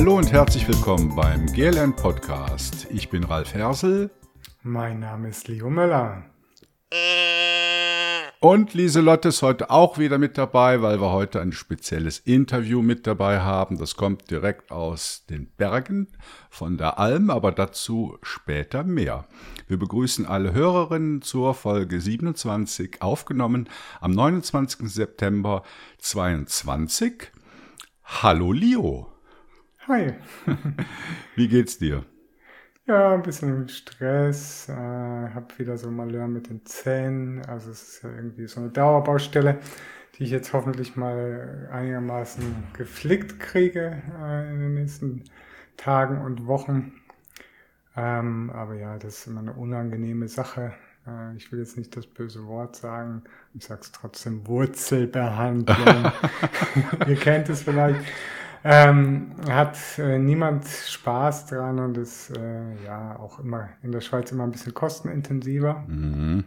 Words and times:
Hallo 0.00 0.16
und 0.16 0.32
herzlich 0.32 0.66
willkommen 0.66 1.14
beim 1.14 1.44
GLN 1.44 1.94
Podcast. 1.94 2.86
Ich 2.88 3.10
bin 3.10 3.22
Ralf 3.22 3.52
Hersel. 3.52 4.10
Mein 4.62 5.00
Name 5.00 5.28
ist 5.28 5.46
Leo 5.46 5.68
Möller. 5.68 6.24
Und 8.40 8.72
Lieselotte 8.72 9.28
ist 9.28 9.42
heute 9.42 9.68
auch 9.68 9.98
wieder 9.98 10.16
mit 10.16 10.38
dabei, 10.38 10.80
weil 10.80 11.02
wir 11.02 11.12
heute 11.12 11.42
ein 11.42 11.52
spezielles 11.52 12.18
Interview 12.18 12.80
mit 12.80 13.06
dabei 13.06 13.40
haben. 13.40 13.76
Das 13.76 13.94
kommt 13.94 14.30
direkt 14.30 14.72
aus 14.72 15.26
den 15.28 15.50
Bergen 15.58 16.08
von 16.48 16.78
der 16.78 16.98
Alm, 16.98 17.28
aber 17.28 17.52
dazu 17.52 18.16
später 18.22 18.84
mehr. 18.84 19.26
Wir 19.68 19.78
begrüßen 19.78 20.24
alle 20.24 20.54
Hörerinnen 20.54 21.20
zur 21.20 21.52
Folge 21.52 22.00
27, 22.00 23.02
aufgenommen 23.02 23.68
am 24.00 24.12
29. 24.12 24.90
September 24.90 25.62
22. 25.98 27.30
Hallo 28.02 28.52
Leo. 28.52 29.19
Hi. 29.88 30.14
Wie 31.34 31.48
geht's 31.48 31.78
dir? 31.78 32.04
Ja, 32.86 33.14
ein 33.14 33.22
bisschen 33.22 33.68
Stress, 33.68 34.68
äh, 34.68 34.72
habe 34.72 35.46
wieder 35.58 35.76
so 35.78 35.90
Malheur 35.90 36.26
mit 36.26 36.48
den 36.48 36.64
Zähnen. 36.66 37.44
Also 37.46 37.70
es 37.70 37.82
ist 37.82 38.02
ja 38.02 38.10
irgendwie 38.10 38.46
so 38.48 38.60
eine 38.60 38.70
Dauerbaustelle, 38.70 39.60
die 40.14 40.24
ich 40.24 40.30
jetzt 40.30 40.52
hoffentlich 40.52 40.96
mal 40.96 41.68
einigermaßen 41.70 42.70
geflickt 42.72 43.38
kriege 43.38 44.02
äh, 44.20 44.50
in 44.52 44.60
den 44.60 44.74
nächsten 44.74 45.24
Tagen 45.76 46.20
und 46.24 46.46
Wochen. 46.46 46.92
Ähm, 47.96 48.50
aber 48.50 48.74
ja, 48.74 48.98
das 48.98 49.20
ist 49.20 49.26
immer 49.26 49.40
eine 49.40 49.52
unangenehme 49.52 50.28
Sache. 50.28 50.74
Äh, 51.06 51.36
ich 51.36 51.52
will 51.52 51.60
jetzt 51.60 51.76
nicht 51.76 51.96
das 51.96 52.06
böse 52.06 52.46
Wort 52.46 52.76
sagen. 52.76 53.24
Ich 53.54 53.64
sage 53.66 53.82
es 53.82 53.92
trotzdem 53.92 54.46
Wurzelbehandlung. 54.46 56.12
Ihr 57.06 57.16
kennt 57.16 57.48
es 57.48 57.62
vielleicht. 57.62 58.00
Ähm, 58.62 59.32
hat 59.48 59.78
äh, 59.98 60.18
niemand 60.18 60.66
Spaß 60.66 61.46
dran 61.46 61.78
und 61.78 61.96
ist 61.96 62.36
äh, 62.36 62.84
ja 62.84 63.18
auch 63.18 63.38
immer 63.38 63.70
in 63.82 63.90
der 63.90 64.02
Schweiz 64.02 64.32
immer 64.32 64.44
ein 64.44 64.50
bisschen 64.50 64.74
kostenintensiver, 64.74 65.84
mhm. 65.88 66.44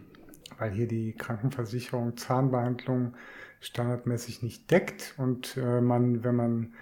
weil 0.58 0.70
hier 0.70 0.86
die 0.86 1.12
Krankenversicherung 1.12 2.16
Zahnbehandlung 2.16 3.14
standardmäßig 3.60 4.42
nicht 4.42 4.70
deckt 4.70 5.14
und 5.16 5.56
äh, 5.56 5.80
man, 5.80 6.22
wenn 6.22 6.36
man 6.36 6.72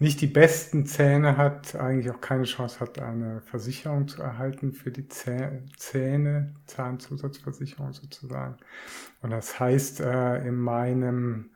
nicht 0.00 0.20
die 0.20 0.26
besten 0.26 0.84
Zähne 0.84 1.36
hat, 1.36 1.76
eigentlich 1.76 2.12
auch 2.12 2.20
keine 2.20 2.44
Chance 2.44 2.80
hat, 2.80 2.98
eine 2.98 3.40
Versicherung 3.40 4.08
zu 4.08 4.20
erhalten 4.20 4.72
für 4.72 4.90
die 4.90 5.08
Zähne, 5.08 6.54
Zahnzusatzversicherung 6.66 7.92
sozusagen. 7.92 8.56
Und 9.22 9.30
das 9.30 9.58
heißt, 9.58 10.00
äh, 10.00 10.46
in 10.46 10.56
meinem 10.56 11.50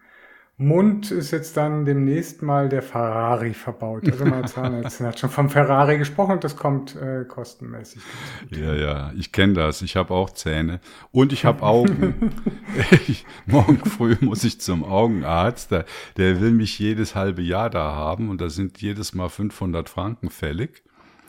Mund 0.60 1.12
ist 1.12 1.30
jetzt 1.30 1.56
dann 1.56 1.84
demnächst 1.84 2.42
mal 2.42 2.68
der 2.68 2.82
Ferrari 2.82 3.54
verbaut. 3.54 4.10
Also 4.10 4.24
mein 4.24 4.44
Zahnarzt 4.48 5.00
hat 5.00 5.16
schon 5.20 5.30
vom 5.30 5.50
Ferrari 5.50 5.98
gesprochen 5.98 6.32
und 6.32 6.44
das 6.44 6.56
kommt 6.56 6.96
äh, 6.96 7.24
kostenmäßig. 7.24 8.02
Ja, 8.50 8.74
ja, 8.74 9.12
ich 9.16 9.30
kenne 9.30 9.52
das. 9.52 9.82
Ich 9.82 9.94
habe 9.94 10.12
auch 10.12 10.30
Zähne 10.30 10.80
und 11.12 11.32
ich 11.32 11.44
habe 11.44 11.62
Augen. 11.62 12.32
ich, 13.06 13.24
morgen 13.46 13.78
früh 13.78 14.16
muss 14.20 14.42
ich 14.42 14.60
zum 14.60 14.82
Augenarzt. 14.82 15.70
Der, 15.70 15.84
der 16.16 16.40
will 16.40 16.50
mich 16.50 16.76
jedes 16.80 17.14
halbe 17.14 17.40
Jahr 17.42 17.70
da 17.70 17.94
haben 17.94 18.28
und 18.28 18.40
da 18.40 18.48
sind 18.48 18.82
jedes 18.82 19.14
Mal 19.14 19.28
500 19.28 19.88
Franken 19.88 20.28
fällig. 20.28 20.82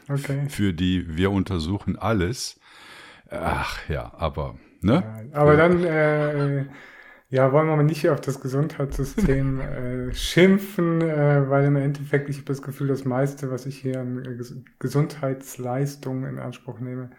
Okay. 0.10 0.50
Für 0.50 0.74
die 0.74 1.18
wir 1.18 1.30
untersuchen 1.30 2.00
alles. 2.00 2.60
Ach 3.30 3.78
ja, 3.90 4.12
aber 4.18 4.56
ne? 4.82 5.04
Ja, 5.32 5.40
aber 5.40 5.56
dann 5.56 5.84
äh, 5.84 6.66
ja, 7.32 7.52
wollen 7.52 7.68
wir 7.68 7.76
mal 7.76 7.84
nicht 7.84 8.10
auf 8.10 8.22
das 8.22 8.42
Gesundheitssystem 8.42 9.60
äh, 9.62 10.14
schimpfen, 10.14 11.02
äh, 11.02 11.48
weil 11.48 11.66
im 11.66 11.76
Endeffekt, 11.76 12.28
ich 12.30 12.38
habe 12.38 12.46
das 12.46 12.64
Gefühl, 12.64 12.88
das 12.88 13.06
meiste, 13.06 13.52
was 13.52 13.68
ich 13.68 13.78
hier 13.78 14.02
an 14.02 14.26
äh, 14.26 14.38
Gesundheitsleistungen 14.80 16.28
in 16.28 16.40
Anspruch 16.40 16.80
nehme, 16.80 17.12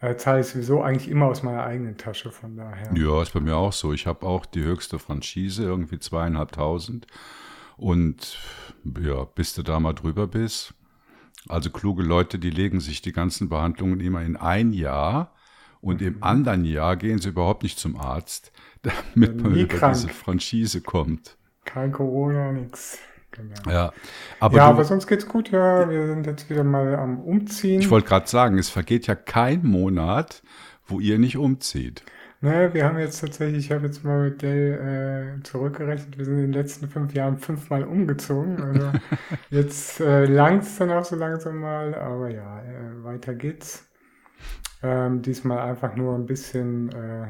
äh, 0.00 0.16
zahle 0.16 0.40
ich 0.40 0.48
sowieso 0.48 0.82
eigentlich 0.82 1.08
immer 1.08 1.26
aus 1.26 1.44
meiner 1.44 1.62
eigenen 1.62 1.96
Tasche, 1.96 2.32
von 2.32 2.56
daher. 2.56 2.92
Ja, 2.96 3.22
ist 3.22 3.32
bei 3.32 3.40
mir 3.40 3.56
auch 3.56 3.72
so. 3.72 3.92
Ich 3.92 4.08
habe 4.08 4.26
auch 4.26 4.46
die 4.46 4.64
höchste 4.64 4.98
Franchise, 4.98 5.62
irgendwie 5.62 6.00
zweieinhalbtausend. 6.00 7.06
Und 7.76 8.38
ja, 9.00 9.24
bis 9.24 9.54
du 9.54 9.62
da 9.62 9.78
mal 9.78 9.92
drüber 9.92 10.26
bist. 10.26 10.74
Also 11.48 11.70
kluge 11.70 12.02
Leute, 12.02 12.40
die 12.40 12.50
legen 12.50 12.80
sich 12.80 13.00
die 13.00 13.12
ganzen 13.12 13.48
Behandlungen 13.48 14.00
immer 14.00 14.22
in 14.22 14.36
ein 14.36 14.72
Jahr 14.72 15.32
und 15.80 16.00
mhm. 16.00 16.06
im 16.08 16.22
anderen 16.24 16.64
Jahr 16.64 16.96
gehen 16.96 17.20
sie 17.20 17.28
überhaupt 17.28 17.62
nicht 17.62 17.78
zum 17.78 17.96
Arzt 17.96 18.50
damit 19.14 19.42
man 19.42 19.54
über 19.54 19.74
krank. 19.74 19.94
diese 19.94 20.08
Franchise 20.08 20.80
kommt. 20.80 21.36
Kein 21.64 21.92
Corona, 21.92 22.52
nix. 22.52 22.98
Genau. 23.32 23.70
Ja, 23.70 23.92
aber, 24.40 24.56
ja, 24.56 24.66
du, 24.66 24.70
aber 24.74 24.84
sonst 24.84 25.06
geht's 25.06 25.28
gut, 25.28 25.50
ja. 25.50 25.88
Wir 25.90 26.06
sind 26.06 26.26
jetzt 26.26 26.48
wieder 26.48 26.64
mal 26.64 26.94
am 26.96 27.20
Umziehen. 27.20 27.80
Ich 27.80 27.90
wollte 27.90 28.08
gerade 28.08 28.26
sagen, 28.26 28.58
es 28.58 28.70
vergeht 28.70 29.06
ja 29.06 29.14
kein 29.14 29.64
Monat, 29.66 30.42
wo 30.86 31.00
ihr 31.00 31.18
nicht 31.18 31.36
umzieht. 31.36 32.02
Naja, 32.40 32.72
wir 32.74 32.84
haben 32.84 32.98
jetzt 32.98 33.20
tatsächlich, 33.20 33.66
ich 33.66 33.72
habe 33.72 33.86
jetzt 33.86 34.04
mal 34.04 34.24
mit 34.24 34.42
Dell 34.42 35.38
äh, 35.38 35.42
zurückgerechnet, 35.42 36.18
wir 36.18 36.24
sind 36.24 36.34
in 36.34 36.42
den 36.42 36.52
letzten 36.52 36.88
fünf 36.88 37.14
Jahren 37.14 37.38
fünfmal 37.38 37.84
umgezogen. 37.84 38.62
Also 38.62 38.92
jetzt 39.50 40.00
äh, 40.00 40.26
langt's 40.26 40.76
dann 40.76 40.90
auch 40.90 41.04
so 41.04 41.16
langsam 41.16 41.58
mal, 41.58 41.94
aber 41.94 42.28
ja, 42.30 42.60
äh, 42.62 43.04
weiter 43.04 43.34
geht's. 43.34 43.88
Ähm, 44.82 45.22
diesmal 45.22 45.58
einfach 45.58 45.96
nur 45.96 46.14
ein 46.14 46.26
bisschen 46.26 46.90
äh, 46.92 47.28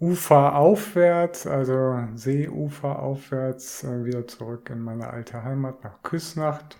Ufer 0.00 0.56
aufwärts, 0.56 1.46
also 1.46 2.08
Seeufer 2.14 2.98
aufwärts, 3.00 3.84
äh, 3.84 4.04
wieder 4.04 4.26
zurück 4.26 4.70
in 4.70 4.80
meine 4.80 5.08
alte 5.08 5.44
Heimat 5.44 5.84
nach 5.84 6.02
Küsnacht. 6.02 6.78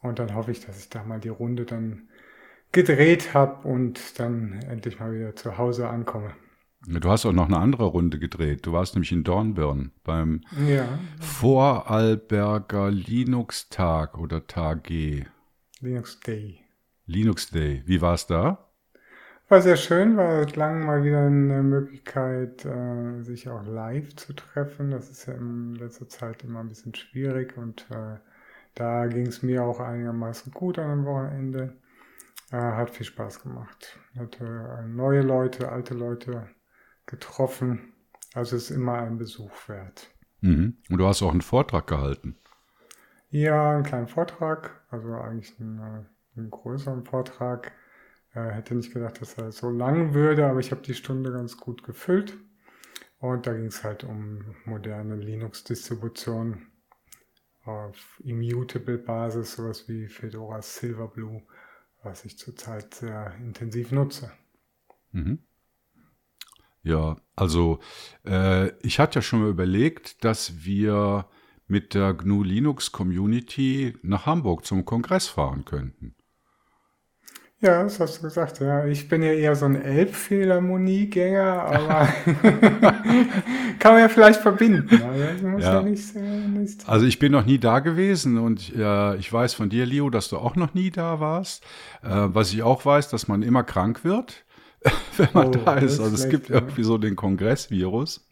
Und 0.00 0.18
dann 0.18 0.34
hoffe 0.34 0.50
ich, 0.50 0.64
dass 0.64 0.78
ich 0.78 0.88
da 0.88 1.04
mal 1.04 1.20
die 1.20 1.28
Runde 1.28 1.66
dann 1.66 2.08
gedreht 2.72 3.34
habe 3.34 3.68
und 3.68 4.18
dann 4.18 4.60
endlich 4.68 4.98
mal 5.00 5.12
wieder 5.12 5.36
zu 5.36 5.58
Hause 5.58 5.88
ankomme. 5.88 6.32
Du 6.86 7.10
hast 7.10 7.26
auch 7.26 7.32
noch 7.32 7.46
eine 7.46 7.58
andere 7.58 7.86
Runde 7.86 8.18
gedreht. 8.18 8.64
Du 8.64 8.72
warst 8.72 8.94
nämlich 8.94 9.12
in 9.12 9.24
Dornbirn 9.24 9.90
beim 10.04 10.42
ja. 10.66 10.86
Vorarlberger 11.20 12.90
Linux-Tag 12.90 14.16
oder 14.16 14.46
Tag 14.46 14.84
G. 14.84 15.24
Linux 15.80 16.20
Day. 16.20 16.60
Linux 17.04 17.50
Day. 17.50 17.82
Wie 17.84 18.00
war 18.00 18.14
es 18.14 18.26
da? 18.26 18.67
War 19.50 19.62
sehr 19.62 19.76
schön, 19.76 20.18
war 20.18 20.46
lang 20.56 20.84
mal 20.84 21.02
wieder 21.04 21.20
eine 21.24 21.62
Möglichkeit, 21.62 22.66
äh, 22.66 23.22
sich 23.22 23.48
auch 23.48 23.64
live 23.64 24.14
zu 24.14 24.34
treffen. 24.34 24.90
Das 24.90 25.08
ist 25.08 25.24
ja 25.24 25.32
in 25.32 25.74
letzter 25.74 26.06
Zeit 26.06 26.44
immer 26.44 26.60
ein 26.60 26.68
bisschen 26.68 26.94
schwierig 26.94 27.56
und 27.56 27.86
äh, 27.90 28.18
da 28.74 29.06
ging 29.06 29.26
es 29.26 29.42
mir 29.42 29.64
auch 29.64 29.80
einigermaßen 29.80 30.52
gut 30.52 30.78
an 30.78 30.90
dem 30.90 31.06
Wochenende. 31.06 31.78
Äh, 32.50 32.58
hat 32.58 32.90
viel 32.90 33.06
Spaß 33.06 33.42
gemacht. 33.42 33.98
Hatte 34.18 34.44
äh, 34.44 34.86
neue 34.86 35.22
Leute, 35.22 35.72
alte 35.72 35.94
Leute 35.94 36.50
getroffen. 37.06 37.94
Also 38.34 38.54
ist 38.54 38.70
immer 38.70 38.98
ein 38.98 39.16
Besuch 39.16 39.66
wert. 39.66 40.10
Mhm. 40.42 40.76
Und 40.90 40.98
du 40.98 41.06
hast 41.06 41.22
auch 41.22 41.32
einen 41.32 41.40
Vortrag 41.40 41.86
gehalten. 41.86 42.36
Ja, 43.30 43.72
einen 43.72 43.82
kleinen 43.82 44.08
Vortrag, 44.08 44.82
also 44.90 45.14
eigentlich 45.14 45.58
einen, 45.58 45.78
äh, 45.78 46.38
einen 46.38 46.50
größeren 46.50 47.06
Vortrag 47.06 47.72
äh, 48.38 48.52
hätte 48.52 48.74
nicht 48.74 48.92
gedacht, 48.92 49.20
dass 49.20 49.34
er 49.34 49.52
so 49.52 49.70
lang 49.70 50.14
würde, 50.14 50.46
aber 50.46 50.60
ich 50.60 50.70
habe 50.70 50.82
die 50.82 50.94
Stunde 50.94 51.32
ganz 51.32 51.56
gut 51.56 51.82
gefüllt. 51.82 52.36
Und 53.20 53.46
da 53.46 53.52
ging 53.52 53.66
es 53.66 53.82
halt 53.82 54.04
um 54.04 54.54
moderne 54.64 55.16
Linux-Distributionen 55.16 56.68
auf 57.64 58.20
Immutable-Basis, 58.24 59.56
sowas 59.56 59.88
wie 59.88 60.06
Fedora 60.06 60.62
Silverblue, 60.62 61.42
was 62.02 62.24
ich 62.24 62.38
zurzeit 62.38 62.94
sehr 62.94 63.34
intensiv 63.40 63.90
nutze. 63.90 64.30
Mhm. 65.10 65.40
Ja, 66.82 67.16
also 67.34 67.80
äh, 68.24 68.68
ich 68.86 69.00
hatte 69.00 69.16
ja 69.18 69.22
schon 69.22 69.42
mal 69.42 69.50
überlegt, 69.50 70.24
dass 70.24 70.64
wir 70.64 71.28
mit 71.66 71.94
der 71.94 72.14
GNU 72.14 72.44
Linux 72.44 72.92
Community 72.92 73.98
nach 74.02 74.26
Hamburg 74.26 74.64
zum 74.64 74.84
Kongress 74.84 75.26
fahren 75.26 75.64
könnten. 75.64 76.14
Ja, 77.60 77.82
das 77.82 77.98
hast 77.98 78.18
du 78.18 78.22
gesagt. 78.22 78.60
Ja, 78.60 78.84
ich 78.84 79.08
bin 79.08 79.20
ja 79.20 79.32
eher 79.32 79.56
so 79.56 79.64
ein 79.64 79.82
Elbphilharmoniegänger, 79.82 81.42
aber 81.42 82.06
kann 83.80 83.92
man 83.94 84.00
ja 84.00 84.08
vielleicht 84.08 84.40
verbinden. 84.40 85.02
Also, 85.02 85.48
ja. 85.58 85.58
Ja 85.58 85.82
nicht, 85.82 86.14
nicht 86.14 86.88
also 86.88 87.04
ich 87.04 87.18
bin 87.18 87.32
noch 87.32 87.44
nie 87.44 87.58
da 87.58 87.80
gewesen 87.80 88.38
und 88.38 88.72
äh, 88.76 89.16
ich 89.16 89.32
weiß 89.32 89.54
von 89.54 89.70
dir, 89.70 89.86
Leo, 89.86 90.08
dass 90.08 90.28
du 90.28 90.38
auch 90.38 90.54
noch 90.54 90.74
nie 90.74 90.92
da 90.92 91.18
warst. 91.18 91.64
Äh, 92.04 92.28
was 92.28 92.52
ich 92.52 92.62
auch 92.62 92.84
weiß, 92.84 93.08
dass 93.08 93.26
man 93.26 93.42
immer 93.42 93.64
krank 93.64 94.04
wird, 94.04 94.44
wenn 95.16 95.28
man 95.32 95.48
oh, 95.48 95.50
da 95.50 95.74
ist. 95.78 95.98
Also 95.98 96.14
es 96.14 96.28
gibt 96.28 96.50
ja. 96.50 96.56
irgendwie 96.56 96.84
so 96.84 96.96
den 96.96 97.16
Kongressvirus. 97.16 98.24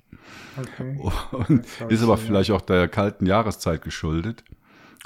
Okay. 0.57 1.01
Und 1.49 1.67
ist 1.89 2.03
aber 2.03 2.17
vielleicht 2.17 2.53
auch 2.53 2.61
der 2.61 2.87
kalten 2.87 3.27
Jahreszeit 3.27 3.83
geschuldet 3.83 4.45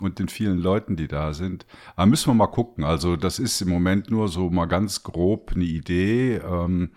und 0.02 0.18
den 0.18 0.28
vielen 0.28 0.58
Leuten, 0.58 0.96
die 0.96 1.08
da 1.08 1.32
sind. 1.32 1.66
Aber 1.96 2.06
müssen 2.06 2.30
wir 2.30 2.34
mal 2.34 2.46
gucken. 2.46 2.84
Also 2.84 3.16
das 3.16 3.38
ist 3.38 3.60
im 3.60 3.68
Moment 3.68 4.10
nur 4.10 4.28
so 4.28 4.50
mal 4.50 4.66
ganz 4.66 5.02
grob 5.02 5.52
eine 5.54 5.64
Idee. 5.64 6.36
Ähm, 6.36 6.90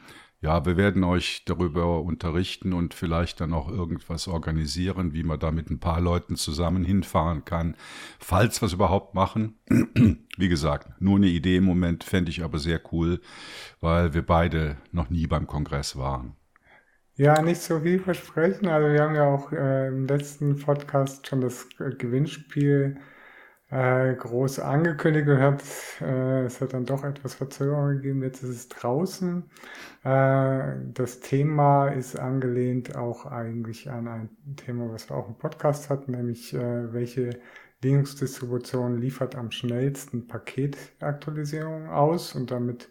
ja, 0.43 0.65
wir 0.65 0.75
werden 0.75 1.05
euch 1.05 1.45
darüber 1.45 2.01
unterrichten 2.01 2.73
und 2.73 2.93
vielleicht 2.93 3.39
dann 3.39 3.53
auch 3.53 3.69
irgendwas 3.69 4.27
organisieren, 4.27 5.13
wie 5.13 5.23
man 5.23 5.39
da 5.39 5.51
mit 5.51 5.69
ein 5.69 5.79
paar 5.79 6.01
Leuten 6.01 6.35
zusammen 6.35 6.83
hinfahren 6.83 7.45
kann, 7.45 7.77
falls 8.19 8.61
wir 8.61 8.65
es 8.65 8.73
überhaupt 8.73 9.15
machen. 9.15 9.55
Wie 10.37 10.49
gesagt, 10.49 11.01
nur 11.01 11.15
eine 11.15 11.27
Idee 11.27 11.57
im 11.57 11.63
Moment 11.63 12.03
fände 12.03 12.29
ich 12.29 12.43
aber 12.43 12.59
sehr 12.59 12.81
cool, 12.91 13.21
weil 13.79 14.13
wir 14.13 14.25
beide 14.25 14.75
noch 14.91 15.09
nie 15.09 15.27
beim 15.27 15.47
Kongress 15.47 15.95
waren. 15.95 16.35
Ja, 17.15 17.41
nicht 17.41 17.61
so 17.61 17.79
viel 17.81 17.99
versprechen. 17.99 18.67
Also 18.67 18.89
wir 18.91 19.01
haben 19.03 19.15
ja 19.15 19.25
auch 19.25 19.51
äh, 19.51 19.87
im 19.87 20.07
letzten 20.07 20.57
Podcast 20.59 21.27
schon 21.27 21.41
das 21.41 21.67
äh, 21.79 21.91
Gewinnspiel 21.95 22.97
äh, 23.69 24.15
groß 24.15 24.59
angekündigt 24.59 25.27
hat, 25.29 25.63
äh, 26.01 26.45
es 26.45 26.61
hat 26.61 26.73
dann 26.73 26.85
doch 26.85 27.03
etwas 27.03 27.35
Verzögerung 27.35 27.89
gegeben. 27.97 28.23
Jetzt 28.23 28.43
ist 28.43 28.49
es 28.49 28.67
draußen. 28.69 29.43
Äh, 30.03 30.75
das 30.93 31.19
Thema 31.21 31.89
ist 31.89 32.17
angelehnt 32.19 32.95
auch 32.95 33.25
eigentlich 33.27 33.89
an 33.91 34.07
ein 34.07 34.29
Thema, 34.57 34.91
was 34.91 35.09
wir 35.09 35.15
auch 35.17 35.27
im 35.27 35.37
Podcast 35.37 35.89
hatten, 35.89 36.11
nämlich 36.13 36.53
äh, 36.53 36.93
welche 36.93 37.39
Linux-Distribution 37.83 38.99
liefert 39.01 39.35
am 39.35 39.51
schnellsten 39.51 40.27
Paketaktualisierungen 40.27 41.89
aus 41.89 42.35
und 42.35 42.51
damit 42.51 42.89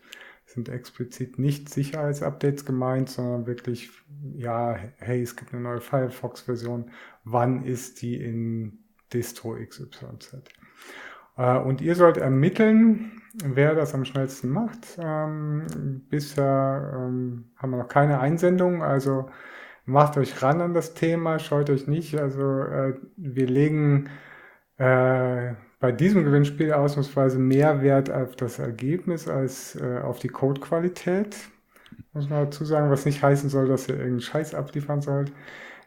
sind 0.53 0.69
explizit 0.69 1.39
nicht 1.39 1.69
Sicherheitsupdates 1.69 2.65
gemeint, 2.65 3.09
sondern 3.09 3.47
wirklich, 3.47 3.91
ja, 4.35 4.77
hey, 4.99 5.23
es 5.23 5.37
gibt 5.37 5.53
eine 5.53 5.63
neue 5.63 5.81
Firefox-Version, 5.81 6.91
wann 7.25 7.65
ist 7.65 8.03
die 8.03 8.17
in 8.17 8.79
Distro 9.13 9.55
XYZ? 9.55 10.43
Äh, 11.37 11.59
und 11.59 11.81
ihr 11.81 11.95
sollt 11.95 12.17
ermitteln, 12.17 13.23
wer 13.43 13.75
das 13.75 13.95
am 13.95 14.05
schnellsten 14.05 14.51
macht. 14.51 14.99
Ähm, 14.99 16.03
bisher 16.09 16.93
ähm, 16.95 17.51
haben 17.57 17.71
wir 17.71 17.79
noch 17.79 17.89
keine 17.89 18.21
Einsendung, 18.21 18.83
also 18.83 19.31
macht 19.85 20.17
euch 20.17 20.43
ran 20.43 20.61
an 20.61 20.75
das 20.75 20.95
Thema, 20.95 21.39
scheut 21.39 21.71
euch 21.71 21.87
nicht. 21.87 22.19
Also 22.19 22.61
äh, 22.61 22.95
wir 23.17 23.47
legen 23.47 24.11
äh, 24.77 25.55
bei 25.82 25.90
diesem 25.90 26.23
Gewinnspiel 26.25 26.73
ausnahmsweise 26.73 27.40
mehr 27.40 27.82
Wert 27.82 28.08
auf 28.08 28.37
das 28.37 28.61
Ergebnis 28.61 29.26
als 29.26 29.75
äh, 29.75 29.99
auf 29.99 30.20
die 30.20 30.29
Codequalität. 30.29 31.37
Muss 32.12 32.31
man 32.31 32.44
dazu 32.44 32.64
sagen, 32.64 32.88
was 32.88 33.05
nicht 33.05 33.20
heißen 33.20 33.50
soll, 33.50 33.67
dass 33.67 33.88
ihr 33.88 33.96
irgendeinen 33.96 34.20
Scheiß 34.20 34.55
abliefern 34.55 35.02
sollt. 35.02 35.32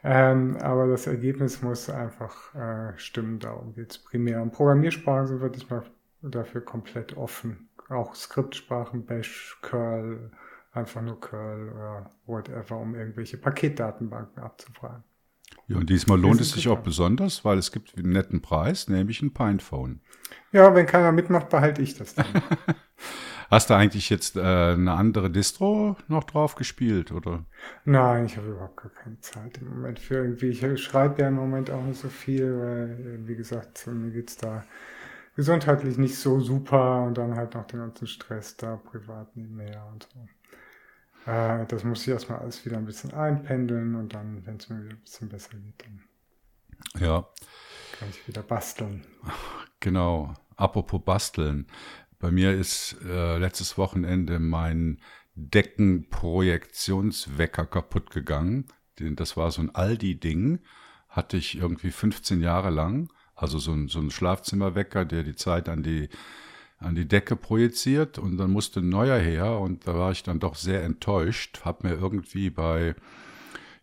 Ähm, 0.04 0.58
aber 0.58 0.88
das 0.88 1.08
Ergebnis 1.08 1.62
muss 1.62 1.90
einfach 1.90 2.54
äh, 2.56 2.92
stimmen. 2.98 3.40
Darum 3.40 3.74
geht 3.74 3.92
es 3.92 3.98
primär. 3.98 4.42
Und 4.42 4.52
Programmiersprachen 4.52 5.28
sind 5.28 5.40
wirklich 5.40 5.70
mal 5.70 5.84
dafür 6.22 6.60
komplett 6.60 7.16
offen. 7.16 7.70
Auch 7.88 8.16
Skriptsprachen, 8.16 9.06
Bash, 9.06 9.58
Curl, 9.62 10.30
einfach 10.74 11.02
nur 11.04 11.22
Curl 11.22 11.70
oder 11.70 12.10
whatever, 12.26 12.80
um 12.80 12.96
irgendwelche 12.96 13.38
Paketdatenbanken 13.38 14.44
abzufragen. 14.44 15.06
Ja, 15.68 15.78
und 15.78 15.90
diesmal 15.90 16.20
lohnt 16.20 16.42
es 16.42 16.52
sich 16.52 16.68
auch 16.68 16.80
besonders, 16.80 17.44
weil 17.44 17.58
es 17.58 17.72
gibt 17.72 17.98
einen 17.98 18.12
netten 18.12 18.42
Preis, 18.42 18.88
nämlich 18.88 19.22
ein 19.22 19.34
Pinephone. 19.34 20.00
Ja, 20.52 20.74
wenn 20.76 20.86
keiner 20.86 21.12
mitmacht, 21.12 21.50
behalte 21.50 21.82
ich 21.82 21.98
das 21.98 22.16
dann. 22.16 22.26
Hast 23.50 23.70
du 23.70 23.76
eigentlich 23.76 24.10
jetzt 24.10 24.38
äh, 24.38 24.42
eine 24.42 24.94
andere 24.94 25.30
Distro 25.30 25.98
noch 26.08 26.24
drauf 26.24 26.56
gespielt, 26.56 27.12
oder? 27.12 27.46
Nein, 27.84 28.26
ich 28.26 28.38
habe 28.38 28.50
überhaupt 28.50 28.78
gar 28.78 28.92
keine 28.92 29.20
Zeit 29.22 29.60
im 29.60 29.70
Moment 29.70 30.00
für 30.00 30.16
irgendwie. 30.16 30.50
Ich 30.50 30.84
schreibe 30.84 31.22
ja 31.22 31.28
im 31.28 31.36
Moment 31.36 31.70
auch 31.70 31.84
nicht 31.84 32.00
so 32.00 32.10
viel, 32.10 32.60
weil, 32.60 33.28
wie 33.28 33.36
gesagt, 33.36 33.86
mir 33.88 34.12
geht's 34.12 34.38
da 34.38 34.64
gesundheitlich 35.36 35.98
nicht 35.98 36.18
so 36.18 36.40
super 36.40 37.04
und 37.04 37.18
dann 37.18 37.36
halt 37.36 37.54
noch 37.54 37.68
den 37.68 37.80
ganzen 37.80 38.08
Stress 38.08 38.56
da 38.58 38.78
privat 38.78 39.36
nebenher 39.36 39.86
und 39.92 40.08
so. 40.12 40.28
Äh, 41.26 41.66
das 41.66 41.84
muss 41.84 42.04
ich 42.04 42.10
erstmal 42.10 42.40
alles 42.40 42.64
wieder 42.66 42.78
ein 42.78 42.86
bisschen 42.86 43.14
einpendeln 43.14 43.96
und 43.96 44.14
dann, 44.14 44.46
wenn 44.46 44.58
es 44.58 44.70
mir 44.70 44.84
wieder 44.84 44.96
ein 44.96 45.02
bisschen 45.02 45.30
besser 45.30 45.58
geht, 45.58 45.84
dann 45.84 46.04
ja. 47.02 47.28
kann 48.00 48.10
ich 48.10 48.28
wieder 48.28 48.44
basteln. 48.44 49.04
Genau. 49.80 50.36
Apropos 50.56 51.02
basteln. 51.04 51.66
Bei 52.20 52.30
mir 52.32 52.54
ist 52.54 52.96
äh, 53.06 53.38
letztes 53.38 53.78
Wochenende 53.78 54.40
mein 54.40 55.02
Deckenprojektionswecker 55.36 57.66
kaputt 57.66 58.10
gegangen. 58.10 58.68
Das 58.98 59.36
war 59.36 59.52
so 59.52 59.62
ein 59.62 59.76
Aldi-Ding, 59.76 60.60
hatte 61.10 61.36
ich 61.38 61.58
irgendwie 61.58 61.92
15 61.92 62.40
Jahre 62.42 62.70
lang. 62.70 63.12
Also 63.36 63.60
so 63.60 63.74
ein, 63.74 63.90
so 63.90 64.00
ein 64.00 64.12
Schlafzimmerwecker, 64.12 65.04
der 65.04 65.24
die 65.24 65.36
Zeit 65.36 65.68
an 65.68 65.84
die, 65.84 66.08
an 66.78 66.96
die 66.96 67.08
Decke 67.08 67.36
projiziert 67.36 68.18
und 68.18 68.38
dann 68.38 68.52
musste 68.52 68.80
ein 68.80 68.90
neuer 68.90 69.18
her 69.18 69.60
und 69.60 69.88
da 69.88 69.96
war 69.96 70.12
ich 70.12 70.24
dann 70.24 70.40
doch 70.40 70.56
sehr 70.56 70.84
enttäuscht. 70.84 71.62
Hab 71.64 71.84
mir 71.84 71.94
irgendwie 71.94 72.50
bei 72.50 72.96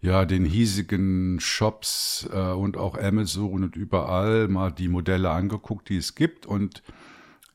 ja, 0.01 0.25
den 0.25 0.45
hiesigen 0.45 1.39
Shops 1.41 2.29
äh, 2.33 2.37
und 2.37 2.77
auch 2.77 2.99
Amazon 2.99 3.65
und 3.65 3.77
überall 3.77 4.49
mal 4.49 4.73
die 4.73 4.89
Modelle 4.89 5.31
angeguckt, 5.31 5.89
die 5.89 5.97
es 5.97 6.15
gibt 6.15 6.45
und 6.45 6.83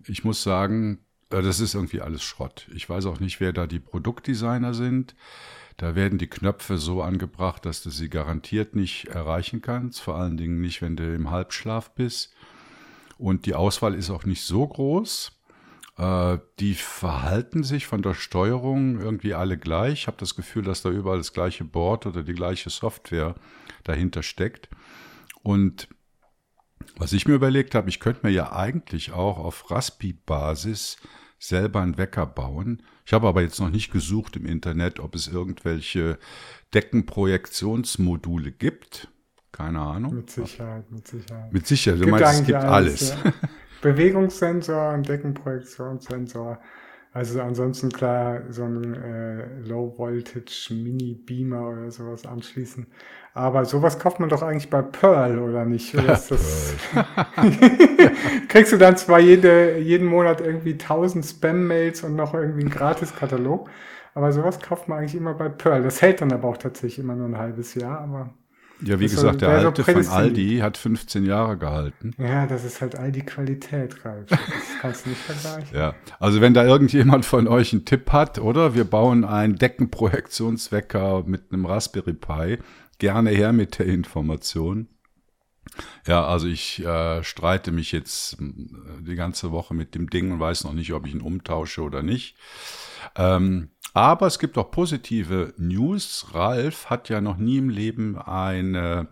ich 0.06 0.24
muss 0.24 0.44
sagen, 0.44 1.00
äh, 1.30 1.42
das 1.42 1.60
ist 1.60 1.75
irgendwie 1.75 2.01
alles 2.01 2.24
Schrott. 2.24 2.68
Ich 2.74 2.90
weiß 2.90 3.06
auch 3.06 3.19
nicht, 3.19 3.40
wer 3.40 3.54
da 3.54 3.68
die 3.68 3.80
Produktdesigner 3.80 4.74
sind. 4.74 5.16
Da 5.75 5.94
werden 5.94 6.18
die 6.18 6.28
Knöpfe 6.30 6.78
so 6.78 7.04
angebracht, 7.04 7.66
dass 7.66 7.83
du 7.83 7.92
sie 7.92 8.10
garantiert 8.10 8.75
nicht 8.75 9.10
erreichen 9.10 9.62
kannst, 9.62 10.01
vor 10.01 10.16
allen 10.16 10.38
Dingen 10.38 10.60
nicht, 10.60 10.81
wenn 10.81 10.95
du 10.95 11.13
im 11.13 11.30
Halbschlaf 11.30 11.92
bist. 11.92 12.33
Und 13.18 13.46
die 13.46 13.56
Auswahl 13.56 13.96
ist 13.96 14.10
auch 14.10 14.25
nicht 14.25 14.44
so 14.44 14.68
groß. 14.68 15.31
Äh, 15.98 16.38
die 16.60 16.75
verhalten 16.75 17.64
sich 17.64 17.88
von 17.88 18.02
der 18.02 18.14
Steuerung 18.14 19.00
irgendwie 19.00 19.34
alle 19.34 19.58
gleich. 19.58 19.94
Ich 19.94 20.08
habe 20.08 20.18
das 20.18 20.36
Gefühl, 20.36 20.64
dass 20.64 20.81
da 20.81 20.90
überall 20.90 21.18
das 21.18 21.34
gleiche 21.34 21.64
Board 21.64 22.06
oder 22.06 22.24
die 22.24 22.34
gleiche 22.34 22.69
Software 22.69 23.36
dahinter 23.84 24.24
steckt. 24.24 24.69
Und 25.42 25.88
was 26.96 27.14
ich 27.14 27.28
mir 27.28 27.36
überlegt 27.36 27.75
habe, 27.75 27.90
ich 27.90 28.00
könnte 28.00 28.25
mir 28.25 28.34
ja 28.34 28.54
eigentlich 28.54 29.12
auch 29.12 29.38
auf 29.38 29.69
Raspi-Basis 29.72 30.98
selber 31.40 31.81
einen 31.81 31.98
Wecker 31.98 32.25
bauen. 32.25 32.84
Ich 33.06 33.14
habe 33.14 33.28
aber 33.28 33.42
jetzt 33.42 33.60
noch 33.60 33.69
nicht 33.69 33.92
gesucht 33.92 34.36
im 34.36 34.46
Internet, 34.46 35.00
ob 35.00 35.16
es 35.16 35.28
irgendwelche 35.28 36.18
Deckenprojektionsmodule 36.74 38.52
gibt. 38.52 39.10
Keine 39.52 39.80
Ahnung. 39.80 40.16
Mit 40.16 40.30
Sicherheit, 40.30 40.92
mit 40.92 41.08
Sicherheit. 41.08 41.54
Mit 41.54 41.68
Sicherheit, 41.68 42.02
du 42.02 42.08
meinst, 42.08 42.42
es 42.42 42.46
gibt 42.46 42.60
alles. 42.60 43.12
alles. 43.12 43.24
Ja. 43.24 43.34
Bewegungssensor 43.82 44.94
und 44.94 45.08
Deckenprojektionssensor. 45.08 46.60
Also 47.14 47.42
ansonsten 47.42 47.90
klar 47.90 48.42
so 48.50 48.64
ein 48.64 48.94
äh, 48.94 49.48
Low-Voltage-Mini-Beamer 49.68 51.70
oder 51.70 51.90
sowas 51.90 52.28
anschließen. 52.28 52.86
Aber 53.34 53.66
sowas 53.66 53.98
kauft 53.98 54.19
man 54.19 54.30
doch 54.30 54.44
eigentlich 54.44 54.69
bei 54.69 54.83
Pearl, 54.83 55.40
oder 55.40 55.66
nicht? 55.66 55.95
Oder 55.95 56.16
Kriegst 58.48 58.74
du 58.74 58.78
dann 58.78 58.98
zwar 58.98 59.19
jede, 59.19 59.80
jeden 59.80 60.06
Monat 60.07 60.42
irgendwie 60.42 60.74
1000 60.74 61.26
Spam-Mails 61.26 62.04
und 62.04 62.16
noch 62.16 62.36
irgendwie 62.36 62.62
einen 62.62 62.69
Gratis-Katalog, 62.69 63.68
aber 64.14 64.31
sowas 64.31 64.60
kauft 64.60 64.88
man 64.88 65.00
eigentlich 65.00 65.16
immer 65.16 65.33
bei 65.33 65.50
Pearl. 65.50 65.81
Das 65.83 66.02
hält 66.02 66.21
dann 66.21 66.31
aber 66.31 66.48
auch 66.50 66.57
tatsächlich 66.57 67.00
immer 67.00 67.16
nur 67.16 67.28
ein 67.28 67.38
halbes 67.38 67.74
Jahr, 67.76 68.00
aber 68.00 68.33
ja, 68.81 69.00
wie 69.00 69.07
gesagt, 69.07 69.42
der 69.42 69.50
alte 69.50 69.84
von 69.84 70.07
Aldi 70.07 70.60
hat 70.60 70.78
15 70.78 71.26
Jahre 71.26 71.57
gehalten. 71.57 72.14
Ja, 72.18 72.46
das 72.46 72.64
ist 72.64 72.81
halt 72.81 72.96
Aldi-Qualität, 72.96 74.06
Ralf. 74.06 74.28
Das 74.30 74.40
kannst 74.81 75.06
du 75.06 75.10
nicht 75.10 75.22
vergleichen. 75.22 75.69
ja, 75.78 75.96
also 76.19 76.42
wenn 76.42 76.54
da 76.54 76.64
irgendjemand 76.64 77.26
von 77.26 77.48
euch 77.48 77.74
einen 77.74 77.86
Tipp 77.86 78.12
hat, 78.12 78.40
oder? 78.40 78.76
Wir 78.76 78.84
bauen 78.84 79.26
einen 79.26 79.56
Deckenprojektionswecker 79.56 81.24
mit 81.26 81.52
einem 81.52 81.66
Raspberry 81.66 82.14
Pi. 82.14 82.60
Gerne 83.00 83.31
her 83.31 83.54
mit 83.54 83.80
der 83.80 83.88
Information. 83.88 84.88
Ja, 86.06 86.26
also 86.26 86.48
ich 86.48 86.84
äh, 86.84 87.24
streite 87.24 87.72
mich 87.72 87.92
jetzt 87.92 88.40
äh, 88.40 88.46
die 89.02 89.16
ganze 89.16 89.52
Woche 89.52 89.74
mit 89.74 89.96
dem 89.96 90.10
Ding 90.10 90.31
und 90.31 90.40
weiß 90.40 90.64
noch 90.64 90.74
nicht, 90.74 90.94
ob 90.94 91.06
ich 91.06 91.14
ihn 91.14 91.22
umtausche 91.22 91.81
oder 91.81 92.04
nicht. 92.04 92.36
Ähm, 93.16 93.69
aber 93.94 94.28
es 94.28 94.40
gibt 94.40 94.58
auch 94.58 94.72
positive 94.72 95.54
News. 95.58 96.28
Ralf 96.34 96.90
hat 96.90 97.10
ja 97.10 97.22
noch 97.22 97.38
nie 97.38 97.58
im 97.58 97.70
Leben 97.70 98.18
eine 98.18 99.08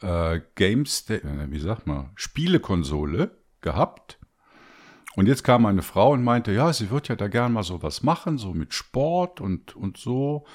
äh, 0.00 0.40
Games, 0.54 1.08
äh, 1.10 1.20
wie 1.50 1.58
sagt 1.58 1.86
man, 1.86 2.10
Spielekonsole 2.14 3.30
gehabt. 3.60 4.18
Und 5.14 5.26
jetzt 5.26 5.44
kam 5.44 5.66
eine 5.66 5.82
Frau 5.82 6.12
und 6.12 6.24
meinte, 6.24 6.52
ja, 6.52 6.72
sie 6.72 6.90
wird 6.90 7.08
ja 7.08 7.16
da 7.16 7.28
gern 7.28 7.52
mal 7.52 7.62
sowas 7.62 8.02
machen, 8.02 8.38
so 8.38 8.54
mit 8.54 8.72
Sport 8.72 9.42
und, 9.42 9.76
und 9.76 9.98
so. 9.98 10.46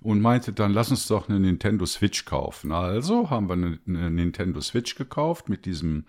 Und 0.00 0.20
meinte 0.20 0.52
dann, 0.52 0.72
lass 0.72 0.90
uns 0.90 1.08
doch 1.08 1.28
eine 1.28 1.40
Nintendo 1.40 1.84
Switch 1.84 2.24
kaufen. 2.24 2.70
Also 2.70 3.30
haben 3.30 3.48
wir 3.48 3.54
eine, 3.54 3.80
eine 3.88 4.10
Nintendo 4.10 4.60
Switch 4.60 4.94
gekauft 4.94 5.48
mit 5.48 5.66
diesem, 5.66 6.06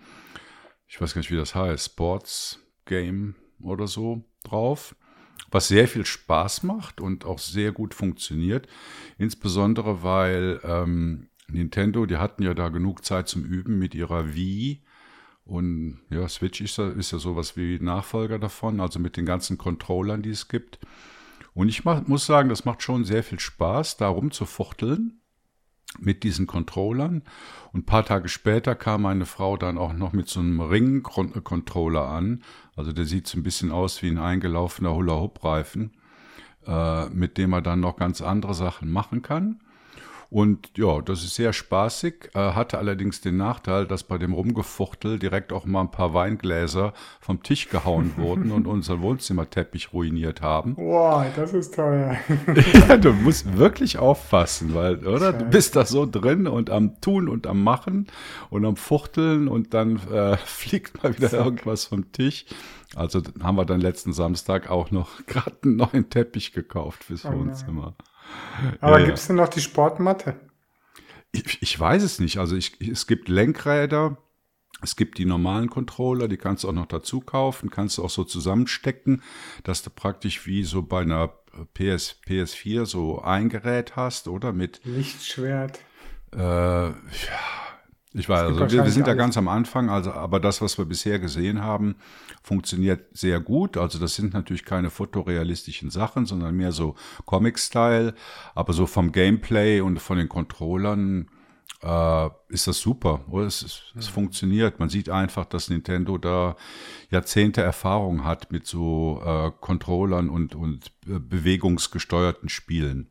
ich 0.86 1.00
weiß 1.00 1.14
gar 1.14 1.20
nicht, 1.20 1.32
wie 1.32 1.36
das 1.36 1.56
heißt, 1.56 1.86
Sports 1.86 2.60
Game 2.84 3.34
oder 3.60 3.88
so 3.88 4.22
drauf 4.44 4.94
was 5.50 5.68
sehr 5.68 5.88
viel 5.88 6.04
Spaß 6.04 6.62
macht 6.62 7.00
und 7.00 7.24
auch 7.24 7.38
sehr 7.38 7.72
gut 7.72 7.94
funktioniert. 7.94 8.66
Insbesondere 9.18 10.02
weil 10.02 10.60
ähm, 10.64 11.28
Nintendo, 11.48 12.06
die 12.06 12.16
hatten 12.16 12.42
ja 12.42 12.54
da 12.54 12.68
genug 12.68 13.04
Zeit 13.04 13.28
zum 13.28 13.44
Üben 13.44 13.78
mit 13.78 13.94
ihrer 13.94 14.34
Wii. 14.34 14.82
Und 15.44 16.00
ja, 16.10 16.28
Switch 16.28 16.60
ist 16.60 16.78
ja, 16.78 16.88
ist 16.88 17.12
ja 17.12 17.18
sowas 17.18 17.56
wie 17.56 17.78
Nachfolger 17.78 18.38
davon, 18.38 18.80
also 18.80 18.98
mit 18.98 19.16
den 19.16 19.26
ganzen 19.26 19.58
Controllern, 19.58 20.22
die 20.22 20.30
es 20.30 20.48
gibt. 20.48 20.80
Und 21.54 21.68
ich 21.68 21.84
mach, 21.84 22.06
muss 22.06 22.26
sagen, 22.26 22.48
das 22.48 22.64
macht 22.64 22.82
schon 22.82 23.04
sehr 23.04 23.22
viel 23.22 23.38
Spaß, 23.38 23.96
da 23.96 24.08
rumzufuchteln 24.08 25.20
mit 25.98 26.22
diesen 26.22 26.46
Controllern. 26.46 27.22
Und 27.72 27.80
ein 27.80 27.86
paar 27.86 28.04
Tage 28.04 28.28
später 28.28 28.74
kam 28.74 29.02
meine 29.02 29.26
Frau 29.26 29.56
dann 29.56 29.78
auch 29.78 29.92
noch 29.92 30.12
mit 30.12 30.28
so 30.28 30.40
einem 30.40 30.60
Ring-Controller 30.60 32.08
an. 32.08 32.42
Also 32.74 32.92
der 32.92 33.04
sieht 33.04 33.26
so 33.26 33.38
ein 33.38 33.42
bisschen 33.42 33.72
aus 33.72 34.02
wie 34.02 34.10
ein 34.10 34.18
eingelaufener 34.18 34.94
Hula-Hoop-Reifen, 34.94 35.92
äh, 36.66 37.08
mit 37.10 37.38
dem 37.38 37.50
man 37.50 37.64
dann 37.64 37.80
noch 37.80 37.96
ganz 37.96 38.20
andere 38.20 38.54
Sachen 38.54 38.90
machen 38.90 39.22
kann. 39.22 39.60
Und 40.36 40.76
ja, 40.76 41.00
das 41.00 41.24
ist 41.24 41.34
sehr 41.34 41.54
spaßig, 41.54 42.32
äh, 42.34 42.38
hatte 42.38 42.76
allerdings 42.76 43.22
den 43.22 43.38
Nachteil, 43.38 43.86
dass 43.86 44.02
bei 44.02 44.18
dem 44.18 44.34
Rumgefuchtel 44.34 45.18
direkt 45.18 45.50
auch 45.50 45.64
mal 45.64 45.80
ein 45.80 45.90
paar 45.90 46.12
Weingläser 46.12 46.92
vom 47.22 47.42
Tisch 47.42 47.70
gehauen 47.70 48.12
wurden 48.18 48.52
und 48.52 48.66
unseren 48.66 49.00
Wohnzimmerteppich 49.00 49.94
ruiniert 49.94 50.42
haben. 50.42 50.74
Boah, 50.74 51.24
das 51.34 51.54
ist 51.54 51.74
teuer. 51.74 52.18
ja, 52.74 52.98
du 52.98 53.14
musst 53.14 53.56
wirklich 53.56 53.96
aufpassen, 53.96 54.74
weil, 54.74 55.06
oder? 55.06 55.32
Du 55.32 55.46
bist 55.46 55.74
da 55.74 55.86
so 55.86 56.04
drin 56.04 56.46
und 56.46 56.68
am 56.68 57.00
Tun 57.00 57.30
und 57.30 57.46
am 57.46 57.64
Machen 57.64 58.06
und 58.50 58.66
am 58.66 58.76
Fuchteln 58.76 59.48
und 59.48 59.72
dann 59.72 59.96
äh, 60.12 60.36
fliegt 60.44 61.02
mal 61.02 61.16
wieder 61.16 61.32
irgendwas 61.32 61.86
vom 61.86 62.12
Tisch. 62.12 62.44
Also 62.94 63.22
haben 63.42 63.56
wir 63.56 63.64
dann 63.64 63.80
letzten 63.80 64.12
Samstag 64.12 64.68
auch 64.68 64.90
noch 64.90 65.24
gerade 65.24 65.56
einen 65.64 65.76
neuen 65.76 66.10
Teppich 66.10 66.52
gekauft 66.52 67.04
fürs 67.04 67.24
oh 67.24 67.32
Wohnzimmer. 67.32 67.94
Nein. 67.96 68.06
Aber 68.80 69.00
ja, 69.00 69.06
gibt 69.06 69.18
es 69.18 69.26
denn 69.26 69.36
noch 69.36 69.48
die 69.48 69.60
Sportmatte? 69.60 70.36
Ich, 71.32 71.60
ich, 71.60 71.78
weiß 71.78 72.02
es 72.02 72.18
nicht. 72.18 72.38
Also 72.38 72.56
ich, 72.56 72.80
es 72.80 73.06
gibt 73.06 73.28
Lenkräder, 73.28 74.16
es 74.82 74.96
gibt 74.96 75.18
die 75.18 75.24
normalen 75.24 75.68
Controller, 75.68 76.28
die 76.28 76.36
kannst 76.36 76.64
du 76.64 76.68
auch 76.68 76.72
noch 76.72 76.86
dazu 76.86 77.20
kaufen, 77.20 77.70
kannst 77.70 77.98
du 77.98 78.04
auch 78.04 78.10
so 78.10 78.24
zusammenstecken, 78.24 79.22
dass 79.64 79.82
du 79.82 79.90
praktisch 79.90 80.46
wie 80.46 80.64
so 80.64 80.82
bei 80.82 81.02
einer 81.02 81.28
PS, 81.74 82.20
PS4 82.26 82.86
so 82.86 83.22
ein 83.22 83.48
Gerät 83.48 83.96
hast, 83.96 84.28
oder? 84.28 84.52
Mit 84.52 84.80
Lichtschwert. 84.84 85.78
Äh, 86.32 86.38
ja, 86.38 86.94
ich 88.18 88.28
weiß, 88.30 88.40
also 88.40 88.60
wir, 88.70 88.84
wir, 88.84 88.90
sind 88.90 89.06
da 89.06 89.14
ganz 89.14 89.36
am 89.36 89.46
Anfang, 89.46 89.90
also 89.90 90.10
aber 90.12 90.40
das, 90.40 90.62
was 90.62 90.78
wir 90.78 90.86
bisher 90.86 91.18
gesehen 91.18 91.62
haben, 91.62 91.96
funktioniert 92.42 93.04
sehr 93.12 93.40
gut. 93.40 93.76
Also 93.76 93.98
das 93.98 94.14
sind 94.14 94.32
natürlich 94.32 94.64
keine 94.64 94.88
fotorealistischen 94.88 95.90
Sachen, 95.90 96.24
sondern 96.24 96.56
mehr 96.56 96.72
so 96.72 96.94
Comic-Style. 97.26 98.14
Aber 98.54 98.72
so 98.72 98.86
vom 98.86 99.12
Gameplay 99.12 99.82
und 99.82 100.00
von 100.00 100.16
den 100.16 100.30
Controllern 100.30 101.28
äh, 101.82 102.28
ist 102.48 102.66
das 102.66 102.78
super. 102.78 103.20
Oder? 103.28 103.46
Es, 103.46 103.62
es, 103.62 103.82
es, 103.94 104.08
funktioniert. 104.08 104.78
Man 104.78 104.88
sieht 104.88 105.10
einfach, 105.10 105.44
dass 105.44 105.68
Nintendo 105.68 106.16
da 106.16 106.56
Jahrzehnte 107.10 107.60
Erfahrung 107.60 108.24
hat 108.24 108.50
mit 108.50 108.66
so 108.66 109.20
äh, 109.22 109.50
Controllern 109.60 110.30
und, 110.30 110.54
und 110.54 110.86
äh, 111.06 111.18
bewegungsgesteuerten 111.18 112.48
Spielen. 112.48 113.10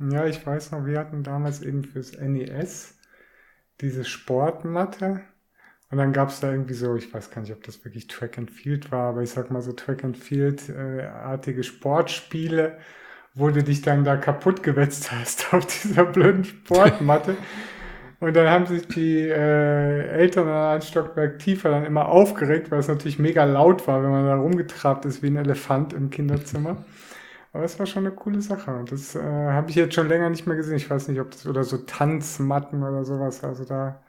Ja, 0.00 0.26
ich 0.26 0.44
weiß 0.44 0.72
noch, 0.72 0.84
wir 0.86 0.98
hatten 0.98 1.22
damals 1.22 1.62
eben 1.62 1.84
fürs 1.84 2.18
NES 2.18 2.96
diese 3.80 4.04
Sportmatte. 4.04 5.20
Und 5.90 5.98
dann 5.98 6.12
gab 6.12 6.28
es 6.28 6.40
da 6.40 6.52
irgendwie 6.52 6.74
so, 6.74 6.94
ich 6.94 7.12
weiß 7.12 7.30
gar 7.30 7.42
nicht, 7.42 7.52
ob 7.52 7.64
das 7.64 7.84
wirklich 7.84 8.06
Track 8.06 8.38
and 8.38 8.50
Field 8.50 8.92
war, 8.92 9.08
aber 9.10 9.22
ich 9.22 9.30
sag 9.30 9.50
mal 9.50 9.60
so 9.60 9.72
Track 9.72 10.04
and 10.04 10.16
Field-artige 10.16 11.60
äh, 11.60 11.64
Sportspiele, 11.64 12.78
wo 13.34 13.50
du 13.50 13.62
dich 13.62 13.82
dann 13.82 14.04
da 14.04 14.16
kaputt 14.16 14.62
gewetzt 14.62 15.10
hast 15.10 15.52
auf 15.52 15.66
dieser 15.66 16.04
blöden 16.04 16.44
Sportmatte. 16.44 17.36
Und 18.20 18.36
dann 18.36 18.48
haben 18.48 18.66
sich 18.66 18.86
die 18.86 19.20
äh, 19.20 20.06
Eltern 20.08 20.46
ein 20.46 20.82
Stockwerk 20.82 21.38
tiefer 21.38 21.70
dann 21.70 21.86
immer 21.86 22.08
aufgeregt, 22.08 22.70
weil 22.70 22.80
es 22.80 22.88
natürlich 22.88 23.18
mega 23.18 23.44
laut 23.44 23.88
war, 23.88 24.02
wenn 24.02 24.10
man 24.10 24.26
da 24.26 24.36
rumgetrabt 24.36 25.06
ist 25.06 25.22
wie 25.22 25.28
ein 25.28 25.36
Elefant 25.36 25.94
im 25.94 26.10
Kinderzimmer. 26.10 26.84
Aber 27.52 27.64
es 27.64 27.78
war 27.78 27.86
schon 27.86 28.06
eine 28.06 28.14
coole 28.14 28.40
Sache. 28.40 28.74
Und 28.74 28.92
das 28.92 29.14
äh, 29.14 29.20
habe 29.20 29.70
ich 29.70 29.76
jetzt 29.76 29.94
schon 29.94 30.08
länger 30.08 30.30
nicht 30.30 30.46
mehr 30.46 30.56
gesehen. 30.56 30.76
Ich 30.76 30.88
weiß 30.88 31.08
nicht, 31.08 31.20
ob 31.20 31.30
das 31.32 31.46
oder 31.46 31.64
so 31.64 31.78
Tanzmatten 31.78 32.82
oder 32.82 33.04
sowas. 33.04 33.42
Also 33.42 33.64
da, 33.64 34.02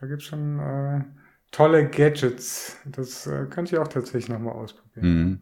da 0.00 0.06
gibt 0.06 0.22
es 0.22 0.28
schon 0.28 0.58
äh, 0.58 1.04
tolle 1.52 1.88
Gadgets. 1.88 2.78
Das 2.86 3.26
äh, 3.26 3.46
könnte 3.46 3.74
ich 3.74 3.80
auch 3.80 3.88
tatsächlich 3.88 4.28
nochmal 4.28 4.54
ausprobieren. 4.54 5.06
Mhm. 5.06 5.40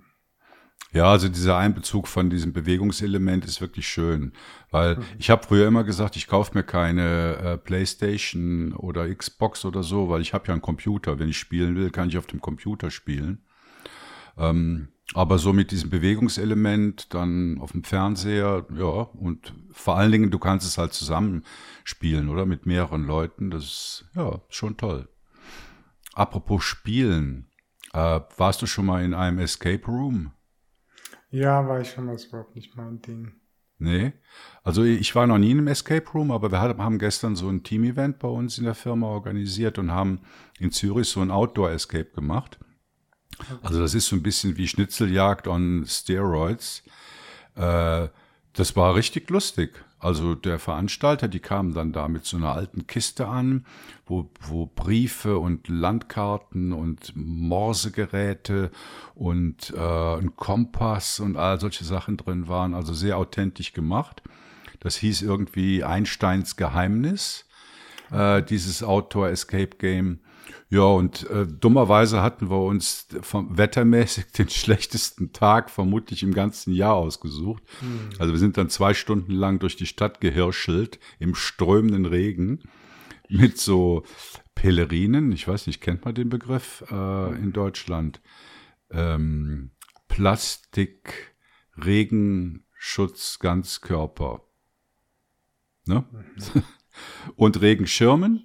Ja, 0.92 1.10
also 1.10 1.28
dieser 1.28 1.58
Einbezug 1.58 2.08
von 2.08 2.30
diesem 2.30 2.54
Bewegungselement 2.54 3.44
ist 3.44 3.60
wirklich 3.60 3.86
schön, 3.86 4.32
weil 4.70 4.96
mhm. 4.96 5.02
ich 5.18 5.28
habe 5.28 5.46
früher 5.46 5.66
immer 5.66 5.84
gesagt, 5.84 6.16
ich 6.16 6.26
kaufe 6.26 6.56
mir 6.56 6.64
keine 6.64 7.36
äh, 7.36 7.58
PlayStation 7.58 8.72
oder 8.72 9.14
Xbox 9.14 9.66
oder 9.66 9.82
so, 9.82 10.08
weil 10.08 10.22
ich 10.22 10.32
habe 10.32 10.46
ja 10.46 10.54
einen 10.54 10.62
Computer. 10.62 11.18
Wenn 11.18 11.28
ich 11.28 11.38
spielen 11.38 11.76
will, 11.76 11.90
kann 11.90 12.08
ich 12.08 12.16
auf 12.16 12.26
dem 12.26 12.40
Computer 12.40 12.90
spielen. 12.90 13.44
Ähm, 14.38 14.88
aber 15.14 15.38
so 15.38 15.52
mit 15.52 15.70
diesem 15.70 15.90
Bewegungselement 15.90 17.14
dann 17.14 17.58
auf 17.60 17.72
dem 17.72 17.84
Fernseher, 17.84 18.66
ja, 18.74 18.84
und 18.84 19.54
vor 19.70 19.96
allen 19.96 20.12
Dingen, 20.12 20.30
du 20.30 20.38
kannst 20.38 20.66
es 20.66 20.78
halt 20.78 20.92
zusammenspielen, 20.92 22.28
oder? 22.28 22.46
Mit 22.46 22.66
mehreren 22.66 23.04
Leuten. 23.04 23.50
Das 23.50 23.64
ist 23.64 24.04
ja 24.14 24.40
schon 24.48 24.76
toll. 24.76 25.08
Apropos 26.14 26.64
Spielen, 26.64 27.48
äh, 27.92 28.20
warst 28.36 28.60
du 28.60 28.66
schon 28.66 28.86
mal 28.86 29.04
in 29.04 29.14
einem 29.14 29.38
Escape 29.38 29.84
Room? 29.86 30.32
Ja, 31.30 31.66
war 31.66 31.80
ich 31.80 31.90
schon 31.90 32.06
mal, 32.06 32.14
ist 32.14 32.26
überhaupt 32.26 32.54
nicht 32.54 32.76
mein 32.76 33.00
Ding. 33.00 33.32
Nee. 33.78 34.12
Also 34.64 34.82
ich 34.82 35.14
war 35.14 35.26
noch 35.26 35.38
nie 35.38 35.52
in 35.52 35.58
einem 35.58 35.68
Escape 35.68 36.10
Room, 36.12 36.32
aber 36.32 36.50
wir 36.50 36.60
haben 36.60 36.98
gestern 36.98 37.36
so 37.36 37.48
ein 37.48 37.62
Team-Event 37.62 38.18
bei 38.18 38.28
uns 38.28 38.58
in 38.58 38.64
der 38.64 38.74
Firma 38.74 39.06
organisiert 39.06 39.78
und 39.78 39.92
haben 39.92 40.20
in 40.58 40.72
Zürich 40.72 41.08
so 41.08 41.20
ein 41.20 41.30
Outdoor-Escape 41.30 42.10
gemacht. 42.10 42.58
Also 43.62 43.80
das 43.80 43.94
ist 43.94 44.06
so 44.06 44.16
ein 44.16 44.22
bisschen 44.22 44.56
wie 44.56 44.68
Schnitzeljagd 44.68 45.46
on 45.46 45.84
Steroids. 45.86 46.82
Äh, 47.54 48.08
das 48.52 48.76
war 48.76 48.94
richtig 48.94 49.30
lustig. 49.30 49.84
Also 50.00 50.36
der 50.36 50.60
Veranstalter, 50.60 51.26
die 51.26 51.40
kamen 51.40 51.74
dann 51.74 51.92
da 51.92 52.06
mit 52.06 52.24
so 52.24 52.36
einer 52.36 52.52
alten 52.52 52.86
Kiste 52.86 53.26
an, 53.26 53.66
wo, 54.06 54.30
wo 54.40 54.66
Briefe 54.66 55.38
und 55.38 55.68
Landkarten 55.68 56.72
und 56.72 57.12
Morsegeräte 57.16 58.70
und 59.16 59.72
äh, 59.76 60.16
ein 60.16 60.36
Kompass 60.36 61.18
und 61.18 61.36
all 61.36 61.58
solche 61.58 61.84
Sachen 61.84 62.16
drin 62.16 62.46
waren. 62.46 62.74
Also 62.74 62.94
sehr 62.94 63.18
authentisch 63.18 63.72
gemacht. 63.72 64.22
Das 64.78 64.96
hieß 64.96 65.22
irgendwie 65.22 65.82
Einsteins 65.82 66.54
Geheimnis, 66.54 67.46
äh, 68.12 68.40
dieses 68.42 68.84
Outdoor 68.84 69.30
Escape 69.30 69.78
Game. 69.78 70.20
Ja, 70.70 70.82
und 70.82 71.28
äh, 71.30 71.46
dummerweise 71.46 72.22
hatten 72.22 72.50
wir 72.50 72.60
uns 72.60 73.08
vom 73.22 73.56
wettermäßig 73.56 74.26
den 74.38 74.48
schlechtesten 74.48 75.32
Tag 75.32 75.70
vermutlich 75.70 76.22
im 76.22 76.34
ganzen 76.34 76.72
Jahr 76.72 76.94
ausgesucht. 76.94 77.62
Mhm. 77.80 78.10
Also 78.18 78.32
wir 78.32 78.38
sind 78.38 78.56
dann 78.56 78.68
zwei 78.68 78.94
Stunden 78.94 79.32
lang 79.32 79.58
durch 79.58 79.76
die 79.76 79.86
Stadt 79.86 80.20
gehirschelt 80.20 80.98
im 81.18 81.34
strömenden 81.34 82.04
Regen 82.04 82.62
mit 83.28 83.58
so 83.58 84.04
Pelerinen. 84.54 85.32
Ich 85.32 85.46
weiß 85.46 85.66
nicht, 85.66 85.80
kennt 85.80 86.04
man 86.04 86.14
den 86.14 86.28
Begriff 86.28 86.84
äh, 86.90 87.34
in 87.36 87.52
Deutschland? 87.52 88.20
Ähm, 88.90 89.70
Plastik, 90.08 91.34
Regenschutz, 91.76 93.38
Ganzkörper. 93.38 94.42
Ne? 95.86 96.04
Mhm. 96.12 96.62
und 97.36 97.60
Regenschirmen 97.60 98.44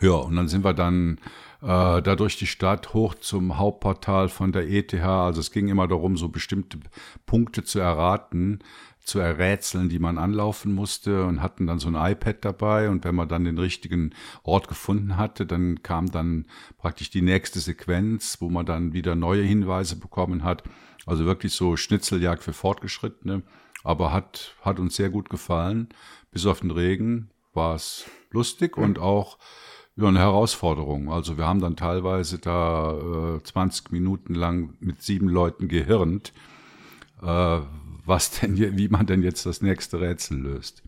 ja, 0.00 0.12
und 0.12 0.36
dann 0.36 0.48
sind 0.48 0.64
wir 0.64 0.74
dann 0.74 1.18
äh, 1.60 2.02
da 2.02 2.16
durch 2.16 2.36
die 2.36 2.46
Stadt 2.46 2.94
hoch 2.94 3.14
zum 3.14 3.58
Hauptportal 3.58 4.28
von 4.28 4.52
der 4.52 4.68
ETH. 4.68 4.94
Also 4.94 5.40
es 5.40 5.50
ging 5.50 5.68
immer 5.68 5.88
darum, 5.88 6.16
so 6.16 6.28
bestimmte 6.28 6.78
Punkte 7.26 7.64
zu 7.64 7.80
erraten, 7.80 8.60
zu 9.02 9.18
errätseln, 9.18 9.88
die 9.88 9.98
man 9.98 10.18
anlaufen 10.18 10.72
musste 10.72 11.24
und 11.24 11.42
hatten 11.42 11.66
dann 11.66 11.78
so 11.78 11.88
ein 11.88 12.12
iPad 12.12 12.44
dabei. 12.44 12.90
Und 12.90 13.04
wenn 13.04 13.14
man 13.14 13.28
dann 13.28 13.44
den 13.44 13.58
richtigen 13.58 14.14
Ort 14.42 14.68
gefunden 14.68 15.16
hatte, 15.16 15.46
dann 15.46 15.82
kam 15.82 16.10
dann 16.10 16.46
praktisch 16.76 17.10
die 17.10 17.22
nächste 17.22 17.58
Sequenz, 17.58 18.36
wo 18.40 18.50
man 18.50 18.66
dann 18.66 18.92
wieder 18.92 19.14
neue 19.14 19.42
Hinweise 19.42 19.96
bekommen 19.96 20.44
hat. 20.44 20.62
Also 21.06 21.24
wirklich 21.24 21.54
so 21.54 21.76
Schnitzeljagd 21.76 22.42
für 22.42 22.52
Fortgeschrittene. 22.52 23.42
Aber 23.82 24.12
hat, 24.12 24.54
hat 24.60 24.78
uns 24.78 24.96
sehr 24.96 25.08
gut 25.08 25.30
gefallen. 25.30 25.88
Bis 26.30 26.44
auf 26.46 26.60
den 26.60 26.70
Regen 26.70 27.30
war 27.54 27.74
es 27.74 28.04
lustig 28.30 28.76
und 28.76 28.98
auch 28.98 29.38
ja, 29.98 30.06
eine 30.06 30.20
Herausforderung. 30.20 31.12
Also 31.12 31.36
wir 31.36 31.46
haben 31.46 31.60
dann 31.60 31.74
teilweise 31.74 32.38
da 32.38 33.36
äh, 33.36 33.42
20 33.42 33.90
Minuten 33.90 34.34
lang 34.34 34.74
mit 34.78 35.02
sieben 35.02 35.28
Leuten 35.28 35.66
gehirnt, 35.66 36.32
äh, 37.20 37.60
was 38.06 38.30
denn, 38.40 38.56
wie 38.56 38.88
man 38.88 39.06
denn 39.06 39.22
jetzt 39.24 39.44
das 39.44 39.60
nächste 39.60 40.00
Rätsel 40.00 40.38
löst. 40.38 40.84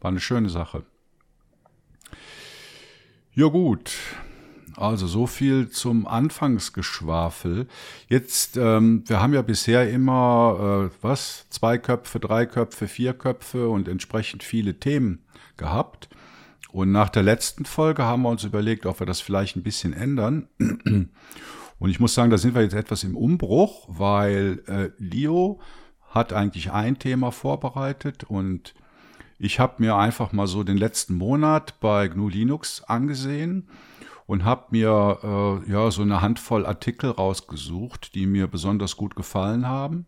War 0.00 0.10
eine 0.10 0.20
schöne 0.20 0.48
Sache. 0.48 0.84
Ja 3.34 3.48
gut, 3.48 3.90
also 4.76 5.08
so 5.08 5.26
viel 5.26 5.70
zum 5.70 6.06
Anfangsgeschwafel. 6.06 7.66
Jetzt, 8.08 8.56
ähm, 8.56 9.02
wir 9.08 9.20
haben 9.20 9.34
ja 9.34 9.42
bisher 9.42 9.90
immer, 9.90 10.90
äh, 10.92 10.96
was, 11.02 11.48
zwei 11.50 11.78
Köpfe, 11.78 12.20
drei 12.20 12.46
Köpfe, 12.46 12.86
vier 12.86 13.12
Köpfe 13.12 13.68
und 13.68 13.88
entsprechend 13.88 14.44
viele 14.44 14.78
Themen 14.78 15.24
gehabt. 15.56 16.08
Und 16.72 16.90
nach 16.90 17.10
der 17.10 17.22
letzten 17.22 17.66
Folge 17.66 18.04
haben 18.04 18.22
wir 18.22 18.30
uns 18.30 18.44
überlegt, 18.44 18.86
ob 18.86 18.98
wir 18.98 19.06
das 19.06 19.20
vielleicht 19.20 19.56
ein 19.56 19.62
bisschen 19.62 19.92
ändern. 19.92 20.48
Und 21.78 21.90
ich 21.90 22.00
muss 22.00 22.14
sagen, 22.14 22.30
da 22.30 22.38
sind 22.38 22.54
wir 22.54 22.62
jetzt 22.62 22.74
etwas 22.74 23.04
im 23.04 23.16
Umbruch, 23.16 23.86
weil 23.88 24.62
äh, 24.66 24.90
Leo 24.98 25.60
hat 26.08 26.32
eigentlich 26.32 26.72
ein 26.72 26.98
Thema 26.98 27.30
vorbereitet 27.30 28.24
und 28.24 28.74
ich 29.38 29.58
habe 29.58 29.82
mir 29.82 29.96
einfach 29.96 30.32
mal 30.32 30.46
so 30.46 30.62
den 30.62 30.76
letzten 30.76 31.14
Monat 31.14 31.80
bei 31.80 32.06
GNU 32.06 32.28
Linux 32.28 32.84
angesehen 32.84 33.68
und 34.26 34.44
habe 34.44 34.66
mir 34.70 35.18
äh, 35.66 35.70
ja 35.70 35.90
so 35.90 36.02
eine 36.02 36.20
Handvoll 36.20 36.64
Artikel 36.64 37.10
rausgesucht, 37.10 38.14
die 38.14 38.26
mir 38.26 38.46
besonders 38.46 38.96
gut 38.96 39.16
gefallen 39.16 39.66
haben 39.66 40.06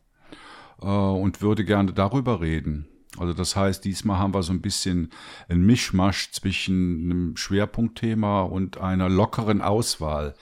äh, 0.81 0.87
und 0.87 1.43
würde 1.43 1.65
gerne 1.65 1.93
darüber 1.93 2.41
reden. 2.41 2.87
Also 3.19 3.33
das 3.33 3.55
heißt, 3.55 3.85
diesmal 3.85 4.19
haben 4.19 4.35
wir 4.35 4.43
so 4.43 4.53
ein 4.53 4.61
bisschen 4.61 5.11
ein 5.49 5.65
Mischmasch 5.65 6.33
zwischen 6.33 7.05
einem 7.05 7.37
Schwerpunktthema 7.37 8.43
und 8.43 8.79
einer 8.79 9.09
lockeren 9.09 9.63
Auswahl 9.63 10.35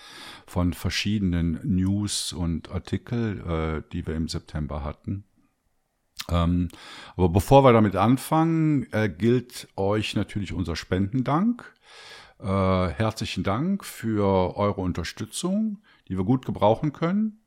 von 0.47 0.73
verschiedenen 0.73 1.61
News 1.64 2.33
und 2.33 2.71
Artikel, 2.71 3.83
äh, 3.87 3.93
die 3.93 4.07
wir 4.07 4.14
im 4.14 4.29
September 4.29 4.85
hatten. 4.85 5.25
Ähm, 6.29 6.69
aber 7.17 7.29
bevor 7.29 7.64
wir 7.64 7.73
damit 7.73 7.97
anfangen, 7.97 8.87
äh, 8.93 9.09
gilt 9.09 9.69
euch 9.76 10.14
natürlich 10.14 10.52
unser 10.52 10.76
Spendendank. 10.76 11.75
Äh, 12.38 12.47
herzlichen 12.47 13.45
Dank 13.45 13.85
für 13.85 14.57
eure 14.57 14.81
Unterstützung, 14.81 15.83
die 16.09 16.17
wir 16.17 16.25
gut 16.25 16.47
gebrauchen 16.47 16.93
können. 16.93 17.41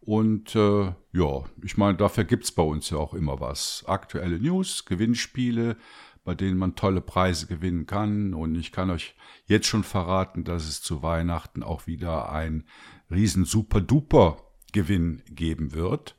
Und 0.00 0.56
äh, 0.56 0.94
ja, 1.12 1.44
ich 1.62 1.76
meine, 1.76 1.96
dafür 1.98 2.24
gibt's 2.24 2.52
bei 2.52 2.62
uns 2.62 2.90
ja 2.90 2.98
auch 2.98 3.14
immer 3.14 3.40
was. 3.40 3.84
Aktuelle 3.86 4.38
News, 4.38 4.86
Gewinnspiele, 4.86 5.76
bei 6.24 6.34
denen 6.34 6.58
man 6.58 6.74
tolle 6.74 7.00
Preise 7.00 7.46
gewinnen 7.46 7.86
kann. 7.86 8.34
Und 8.34 8.54
ich 8.54 8.72
kann 8.72 8.90
euch 8.90 9.14
jetzt 9.46 9.66
schon 9.66 9.84
verraten, 9.84 10.44
dass 10.44 10.66
es 10.66 10.82
zu 10.82 11.02
Weihnachten 11.02 11.62
auch 11.62 11.86
wieder 11.86 12.32
ein 12.32 12.66
riesen 13.10 13.44
super-duper 13.44 14.38
Gewinn 14.72 15.22
geben 15.28 15.74
wird. 15.74 16.16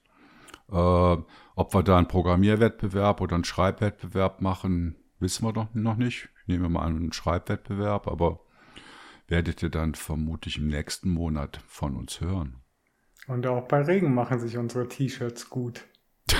Äh, 0.70 0.76
ob 0.76 1.74
wir 1.74 1.84
da 1.84 1.98
einen 1.98 2.08
Programmierwettbewerb 2.08 3.20
oder 3.22 3.36
einen 3.36 3.44
Schreibwettbewerb 3.44 4.42
machen, 4.42 4.96
wissen 5.20 5.46
wir 5.46 5.54
doch 5.54 5.74
noch 5.74 5.98
nicht. 5.98 6.30
Ich 6.42 6.48
nehme 6.48 6.70
mal 6.70 6.86
einen 6.86 7.14
Schreibwettbewerb, 7.14 8.08
aber 8.08 8.42
werdet 9.28 9.64
ihr 9.64 9.70
dann 9.70 9.96
vermutlich 9.96 10.58
im 10.58 10.68
nächsten 10.68 11.10
Monat 11.10 11.62
von 11.68 11.96
uns 11.96 12.22
hören. 12.22 12.61
Und 13.28 13.46
auch 13.48 13.68
bei 13.68 13.82
Regen 13.82 14.14
machen 14.14 14.40
sich 14.40 14.58
unsere 14.58 14.88
T-Shirts 14.88 15.50
gut. 15.50 15.86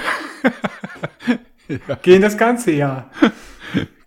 ja. 1.68 1.96
Gehen 2.02 2.22
das 2.22 2.38
ganze 2.38 2.72
Jahr. 2.72 3.12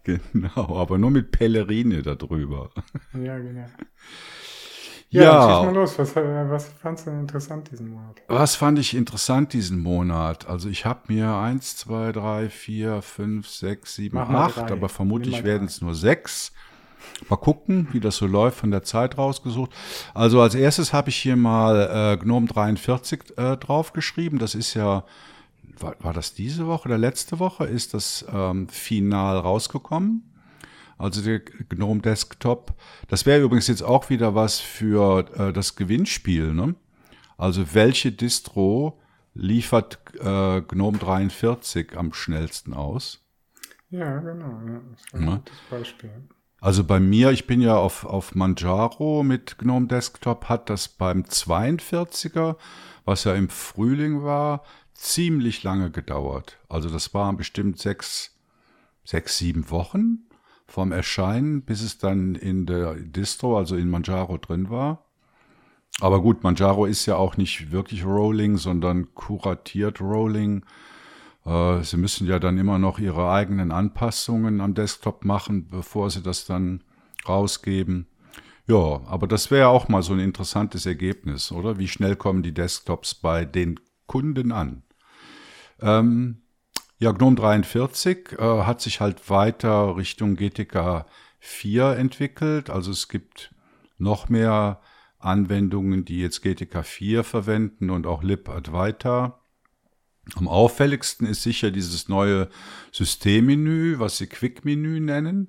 Genau, 0.04 0.76
aber 0.76 0.98
nur 0.98 1.10
mit 1.10 1.30
Pellerine 1.30 2.02
darüber. 2.02 2.68
Ja, 3.14 3.38
genau. 3.38 3.64
Ja, 5.08 5.22
ja. 5.22 5.62
mal 5.62 5.74
los. 5.74 5.98
Was, 5.98 6.14
was 6.14 6.68
fandst 6.68 7.06
du 7.06 7.10
denn 7.10 7.20
interessant 7.20 7.70
diesen 7.70 7.88
Monat? 7.88 8.20
Was 8.28 8.56
fand 8.56 8.78
ich 8.78 8.94
interessant 8.94 9.54
diesen 9.54 9.78
Monat? 9.78 10.46
Also 10.46 10.68
ich 10.68 10.84
habe 10.84 11.12
mir 11.12 11.34
eins, 11.34 11.76
zwei, 11.76 12.12
drei, 12.12 12.50
vier, 12.50 13.00
fünf, 13.00 13.48
sechs, 13.48 13.94
sieben, 13.94 14.18
acht, 14.18 14.70
aber 14.70 14.90
vermutlich 14.90 15.42
werden 15.42 15.68
es 15.68 15.80
nur 15.80 15.94
sechs 15.94 16.52
Mal 17.28 17.36
gucken, 17.36 17.88
wie 17.92 18.00
das 18.00 18.16
so 18.16 18.26
läuft, 18.26 18.58
von 18.58 18.70
der 18.70 18.82
Zeit 18.82 19.18
rausgesucht. 19.18 19.70
Also 20.12 20.40
als 20.40 20.54
erstes 20.54 20.92
habe 20.92 21.10
ich 21.10 21.16
hier 21.16 21.36
mal 21.36 22.14
äh, 22.14 22.22
GNOME 22.22 22.46
43 22.46 23.38
äh, 23.38 23.56
draufgeschrieben. 23.56 24.38
Das 24.38 24.54
ist 24.54 24.74
ja, 24.74 25.04
war, 25.78 25.96
war 26.00 26.12
das 26.12 26.34
diese 26.34 26.66
Woche 26.66 26.88
oder 26.88 26.98
letzte 26.98 27.38
Woche, 27.38 27.64
ist 27.64 27.94
das 27.94 28.24
ähm, 28.32 28.68
final 28.68 29.38
rausgekommen. 29.38 30.30
Also 30.98 31.22
der 31.22 31.40
GNOME 31.40 32.00
Desktop. 32.00 32.74
Das 33.08 33.26
wäre 33.26 33.42
übrigens 33.42 33.66
jetzt 33.66 33.82
auch 33.82 34.10
wieder 34.10 34.34
was 34.34 34.60
für 34.60 35.26
äh, 35.36 35.52
das 35.52 35.76
Gewinnspiel. 35.76 36.52
Ne? 36.54 36.74
Also 37.36 37.74
welche 37.74 38.12
Distro 38.12 39.00
liefert 39.34 39.98
äh, 40.20 40.60
GNOME 40.62 40.98
43 40.98 41.96
am 41.96 42.12
schnellsten 42.12 42.74
aus? 42.74 43.20
Ja, 43.90 44.18
genau. 44.18 44.60
Ja, 44.66 44.80
das 44.90 45.00
ist 45.00 45.14
ein 45.14 45.26
gutes 45.26 45.58
Beispiel. 45.70 46.10
Also 46.64 46.82
bei 46.82 46.98
mir, 46.98 47.30
ich 47.30 47.46
bin 47.46 47.60
ja 47.60 47.76
auf, 47.76 48.06
auf 48.06 48.34
Manjaro 48.34 49.22
mit 49.22 49.58
GNOME 49.58 49.86
Desktop, 49.86 50.48
hat 50.48 50.70
das 50.70 50.88
beim 50.88 51.24
42er, 51.24 52.56
was 53.04 53.24
ja 53.24 53.34
im 53.34 53.50
Frühling 53.50 54.22
war, 54.22 54.62
ziemlich 54.94 55.62
lange 55.62 55.90
gedauert. 55.90 56.58
Also 56.70 56.88
das 56.88 57.12
waren 57.12 57.36
bestimmt 57.36 57.78
sechs, 57.78 58.34
sechs, 59.04 59.36
sieben 59.36 59.68
Wochen 59.68 60.20
vom 60.66 60.90
Erscheinen, 60.90 61.60
bis 61.60 61.82
es 61.82 61.98
dann 61.98 62.34
in 62.34 62.64
der 62.64 62.94
Distro, 62.94 63.58
also 63.58 63.76
in 63.76 63.90
Manjaro 63.90 64.38
drin 64.38 64.70
war. 64.70 65.04
Aber 66.00 66.22
gut, 66.22 66.44
Manjaro 66.44 66.86
ist 66.86 67.04
ja 67.04 67.16
auch 67.16 67.36
nicht 67.36 67.72
wirklich 67.72 68.06
Rolling, 68.06 68.56
sondern 68.56 69.14
kuratiert 69.14 70.00
Rolling. 70.00 70.64
Äh, 71.44 71.82
sie 71.82 71.96
müssen 71.96 72.26
ja 72.26 72.38
dann 72.38 72.58
immer 72.58 72.78
noch 72.78 72.98
ihre 72.98 73.30
eigenen 73.30 73.70
Anpassungen 73.70 74.60
am 74.60 74.74
Desktop 74.74 75.24
machen, 75.24 75.68
bevor 75.68 76.10
Sie 76.10 76.22
das 76.22 76.46
dann 76.46 76.82
rausgeben. 77.28 78.06
Ja, 78.66 79.02
aber 79.06 79.26
das 79.26 79.50
wäre 79.50 79.68
auch 79.68 79.88
mal 79.88 80.02
so 80.02 80.14
ein 80.14 80.20
interessantes 80.20 80.86
Ergebnis, 80.86 81.52
oder? 81.52 81.78
Wie 81.78 81.88
schnell 81.88 82.16
kommen 82.16 82.42
die 82.42 82.54
Desktops 82.54 83.14
bei 83.14 83.44
den 83.44 83.78
Kunden 84.06 84.52
an? 84.52 84.82
Ähm, 85.80 86.42
ja, 86.98 87.12
GNOME 87.12 87.36
43 87.36 88.32
äh, 88.38 88.62
hat 88.62 88.80
sich 88.80 89.00
halt 89.00 89.28
weiter 89.28 89.96
Richtung 89.96 90.36
GTK 90.36 91.04
4 91.40 91.96
entwickelt. 91.96 92.70
Also 92.70 92.90
es 92.90 93.08
gibt 93.08 93.54
noch 93.98 94.30
mehr 94.30 94.80
Anwendungen, 95.18 96.06
die 96.06 96.20
jetzt 96.20 96.42
GTK 96.42 96.84
4 96.84 97.24
verwenden 97.24 97.90
und 97.90 98.06
auch 98.06 98.22
libadwaita. 98.22 99.43
Am 100.36 100.48
auffälligsten 100.48 101.26
ist 101.26 101.42
sicher 101.42 101.70
dieses 101.70 102.08
neue 102.08 102.48
Systemmenü, 102.92 103.98
was 103.98 104.16
sie 104.16 104.26
Quick-Menü 104.26 105.00
nennen. 105.00 105.48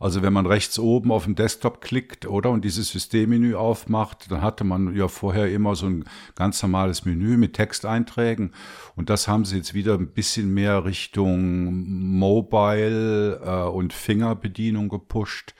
Also 0.00 0.20
wenn 0.22 0.32
man 0.32 0.46
rechts 0.46 0.78
oben 0.78 1.12
auf 1.12 1.24
dem 1.24 1.36
Desktop 1.36 1.80
klickt, 1.80 2.26
oder, 2.26 2.50
und 2.50 2.64
dieses 2.64 2.90
Systemmenü 2.90 3.54
aufmacht, 3.54 4.30
dann 4.30 4.42
hatte 4.42 4.64
man 4.64 4.96
ja 4.96 5.06
vorher 5.06 5.50
immer 5.52 5.76
so 5.76 5.86
ein 5.86 6.04
ganz 6.34 6.60
normales 6.60 7.04
Menü 7.04 7.36
mit 7.36 7.54
Texteinträgen. 7.54 8.52
Und 8.96 9.10
das 9.10 9.28
haben 9.28 9.44
sie 9.44 9.56
jetzt 9.56 9.74
wieder 9.74 9.94
ein 9.94 10.08
bisschen 10.08 10.52
mehr 10.52 10.84
Richtung 10.84 12.18
Mobile 12.18 13.40
äh, 13.44 13.68
und 13.68 13.92
Fingerbedienung 13.92 14.88
gepusht. 14.88 15.54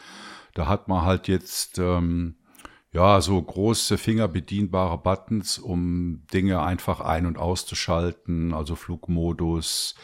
Da 0.54 0.66
hat 0.66 0.88
man 0.88 1.02
halt 1.02 1.28
jetzt 1.28 1.78
ähm, 1.78 2.34
ja, 2.96 3.20
so 3.20 3.40
große 3.40 3.98
fingerbedienbare 3.98 4.96
Buttons, 4.96 5.58
um 5.58 6.22
Dinge 6.32 6.62
einfach 6.62 7.00
ein- 7.00 7.26
und 7.26 7.36
auszuschalten, 7.36 8.54
also 8.54 8.74
Flugmodus 8.74 9.96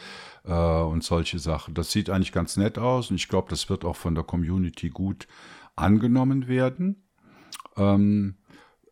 äh, 0.45 0.53
und 0.53 1.03
solche 1.03 1.39
Sachen. 1.39 1.73
Das 1.73 1.91
sieht 1.91 2.11
eigentlich 2.11 2.31
ganz 2.31 2.55
nett 2.55 2.77
aus 2.77 3.09
und 3.09 3.15
ich 3.15 3.29
glaube, 3.29 3.49
das 3.49 3.67
wird 3.67 3.83
auch 3.83 3.95
von 3.95 4.13
der 4.13 4.23
Community 4.23 4.89
gut 4.89 5.27
angenommen 5.75 6.47
werden. 6.47 7.07
Ähm, 7.77 8.35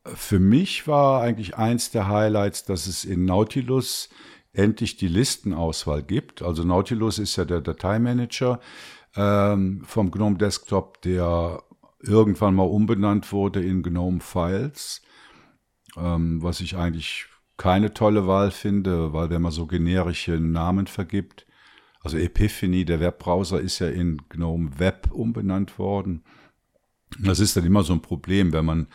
für 0.03 0.39
mich 0.39 0.87
war 0.87 1.21
eigentlich 1.21 1.57
eins 1.57 1.91
der 1.91 2.07
Highlights, 2.07 2.65
dass 2.65 2.87
es 2.87 3.05
in 3.05 3.25
Nautilus 3.25 4.09
endlich 4.51 4.97
die 4.97 5.09
Listenauswahl 5.09 6.01
gibt. 6.01 6.41
Also 6.41 6.63
Nautilus 6.63 7.19
ist 7.19 7.35
ja 7.35 7.45
der 7.45 7.61
Dateimanager 7.61 8.59
ähm, 9.15 9.83
vom 9.85 10.09
GNOME 10.09 10.37
Desktop, 10.39 11.03
der 11.03 11.61
irgendwann 12.03 12.55
mal 12.55 12.63
umbenannt 12.63 13.31
wurde 13.31 13.63
in 13.63 13.83
GNOME 13.83 14.21
Files, 14.21 15.01
ähm, 15.97 16.41
was 16.41 16.61
ich 16.61 16.75
eigentlich 16.75 17.25
keine 17.57 17.93
tolle 17.93 18.25
Wahl 18.27 18.51
finde, 18.51 19.13
weil 19.13 19.29
wenn 19.29 19.41
man 19.41 19.51
so 19.51 19.67
generische 19.67 20.39
Namen 20.39 20.87
vergibt, 20.87 21.45
also 22.01 22.17
Epiphany, 22.17 22.85
der 22.85 22.99
Webbrowser, 22.99 23.61
ist 23.61 23.79
ja 23.79 23.87
in 23.87 24.17
GNOME 24.29 24.79
Web 24.79 25.11
umbenannt 25.11 25.77
worden. 25.77 26.23
Das 27.19 27.39
ist 27.39 27.55
dann 27.55 27.65
immer 27.65 27.83
so 27.83 27.93
ein 27.93 28.01
Problem, 28.01 28.53
wenn 28.53 28.65
man 28.65 28.87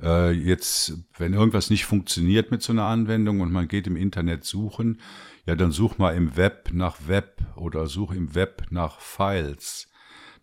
äh, 0.00 0.30
jetzt, 0.30 0.98
wenn 1.18 1.34
irgendwas 1.34 1.68
nicht 1.68 1.84
funktioniert 1.84 2.50
mit 2.50 2.62
so 2.62 2.72
einer 2.72 2.84
Anwendung 2.84 3.40
und 3.40 3.52
man 3.52 3.68
geht 3.68 3.86
im 3.86 3.96
Internet 3.96 4.44
suchen, 4.44 5.00
ja, 5.46 5.54
dann 5.54 5.72
such 5.72 5.98
mal 5.98 6.14
im 6.14 6.36
Web 6.36 6.70
nach 6.72 6.96
Web 7.06 7.42
oder 7.56 7.86
such 7.86 8.12
im 8.12 8.34
Web 8.34 8.66
nach 8.70 9.00
Files. 9.00 9.90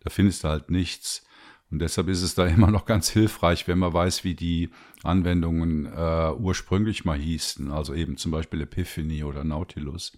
Da 0.00 0.10
findest 0.10 0.44
du 0.44 0.48
halt 0.48 0.70
nichts. 0.70 1.26
Und 1.74 1.80
deshalb 1.80 2.06
ist 2.06 2.22
es 2.22 2.36
da 2.36 2.46
immer 2.56 2.70
noch 2.70 2.84
ganz 2.84 3.08
hilfreich, 3.08 3.66
wenn 3.66 3.80
man 3.80 3.92
weiß, 3.92 4.22
wie 4.22 4.36
die 4.36 4.70
Anwendungen 5.02 5.86
äh, 5.86 6.30
ursprünglich 6.38 7.04
mal 7.04 7.18
hießen, 7.18 7.72
also 7.72 7.94
eben 7.94 8.16
zum 8.16 8.30
Beispiel 8.30 8.60
Epiphany 8.60 9.24
oder 9.24 9.42
Nautilus. 9.42 10.16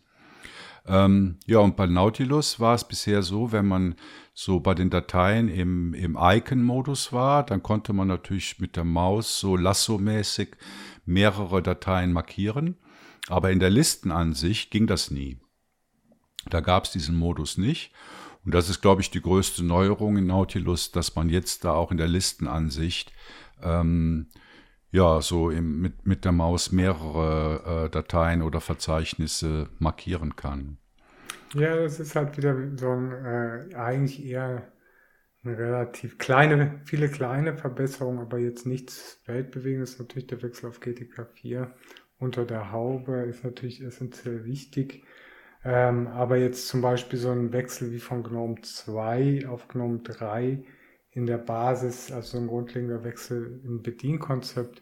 Ähm, 0.87 1.39
ja, 1.47 1.61
und 1.61 1.75
bei 1.75 1.87
Nautilus 1.87 2.61
war 2.61 2.75
es 2.75 2.87
bisher 2.87 3.23
so, 3.23 3.53
wenn 3.53 3.67
man 3.67 3.95
so 4.35 4.61
bei 4.61 4.75
den 4.75 4.91
Dateien 4.91 5.49
im, 5.49 5.95
im 5.95 6.19
Icon-Modus 6.21 7.15
war, 7.15 7.43
dann 7.43 7.63
konnte 7.63 7.95
man 7.95 8.09
natürlich 8.09 8.61
mit 8.61 8.77
der 8.77 8.85
Maus 8.85 9.41
so 9.41 9.57
Lasso-mäßig 9.57 10.57
mehrere 11.07 11.63
Dateien 11.63 12.13
markieren. 12.13 12.77
Aber 13.29 13.51
in 13.51 13.61
der 13.61 13.71
Listenansicht 13.71 14.71
ging 14.71 14.87
das 14.87 15.11
nie. 15.11 15.39
Da 16.51 16.61
gab 16.61 16.85
es 16.85 16.91
diesen 16.91 17.17
Modus 17.17 17.57
nicht. 17.57 17.93
Und 18.47 18.55
das 18.55 18.71
ist, 18.71 18.81
glaube 18.81 19.03
ich, 19.03 19.11
die 19.11 19.21
größte 19.21 19.65
Neuerung 19.65 20.17
in 20.17 20.29
Nautilus, 20.29 20.93
dass 20.93 21.17
man 21.17 21.29
jetzt 21.29 21.65
da 21.65 21.73
auch 21.73 21.91
in 21.91 21.99
der 21.99 22.07
Listenansicht 22.07 23.13
ähm, 23.61 24.29
ja, 24.93 25.21
so 25.21 25.51
im, 25.51 25.81
mit, 25.83 26.07
mit 26.07 26.25
der 26.25 26.33
Maus 26.33 26.71
mehrere 26.71 27.87
äh, 27.87 27.91
Dateien 27.91 28.43
oder 28.43 28.61
Verzeichnisse 28.61 29.69
markieren 29.81 30.37
kann. 30.37 30.79
Ja, 31.55 31.77
das 31.77 31.99
ist 31.99 32.15
halt 32.15 32.37
wieder 32.37 32.57
so 32.77 32.91
ein, 32.91 33.13
äh, 33.13 33.75
eigentlich 33.75 34.25
eher 34.25 34.71
eine 35.45 35.59
relativ 35.59 36.19
kleine, 36.19 36.81
viele 36.85 37.09
kleine 37.09 37.57
Verbesserungen, 37.57 38.21
aber 38.21 38.39
jetzt 38.39 38.65
nichts 38.65 39.21
weltbewegendes. 39.27 39.99
Natürlich 39.99 40.29
der 40.29 40.43
Wechsel 40.43 40.69
auf 40.69 40.81
GTK 40.81 41.27
4 41.35 41.75
unter 42.19 42.45
der 42.45 42.73
Haube 42.73 43.27
ist 43.29 43.45
natürlich 43.45 43.83
essentiell 43.83 44.45
wichtig. 44.45 45.05
Ähm, 45.69 46.07
aber 46.07 46.37
jetzt 46.37 46.69
zum 46.69 46.81
Beispiel 46.81 47.19
so 47.19 47.33
ein 47.33 47.53
Wechsel 47.53 47.91
wie 47.91 47.99
von 47.99 48.23
GNOME 48.23 48.61
2 48.63 49.49
auf 49.49 49.67
GNOME 49.67 49.99
3 49.99 50.63
in 51.11 51.27
der 51.27 51.39
Basis, 51.39 52.13
also 52.13 52.39
ein 52.39 52.47
grundlegender 52.47 53.03
Wechsel 53.03 53.61
im 53.65 53.83
Bedienkonzept, 53.83 54.81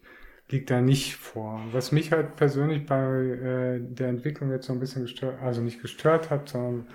liegt 0.51 0.71
da 0.71 0.83
nicht 0.83 1.17
vor. 1.17 1.63
Was 1.73 1.91
mich 1.91 2.13
halt 2.13 2.37
persönlich 2.37 2.85
bei 2.85 3.01
äh, 3.03 3.81
der 3.81 4.09
Entwicklung 4.09 4.51
jetzt 4.51 4.67
so 4.67 4.75
ein 4.75 4.81
bisschen 4.81 5.03
gestört, 5.03 5.41
also 5.41 5.63
nicht 5.63 5.81
gestört 5.81 6.29
hat, 6.29 6.51
sondern 6.51 6.87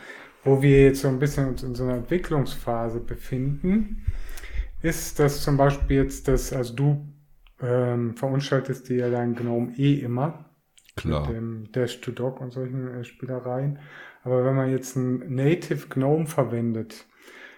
wo 0.44 0.62
wir 0.62 0.84
jetzt 0.84 1.02
so 1.02 1.08
ein 1.08 1.18
bisschen 1.18 1.48
uns 1.48 1.64
in 1.64 1.74
so 1.74 1.84
einer 1.84 1.96
Entwicklungsphase 1.96 3.00
befinden, 3.00 4.06
ist, 4.84 5.20
dass 5.20 5.42
zum 5.42 5.58
Beispiel 5.58 5.98
jetzt 5.98 6.28
das, 6.28 6.54
also 6.54 6.76
du 6.76 7.08
ähm, 7.60 8.16
verunstaltest 8.16 8.88
dir 8.88 8.98
ja 8.98 9.10
dein 9.10 9.34
Gnome 9.36 9.74
eh 9.78 9.96
immer. 9.96 10.49
Klar. 11.00 11.28
Mit 11.28 11.36
dem 11.36 11.72
Dash 11.72 12.02
to 12.02 12.12
Dock 12.12 12.42
und 12.42 12.52
solchen 12.52 12.88
äh, 12.88 13.04
Spielereien. 13.04 13.80
Aber 14.24 14.46
wenn 14.46 14.56
man 14.56 14.70
jetzt 14.70 14.96
ein 14.96 15.34
Native 15.34 15.88
Gnome 15.88 16.28
verwendet, 16.28 17.06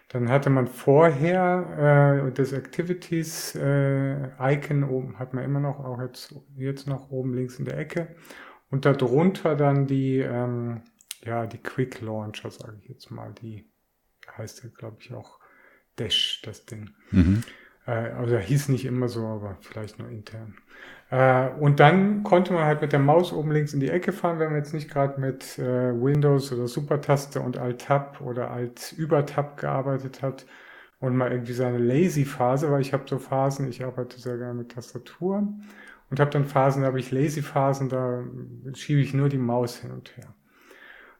dann 0.09 0.29
hatte 0.29 0.49
man 0.49 0.67
vorher 0.67 2.25
äh, 2.27 2.31
das 2.33 2.51
Activities 2.51 3.55
äh, 3.55 4.27
Icon 4.39 4.83
oben, 4.83 5.17
hat 5.17 5.33
man 5.33 5.43
immer 5.43 5.61
noch, 5.61 5.79
auch 5.79 6.01
jetzt, 6.01 6.35
jetzt 6.57 6.87
noch 6.87 7.09
oben 7.09 7.33
links 7.33 7.59
in 7.59 7.65
der 7.65 7.77
Ecke. 7.77 8.15
Und 8.69 8.85
darunter 8.85 9.55
dann 9.55 9.87
die, 9.87 10.19
ähm, 10.19 10.81
ja, 11.23 11.45
die 11.45 11.57
Quick 11.57 12.01
Launcher, 12.01 12.51
sage 12.51 12.77
ich 12.81 12.89
jetzt 12.89 13.09
mal, 13.09 13.33
die 13.41 13.69
heißt 14.37 14.63
ja, 14.63 14.69
glaube 14.69 14.97
ich, 14.99 15.13
auch 15.13 15.39
Dash, 15.97 16.41
das 16.43 16.65
Ding. 16.65 16.89
Mhm. 17.11 17.43
Äh, 17.85 17.91
also 17.91 18.37
hieß 18.37 18.69
nicht 18.69 18.85
immer 18.85 19.07
so, 19.07 19.25
aber 19.25 19.57
vielleicht 19.61 19.99
nur 19.99 20.09
intern. 20.09 20.57
Äh, 21.11 21.49
und 21.59 21.79
dann 21.79 22.23
konnte 22.23 22.53
man 22.53 22.63
halt 22.63 22.81
mit 22.81 22.93
der 22.93 22.99
Maus 22.99 23.33
oben 23.33 23.51
links 23.51 23.73
in 23.73 23.81
die 23.81 23.89
Ecke 23.89 24.13
fahren, 24.13 24.39
wenn 24.39 24.47
man 24.47 24.59
jetzt 24.59 24.73
nicht 24.73 24.89
gerade 24.89 25.19
mit 25.19 25.59
äh, 25.59 25.93
Windows 25.93 26.51
oder 26.53 26.67
Supertaste 26.67 27.41
und 27.41 27.57
Alt-Tab 27.57 28.21
oder 28.21 28.49
Alt-Über-Tab 28.49 29.57
gearbeitet 29.57 30.21
hat 30.21 30.45
und 30.99 31.17
mal 31.17 31.31
irgendwie 31.31 31.53
seine 31.53 31.79
Lazy-Phase, 31.79 32.71
weil 32.71 32.81
ich 32.81 32.93
habe 32.93 33.03
so 33.07 33.19
Phasen, 33.19 33.67
ich 33.67 33.83
arbeite 33.83 34.19
sehr 34.19 34.37
gerne 34.37 34.53
mit 34.53 34.71
Tastatur 34.71 35.49
und 36.09 36.19
habe 36.19 36.31
dann 36.31 36.45
Phasen, 36.45 36.83
da 36.83 36.87
habe 36.87 36.99
ich 36.99 37.11
Lazy-Phasen, 37.11 37.89
da 37.89 38.23
schiebe 38.73 39.01
ich 39.01 39.13
nur 39.13 39.27
die 39.27 39.37
Maus 39.37 39.77
hin 39.77 39.91
und 39.91 40.15
her. 40.15 40.33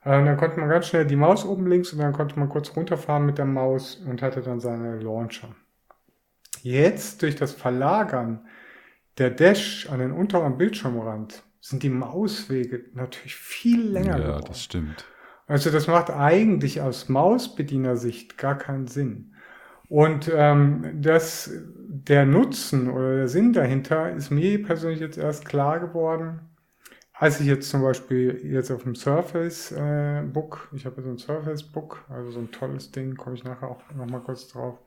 Und 0.04 0.26
dann 0.26 0.36
konnte 0.38 0.58
man 0.58 0.70
ganz 0.70 0.86
schnell 0.86 1.06
die 1.06 1.16
Maus 1.16 1.44
oben 1.44 1.66
links 1.66 1.92
und 1.92 2.00
dann 2.00 2.12
konnte 2.12 2.38
man 2.38 2.48
kurz 2.48 2.74
runterfahren 2.74 3.26
mit 3.26 3.38
der 3.38 3.44
Maus 3.44 3.96
und 3.96 4.22
hatte 4.22 4.40
dann 4.40 4.58
seine 4.58 4.98
Launcher. 4.98 5.54
Jetzt 6.62 7.22
durch 7.22 7.36
das 7.36 7.52
Verlagern 7.52 8.46
der 9.18 9.30
Dash 9.30 9.88
an 9.90 10.00
den 10.00 10.12
unteren 10.12 10.56
Bildschirmrand 10.56 11.42
sind 11.60 11.82
die 11.82 11.90
Mauswege 11.90 12.84
natürlich 12.94 13.36
viel 13.36 13.82
länger 13.82 14.18
ja, 14.18 14.26
geworden. 14.26 14.44
das 14.48 14.62
stimmt. 14.62 15.04
Also 15.46 15.70
das 15.70 15.86
macht 15.86 16.10
eigentlich 16.10 16.80
aus 16.80 17.08
Mausbedienersicht 17.08 18.38
gar 18.38 18.56
keinen 18.56 18.86
Sinn. 18.86 19.34
Und 19.88 20.30
ähm, 20.34 21.02
das, 21.02 21.50
der 21.66 22.24
Nutzen 22.24 22.90
oder 22.90 23.16
der 23.16 23.28
Sinn 23.28 23.52
dahinter 23.52 24.10
ist 24.12 24.30
mir 24.30 24.62
persönlich 24.62 25.00
jetzt 25.00 25.18
erst 25.18 25.44
klar 25.44 25.80
geworden, 25.80 26.40
als 27.12 27.38
ich 27.40 27.46
jetzt 27.46 27.68
zum 27.68 27.82
Beispiel 27.82 28.40
jetzt 28.42 28.70
auf 28.70 28.84
dem 28.84 28.94
Surface 28.94 29.70
äh, 29.72 30.22
Book, 30.22 30.68
ich 30.72 30.86
habe 30.86 31.02
so 31.02 31.10
ein 31.10 31.18
Surface 31.18 31.62
Book, 31.62 32.04
also 32.08 32.30
so 32.30 32.40
ein 32.40 32.50
tolles 32.50 32.90
Ding, 32.90 33.16
komme 33.16 33.36
ich 33.36 33.44
nachher 33.44 33.68
auch 33.68 33.82
nochmal 33.94 34.22
kurz 34.22 34.48
drauf, 34.48 34.78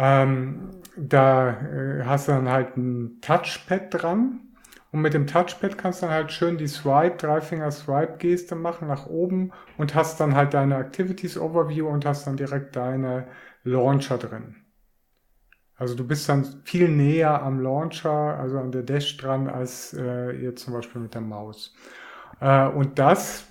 ähm, 0.00 0.70
da 0.96 1.50
äh, 1.50 2.04
hast 2.04 2.28
du 2.28 2.32
dann 2.32 2.48
halt 2.48 2.76
ein 2.76 3.20
Touchpad 3.20 3.88
dran. 3.90 4.40
Und 4.92 5.02
mit 5.02 5.14
dem 5.14 5.26
Touchpad 5.26 5.78
kannst 5.78 6.02
du 6.02 6.06
dann 6.06 6.14
halt 6.14 6.32
schön 6.32 6.58
die 6.58 6.66
Swipe, 6.66 7.16
Dreifinger 7.18 7.70
Swipe 7.70 8.16
Geste 8.18 8.56
machen 8.56 8.88
nach 8.88 9.06
oben 9.06 9.52
und 9.78 9.94
hast 9.94 10.18
dann 10.18 10.34
halt 10.34 10.54
deine 10.54 10.76
Activities 10.78 11.38
Overview 11.38 11.86
und 11.86 12.04
hast 12.06 12.26
dann 12.26 12.36
direkt 12.36 12.74
deine 12.74 13.28
Launcher 13.62 14.18
drin. 14.18 14.56
Also 15.76 15.94
du 15.94 16.06
bist 16.06 16.28
dann 16.28 16.44
viel 16.64 16.88
näher 16.88 17.42
am 17.42 17.60
Launcher, 17.60 18.10
also 18.10 18.58
an 18.58 18.72
der 18.72 18.82
Dash 18.82 19.16
dran, 19.16 19.48
als 19.48 19.94
äh, 19.94 20.32
jetzt 20.32 20.64
zum 20.64 20.74
Beispiel 20.74 21.00
mit 21.02 21.14
der 21.14 21.20
Maus. 21.22 21.74
Äh, 22.40 22.68
und 22.68 22.98
das 22.98 23.46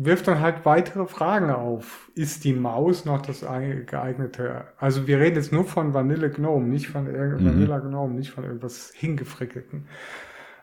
wirft 0.00 0.28
dann 0.28 0.40
halt 0.40 0.64
weitere 0.64 1.06
Fragen 1.06 1.50
auf. 1.50 2.10
Ist 2.14 2.44
die 2.44 2.52
Maus 2.52 3.04
noch 3.04 3.20
das 3.20 3.40
geeignete? 3.40 4.66
Also 4.78 5.08
wir 5.08 5.18
reden 5.18 5.36
jetzt 5.36 5.52
nur 5.52 5.64
von 5.64 5.92
Vanille 5.92 6.30
Gnome, 6.30 6.68
nicht 6.68 6.88
von 6.88 7.04
mhm. 7.04 7.44
Vanilla 7.44 7.80
Gnome, 7.80 8.14
nicht 8.14 8.30
von 8.30 8.44
irgendwas 8.44 8.92
hingefrickelten. 8.94 9.88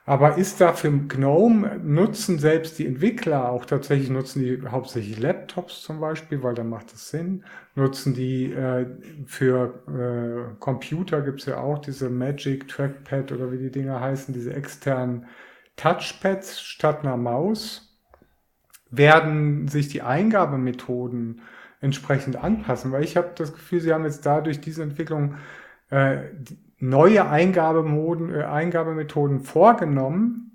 Aber 0.05 0.37
ist 0.37 0.61
da 0.61 0.71
für 0.71 0.91
Gnome 0.91 1.79
nutzen 1.83 2.37
selbst 2.39 2.77
die 2.79 2.85
Entwickler 2.85 3.49
auch 3.51 3.65
tatsächlich, 3.65 4.09
nutzen 4.09 4.39
die 4.39 4.61
hauptsächlich 4.69 5.19
Laptops 5.19 5.81
zum 5.81 5.99
Beispiel, 5.99 6.41
weil 6.43 6.53
dann 6.53 6.69
macht 6.69 6.93
es 6.93 7.09
Sinn. 7.09 7.43
Nutzen 7.73 8.13
die 8.13 8.53
äh, 8.53 8.85
für 9.25 9.73
äh, 9.89 10.55
Computer 10.59 11.21
gibt's 11.21 11.47
ja 11.47 11.57
auch 11.57 11.79
diese 11.79 12.09
Magic 12.09 12.67
Trackpad 12.67 13.31
oder 13.33 13.51
wie 13.51 13.57
die 13.57 13.71
Dinger 13.71 13.99
heißen, 13.99 14.33
diese 14.33 14.53
externen 14.53 15.25
Touchpads 15.75 16.61
statt 16.61 16.99
einer 17.01 17.17
Maus 17.17 17.84
werden 18.89 19.67
sich 19.67 19.87
die 19.89 20.01
Eingabemethoden 20.01 21.41
entsprechend 21.81 22.35
anpassen, 22.37 22.91
weil 22.91 23.03
ich 23.03 23.17
habe 23.17 23.31
das 23.35 23.53
Gefühl, 23.53 23.81
sie 23.81 23.93
haben 23.93 24.05
jetzt 24.05 24.25
dadurch 24.25 24.61
diese 24.61 24.83
Entwicklung 24.83 25.35
äh, 25.89 26.23
neue 26.79 27.29
Eingabemoden, 27.29 28.33
äh, 28.33 28.43
Eingabemethoden 28.43 29.41
vorgenommen, 29.41 30.45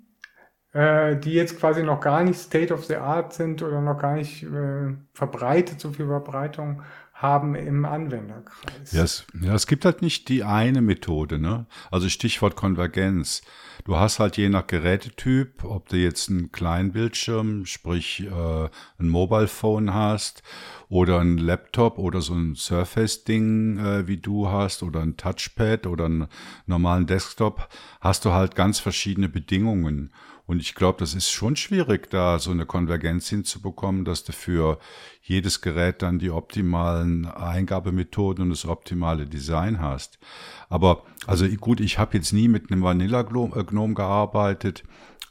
äh, 0.73 1.17
die 1.17 1.33
jetzt 1.33 1.59
quasi 1.59 1.83
noch 1.83 1.99
gar 1.99 2.23
nicht 2.23 2.39
State 2.39 2.73
of 2.73 2.85
the 2.85 2.95
Art 2.95 3.33
sind 3.33 3.61
oder 3.61 3.81
noch 3.81 3.97
gar 3.97 4.15
nicht 4.15 4.43
äh, 4.43 4.95
verbreitet, 5.13 5.79
so 5.79 5.91
viel 5.91 6.07
Verbreitung 6.07 6.81
haben 7.21 7.53
im 7.53 7.85
Anwenderkreis. 7.85 8.91
Ja 8.91 9.03
es, 9.03 9.25
ja, 9.39 9.53
es 9.53 9.67
gibt 9.67 9.85
halt 9.85 10.01
nicht 10.01 10.27
die 10.27 10.43
eine 10.43 10.81
Methode, 10.81 11.37
ne? 11.37 11.67
Also 11.91 12.09
Stichwort 12.09 12.55
Konvergenz. 12.55 13.43
Du 13.83 13.97
hast 13.97 14.19
halt 14.19 14.37
je 14.37 14.49
nach 14.49 14.67
Gerätetyp, 14.67 15.63
ob 15.63 15.89
du 15.89 15.97
jetzt 15.97 16.29
einen 16.29 16.51
kleinen 16.51 16.91
Bildschirm, 16.91 17.65
sprich 17.65 18.21
äh, 18.21 18.69
ein 18.99 19.09
Mobile 19.09 19.47
Phone 19.47 19.93
hast 19.93 20.43
oder 20.89 21.19
ein 21.19 21.37
Laptop 21.37 21.97
oder 21.97 22.21
so 22.21 22.33
ein 22.33 22.55
Surface-Ding 22.55 23.77
äh, 23.79 24.07
wie 24.07 24.17
du 24.17 24.49
hast 24.49 24.83
oder 24.83 25.01
ein 25.01 25.17
Touchpad 25.17 25.87
oder 25.87 26.05
einen 26.05 26.27
normalen 26.65 27.07
Desktop, 27.07 27.69
hast 28.01 28.25
du 28.25 28.31
halt 28.31 28.55
ganz 28.55 28.79
verschiedene 28.79 29.29
Bedingungen. 29.29 30.11
Und 30.51 30.59
ich 30.59 30.75
glaube, 30.75 30.99
das 30.99 31.13
ist 31.13 31.31
schon 31.31 31.55
schwierig, 31.55 32.09
da 32.09 32.37
so 32.37 32.51
eine 32.51 32.65
Konvergenz 32.65 33.29
hinzubekommen, 33.29 34.03
dass 34.03 34.25
du 34.25 34.33
für 34.33 34.79
jedes 35.21 35.61
Gerät 35.61 36.01
dann 36.01 36.19
die 36.19 36.29
optimalen 36.29 37.25
Eingabemethoden 37.25 38.43
und 38.43 38.49
das 38.49 38.65
optimale 38.65 39.27
Design 39.27 39.79
hast. 39.79 40.19
Aber 40.67 41.05
also 41.25 41.47
gut, 41.47 41.79
ich 41.79 41.99
habe 41.99 42.17
jetzt 42.17 42.33
nie 42.33 42.49
mit 42.49 42.69
einem 42.69 42.83
Vanilla 42.83 43.21
äh, 43.21 43.63
Gnome 43.63 43.93
gearbeitet, 43.93 44.83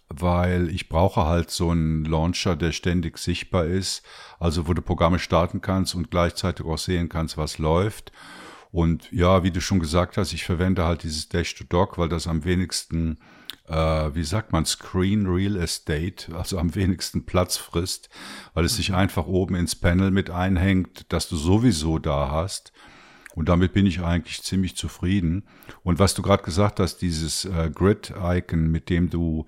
weil 0.09 0.71
ich 0.71 0.89
brauche 0.89 1.27
halt 1.27 1.51
so 1.51 1.69
einen 1.69 2.07
Launcher, 2.07 2.57
der 2.57 2.73
ständig 2.73 3.19
sichtbar 3.19 3.67
ist, 3.67 4.03
also 4.39 4.69
wo 4.69 4.73
du 4.73 4.81
Programme 4.81 5.19
starten 5.19 5.61
kannst 5.61 5.95
und 5.95 6.11
gleichzeitig 6.11 6.65
auch 6.65 6.79
sehen 6.79 7.11
kannst, 7.11 7.37
was 7.37 7.59
läuft. 7.59 8.11
Und 8.73 9.13
ja, 9.13 9.43
wie 9.43 9.51
du 9.51 9.61
schon 9.61 9.81
gesagt 9.81 10.17
hast, 10.17 10.33
ich 10.33 10.45
verwende 10.45 10.87
halt 10.87 11.03
dieses 11.03 11.29
Dash 11.29 11.55
to 11.57 11.65
Dock, 11.65 11.99
weil 11.99 12.09
das 12.09 12.27
am 12.27 12.45
wenigsten 12.45 13.19
wie 13.71 14.25
sagt 14.25 14.53
man, 14.53 14.65
Screen 14.65 15.27
Real 15.27 15.57
Estate, 15.57 16.35
also 16.37 16.59
am 16.59 16.75
wenigsten 16.75 17.25
Platz 17.25 17.57
frisst, 17.57 18.09
weil 18.53 18.65
es 18.65 18.77
sich 18.77 18.93
einfach 18.95 19.27
oben 19.27 19.55
ins 19.55 19.77
Panel 19.77 20.11
mit 20.11 20.29
einhängt, 20.29 21.07
das 21.13 21.29
du 21.29 21.37
sowieso 21.37 21.99
da 21.99 22.31
hast. 22.31 22.73
Und 23.35 23.49
damit 23.49 23.73
bin 23.73 23.87
ich 23.87 24.01
eigentlich 24.01 24.43
ziemlich 24.43 24.77
zufrieden. 24.77 25.45
Und 25.83 25.99
was 25.99 26.15
du 26.15 26.23
gerade 26.23 26.43
gesagt 26.43 26.81
hast, 26.81 26.97
dieses 26.99 27.45
äh, 27.45 27.71
Grid-Icon, 27.73 28.71
mit 28.71 28.91
dem 28.91 29.09
du 29.09 29.47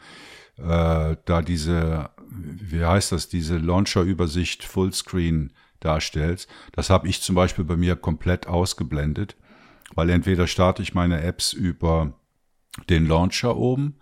äh, 0.56 1.16
da 1.24 1.42
diese, 1.42 2.10
wie 2.30 2.84
heißt 2.84 3.10
das, 3.12 3.28
diese 3.28 3.58
Launcher-Übersicht 3.58 4.62
Fullscreen 4.62 5.52
darstellst, 5.80 6.48
das 6.72 6.90
habe 6.90 7.08
ich 7.08 7.22
zum 7.22 7.34
Beispiel 7.34 7.64
bei 7.64 7.76
mir 7.76 7.96
komplett 7.96 8.46
ausgeblendet, 8.46 9.36
weil 9.94 10.10
entweder 10.10 10.46
starte 10.46 10.82
ich 10.82 10.94
meine 10.94 11.20
Apps 11.22 11.52
über 11.52 12.14
den 12.88 13.06
Launcher 13.06 13.56
oben 13.56 13.96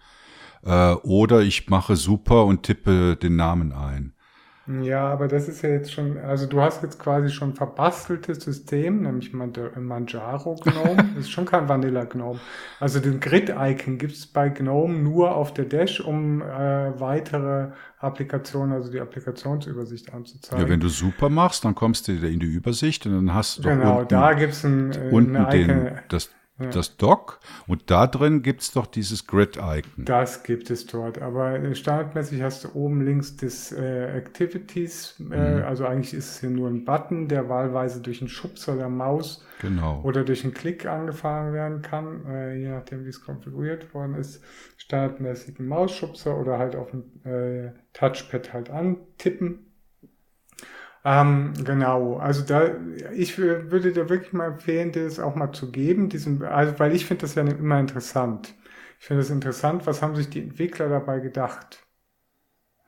äh, 0.65 0.93
oder 0.93 1.41
ich 1.41 1.69
mache 1.69 1.97
super 1.97 2.45
und 2.45 2.63
tippe 2.63 3.17
den 3.17 3.37
Namen 3.37 3.73
ein. 3.73 4.15
Ja, 4.83 5.09
aber 5.09 5.27
das 5.27 5.49
ist 5.49 5.63
ja 5.63 5.71
jetzt 5.71 5.93
schon, 5.93 6.19
also 6.19 6.47
du 6.47 6.61
hast 6.61 6.83
jetzt 6.83 6.99
quasi 6.99 7.31
schon 7.31 7.55
verbasteltes 7.55 8.45
System, 8.45 9.03
nämlich 9.03 9.33
Manjaro 9.33 10.55
Gnome. 10.57 10.97
das 11.15 11.25
ist 11.25 11.31
schon 11.31 11.45
kein 11.45 11.69
Vanilla 11.69 12.05
Gnome. 12.05 12.39
Also 12.79 13.01
den 13.01 13.19
Grid-Icon 13.21 13.99
gibt 13.99 14.13
es 14.13 14.27
bei 14.27 14.49
Gnome 14.49 14.99
nur 14.99 15.35
auf 15.35 15.53
der 15.55 15.65
Dash, 15.65 16.01
um 16.01 16.43
äh, 16.43 17.01
weitere 17.01 17.71
Applikationen, 17.99 18.73
also 18.73 18.93
die 18.93 19.01
Applikationsübersicht 19.01 20.15
anzuzeigen. 20.15 20.65
Ja, 20.65 20.71
wenn 20.71 20.81
du 20.81 20.89
super 20.89 21.31
machst, 21.31 21.65
dann 21.65 21.75
kommst 21.75 22.07
du 22.07 22.13
in 22.13 22.39
die 22.39 22.47
Übersicht 22.47 23.07
und 23.07 23.13
dann 23.15 23.35
hast 23.35 23.59
du 23.59 23.63
Genau, 23.63 23.99
unten, 23.99 24.09
da 24.09 24.35
gibt's 24.35 24.65
ein, 24.65 24.93
äh, 24.93 25.11
unten 25.11 25.51
den, 25.51 25.99
das 26.09 26.31
das 26.69 26.97
Dock 26.97 27.41
und 27.67 27.91
da 27.91 28.07
drin 28.07 28.43
gibt 28.43 28.63
es 28.63 28.73
doch 28.73 28.87
dieses 28.87 29.27
Grid-Icon. 29.27 30.05
Das 30.05 30.43
gibt 30.43 30.71
es 30.71 30.87
dort, 30.87 31.21
aber 31.21 31.75
standardmäßig 31.75 32.43
hast 32.43 32.65
du 32.65 32.69
oben 32.75 33.05
links 33.05 33.37
das 33.37 33.73
äh, 33.73 34.17
Activities, 34.17 35.17
äh, 35.19 35.23
mhm. 35.23 35.65
also 35.65 35.87
eigentlich 35.87 36.15
ist 36.15 36.31
es 36.31 36.41
hier 36.41 36.51
nur 36.51 36.69
ein 36.69 36.85
Button, 36.85 37.29
der 37.29 37.49
wahlweise 37.49 38.01
durch 38.01 38.21
einen 38.21 38.29
Schubser 38.29 38.77
der 38.77 38.89
Maus 38.89 39.45
genau. 39.61 40.03
oder 40.03 40.25
durch 40.25 40.45
einen 40.45 40.55
Klick 40.55 40.87
angefahren 40.87 41.53
werden 41.53 41.83
kann, 41.83 42.27
äh, 42.27 42.57
je 42.57 42.69
nachdem 42.69 43.05
wie 43.05 43.11
es 43.11 43.25
konfiguriert 43.25 43.95
worden 43.95 44.15
ist. 44.15 44.43
Standardmäßig 44.77 45.59
ein 45.59 45.69
Mausschubser 45.69 46.39
oder 46.39 46.59
halt 46.59 46.77
auf 46.77 46.91
dem 46.91 47.05
äh, 47.25 47.73
Touchpad 47.93 48.53
halt 48.53 48.71
antippen 48.71 49.70
ähm, 51.05 51.55
genau, 51.65 52.17
also 52.19 52.43
da, 52.45 52.75
ich 53.13 53.39
würde 53.39 53.93
dir 53.93 54.09
wirklich 54.09 54.33
mal 54.33 54.49
empfehlen, 54.49 54.93
das 54.93 55.19
auch 55.19 55.35
mal 55.35 55.53
zu 55.53 55.71
geben, 55.73 56.09
diesen, 56.11 56.43
also 56.43 56.79
weil 56.79 56.95
ich 56.95 57.07
finde 57.07 57.23
das 57.23 57.35
ja 57.35 57.43
immer 57.43 57.81
interessant. 57.81 58.55
Ich 58.99 59.07
finde 59.07 59.23
es 59.23 59.31
interessant, 59.31 59.87
was 59.87 60.03
haben 60.03 60.15
sich 60.17 60.29
die 60.31 60.43
Entwickler 60.43 60.89
dabei 60.91 61.21
gedacht? 61.21 61.87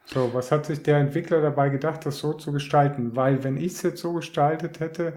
So, 0.05 0.33
was 0.35 0.53
hat 0.53 0.67
sich 0.67 0.83
der 0.85 0.99
Entwickler 0.99 1.41
dabei 1.41 1.69
gedacht, 1.69 2.07
das 2.07 2.19
so 2.19 2.33
zu 2.35 2.53
gestalten? 2.53 3.17
Weil 3.17 3.43
wenn 3.45 3.57
ich 3.57 3.73
es 3.75 3.83
jetzt 3.83 4.01
so 4.01 4.13
gestaltet 4.13 4.79
hätte, 4.81 5.15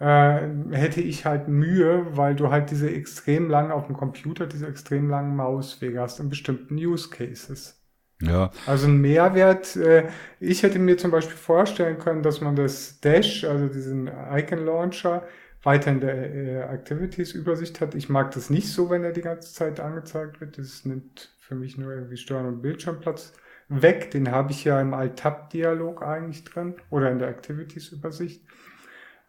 äh, 0.00 0.48
hätte 0.72 1.00
ich 1.00 1.26
halt 1.26 1.48
Mühe, 1.48 2.16
weil 2.16 2.34
du 2.36 2.50
halt 2.50 2.70
diese 2.70 2.90
extrem 2.90 3.48
langen 3.50 3.72
auf 3.72 3.86
dem 3.86 3.96
Computer, 3.96 4.46
diese 4.46 4.66
extrem 4.68 5.08
langen 5.10 5.36
Mauswege 5.36 6.00
hast 6.00 6.20
in 6.20 6.28
bestimmten 6.30 6.76
Use 6.76 7.10
Cases. 7.10 7.79
Ja. 8.20 8.50
Also 8.66 8.86
ein 8.86 9.00
Mehrwert. 9.00 9.76
Äh, 9.76 10.08
ich 10.38 10.62
hätte 10.62 10.78
mir 10.78 10.98
zum 10.98 11.10
Beispiel 11.10 11.36
vorstellen 11.36 11.98
können, 11.98 12.22
dass 12.22 12.40
man 12.40 12.56
das 12.56 13.00
Dash, 13.00 13.44
also 13.44 13.68
diesen 13.68 14.10
Icon 14.32 14.64
Launcher, 14.64 15.22
weiter 15.62 15.90
in 15.90 16.00
der 16.00 16.34
äh, 16.34 16.60
Activities-Übersicht 16.74 17.80
hat. 17.80 17.94
Ich 17.94 18.08
mag 18.08 18.30
das 18.32 18.50
nicht 18.50 18.68
so, 18.72 18.90
wenn 18.90 19.04
er 19.04 19.12
die 19.12 19.20
ganze 19.20 19.52
Zeit 19.52 19.80
angezeigt 19.80 20.40
wird. 20.40 20.58
Das 20.58 20.84
nimmt 20.84 21.30
für 21.38 21.54
mich 21.54 21.76
nur 21.76 21.92
irgendwie 21.92 22.16
Steuern 22.16 22.46
und 22.46 22.62
Bildschirmplatz 22.62 23.32
weg. 23.68 24.10
Den 24.10 24.30
habe 24.30 24.52
ich 24.52 24.64
ja 24.64 24.80
im 24.80 24.94
Alt-Tab-Dialog 24.94 26.02
eigentlich 26.02 26.44
drin 26.44 26.74
oder 26.90 27.10
in 27.10 27.18
der 27.18 27.28
Activities-Übersicht. 27.28 28.42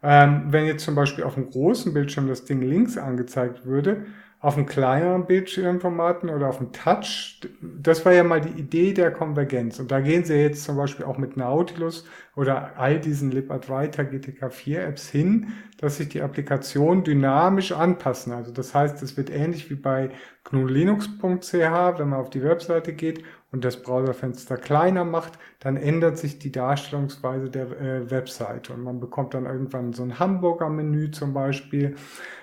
Ähm, 0.02 0.46
wenn 0.48 0.66
jetzt 0.66 0.84
zum 0.84 0.94
Beispiel 0.94 1.24
auf 1.24 1.34
dem 1.34 1.50
großen 1.50 1.94
Bildschirm 1.94 2.26
das 2.26 2.44
Ding 2.44 2.60
links 2.60 2.98
angezeigt 2.98 3.66
würde, 3.66 4.06
auf 4.42 4.56
einem 4.56 4.66
kleineren 4.66 5.24
Bildschirmformaten 5.24 6.28
oder 6.28 6.48
auf 6.48 6.58
dem 6.58 6.72
Touch. 6.72 7.40
Das 7.60 8.04
war 8.04 8.12
ja 8.12 8.24
mal 8.24 8.40
die 8.40 8.60
Idee 8.60 8.92
der 8.92 9.12
Konvergenz. 9.12 9.78
Und 9.78 9.92
da 9.92 10.00
gehen 10.00 10.24
sie 10.24 10.34
jetzt 10.34 10.64
zum 10.64 10.76
Beispiel 10.76 11.06
auch 11.06 11.16
mit 11.16 11.36
Nautilus 11.36 12.04
oder 12.34 12.72
all 12.76 12.98
diesen 12.98 13.30
LibAdWriter 13.30 14.02
GTK4 14.02 14.78
Apps 14.80 15.08
hin, 15.08 15.52
dass 15.78 15.98
sich 15.98 16.08
die 16.08 16.22
Applikationen 16.22 17.04
dynamisch 17.04 17.70
anpassen. 17.70 18.32
Also 18.32 18.50
das 18.50 18.74
heißt, 18.74 19.00
es 19.04 19.16
wird 19.16 19.30
ähnlich 19.30 19.70
wie 19.70 19.76
bei 19.76 20.10
gnulinux.ch, 20.42 21.52
wenn 21.52 22.08
man 22.08 22.14
auf 22.14 22.30
die 22.30 22.42
Webseite 22.42 22.94
geht 22.94 23.22
und 23.52 23.64
das 23.64 23.80
Browserfenster 23.80 24.56
kleiner 24.56 25.04
macht, 25.04 25.38
dann 25.60 25.76
ändert 25.76 26.18
sich 26.18 26.40
die 26.40 26.50
Darstellungsweise 26.50 27.48
der 27.48 27.70
äh, 27.80 28.10
Webseite 28.10 28.72
und 28.72 28.82
man 28.82 28.98
bekommt 28.98 29.34
dann 29.34 29.46
irgendwann 29.46 29.92
so 29.92 30.02
ein 30.02 30.18
Hamburger-Menü 30.18 31.12
zum 31.12 31.32
Beispiel 31.32 31.94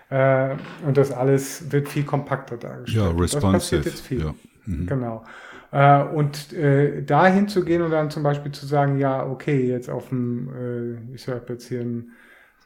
äh, 0.10 0.56
und 0.86 0.98
das 0.98 1.12
alles 1.12 1.72
wird 1.72 1.90
viel 1.90 2.04
kompakter 2.06 2.58
dargestellt. 2.58 3.06
Ja, 3.06 3.12
responsive. 3.12 3.52
Das 3.52 3.52
passiert 3.52 3.86
jetzt 3.86 4.02
viel. 4.02 4.22
Ja. 4.22 4.36
Mhm. 4.66 4.88
Genau. 4.88 5.24
Äh, 5.72 6.04
und 6.04 6.52
äh, 6.54 7.04
dahin 7.04 7.48
zu 7.48 7.64
gehen 7.64 7.82
und 7.84 7.92
dann 7.92 8.10
zum 8.10 8.24
Beispiel 8.24 8.52
zu 8.52 8.66
sagen, 8.66 8.98
ja, 9.00 9.24
okay, 9.26 9.68
jetzt 9.68 9.90
auf 9.90 10.10
dem, 10.10 11.10
äh, 11.12 11.16
ich 11.16 11.28
habe 11.28 11.54
jetzt 11.54 11.68
hier 11.68 11.82
ein, 11.82 12.12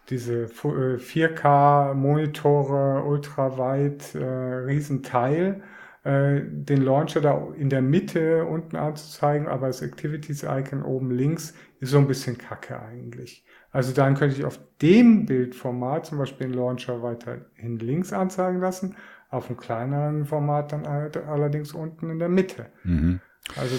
diese 0.09 0.47
4K-Monitore, 0.47 2.99
äh, 2.99 3.03
ultraweit, 3.07 4.15
äh, 4.15 4.23
Riesenteil, 4.23 5.63
äh, 6.03 6.41
den 6.43 6.81
Launcher 6.81 7.21
da 7.21 7.47
in 7.55 7.69
der 7.69 7.81
Mitte 7.81 8.45
unten 8.45 8.75
anzuzeigen, 8.75 9.47
aber 9.47 9.67
das 9.67 9.81
Activities-Icon 9.81 10.83
oben 10.83 11.11
links 11.11 11.53
ist 11.79 11.91
so 11.91 11.99
ein 11.99 12.07
bisschen 12.07 12.37
kacke 12.37 12.81
eigentlich. 12.81 13.45
Also 13.73 13.91
dann 13.91 14.13
könnte 14.13 14.37
ich 14.37 14.45
auf 14.45 14.59
dem 14.81 15.25
Bildformat 15.25 16.05
zum 16.05 16.19
Beispiel 16.19 16.47
den 16.47 16.55
Launcher 16.55 17.01
weiterhin 17.01 17.79
links 17.79 18.13
anzeigen 18.13 18.59
lassen, 18.59 18.95
auf 19.29 19.47
einem 19.47 19.57
kleineren 19.57 20.25
Format 20.25 20.71
dann 20.71 20.85
allerdings 20.85 21.73
unten 21.73 22.11
in 22.11 22.19
der 22.19 22.29
Mitte. 22.29 22.67
Mhm. 22.83 23.19
Also, 23.57 23.75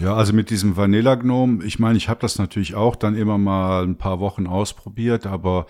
ja, 0.00 0.14
also 0.14 0.32
mit 0.32 0.48
diesem 0.48 0.76
Vanilla 0.76 1.16
Gnome, 1.16 1.64
ich 1.64 1.78
meine, 1.78 1.98
ich 1.98 2.08
habe 2.08 2.20
das 2.20 2.38
natürlich 2.38 2.74
auch 2.76 2.96
dann 2.96 3.14
immer 3.14 3.36
mal 3.36 3.84
ein 3.84 3.98
paar 3.98 4.20
Wochen 4.20 4.46
ausprobiert, 4.46 5.26
aber 5.26 5.66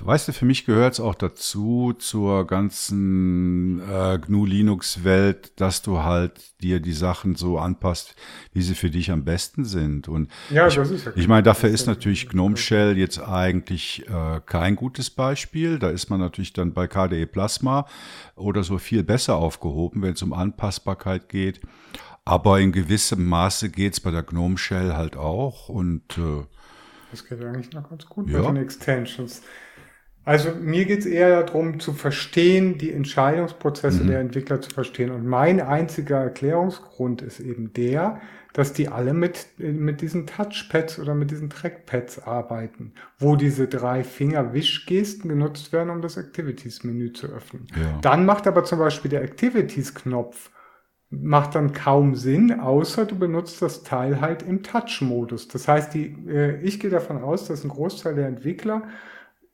weißt 0.00 0.28
du, 0.28 0.32
für 0.32 0.44
mich 0.46 0.64
gehört 0.64 0.94
es 0.94 1.00
auch 1.00 1.14
dazu, 1.14 1.94
zur 1.98 2.46
ganzen 2.46 3.80
äh, 3.80 4.18
GNU-Linux-Welt, 4.18 5.52
dass 5.60 5.82
du 5.82 6.02
halt 6.02 6.60
dir 6.62 6.80
die 6.80 6.92
Sachen 6.92 7.36
so 7.36 7.58
anpasst, 7.58 8.14
wie 8.52 8.62
sie 8.62 8.74
für 8.74 8.90
dich 8.90 9.10
am 9.10 9.24
besten 9.24 9.64
sind. 9.64 10.08
Und 10.08 10.30
ja, 10.50 10.66
ich, 10.66 10.76
das 10.76 10.90
ist 10.90 11.06
ja 11.06 11.12
ich 11.14 11.28
meine, 11.28 11.42
dafür 11.42 11.68
ist 11.68 11.86
natürlich 11.86 12.28
GNOME 12.28 12.56
Shell 12.56 12.96
jetzt 12.96 13.18
eigentlich 13.18 14.08
äh, 14.08 14.40
kein 14.46 14.76
gutes 14.76 15.10
Beispiel. 15.10 15.78
Da 15.78 15.90
ist 15.90 16.08
man 16.08 16.20
natürlich 16.20 16.54
dann 16.54 16.72
bei 16.72 16.86
KDE 16.86 17.26
Plasma 17.26 17.86
oder 18.36 18.64
so 18.64 18.78
viel 18.78 19.04
besser 19.04 19.36
aufgehoben, 19.36 20.02
wenn 20.02 20.14
es 20.14 20.22
um 20.22 20.32
Anpassbarkeit 20.32 21.28
geht. 21.28 21.60
Aber 22.24 22.60
in 22.60 22.72
gewissem 22.72 23.26
Maße 23.26 23.68
geht's 23.68 24.00
bei 24.00 24.10
der 24.10 24.22
GNOME 24.22 24.56
Shell 24.56 24.94
halt 24.94 25.16
auch 25.16 25.68
und 25.68 26.16
äh, 26.16 26.46
das 27.14 27.26
geht 27.26 27.42
eigentlich 27.42 27.72
noch 27.72 27.88
ganz 27.88 28.06
gut 28.06 28.28
ja. 28.28 28.42
bei 28.42 28.46
den 28.48 28.56
Extensions. 28.56 29.42
Also 30.24 30.52
mir 30.54 30.86
geht's 30.86 31.04
eher 31.04 31.42
darum 31.42 31.80
zu 31.80 31.92
verstehen, 31.92 32.78
die 32.78 32.92
Entscheidungsprozesse 32.92 34.04
mhm. 34.04 34.08
der 34.08 34.20
Entwickler 34.20 34.60
zu 34.60 34.70
verstehen. 34.70 35.10
Und 35.10 35.26
mein 35.26 35.60
einziger 35.60 36.18
Erklärungsgrund 36.18 37.20
ist 37.20 37.40
eben 37.40 37.74
der, 37.74 38.20
dass 38.54 38.72
die 38.72 38.88
alle 38.88 39.12
mit, 39.12 39.46
mit 39.58 40.00
diesen 40.00 40.26
Touchpads 40.26 40.98
oder 40.98 41.14
mit 41.14 41.30
diesen 41.30 41.50
Trackpads 41.50 42.20
arbeiten, 42.20 42.94
wo 43.18 43.36
diese 43.36 43.66
drei 43.68 44.02
Finger-Wischgesten 44.02 45.28
genutzt 45.28 45.72
werden, 45.72 45.90
um 45.90 46.00
das 46.00 46.16
Activities-Menü 46.16 47.12
zu 47.12 47.26
öffnen. 47.26 47.66
Ja. 47.76 47.98
Dann 48.00 48.24
macht 48.24 48.46
aber 48.46 48.64
zum 48.64 48.78
Beispiel 48.78 49.10
der 49.10 49.22
Activities-Knopf 49.22 50.50
macht 51.22 51.54
dann 51.54 51.72
kaum 51.72 52.14
Sinn, 52.14 52.60
außer 52.60 53.06
du 53.06 53.16
benutzt 53.18 53.62
das 53.62 53.82
Teil 53.82 54.20
halt 54.20 54.42
im 54.42 54.62
Touch-Modus. 54.62 55.48
Das 55.48 55.68
heißt, 55.68 55.94
die, 55.94 56.16
äh, 56.28 56.60
ich 56.62 56.80
gehe 56.80 56.90
davon 56.90 57.22
aus, 57.22 57.46
dass 57.46 57.64
ein 57.64 57.70
Großteil 57.70 58.14
der 58.14 58.28
Entwickler 58.28 58.82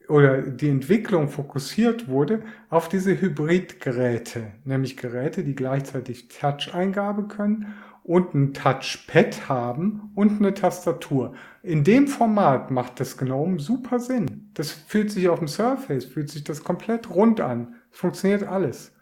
oder 0.08 0.42
die 0.42 0.68
Entwicklung 0.68 1.28
fokussiert 1.28 2.08
wurde 2.08 2.42
auf 2.68 2.88
diese 2.88 3.20
Hybridgeräte, 3.20 4.52
nämlich 4.64 4.96
Geräte, 4.96 5.44
die 5.44 5.54
gleichzeitig 5.54 6.28
Touch-Eingabe 6.28 7.28
können 7.28 7.74
und 8.02 8.34
ein 8.34 8.52
Touchpad 8.52 9.48
haben 9.48 10.10
und 10.14 10.40
eine 10.40 10.54
Tastatur. 10.54 11.34
In 11.62 11.84
dem 11.84 12.08
Format 12.08 12.70
macht 12.70 12.98
das 12.98 13.16
GNOME 13.16 13.60
super 13.60 14.00
Sinn. 14.00 14.50
Das 14.54 14.72
fühlt 14.72 15.10
sich 15.10 15.28
auf 15.28 15.38
dem 15.38 15.48
Surface, 15.48 16.06
fühlt 16.06 16.30
sich 16.30 16.42
das 16.42 16.64
komplett 16.64 17.10
rund 17.10 17.40
an. 17.40 17.76
Funktioniert 17.90 18.42
alles. 18.42 18.92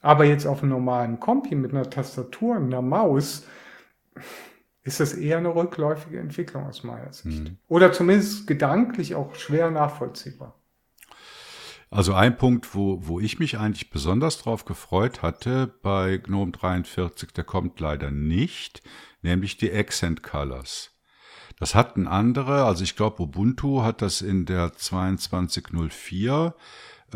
Aber 0.00 0.24
jetzt 0.24 0.46
auf 0.46 0.62
einem 0.62 0.70
normalen 0.70 1.20
Kompi 1.20 1.54
mit 1.54 1.72
einer 1.72 1.88
Tastatur 1.88 2.56
und 2.56 2.66
einer 2.66 2.82
Maus 2.82 3.46
ist 4.84 5.00
das 5.00 5.12
eher 5.12 5.38
eine 5.38 5.54
rückläufige 5.54 6.18
Entwicklung 6.18 6.66
aus 6.66 6.82
meiner 6.84 7.12
Sicht. 7.12 7.44
Mhm. 7.44 7.58
Oder 7.68 7.92
zumindest 7.92 8.46
gedanklich 8.46 9.14
auch 9.14 9.34
schwer 9.34 9.70
nachvollziehbar. 9.70 10.54
Also 11.90 12.12
ein 12.12 12.36
Punkt, 12.36 12.74
wo, 12.74 13.06
wo 13.06 13.18
ich 13.18 13.38
mich 13.38 13.58
eigentlich 13.58 13.90
besonders 13.90 14.38
drauf 14.38 14.64
gefreut 14.64 15.22
hatte 15.22 15.74
bei 15.82 16.18
GNOME 16.18 16.52
43, 16.52 17.32
der 17.32 17.44
kommt 17.44 17.80
leider 17.80 18.10
nicht, 18.10 18.82
nämlich 19.22 19.56
die 19.56 19.72
Accent 19.72 20.22
Colors. 20.22 20.94
Das 21.58 21.74
hatten 21.74 22.06
andere, 22.06 22.64
also 22.64 22.84
ich 22.84 22.94
glaube 22.94 23.22
Ubuntu 23.22 23.82
hat 23.82 24.02
das 24.02 24.20
in 24.20 24.44
der 24.44 24.74
2204 24.74 26.54
äh, 26.54 26.60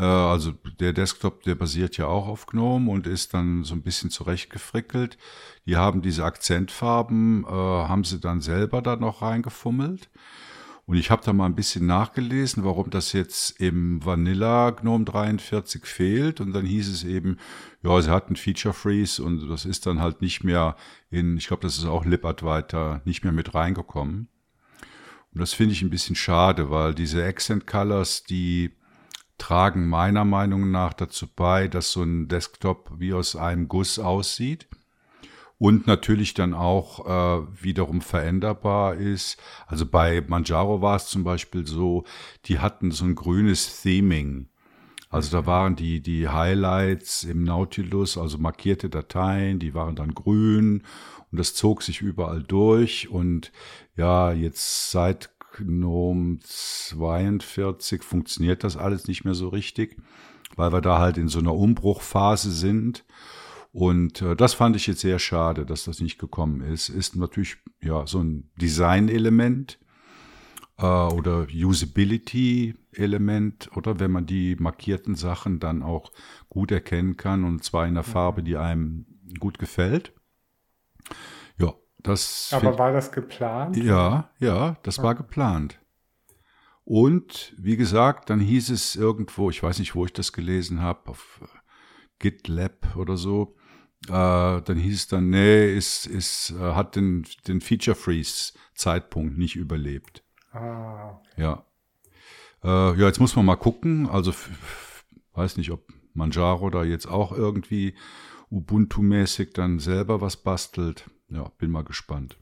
also 0.01 0.53
der 0.81 0.93
Desktop, 0.93 1.43
der 1.43 1.55
basiert 1.55 1.99
ja 1.99 2.07
auch 2.07 2.27
auf 2.27 2.47
GNOME 2.47 2.91
und 2.91 3.07
ist 3.07 3.35
dann 3.35 3.65
so 3.65 3.75
ein 3.75 3.83
bisschen 3.83 4.11
zurechtgefrickelt. 4.11 5.19
Die 5.67 5.77
haben 5.77 6.01
diese 6.01 6.25
Akzentfarben, 6.25 7.45
äh, 7.45 7.49
haben 7.49 8.05
sie 8.05 8.19
dann 8.19 8.41
selber 8.41 8.81
da 8.81 8.97
noch 8.97 9.21
reingefummelt. 9.21 10.09
Und 10.87 10.97
ich 10.97 11.11
habe 11.11 11.23
da 11.25 11.33
mal 11.33 11.47
ein 11.47 11.55
bisschen 11.55 11.87
nachgelesen, 11.87 12.65
warum 12.65 12.91
das 12.91 13.13
jetzt 13.13 13.61
im 13.61 14.05
Vanilla 14.05 14.71
GNOME 14.71 15.05
43 15.05 15.87
fehlt. 15.87 16.41
Und 16.41 16.53
dann 16.53 16.67
hieß 16.67 16.89
es 16.89 17.05
eben, 17.05 17.37
ja, 17.83 18.01
sie 18.01 18.11
hatten 18.11 18.35
Feature 18.35 18.75
Freeze 18.75 19.23
und 19.23 19.49
das 19.49 19.65
ist 19.65 19.87
dann 19.87 20.01
halt 20.01 20.23
nicht 20.23 20.43
mehr 20.43 20.77
in, 21.11 21.37
ich 21.37 21.47
glaube, 21.47 21.63
das 21.63 21.79
ist 21.79 21.85
auch 21.85 22.05
LibAdwaita, 22.05 23.03
nicht 23.05 23.25
mehr 23.25 23.33
mit 23.33 23.55
reingekommen. 23.55 24.29
Und 25.35 25.41
das 25.41 25.53
finde 25.53 25.73
ich 25.73 25.83
ein 25.83 25.91
bisschen 25.91 26.17
schade, 26.17 26.71
weil 26.71 26.95
diese 26.95 27.25
Accent 27.25 27.67
Colors, 27.67 28.25
die 28.25 28.73
tragen 29.43 29.89
meiner 29.89 30.25
Meinung 30.25 30.71
nach 30.71 30.93
dazu 30.93 31.27
bei, 31.27 31.67
dass 31.67 31.91
so 31.91 32.05
ein 32.05 32.29
Desktop 32.29 32.93
wie 32.99 33.13
aus 33.13 33.35
einem 33.35 33.67
Guss 33.67 33.99
aussieht 33.99 34.69
und 35.59 35.89
natürlich 35.89 36.33
dann 36.35 36.55
auch 36.55 37.07
äh, 37.07 37.47
wiederum 37.61 38.03
veränderbar 38.03 38.95
ist. 38.95 39.43
Also 39.67 39.85
bei 39.85 40.23
Manjaro 40.25 40.81
war 40.81 40.95
es 40.95 41.07
zum 41.07 41.25
Beispiel 41.25 41.67
so, 41.67 42.05
die 42.45 42.61
hatten 42.61 42.93
so 42.93 43.05
ein 43.05 43.17
grünes 43.17 43.83
Theming. 43.83 44.47
Also 45.11 45.37
da 45.37 45.45
waren 45.45 45.75
die, 45.75 46.01
die 46.01 46.29
Highlights 46.29 47.25
im 47.25 47.43
Nautilus, 47.43 48.17
also 48.17 48.39
markierte 48.39 48.91
Dateien, 48.91 49.59
die 49.59 49.75
waren 49.75 49.97
dann 49.97 50.15
grün 50.15 50.85
und 51.33 51.39
das 51.39 51.55
zog 51.55 51.83
sich 51.83 52.01
überall 52.01 52.45
durch 52.45 53.09
und 53.11 53.51
ja, 53.97 54.33
jetzt 54.33 54.93
seit 54.93 55.32
GNOME 55.59 56.39
42 56.41 58.03
funktioniert 58.03 58.65
das 58.65 58.77
alles 58.77 59.07
nicht 59.07 59.25
mehr 59.25 59.35
so 59.35 59.49
richtig, 59.49 59.97
weil 60.57 60.73
wir 60.73 60.81
da 60.81 60.99
halt 60.99 61.19
in 61.19 61.29
so 61.29 61.39
einer 61.39 61.55
Umbruchphase 61.55 62.51
sind 62.51 63.05
und 63.73 64.21
äh, 64.21 64.37
das 64.37 64.53
fand 64.55 64.77
ich 64.77 64.87
jetzt 64.87 65.01
sehr 65.01 65.19
schade, 65.19 65.67
dass 65.67 65.85
das 65.85 66.01
nicht 66.01 66.19
gekommen 66.19 66.61
ist. 66.61 66.91
Ist 66.91 67.17
natürlich 67.17 67.57
ja 67.81 68.07
so 68.07 68.23
ein 68.23 68.51
Design-Element 68.61 69.81
äh, 70.77 70.85
oder 70.85 71.47
Usability-Element 71.53 73.71
oder 73.75 73.99
wenn 73.99 74.11
man 74.11 74.27
die 74.27 74.57
markierten 74.57 75.15
Sachen 75.15 75.59
dann 75.59 75.83
auch 75.83 76.13
gut 76.51 76.71
erkennen 76.71 77.17
kann 77.17 77.45
und 77.45 77.65
zwar 77.65 77.87
in 77.87 77.95
der 77.95 78.03
Farbe, 78.03 78.43
die 78.43 78.59
einem 78.59 79.07
gut 79.39 79.59
gefällt. 79.59 80.13
Das. 82.03 82.51
Aber 82.53 82.79
war 82.79 82.93
das 82.93 83.13
geplant? 83.13 83.77
Ja, 83.77 84.31
ja, 84.39 84.77
das 84.83 84.97
ja. 84.97 85.03
war 85.05 85.15
geplant. 85.15 85.79
Und 86.85 87.55
wie 87.59 87.77
gesagt, 87.77 88.29
dann 88.29 88.41
hieß 88.41 88.71
es 88.71 88.97
irgendwo, 88.97 89.51
ich 89.51 89.63
weiß 89.63 89.79
nicht, 89.79 89.95
wo 89.95 90.05
ich 90.05 90.13
das 90.13 90.33
gelesen 90.33 90.81
habe, 90.81 91.11
auf 91.11 91.41
GitLab 92.19 92.97
oder 92.97 93.17
so, 93.17 93.55
äh, 94.09 94.11
dann 94.11 94.77
hieß 94.77 94.95
es 94.95 95.07
dann, 95.07 95.31
nee, 95.31 95.73
ist, 95.73 96.07
ist, 96.07 96.51
äh, 96.51 96.75
hat 96.75 96.97
den, 96.97 97.25
den 97.47 97.61
Feature 97.61 97.95
Freeze 97.95 98.53
Zeitpunkt 98.75 99.39
nicht 99.39 99.55
überlebt. 99.55 100.25
Ah. 100.53 101.21
Ja. 101.37 101.65
Äh, 102.65 102.99
ja, 102.99 103.07
jetzt 103.07 103.21
muss 103.21 103.37
man 103.37 103.47
mal 103.47 103.57
gucken. 103.57 104.09
Also, 104.09 104.35
weiß 105.35 105.57
nicht, 105.57 105.71
ob 105.71 105.87
Manjaro 106.15 106.69
da 106.71 106.83
jetzt 106.85 107.07
auch 107.07 107.33
irgendwie 107.33 107.95
Ubuntu-mäßig 108.51 109.55
dann 109.55 109.79
selber 109.79 110.21
was 110.21 110.37
bastelt. 110.37 111.11
Ja, 111.33 111.51
bin 111.59 111.71
mal 111.71 111.85
gespannt. 111.85 112.37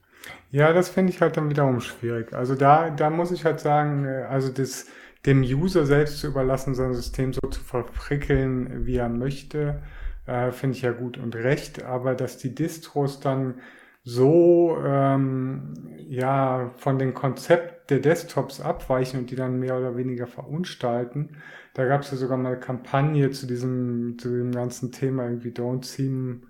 Ja, 0.51 0.73
das 0.73 0.89
finde 0.89 1.13
ich 1.13 1.21
halt 1.21 1.37
dann 1.37 1.51
wiederum 1.51 1.81
schwierig. 1.81 2.33
Also 2.33 2.55
da, 2.55 2.91
da 2.91 3.11
muss 3.11 3.31
ich 3.31 3.45
halt 3.45 3.61
sagen, 3.61 4.05
äh, 4.05 4.27
also 4.29 4.53
das 4.53 4.87
dem 5.27 5.43
User 5.43 5.87
selbst 5.87 6.19
zu 6.19 6.29
überlassen, 6.29 6.75
sein 6.75 6.95
System 6.95 7.33
so 7.33 7.41
zu 7.49 7.61
verprickeln, 7.63 8.87
wie 8.87 8.97
er 8.97 9.09
möchte, 9.09 9.83
äh, 10.27 10.51
finde 10.51 10.77
ich 10.77 10.83
ja 10.83 10.93
gut 10.93 11.19
und 11.19 11.37
recht, 11.37 11.85
aber 11.85 12.15
dass 12.15 12.39
die 12.39 12.55
Distros 12.55 13.21
dann 13.21 13.61
so 14.03 14.79
ähm, 14.83 15.75
ja 16.09 16.73
von 16.79 16.99
dem 16.99 17.13
Konzept 17.15 17.91
der 17.91 17.99
Desktops 17.99 18.61
abweichen 18.61 19.21
und 19.21 19.31
die 19.31 19.37
dann 19.37 19.59
mehr 19.59 19.77
oder 19.79 19.97
weniger 19.97 20.27
verunstalten. 20.27 21.37
Da 21.75 21.85
gab 21.87 22.03
es 22.03 22.11
ja 22.11 22.17
sogar 22.17 22.39
mal 22.39 22.53
eine 22.53 22.61
Kampagne 22.61 23.31
zu 23.31 23.47
diesem, 23.47 24.19
zu 24.19 24.31
dem 24.31 24.53
ganzen 24.53 24.91
Thema 24.93 25.25
irgendwie 25.25 25.51
Don't 25.51 25.85
Seem 25.85 26.47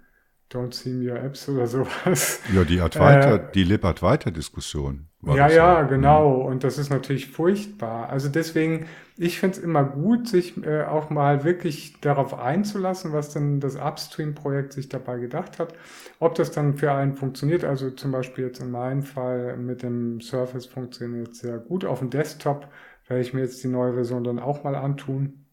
Don't 0.52 0.74
see 0.74 1.08
your 1.08 1.16
apps 1.16 1.48
oder 1.48 1.66
sowas. 1.68 2.40
Ja, 2.52 2.64
die 2.64 2.80
Advaita, 2.80 3.36
äh, 3.36 3.52
die 3.54 3.62
Lib-Advaita-Diskussion. 3.62 5.06
Ja, 5.22 5.48
ja, 5.48 5.82
genau. 5.82 6.40
Und 6.40 6.64
das 6.64 6.78
ist 6.78 6.90
natürlich 6.90 7.28
furchtbar. 7.28 8.08
Also 8.08 8.28
deswegen, 8.28 8.86
ich 9.16 9.38
finde 9.38 9.58
es 9.58 9.62
immer 9.62 9.84
gut, 9.84 10.26
sich 10.28 10.56
äh, 10.64 10.84
auch 10.84 11.10
mal 11.10 11.44
wirklich 11.44 12.00
darauf 12.00 12.36
einzulassen, 12.36 13.12
was 13.12 13.28
denn 13.28 13.60
das 13.60 13.76
Upstream-Projekt 13.76 14.72
sich 14.72 14.88
dabei 14.88 15.18
gedacht 15.18 15.58
hat. 15.58 15.74
Ob 16.18 16.34
das 16.34 16.50
dann 16.50 16.74
für 16.74 16.92
einen 16.92 17.14
funktioniert, 17.14 17.64
also 17.64 17.90
zum 17.90 18.10
Beispiel 18.10 18.46
jetzt 18.46 18.60
in 18.60 18.70
meinem 18.70 19.02
Fall 19.02 19.56
mit 19.56 19.82
dem 19.82 20.20
Surface 20.20 20.66
funktioniert 20.66 21.34
sehr 21.36 21.58
gut. 21.58 21.84
Auf 21.84 21.98
dem 21.98 22.10
Desktop 22.10 22.68
werde 23.06 23.22
ich 23.22 23.34
mir 23.34 23.42
jetzt 23.42 23.62
die 23.62 23.68
neue 23.68 23.92
Version 23.92 24.24
dann 24.24 24.38
auch 24.38 24.64
mal 24.64 24.74
antun. 24.74 25.44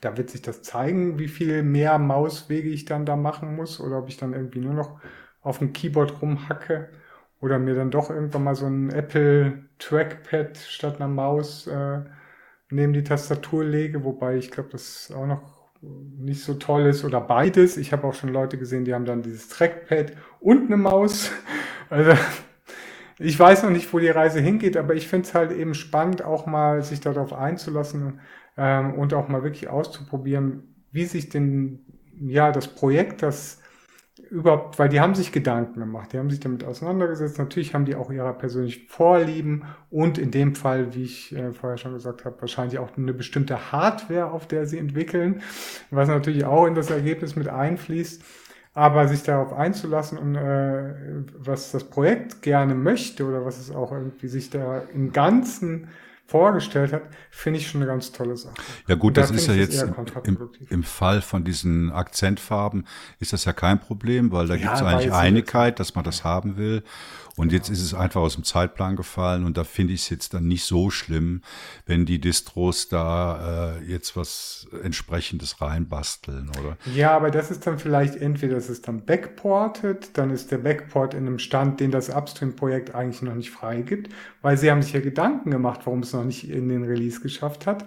Da 0.00 0.16
wird 0.16 0.30
sich 0.30 0.42
das 0.42 0.62
zeigen, 0.62 1.18
wie 1.18 1.28
viel 1.28 1.62
mehr 1.62 1.98
Mauswege 1.98 2.68
ich 2.70 2.84
dann 2.86 3.06
da 3.06 3.16
machen 3.16 3.54
muss 3.56 3.80
oder 3.80 3.98
ob 3.98 4.08
ich 4.08 4.16
dann 4.16 4.32
irgendwie 4.32 4.60
nur 4.60 4.74
noch 4.74 5.00
auf 5.42 5.58
dem 5.58 5.72
Keyboard 5.72 6.22
rumhacke 6.22 6.88
oder 7.40 7.58
mir 7.58 7.74
dann 7.74 7.90
doch 7.90 8.10
irgendwann 8.10 8.44
mal 8.44 8.54
so 8.54 8.66
ein 8.66 8.90
Apple 8.90 9.64
Trackpad 9.78 10.56
statt 10.58 10.96
einer 10.96 11.08
Maus 11.08 11.66
äh, 11.66 12.00
neben 12.70 12.92
die 12.92 13.04
Tastatur 13.04 13.64
lege, 13.64 14.04
wobei 14.04 14.36
ich 14.36 14.50
glaube, 14.50 14.68
das 14.70 15.12
auch 15.14 15.26
noch 15.26 15.42
nicht 15.82 16.42
so 16.44 16.54
toll 16.54 16.86
ist 16.86 17.04
oder 17.04 17.20
beides. 17.20 17.76
Ich 17.76 17.92
habe 17.92 18.06
auch 18.06 18.14
schon 18.14 18.30
Leute 18.30 18.58
gesehen, 18.58 18.84
die 18.84 18.94
haben 18.94 19.06
dann 19.06 19.22
dieses 19.22 19.48
Trackpad 19.48 20.12
und 20.40 20.66
eine 20.66 20.76
Maus. 20.76 21.30
Also 21.92 22.12
ich 23.18 23.38
weiß 23.38 23.64
noch 23.64 23.70
nicht, 23.70 23.92
wo 23.92 23.98
die 23.98 24.08
Reise 24.08 24.40
hingeht, 24.40 24.76
aber 24.76 24.94
ich 24.94 25.08
finde 25.08 25.28
es 25.28 25.34
halt 25.34 25.52
eben 25.52 25.74
spannend, 25.74 26.22
auch 26.24 26.46
mal 26.46 26.82
sich 26.82 27.00
darauf 27.00 27.32
einzulassen 27.32 28.20
ähm, 28.56 28.94
und 28.94 29.14
auch 29.14 29.28
mal 29.28 29.42
wirklich 29.42 29.68
auszuprobieren, 29.68 30.84
wie 30.92 31.04
sich 31.04 31.28
denn 31.28 31.80
ja 32.20 32.52
das 32.52 32.68
Projekt, 32.68 33.22
das 33.22 33.60
überhaupt, 34.30 34.78
weil 34.78 34.88
die 34.88 35.00
haben 35.00 35.14
sich 35.14 35.32
Gedanken 35.32 35.80
gemacht, 35.80 36.12
die 36.12 36.18
haben 36.18 36.30
sich 36.30 36.40
damit 36.40 36.64
auseinandergesetzt. 36.64 37.38
Natürlich 37.38 37.74
haben 37.74 37.84
die 37.84 37.94
auch 37.94 38.10
ihre 38.10 38.32
persönlichen 38.34 38.86
Vorlieben 38.88 39.64
und 39.90 40.18
in 40.18 40.30
dem 40.30 40.54
Fall, 40.54 40.94
wie 40.94 41.04
ich 41.04 41.34
äh, 41.34 41.52
vorher 41.52 41.78
schon 41.78 41.94
gesagt 41.94 42.24
habe, 42.24 42.40
wahrscheinlich 42.40 42.78
auch 42.78 42.96
eine 42.96 43.12
bestimmte 43.12 43.72
Hardware, 43.72 44.30
auf 44.30 44.46
der 44.46 44.66
sie 44.66 44.78
entwickeln, 44.78 45.42
was 45.90 46.08
natürlich 46.08 46.44
auch 46.44 46.66
in 46.66 46.74
das 46.74 46.90
Ergebnis 46.90 47.36
mit 47.36 47.48
einfließt. 47.48 48.22
Aber 48.72 49.08
sich 49.08 49.24
darauf 49.24 49.52
einzulassen 49.52 50.16
und 50.16 50.36
äh, 50.36 51.24
was 51.36 51.72
das 51.72 51.82
Projekt 51.90 52.40
gerne 52.40 52.76
möchte 52.76 53.26
oder 53.26 53.44
was 53.44 53.58
es 53.58 53.72
auch 53.72 53.90
irgendwie 53.90 54.28
sich 54.28 54.48
da 54.48 54.82
im 54.94 55.10
Ganzen 55.10 55.88
vorgestellt 56.30 56.92
hat, 56.92 57.02
finde 57.30 57.58
ich 57.58 57.66
schon 57.66 57.82
eine 57.82 57.90
ganz 57.90 58.12
tolle 58.12 58.36
Sache. 58.36 58.54
Ja 58.86 58.94
gut, 58.94 59.16
das 59.16 59.32
ist 59.32 59.48
ja 59.48 59.54
jetzt 59.54 59.82
im, 60.24 60.50
im, 60.68 60.84
Fall 60.84 61.22
von 61.22 61.42
diesen 61.42 61.90
Akzentfarben 61.90 62.86
ist 63.18 63.32
das 63.32 63.44
ja 63.46 63.52
kein 63.52 63.80
Problem, 63.80 64.30
weil 64.30 64.46
da 64.46 64.54
ja, 64.54 64.60
gibt 64.60 64.74
es 64.74 64.82
eigentlich 64.82 65.12
Einigkeit, 65.12 65.80
dass 65.80 65.96
man 65.96 66.04
das 66.04 66.22
haben 66.22 66.56
will. 66.56 66.84
Und 67.40 67.52
jetzt 67.52 67.70
ist 67.70 67.80
es 67.80 67.94
einfach 67.94 68.20
aus 68.20 68.34
dem 68.34 68.44
Zeitplan 68.44 68.96
gefallen 68.96 69.46
und 69.46 69.56
da 69.56 69.64
finde 69.64 69.94
ich 69.94 70.02
es 70.02 70.10
jetzt 70.10 70.34
dann 70.34 70.46
nicht 70.46 70.62
so 70.62 70.90
schlimm, 70.90 71.40
wenn 71.86 72.04
die 72.04 72.20
Distros 72.20 72.88
da 72.88 73.78
äh, 73.78 73.84
jetzt 73.90 74.14
was 74.14 74.68
entsprechendes 74.82 75.58
reinbasteln, 75.62 76.50
oder? 76.50 76.76
Ja, 76.94 77.12
aber 77.12 77.30
das 77.30 77.50
ist 77.50 77.66
dann 77.66 77.78
vielleicht 77.78 78.16
entweder 78.16 78.56
das 78.56 78.68
ist 78.68 78.86
dann 78.86 79.06
backported, 79.06 80.18
dann 80.18 80.28
ist 80.28 80.50
der 80.50 80.58
Backport 80.58 81.14
in 81.14 81.26
einem 81.26 81.38
Stand, 81.38 81.80
den 81.80 81.90
das 81.90 82.10
Upstream-Projekt 82.10 82.94
eigentlich 82.94 83.22
noch 83.22 83.34
nicht 83.34 83.50
freigibt, 83.50 84.10
weil 84.42 84.58
sie 84.58 84.70
haben 84.70 84.82
sich 84.82 84.92
ja 84.92 85.00
Gedanken 85.00 85.50
gemacht, 85.50 85.80
warum 85.84 86.00
es 86.00 86.12
noch 86.12 86.24
nicht 86.24 86.50
in 86.50 86.68
den 86.68 86.84
Release 86.84 87.22
geschafft 87.22 87.66
hat. 87.66 87.86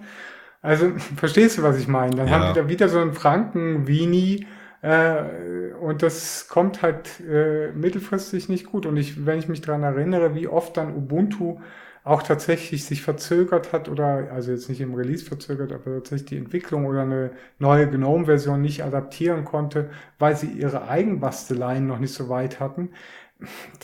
Also, 0.62 0.90
verstehst 1.16 1.58
du, 1.58 1.62
was 1.62 1.78
ich 1.78 1.86
meine? 1.86 2.16
Dann 2.16 2.26
ja. 2.26 2.40
haben 2.40 2.52
die 2.52 2.60
da 2.60 2.68
wieder 2.68 2.88
so 2.88 2.98
einen 2.98 3.12
Franken-Weenie, 3.12 4.48
äh, 4.84 5.72
und 5.80 6.02
das 6.02 6.46
kommt 6.48 6.82
halt 6.82 7.20
äh, 7.20 7.72
mittelfristig 7.72 8.50
nicht 8.50 8.66
gut. 8.66 8.84
Und 8.84 8.98
ich, 8.98 9.24
wenn 9.24 9.38
ich 9.38 9.48
mich 9.48 9.62
daran 9.62 9.82
erinnere, 9.82 10.34
wie 10.34 10.46
oft 10.46 10.76
dann 10.76 10.94
Ubuntu 10.94 11.58
auch 12.04 12.22
tatsächlich 12.22 12.84
sich 12.84 13.00
verzögert 13.00 13.72
hat 13.72 13.88
oder, 13.88 14.30
also 14.30 14.50
jetzt 14.50 14.68
nicht 14.68 14.82
im 14.82 14.94
Release 14.94 15.24
verzögert, 15.24 15.72
aber 15.72 15.94
tatsächlich 15.94 16.28
die 16.28 16.36
Entwicklung 16.36 16.84
oder 16.84 17.00
eine 17.00 17.30
neue 17.58 17.88
GNOME-Version 17.88 18.60
nicht 18.60 18.84
adaptieren 18.84 19.46
konnte, 19.46 19.88
weil 20.18 20.36
sie 20.36 20.48
ihre 20.48 20.86
Eigenbasteleien 20.86 21.86
noch 21.86 21.98
nicht 21.98 22.12
so 22.12 22.28
weit 22.28 22.60
hatten. 22.60 22.90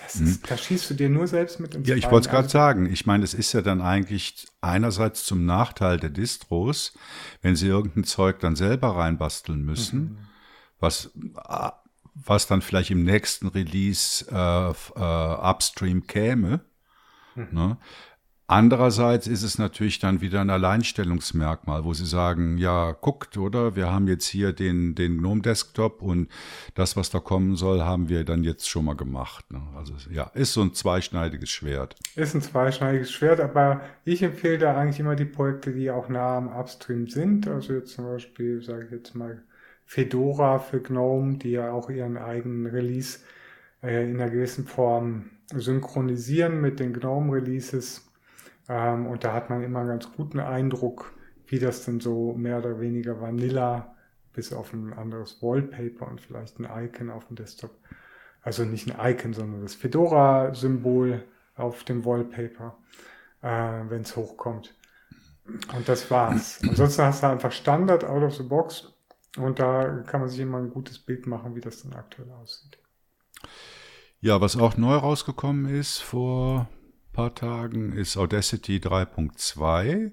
Das 0.02 0.16
ist, 0.16 0.42
hm. 0.42 0.48
Da 0.50 0.58
schießt 0.58 0.90
du 0.90 0.94
dir 0.94 1.08
nur 1.08 1.26
selbst 1.26 1.60
mit 1.60 1.74
ins 1.74 1.88
Ja, 1.88 1.96
ich 1.96 2.10
wollte 2.10 2.26
es 2.26 2.30
gerade 2.30 2.44
also, 2.44 2.58
sagen. 2.58 2.84
Ich 2.92 3.06
meine, 3.06 3.24
es 3.24 3.32
ist 3.32 3.54
ja 3.54 3.62
dann 3.62 3.80
eigentlich 3.80 4.48
einerseits 4.60 5.24
zum 5.24 5.46
Nachteil 5.46 5.96
der 5.96 6.10
Distros, 6.10 6.92
wenn 7.40 7.56
sie 7.56 7.68
irgendein 7.68 8.04
Zeug 8.04 8.38
dann 8.40 8.54
selber 8.54 8.96
reinbasteln 8.96 9.64
müssen. 9.64 9.98
Mhm 10.00 10.29
was, 10.80 11.10
was 12.14 12.46
dann 12.46 12.62
vielleicht 12.62 12.90
im 12.90 13.04
nächsten 13.04 13.48
Release 13.48 14.26
äh, 14.30 14.70
äh, 14.70 15.50
upstream 15.50 16.06
käme. 16.06 16.60
Mhm. 17.34 17.48
Ne? 17.52 17.76
Andererseits 18.52 19.28
ist 19.28 19.44
es 19.44 19.58
natürlich 19.58 20.00
dann 20.00 20.20
wieder 20.22 20.40
ein 20.40 20.50
Alleinstellungsmerkmal, 20.50 21.84
wo 21.84 21.94
Sie 21.94 22.04
sagen, 22.04 22.58
ja, 22.58 22.90
guckt, 23.00 23.36
oder? 23.36 23.76
Wir 23.76 23.92
haben 23.92 24.08
jetzt 24.08 24.26
hier 24.26 24.52
den, 24.52 24.96
den 24.96 25.18
GNOME 25.18 25.40
Desktop 25.40 26.02
und 26.02 26.28
das, 26.74 26.96
was 26.96 27.10
da 27.10 27.20
kommen 27.20 27.54
soll, 27.54 27.82
haben 27.82 28.08
wir 28.08 28.24
dann 28.24 28.42
jetzt 28.42 28.68
schon 28.68 28.86
mal 28.86 28.96
gemacht. 28.96 29.52
Ne? 29.52 29.62
Also 29.76 29.94
ja, 30.10 30.24
ist 30.34 30.52
so 30.52 30.62
ein 30.62 30.74
zweischneidiges 30.74 31.48
Schwert. 31.48 31.94
Ist 32.16 32.34
ein 32.34 32.42
zweischneidiges 32.42 33.12
Schwert, 33.12 33.38
aber 33.38 33.82
ich 34.04 34.20
empfehle 34.20 34.58
da 34.58 34.76
eigentlich 34.76 34.98
immer 34.98 35.14
die 35.14 35.26
Projekte, 35.26 35.72
die 35.72 35.88
auch 35.88 36.08
nah 36.08 36.38
am 36.38 36.48
Upstream 36.48 37.06
sind. 37.06 37.46
Also 37.46 37.74
jetzt 37.74 37.92
zum 37.94 38.06
Beispiel, 38.06 38.60
sage 38.62 38.86
ich 38.86 38.90
jetzt 38.90 39.14
mal, 39.14 39.44
Fedora 39.90 40.60
für 40.60 40.80
GNOME, 40.80 41.38
die 41.38 41.50
ja 41.50 41.72
auch 41.72 41.90
ihren 41.90 42.16
eigenen 42.16 42.66
Release 42.66 43.18
äh, 43.82 44.04
in 44.04 44.20
einer 44.20 44.30
gewissen 44.30 44.68
Form 44.68 45.30
synchronisieren 45.52 46.60
mit 46.60 46.78
den 46.78 46.92
GNOME-Releases 46.92 48.08
ähm, 48.68 49.08
und 49.08 49.24
da 49.24 49.32
hat 49.32 49.50
man 49.50 49.64
immer 49.64 49.80
einen 49.80 49.88
ganz 49.88 50.12
guten 50.12 50.38
Eindruck, 50.38 51.12
wie 51.48 51.58
das 51.58 51.86
denn 51.86 51.98
so 51.98 52.34
mehr 52.34 52.58
oder 52.58 52.78
weniger 52.78 53.20
Vanilla, 53.20 53.96
bis 54.32 54.52
auf 54.52 54.72
ein 54.72 54.92
anderes 54.92 55.42
Wallpaper 55.42 56.06
und 56.06 56.20
vielleicht 56.20 56.60
ein 56.60 56.84
Icon 56.84 57.10
auf 57.10 57.26
dem 57.26 57.34
Desktop. 57.34 57.76
Also 58.42 58.64
nicht 58.64 58.88
ein 58.88 59.12
Icon, 59.12 59.32
sondern 59.32 59.62
das 59.62 59.74
Fedora-Symbol 59.74 61.24
auf 61.56 61.82
dem 61.82 62.04
Wallpaper, 62.04 62.78
äh, 63.42 63.48
wenn 63.88 64.02
es 64.02 64.14
hochkommt. 64.14 64.72
Und 65.74 65.88
das 65.88 66.08
war's. 66.12 66.60
Ansonsten 66.62 67.02
hast 67.02 67.24
du 67.24 67.26
einfach 67.26 67.50
Standard 67.50 68.04
out 68.04 68.22
of 68.22 68.36
the 68.36 68.44
box 68.44 68.89
und 69.36 69.58
da 69.58 70.02
kann 70.06 70.20
man 70.20 70.28
sich 70.28 70.40
immer 70.40 70.58
ein 70.58 70.70
gutes 70.70 70.98
Bild 70.98 71.26
machen, 71.26 71.54
wie 71.54 71.60
das 71.60 71.82
dann 71.82 71.92
aktuell 71.94 72.30
aussieht. 72.30 72.78
Ja, 74.20 74.40
was 74.40 74.56
auch 74.56 74.76
neu 74.76 74.96
rausgekommen 74.96 75.66
ist 75.66 75.98
vor 75.98 76.68
paar 77.12 77.34
Tagen 77.34 77.92
ist 77.92 78.16
Audacity 78.16 78.78
3.2 78.78 80.12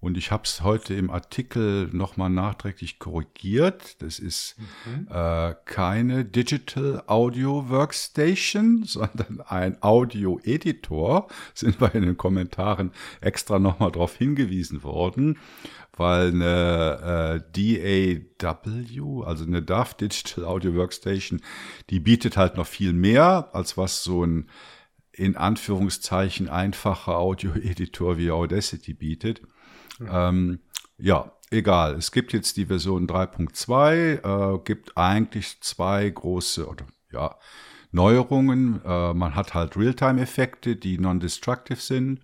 und 0.00 0.16
ich 0.16 0.30
habe 0.30 0.44
es 0.44 0.62
heute 0.62 0.94
im 0.94 1.10
Artikel 1.10 1.88
nochmal 1.92 2.30
nachträglich 2.30 2.98
korrigiert. 2.98 4.00
Das 4.00 4.18
ist 4.18 4.56
mhm. 4.86 5.08
äh, 5.10 5.54
keine 5.66 6.24
Digital 6.24 7.02
Audio 7.06 7.68
Workstation, 7.68 8.82
sondern 8.86 9.42
ein 9.42 9.82
Audio 9.82 10.40
Editor. 10.42 11.28
Sind 11.52 11.80
wir 11.80 11.94
in 11.94 12.02
den 12.02 12.16
Kommentaren 12.16 12.92
extra 13.20 13.58
nochmal 13.58 13.92
darauf 13.92 14.16
hingewiesen 14.16 14.82
worden, 14.82 15.38
weil 15.96 16.28
eine 16.28 17.42
äh, 17.54 18.20
DAW, 18.38 19.22
also 19.24 19.44
eine 19.44 19.62
DAW 19.62 19.94
Digital 20.00 20.44
Audio 20.44 20.74
Workstation, 20.74 21.40
die 21.90 22.00
bietet 22.00 22.36
halt 22.36 22.56
noch 22.56 22.66
viel 22.66 22.92
mehr, 22.92 23.50
als 23.52 23.76
was 23.76 24.02
so 24.02 24.24
ein 24.24 24.48
in 25.12 25.36
Anführungszeichen 25.36 26.48
einfacher 26.48 27.18
Audio-Editor 27.18 28.16
wie 28.16 28.30
Audacity 28.30 28.94
bietet. 28.94 29.42
Ja. 29.98 30.28
Ähm, 30.28 30.60
ja, 30.98 31.32
egal. 31.50 31.94
Es 31.94 32.12
gibt 32.12 32.32
jetzt 32.32 32.56
die 32.56 32.66
Version 32.66 33.06
3.2, 33.06 34.54
äh, 34.54 34.60
gibt 34.64 34.96
eigentlich 34.96 35.60
zwei 35.60 36.08
große 36.08 36.66
oder 36.66 36.86
ja, 37.12 37.36
Neuerungen. 37.92 38.80
Äh, 38.84 39.14
man 39.14 39.34
hat 39.34 39.54
halt 39.54 39.76
Realtime-Effekte, 39.76 40.76
die 40.76 40.98
non-destructive 40.98 41.80
sind, 41.80 42.20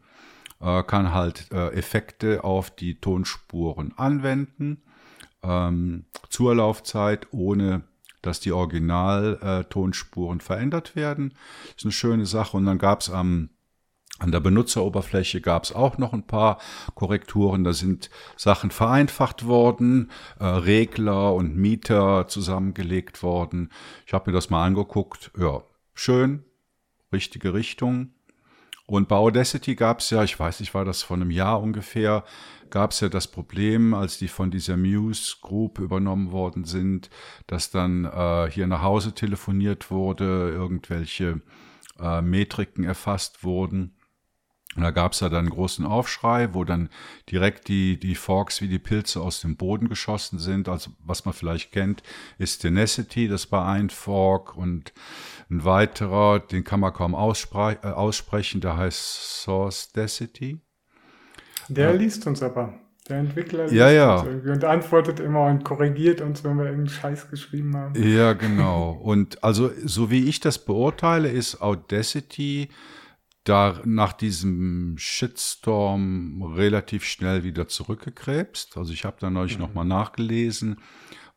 äh, 0.61 0.83
kann 0.83 1.13
halt 1.13 1.51
äh, 1.53 1.69
Effekte 1.71 2.45
auf 2.45 2.71
die 2.71 3.01
Tonspuren 3.01 3.93
anwenden, 3.97 4.83
ähm, 5.43 6.07
zur 6.29 6.55
Laufzeit 6.55 7.29
ohne 7.33 7.85
dass 8.23 8.41
die 8.41 8.53
Original-Tonspuren 8.53 10.41
verändert 10.41 10.97
werden. 10.97 11.35
Das 11.67 11.77
ist 11.77 11.85
eine 11.85 11.93
schöne 11.93 12.27
Sache. 12.27 12.57
Und 12.57 12.67
dann 12.67 12.79
gab 12.79 13.01
es 13.01 13.09
am 13.09 13.51
an 14.19 14.33
der 14.33 14.41
Benutzeroberfläche 14.41 15.43
gab 15.43 15.65
es 15.65 15.73
auch 15.73 15.99
noch 15.99 16.15
ein 16.15 16.27
paar 16.27 16.59
Korrekturen. 16.95 17.65
Da 17.65 17.75
sind 17.75 18.09
Sachen 18.37 18.71
vereinfacht 18.71 19.47
worden, 19.47 20.11
äh, 20.41 20.47
Regler 20.47 21.35
und 21.35 21.55
Mieter 21.55 22.27
zusammengelegt 22.27 23.23
worden. 23.23 23.71
Ich 24.07 24.15
habe 24.15 24.31
mir 24.31 24.35
das 24.35 24.49
mal 24.49 24.65
angeguckt. 24.65 25.33
Ja, 25.39 25.63
schön, 25.93 26.45
richtige 27.13 27.53
Richtung. 27.53 28.15
Und 28.87 29.09
bei 29.09 29.16
Audacity 29.16 29.74
gab 29.74 29.99
es 29.99 30.11
ja, 30.11 30.22
ich 30.22 30.39
weiß 30.39 30.61
nicht, 30.61 30.72
war 30.72 30.84
das 30.84 31.03
vor 31.03 31.16
einem 31.16 31.32
Jahr 31.32 31.61
ungefähr, 31.61 32.24
gab 32.70 32.93
es 32.93 33.01
ja 33.01 33.09
das 33.09 33.26
Problem, 33.26 33.95
als 33.95 34.18
die 34.18 34.28
von 34.28 34.51
dieser 34.51 34.76
Muse 34.76 35.37
Group 35.41 35.80
übernommen 35.80 36.30
worden 36.30 36.64
sind, 36.64 37.11
dass 37.49 37.70
dann 37.70 38.05
äh, 38.05 38.49
hier 38.51 38.68
nach 38.68 38.82
Hause 38.82 39.12
telefoniert 39.12 39.91
wurde, 39.91 40.51
irgendwelche 40.51 41.41
äh, 42.01 42.22
Metriken 42.22 42.84
erfasst 42.84 43.43
wurden. 43.43 43.95
Und 44.77 44.83
da 44.83 44.91
gab 44.91 45.12
es 45.12 45.20
ja 45.20 45.29
dann 45.29 45.47
einen 45.47 45.51
großen 45.51 45.87
Aufschrei, 45.87 46.53
wo 46.53 46.64
dann 46.64 46.91
direkt 47.31 47.68
die, 47.68 47.99
die 47.99 48.14
Forks 48.14 48.61
wie 48.61 48.68
die 48.68 48.79
Pilze 48.79 49.20
aus 49.20 49.41
dem 49.41 49.57
Boden 49.57 49.89
geschossen 49.89 50.39
sind. 50.39 50.68
Also 50.68 50.91
was 51.05 51.24
man 51.24 51.35
vielleicht 51.35 51.72
kennt, 51.72 52.03
ist 52.39 52.59
Tenacity, 52.59 53.27
das 53.27 53.51
war 53.51 53.66
ein 53.66 53.91
Fork 53.91 54.57
und 54.57 54.93
ein 55.51 55.64
weiterer, 55.64 56.41
den 56.41 56.64
kann 56.64 56.81
man 56.81 56.93
kaum 56.93 57.14
ausspre 57.14 57.79
äh, 57.83 57.87
aussprechen, 57.89 58.61
der 58.61 58.77
heißt 58.77 59.43
Source 59.43 59.93
Decity. 59.93 60.61
Der 61.68 61.91
ja. 61.91 61.97
liest 61.97 62.27
uns 62.27 62.43
aber. 62.43 62.74
Der 63.09 63.18
Entwickler 63.18 63.64
liest 63.64 63.74
ja, 63.74 63.91
ja. 63.91 64.20
und 64.20 64.64
antwortet 64.64 65.20
immer 65.20 65.47
und 65.47 65.64
korrigiert 65.64 66.20
uns, 66.20 66.43
wenn 66.43 66.57
wir 66.57 66.64
irgendeinen 66.64 66.89
Scheiß 66.89 67.31
geschrieben 67.31 67.77
haben. 67.77 67.95
Ja, 68.03 68.33
genau. 68.33 68.91
Und 68.91 69.45
also, 69.45 69.70
so 69.85 70.11
wie 70.11 70.29
ich 70.29 70.41
das 70.41 70.59
beurteile, 70.59 71.29
ist 71.29 71.62
Audacity 71.62 72.68
da 73.49 73.80
nach 73.84 74.12
diesem 74.12 74.97
Shitstorm 74.99 76.42
relativ 76.42 77.05
schnell 77.05 77.44
wieder 77.44 77.68
zurückgekrebst. 77.68 78.76
Also 78.76 78.92
ich 78.92 79.05
habe 79.05 79.16
da 79.20 79.30
neulich 79.30 79.57
mhm. 79.57 79.62
nochmal 79.62 79.84
nachgelesen, 79.84 80.78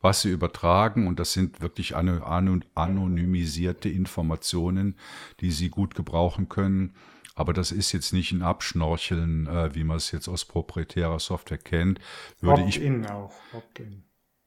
was 0.00 0.22
sie 0.22 0.30
übertragen 0.30 1.06
und 1.06 1.20
das 1.20 1.32
sind 1.32 1.60
wirklich 1.60 1.94
anonymisierte 1.94 3.88
Informationen, 3.88 4.96
die 5.40 5.52
sie 5.52 5.68
gut 5.68 5.94
gebrauchen 5.94 6.48
können. 6.48 6.94
Aber 7.34 7.52
das 7.52 7.70
ist 7.70 7.92
jetzt 7.92 8.12
nicht 8.12 8.32
ein 8.32 8.42
Abschnorcheln, 8.42 9.46
äh, 9.46 9.74
wie 9.74 9.84
man 9.84 9.96
es 9.96 10.10
jetzt 10.10 10.28
aus 10.28 10.44
proprietärer 10.44 11.20
Software 11.20 11.58
kennt. 11.58 12.00
Würde 12.40 12.62
Opt-in 12.62 13.06
auch. 13.06 13.32
Opt-in. 13.52 14.02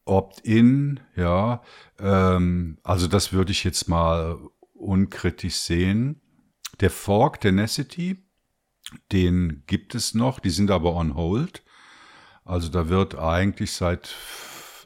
Opt-in, 0.06 1.00
ja. 1.16 1.62
Ähm, 1.98 2.78
also 2.84 3.08
das 3.08 3.32
würde 3.32 3.52
ich 3.52 3.64
jetzt 3.64 3.88
mal 3.88 4.38
unkritisch 4.74 5.56
sehen. 5.56 6.20
Der 6.80 6.90
Fork 6.90 7.42
Tenacity, 7.42 8.24
den 9.12 9.64
gibt 9.68 9.96
es 9.96 10.14
noch, 10.14 10.40
die 10.40 10.50
sind 10.50 10.72
aber 10.72 10.96
on 10.96 11.16
hold. 11.16 11.64
Also 12.46 12.70
da 12.70 12.90
wird 12.90 13.16
eigentlich 13.16 13.72
seit 13.74 14.16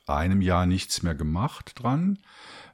einem 0.05 0.41
Jahr 0.41 0.65
nichts 0.65 1.03
mehr 1.03 1.15
gemacht 1.15 1.73
dran. 1.75 2.19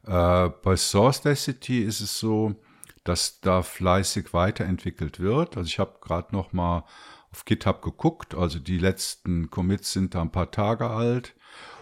Äh, 0.06 0.50
bei 0.50 0.76
Source 0.76 1.22
Density 1.22 1.84
ist 1.84 2.02
es 2.02 2.20
so, 2.20 2.56
dass 3.04 3.40
da 3.42 3.62
fleißig 3.62 4.34
weiterentwickelt 4.34 5.20
wird. 5.20 5.58
Also 5.58 5.68
ich 5.68 5.80
habe 5.80 6.00
gerade 6.02 6.34
noch 6.34 6.54
mal 6.54 6.84
auf 7.32 7.46
GitHub 7.46 7.82
geguckt, 7.82 8.36
also 8.36 8.60
die 8.60 8.78
letzten 8.78 9.50
Commits 9.50 9.92
sind 9.92 10.14
da 10.14 10.22
ein 10.22 10.32
paar 10.32 10.52
Tage 10.52 10.90
alt. 10.90 11.36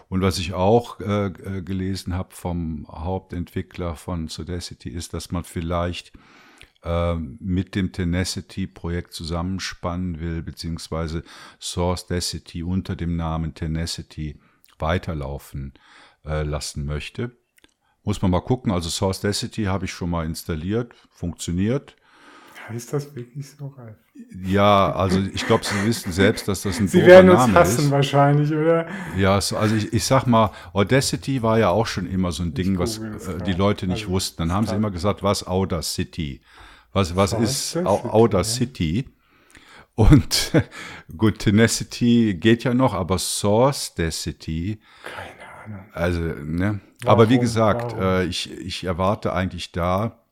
Und 0.08 0.20
was 0.20 0.38
ich 0.38 0.52
auch 0.52 1.00
äh, 1.00 1.26
äh 1.26 1.62
gelesen 1.62 2.14
habe 2.14 2.34
vom 2.34 2.86
Hauptentwickler 2.88 3.96
von 3.96 4.28
Sodacity 4.28 4.90
ist, 4.90 5.14
dass 5.14 5.30
man 5.30 5.44
vielleicht 5.44 6.12
mit 7.38 7.74
dem 7.74 7.92
Tenacity-Projekt 7.92 9.12
zusammenspannen 9.12 10.18
will, 10.18 10.42
beziehungsweise 10.42 11.22
Source 11.60 12.06
Dacity 12.06 12.62
unter 12.62 12.96
dem 12.96 13.16
Namen 13.16 13.54
Tenacity 13.54 14.40
weiterlaufen 14.78 15.74
äh, 16.24 16.42
lassen 16.42 16.84
möchte. 16.84 17.30
Muss 18.04 18.20
man 18.20 18.32
mal 18.32 18.40
gucken. 18.40 18.72
Also 18.72 18.90
Source 18.90 19.20
Dacity 19.20 19.64
habe 19.64 19.84
ich 19.84 19.92
schon 19.92 20.10
mal 20.10 20.26
installiert, 20.26 20.92
funktioniert. 21.10 21.96
Heißt 22.68 22.92
das 22.92 23.14
wirklich 23.14 23.48
so, 23.50 23.68
Ralf? 23.68 23.96
Ja, 24.44 24.92
also 24.92 25.20
ich 25.20 25.46
glaube, 25.46 25.64
Sie 25.64 25.86
wissen 25.86 26.12
selbst, 26.12 26.46
dass 26.46 26.62
das 26.62 26.78
ein 26.78 26.86
Sie 26.88 27.04
werden 27.04 27.30
uns 27.30 27.40
Name 27.40 27.54
hassen 27.54 27.86
ist. 27.86 27.90
wahrscheinlich, 27.90 28.52
oder? 28.52 28.86
Ja, 29.16 29.40
so, 29.40 29.56
also 29.56 29.74
ich, 29.74 29.92
ich 29.92 30.04
sag 30.04 30.26
mal, 30.26 30.52
Audacity 30.72 31.42
war 31.42 31.58
ja 31.58 31.70
auch 31.70 31.86
schon 31.86 32.06
immer 32.06 32.30
so 32.30 32.42
ein 32.42 32.54
Ding, 32.54 32.78
was 32.78 32.98
äh, 32.98 33.42
die 33.46 33.52
Leute 33.52 33.86
nicht 33.86 34.02
also, 34.02 34.12
wussten. 34.12 34.42
Dann 34.42 34.52
haben 34.52 34.66
sie 34.66 34.74
immer 34.74 34.90
gesagt, 34.90 35.22
was 35.22 35.46
Audacity? 35.46 36.40
Was, 36.92 37.16
was 37.16 37.32
ist 37.32 37.76
Audacity? 37.76 39.06
Und 39.94 40.52
gut, 41.16 41.38
Tenacity 41.40 42.34
geht 42.34 42.64
ja 42.64 42.74
noch, 42.74 42.94
aber 42.94 43.18
Source 43.18 43.94
Dacity. 43.94 44.80
Keine 45.04 45.52
Ahnung. 45.64 45.86
Also, 45.92 46.20
ne? 46.20 46.80
Warum? 47.02 47.20
Aber 47.20 47.28
wie 47.30 47.38
gesagt, 47.38 47.94
äh, 47.98 48.24
ich, 48.24 48.50
ich 48.50 48.84
erwarte 48.84 49.32
eigentlich 49.32 49.72
da, 49.72 50.24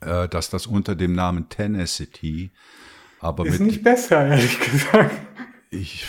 äh, 0.00 0.28
dass 0.28 0.50
das 0.50 0.66
unter 0.66 0.94
dem 0.94 1.12
Namen 1.12 1.48
Tenacity, 1.48 2.52
aber 3.20 3.46
ist 3.46 3.58
mit, 3.58 3.72
nicht 3.72 3.82
besser, 3.82 4.26
ehrlich 4.26 4.60
gesagt. 4.60 5.27
Ich, 5.70 6.06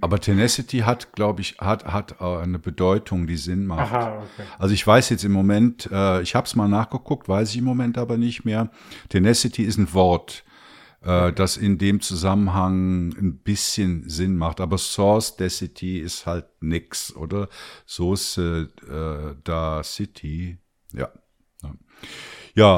aber 0.00 0.18
Tenacity 0.20 0.78
hat, 0.78 1.12
glaube 1.12 1.42
ich, 1.42 1.58
hat, 1.58 1.84
hat 1.84 2.20
eine 2.22 2.58
Bedeutung, 2.58 3.26
die 3.26 3.36
Sinn 3.36 3.66
macht. 3.66 3.92
Aha, 3.92 4.18
okay. 4.18 4.48
Also 4.58 4.72
ich 4.72 4.86
weiß 4.86 5.10
jetzt 5.10 5.24
im 5.24 5.32
Moment, 5.32 5.88
äh, 5.92 6.22
ich 6.22 6.34
habe 6.34 6.46
es 6.46 6.54
mal 6.54 6.68
nachgeguckt, 6.68 7.28
weiß 7.28 7.50
ich 7.50 7.58
im 7.58 7.64
Moment 7.64 7.98
aber 7.98 8.16
nicht 8.16 8.44
mehr. 8.44 8.70
Tenacity 9.10 9.64
ist 9.64 9.78
ein 9.78 9.92
Wort. 9.92 10.44
äh, 11.04 11.32
das 11.32 11.56
in 11.56 11.78
dem 11.78 12.00
Zusammenhang 12.00 13.12
ein 13.18 13.38
bisschen 13.38 14.08
Sinn 14.08 14.36
macht. 14.36 14.60
Aber 14.60 14.78
Source 14.78 15.36
Decity 15.36 15.98
ist 15.98 16.26
halt 16.26 16.46
nix, 16.60 17.14
oder? 17.14 17.48
Source 17.86 18.38
äh, 18.38 18.66
da 19.44 19.82
City, 19.82 20.58
ja. 20.92 21.10
Ja, 21.62 21.74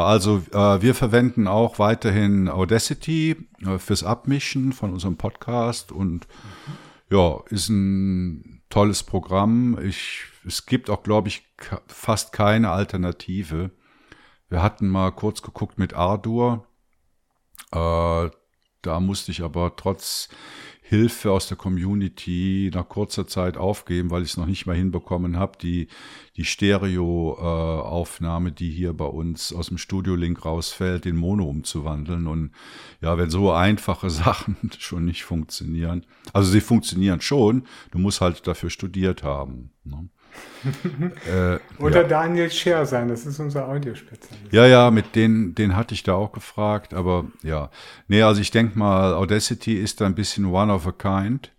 also 0.05 0.43
äh, 0.53 0.83
wir 0.83 0.95
verwenden 0.95 1.49
auch 1.49 1.79
weiterhin 1.79 2.49
Audacity 2.49 3.37
äh, 3.67 3.79
fürs 3.79 4.05
Abmischen 4.05 4.73
von 4.73 4.93
unserem 4.93 5.17
Podcast 5.17 5.91
und 5.91 6.29
ja, 7.11 7.41
ist 7.51 7.69
ein 7.69 8.63
tolles 8.71 9.03
Programm. 9.03 9.79
Ich, 9.83 10.25
es 10.47 10.67
gibt 10.67 10.91
auch, 10.91 11.03
glaube 11.03 11.29
ich, 11.29 11.45
fast 11.87 12.33
keine 12.33 12.71
Alternative. 12.71 13.71
Wir 14.49 14.63
hatten 14.63 14.89
mal 14.89 15.11
kurz 15.11 15.43
geguckt 15.43 15.79
mit 15.79 15.95
Ardour. 15.95 16.67
Äh, 17.73 18.31
da 18.83 19.01
musste 19.01 19.33
ich 19.33 19.43
aber 19.43 19.75
trotz 19.77 20.29
Hilfe 20.87 21.33
aus 21.33 21.49
der 21.49 21.57
Community 21.57 22.71
nach 22.75 22.87
kurzer 22.87 23.27
Zeit 23.27 23.57
aufgeben, 23.57 24.11
weil 24.11 24.23
ich 24.23 24.33
es 24.33 24.37
noch 24.37 24.45
nicht 24.45 24.67
mal 24.67 24.77
hinbekommen 24.77 25.39
habe, 25.39 25.57
die, 25.57 25.89
die 26.37 26.45
Stereo-Aufnahme, 26.45 28.53
die 28.53 28.71
hier 28.71 28.93
bei 28.93 29.07
uns 29.07 29.55
aus 29.55 29.69
dem 29.69 29.79
Studio-Link 29.79 30.45
rausfällt, 30.45 31.07
in 31.07 31.17
Mono 31.17 31.45
umzuwandeln. 31.45 32.27
Und 32.27 32.51
ja, 33.01 33.17
wenn 33.17 33.31
so 33.31 33.51
einfache 33.51 34.11
Sachen 34.11 34.59
schon 34.79 35.07
nicht 35.07 35.25
funktionieren, 35.25 36.05
also 36.35 36.51
sie 36.51 36.61
funktionieren 36.61 37.23
schon, 37.23 37.65
du 37.91 37.99
musst 37.99 38.21
halt 38.21 38.47
dafür 38.47 38.69
studiert 38.69 39.23
haben. 39.23 39.71
Ne? 39.85 40.11
Äh, 41.31 41.59
Oder 41.83 42.03
ja. 42.03 42.09
Daniel 42.09 42.51
Scher 42.51 42.87
sein, 42.87 43.09
das 43.09 43.27
ist 43.27 43.39
unser 43.39 43.69
Audiospezialist. 43.69 44.53
Ja, 44.53 44.67
ja, 44.67 44.91
mit 44.91 45.15
denen, 45.15 45.55
den 45.55 45.77
hatte 45.77 45.95
ich 45.95 46.03
da 46.03 46.15
auch 46.15 46.33
gefragt, 46.33 46.95
aber 46.95 47.27
ja. 47.43 47.71
Nee, 48.09 48.23
also 48.23 48.41
ich 48.41 48.51
denke 48.51 48.79
mal, 48.79 49.15
Audacity 49.15 49.75
ist 49.75 50.03
ein 50.03 50.15
bisschen 50.15 50.47
one 50.47 50.73
of 50.73 50.87
a 50.87 50.93
kind. 50.93 51.53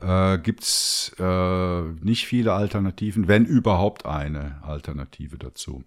Äh, 0.00 0.38
gibt's 0.38 1.14
äh, 1.18 1.82
nicht 2.02 2.26
viele 2.26 2.54
Alternativen, 2.54 3.28
wenn 3.28 3.44
überhaupt 3.44 4.06
eine 4.06 4.62
Alternative 4.62 5.36
dazu. 5.36 5.84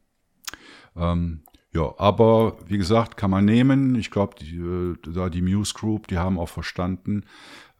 Ähm, 0.95 1.41
ja, 1.75 1.93
aber 1.97 2.57
wie 2.67 2.77
gesagt, 2.77 3.17
kann 3.17 3.31
man 3.31 3.45
nehmen. 3.45 3.95
Ich 3.95 4.11
glaube, 4.11 4.35
äh, 4.43 5.11
da 5.11 5.29
die 5.29 5.41
Muse 5.41 5.73
Group, 5.73 6.07
die 6.07 6.17
haben 6.17 6.37
auch 6.37 6.49
verstanden, 6.49 7.25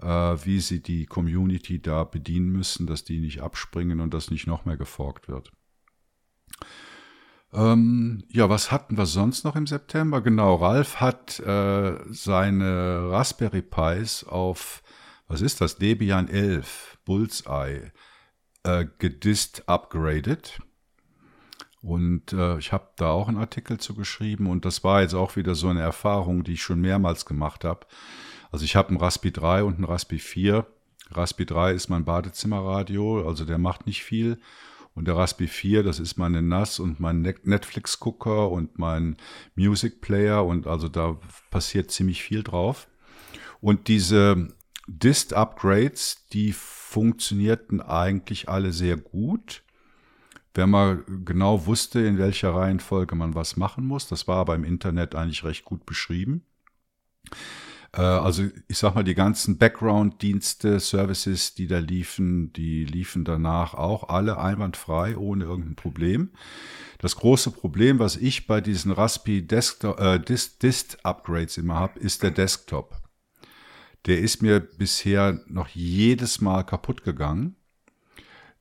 äh, 0.01 0.07
wie 0.07 0.59
sie 0.59 0.81
die 0.81 1.05
Community 1.05 1.81
da 1.81 2.03
bedienen 2.03 2.51
müssen, 2.51 2.87
dass 2.87 3.03
die 3.03 3.19
nicht 3.19 3.41
abspringen 3.41 3.99
und 3.99 4.13
dass 4.13 4.31
nicht 4.31 4.47
noch 4.47 4.65
mehr 4.65 4.77
geforkt 4.77 5.27
wird. 5.27 5.51
Ähm, 7.53 8.23
ja, 8.29 8.49
was 8.49 8.71
hatten 8.71 8.97
wir 8.97 9.05
sonst 9.05 9.43
noch 9.43 9.55
im 9.55 9.67
September? 9.67 10.21
Genau, 10.21 10.55
Ralf 10.55 10.99
hat 10.99 11.39
äh, 11.39 11.99
seine 12.09 13.11
Raspberry 13.11 13.61
Pis 13.61 14.23
auf, 14.23 14.81
was 15.27 15.41
ist 15.41 15.61
das, 15.61 15.77
Debian 15.77 16.29
11 16.29 16.97
Bullseye 17.05 17.91
äh, 18.63 18.85
gedist 18.97 19.69
upgraded. 19.69 20.59
Und 21.84 22.31
äh, 22.31 22.57
ich 22.59 22.71
habe 22.71 22.88
da 22.95 23.09
auch 23.09 23.27
einen 23.27 23.38
Artikel 23.38 23.77
zu 23.77 23.93
geschrieben 23.93 24.47
und 24.47 24.63
das 24.63 24.86
war 24.86 25.01
jetzt 25.01 25.13
auch 25.13 25.36
wieder 25.36 25.53
so 25.53 25.67
eine 25.67 25.81
Erfahrung, 25.81 26.45
die 26.45 26.53
ich 26.53 26.63
schon 26.63 26.79
mehrmals 26.79 27.25
gemacht 27.25 27.65
habe. 27.65 27.86
Also 28.51 28.63
ich 28.63 28.77
habe 28.77 28.88
einen 28.88 28.97
Raspi 28.97 29.34
3 29.34 29.65
und 29.65 29.75
einen 29.75 29.84
Raspi 29.84 30.17
4. 30.17 30.65
Raspi 31.11 31.45
3 31.45 31.73
ist 31.73 31.89
mein 31.89 32.05
Badezimmerradio, 32.05 33.27
also 33.27 33.43
der 33.43 33.57
macht 33.57 33.86
nicht 33.86 34.03
viel. 34.03 34.39
Und 34.95 35.09
der 35.09 35.17
Raspi 35.17 35.47
4, 35.47 35.84
das 35.84 35.99
ist 35.99 36.17
meine 36.17 36.41
NAS 36.41 36.79
und 36.79 37.01
mein 37.01 37.21
Netflix-Gucker 37.21 38.49
und 38.49 38.79
mein 38.79 39.17
Music 39.55 39.99
Player 39.99 40.45
und 40.45 40.67
also 40.67 40.88
da 40.88 41.17
passiert 41.49 41.91
ziemlich 41.91 42.23
viel 42.23 42.43
drauf. 42.43 42.88
Und 43.59 43.89
diese 43.89 44.55
Dist-Upgrades, 44.88 46.27
die 46.31 46.53
funktionierten 46.53 47.81
eigentlich 47.81 48.47
alle 48.47 48.71
sehr 48.71 48.95
gut, 48.95 49.63
wenn 50.53 50.69
man 50.69 51.03
genau 51.25 51.65
wusste, 51.65 51.99
in 52.01 52.17
welcher 52.17 52.53
Reihenfolge 52.53 53.15
man 53.15 53.35
was 53.35 53.57
machen 53.57 53.85
muss. 53.85 54.07
Das 54.07 54.27
war 54.27 54.37
aber 54.37 54.55
im 54.55 54.63
Internet 54.63 55.15
eigentlich 55.15 55.43
recht 55.43 55.65
gut 55.65 55.85
beschrieben. 55.85 56.45
Äh, 57.93 58.01
also 58.01 58.43
ich 58.67 58.77
sag 58.77 58.95
mal, 58.95 59.03
die 59.03 59.15
ganzen 59.15 59.57
Background-Dienste, 59.57 60.79
Services, 60.79 61.55
die 61.55 61.67
da 61.67 61.79
liefen, 61.79 62.51
die 62.53 62.85
liefen 62.85 63.23
danach 63.23 63.73
auch 63.73 64.09
alle 64.09 64.37
einwandfrei, 64.37 65.17
ohne 65.17 65.45
irgendein 65.45 65.75
Problem. 65.75 66.31
Das 66.99 67.15
große 67.15 67.51
Problem, 67.51 67.99
was 67.99 68.17
ich 68.17 68.47
bei 68.47 68.61
diesen 68.61 68.91
Raspi 68.91 69.39
äh, 69.39 70.19
Dist, 70.19 70.63
Dist 70.63 71.05
Upgrades 71.05 71.57
immer 71.57 71.75
habe, 71.75 71.99
ist 71.99 72.23
der 72.23 72.31
Desktop. 72.31 72.95
Der 74.05 74.19
ist 74.19 74.41
mir 74.41 74.59
bisher 74.59 75.39
noch 75.47 75.69
jedes 75.69 76.41
Mal 76.41 76.63
kaputt 76.63 77.03
gegangen. 77.03 77.55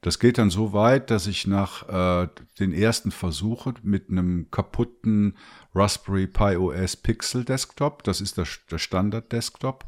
Das 0.02 0.18
geht 0.18 0.36
dann 0.36 0.50
so 0.50 0.72
weit, 0.72 1.10
dass 1.10 1.28
ich 1.28 1.46
nach 1.46 1.88
äh, 2.24 2.28
den 2.58 2.72
ersten 2.72 3.12
Versuchen 3.12 3.74
mit 3.84 4.10
einem 4.10 4.50
kaputten 4.50 5.36
Raspberry 5.76 6.26
Pi 6.26 6.56
OS 6.56 6.96
Pixel 6.96 7.44
Desktop, 7.44 8.02
das 8.02 8.20
ist 8.20 8.36
der, 8.36 8.46
der 8.70 8.78
Standard 8.78 9.30
Desktop 9.30 9.84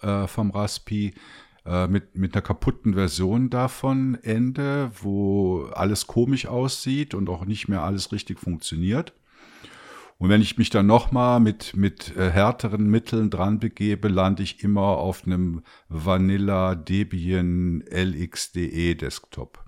äh, 0.00 0.28
vom 0.28 0.52
Raspi, 0.52 1.12
äh, 1.66 1.88
mit, 1.88 2.14
mit 2.14 2.34
einer 2.34 2.42
kaputten 2.42 2.94
Version 2.94 3.50
davon 3.50 4.16
ende, 4.22 4.92
wo 5.02 5.64
alles 5.74 6.06
komisch 6.06 6.46
aussieht 6.46 7.12
und 7.12 7.28
auch 7.28 7.44
nicht 7.44 7.66
mehr 7.66 7.82
alles 7.82 8.12
richtig 8.12 8.38
funktioniert. 8.38 9.12
Und 10.18 10.30
wenn 10.30 10.42
ich 10.42 10.58
mich 10.58 10.68
dann 10.68 10.86
nochmal 10.86 11.38
mit, 11.38 11.76
mit 11.76 12.16
äh, 12.16 12.30
härteren 12.30 12.88
Mitteln 12.88 13.30
dran 13.30 13.60
begebe, 13.60 14.08
lande 14.08 14.42
ich 14.42 14.64
immer 14.64 14.82
auf 14.82 15.24
einem 15.24 15.62
Vanilla 15.88 16.74
Debian 16.74 17.84
LXDE 17.88 18.96
Desktop. 18.96 19.64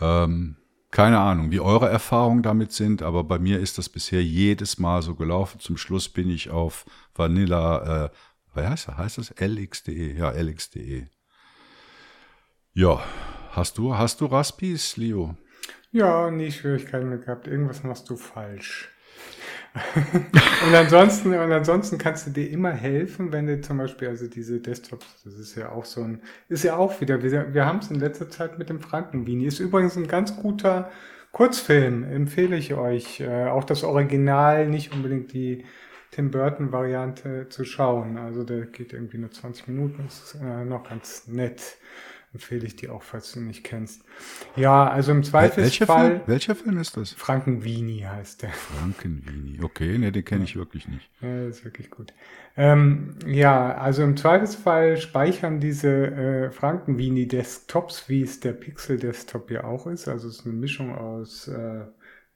Ähm, 0.00 0.56
keine 0.90 1.18
Ahnung, 1.18 1.50
wie 1.50 1.60
eure 1.60 1.90
Erfahrungen 1.90 2.42
damit 2.42 2.72
sind, 2.72 3.02
aber 3.02 3.24
bei 3.24 3.38
mir 3.38 3.60
ist 3.60 3.76
das 3.76 3.90
bisher 3.90 4.24
jedes 4.24 4.78
Mal 4.78 5.02
so 5.02 5.14
gelaufen. 5.14 5.60
Zum 5.60 5.76
Schluss 5.76 6.08
bin 6.08 6.30
ich 6.30 6.48
auf 6.48 6.86
Vanilla, 7.14 8.06
äh, 8.06 8.10
wie 8.54 8.66
heißt 8.66 8.88
das? 8.88 8.96
Heißt 8.96 9.18
das 9.18 9.34
LXDE? 9.38 10.14
Ja, 10.14 10.30
LXDE. 10.30 11.10
Ja, 12.72 13.02
hast 13.50 13.76
du, 13.76 13.96
hast 13.96 14.22
du 14.22 14.26
Raspis, 14.26 14.96
Leo? 14.96 15.36
Ja, 15.92 16.30
nie 16.30 16.52
Schwierigkeiten 16.52 17.08
mehr 17.08 17.18
gehabt. 17.18 17.48
Irgendwas 17.48 17.82
machst 17.82 18.08
du 18.10 18.16
falsch. 18.16 18.90
und 19.94 20.74
ansonsten, 20.74 21.32
und 21.32 21.52
ansonsten 21.52 21.98
kannst 21.98 22.26
du 22.26 22.30
dir 22.30 22.50
immer 22.50 22.72
helfen, 22.72 23.32
wenn 23.32 23.46
du 23.46 23.60
zum 23.60 23.78
Beispiel, 23.78 24.08
also 24.08 24.26
diese 24.26 24.60
Desktops, 24.60 25.22
das 25.24 25.34
ist 25.34 25.54
ja 25.54 25.70
auch 25.70 25.84
so 25.84 26.02
ein, 26.02 26.22
ist 26.48 26.64
ja 26.64 26.76
auch 26.76 27.00
wieder, 27.00 27.22
wir, 27.22 27.54
wir 27.54 27.66
haben 27.66 27.78
es 27.78 27.90
in 27.90 28.00
letzter 28.00 28.28
Zeit 28.28 28.58
mit 28.58 28.68
dem 28.68 28.80
Frankenbini. 28.80 29.46
Ist 29.46 29.60
übrigens 29.60 29.96
ein 29.96 30.08
ganz 30.08 30.36
guter 30.36 30.90
Kurzfilm, 31.32 32.04
empfehle 32.04 32.56
ich 32.56 32.74
euch. 32.74 33.20
Äh, 33.20 33.46
auch 33.46 33.64
das 33.64 33.84
Original, 33.84 34.68
nicht 34.68 34.92
unbedingt 34.92 35.32
die 35.32 35.64
Tim 36.10 36.30
Burton-Variante 36.32 37.48
zu 37.48 37.64
schauen. 37.64 38.18
Also 38.18 38.42
der 38.42 38.66
geht 38.66 38.92
irgendwie 38.92 39.18
nur 39.18 39.30
20 39.30 39.68
Minuten, 39.68 40.06
ist 40.06 40.36
äh, 40.42 40.64
noch 40.64 40.88
ganz 40.88 41.28
nett 41.28 41.78
empfehle 42.32 42.66
ich 42.66 42.76
dir 42.76 42.94
auch, 42.94 43.02
falls 43.02 43.32
du 43.32 43.40
ihn 43.40 43.48
nicht 43.48 43.64
kennst. 43.64 44.02
Ja, 44.54 44.88
also 44.88 45.12
im 45.12 45.24
Zweifelsfall. 45.24 45.64
Welcher 45.64 45.86
Film, 45.86 46.20
welcher 46.26 46.54
Film 46.54 46.78
ist 46.78 46.96
das? 46.96 47.12
Frankenweenie 47.12 48.04
heißt 48.06 48.42
der. 48.42 48.50
Frankenweenie, 48.50 49.60
okay, 49.62 49.98
ne, 49.98 50.12
den 50.12 50.24
kenne 50.24 50.44
ich 50.44 50.56
wirklich 50.56 50.86
nicht. 50.86 51.10
Ja, 51.20 51.46
das 51.46 51.58
ist 51.58 51.64
wirklich 51.64 51.90
gut. 51.90 52.12
Ähm, 52.56 53.16
ja, 53.26 53.74
also 53.74 54.02
im 54.02 54.16
Zweifelsfall 54.16 54.96
speichern 54.96 55.60
diese 55.60 55.88
äh, 55.88 56.50
Frankenweenie 56.50 57.26
Desktops, 57.26 58.08
wie 58.08 58.22
es 58.22 58.40
der 58.40 58.52
Pixel 58.52 58.98
Desktop 58.98 59.50
ja 59.50 59.64
auch 59.64 59.86
ist. 59.86 60.06
Also 60.08 60.28
es 60.28 60.40
ist 60.40 60.46
eine 60.46 60.54
Mischung 60.54 60.94
aus 60.94 61.48
äh, 61.48 61.84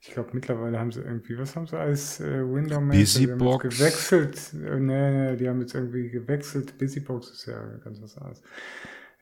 ich 0.07 0.13
glaube, 0.13 0.29
mittlerweile 0.33 0.79
haben 0.79 0.91
sie 0.91 1.01
irgendwie, 1.01 1.37
was 1.37 1.55
haben 1.55 1.65
sie 1.65 1.79
als 1.79 2.19
äh, 2.19 2.41
Window 2.41 2.79
Manager? 2.79 2.99
Busybox. 2.99 3.63
gewechselt. 3.63 4.53
Äh, 4.53 4.79
nee, 4.79 5.35
die 5.35 5.49
haben 5.49 5.61
jetzt 5.61 5.73
irgendwie 5.73 6.09
gewechselt. 6.09 6.77
Busybox 6.77 7.31
ist 7.31 7.47
ja 7.47 7.59
ganz 7.83 7.99
was 8.01 8.15
anderes. 8.17 8.43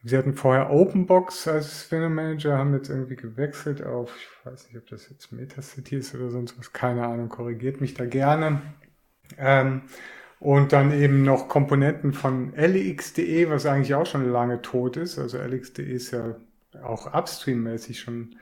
Sie 0.06 0.18
hatten 0.18 0.34
vorher 0.34 0.70
OpenBox 0.70 1.48
als 1.48 1.90
Window 1.92 2.10
Manager, 2.10 2.58
haben 2.58 2.74
jetzt 2.74 2.90
irgendwie 2.90 3.16
gewechselt 3.16 3.84
auf, 3.84 4.14
ich 4.18 4.46
weiß 4.46 4.68
nicht, 4.68 4.78
ob 4.78 4.88
das 4.88 5.10
jetzt 5.10 5.32
Metacity 5.32 5.96
ist 5.98 6.14
oder 6.14 6.30
sonst 6.30 6.60
was, 6.60 6.74
keine 6.74 7.06
Ahnung, 7.08 7.30
korrigiert 7.30 7.80
mich 7.80 7.94
da 7.94 8.06
gerne. 8.06 8.62
Ähm, 9.38 9.84
und 10.40 10.74
dann 10.74 10.92
eben 10.92 11.24
noch 11.24 11.48
Komponenten 11.48 12.12
von 12.12 12.54
LXDE, 12.56 13.50
was 13.50 13.66
eigentlich 13.66 13.96
auch 13.96 14.06
schon 14.06 14.30
lange 14.30 14.62
tot 14.62 14.98
ist. 14.98 15.18
Also 15.18 15.38
LXDE 15.38 15.84
ist 15.84 16.12
ja 16.12 16.36
auch 16.84 17.14
upstream-mäßig 17.14 18.02
schon 18.02 18.36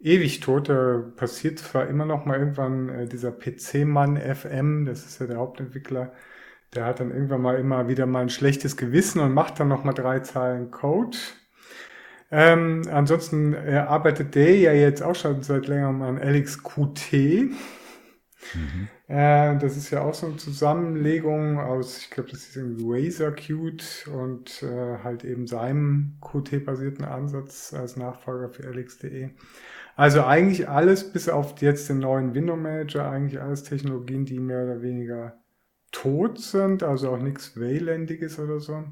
ewig 0.00 0.38
tot. 0.40 0.68
Da 0.68 1.02
passiert 1.16 1.58
zwar 1.58 1.88
immer 1.88 2.06
noch 2.06 2.26
mal 2.26 2.38
irgendwann 2.38 2.88
äh, 2.90 3.08
dieser 3.08 3.32
PC-Mann 3.32 4.18
FM, 4.18 4.84
das 4.84 5.04
ist 5.04 5.20
ja 5.20 5.26
der 5.26 5.38
Hauptentwickler, 5.38 6.12
der 6.74 6.86
hat 6.86 7.00
dann 7.00 7.10
irgendwann 7.10 7.42
mal 7.42 7.58
immer 7.58 7.88
wieder 7.88 8.06
mal 8.06 8.22
ein 8.22 8.30
schlechtes 8.30 8.76
Gewissen 8.76 9.20
und 9.20 9.32
macht 9.32 9.60
dann 9.60 9.68
noch 9.68 9.84
mal 9.84 9.92
drei 9.92 10.20
Zeilen 10.20 10.70
Code. 10.70 11.18
Ähm, 12.30 12.82
ansonsten 12.90 13.54
arbeitet 13.54 14.34
der 14.34 14.56
ja 14.56 14.72
jetzt 14.72 15.02
auch 15.02 15.14
schon 15.14 15.42
seit 15.42 15.66
längerem 15.66 16.00
an 16.00 16.16
LXQT. 16.16 17.12
Mhm. 18.54 18.88
Äh, 19.08 19.58
das 19.58 19.76
ist 19.76 19.90
ja 19.90 20.02
auch 20.02 20.14
so 20.14 20.26
eine 20.26 20.36
Zusammenlegung 20.36 21.60
aus, 21.60 21.98
ich 21.98 22.10
glaube, 22.10 22.30
das 22.30 22.40
ist 22.40 22.56
irgendwie 22.56 22.84
Razer 22.86 23.32
Qt 23.32 24.08
und 24.08 24.62
äh, 24.62 24.98
halt 25.04 25.24
eben 25.24 25.46
seinem 25.46 26.16
Qt-basierten 26.20 27.04
Ansatz 27.04 27.74
als 27.74 27.96
Nachfolger 27.96 28.48
für 28.48 28.62
LX.de. 28.62 29.30
Also 29.96 30.24
eigentlich 30.24 30.68
alles, 30.68 31.12
bis 31.12 31.28
auf 31.28 31.60
jetzt 31.60 31.90
den 31.90 31.98
neuen 31.98 32.34
Window 32.34 32.56
Manager, 32.56 33.10
eigentlich 33.10 33.40
alles 33.40 33.64
Technologien, 33.64 34.24
die 34.24 34.40
mehr 34.40 34.64
oder 34.64 34.80
weniger 34.80 35.41
tot 35.92 36.40
sind, 36.40 36.82
also 36.82 37.10
auch 37.10 37.18
nichts 37.18 37.58
Waylandiges 37.58 38.38
oder 38.38 38.58
so. 38.58 38.84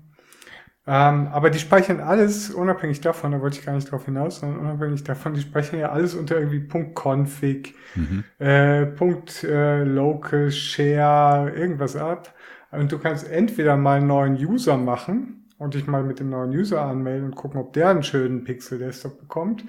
Ähm, 0.87 1.29
aber 1.29 1.51
die 1.51 1.59
speichern 1.59 2.01
alles, 2.01 2.51
unabhängig 2.51 3.01
davon, 3.01 3.33
da 3.33 3.41
wollte 3.41 3.59
ich 3.59 3.67
gar 3.67 3.75
nicht 3.75 3.91
drauf 3.91 4.07
hinaus, 4.07 4.41
sondern 4.41 4.61
unabhängig 4.61 5.05
davon, 5.05 5.35
die 5.35 5.41
speichern 5.41 5.79
ja 5.79 5.91
alles 5.91 6.15
unter 6.15 6.37
irgendwie 6.37 6.61
Punkt 6.61 6.95
.config, 6.95 7.75
mhm. 7.95 8.25
äh, 8.39 8.87
Punkt 8.87 9.45
äh, 9.45 9.85
local 9.85 10.51
share, 10.51 11.51
irgendwas 11.51 11.97
ab. 11.97 12.35
Und 12.71 12.93
du 12.93 12.99
kannst 12.99 13.31
entweder 13.31 13.77
mal 13.77 13.99
einen 13.99 14.07
neuen 14.07 14.35
User 14.35 14.77
machen 14.77 15.47
und 15.59 15.75
dich 15.75 15.87
mal 15.87 16.03
mit 16.03 16.19
dem 16.19 16.31
neuen 16.31 16.51
User 16.51 16.83
anmelden 16.83 17.27
und 17.27 17.35
gucken, 17.35 17.61
ob 17.61 17.73
der 17.73 17.91
einen 17.91 18.03
schönen 18.03 18.45
Pixel-Desktop 18.45 19.21
bekommt. 19.21 19.65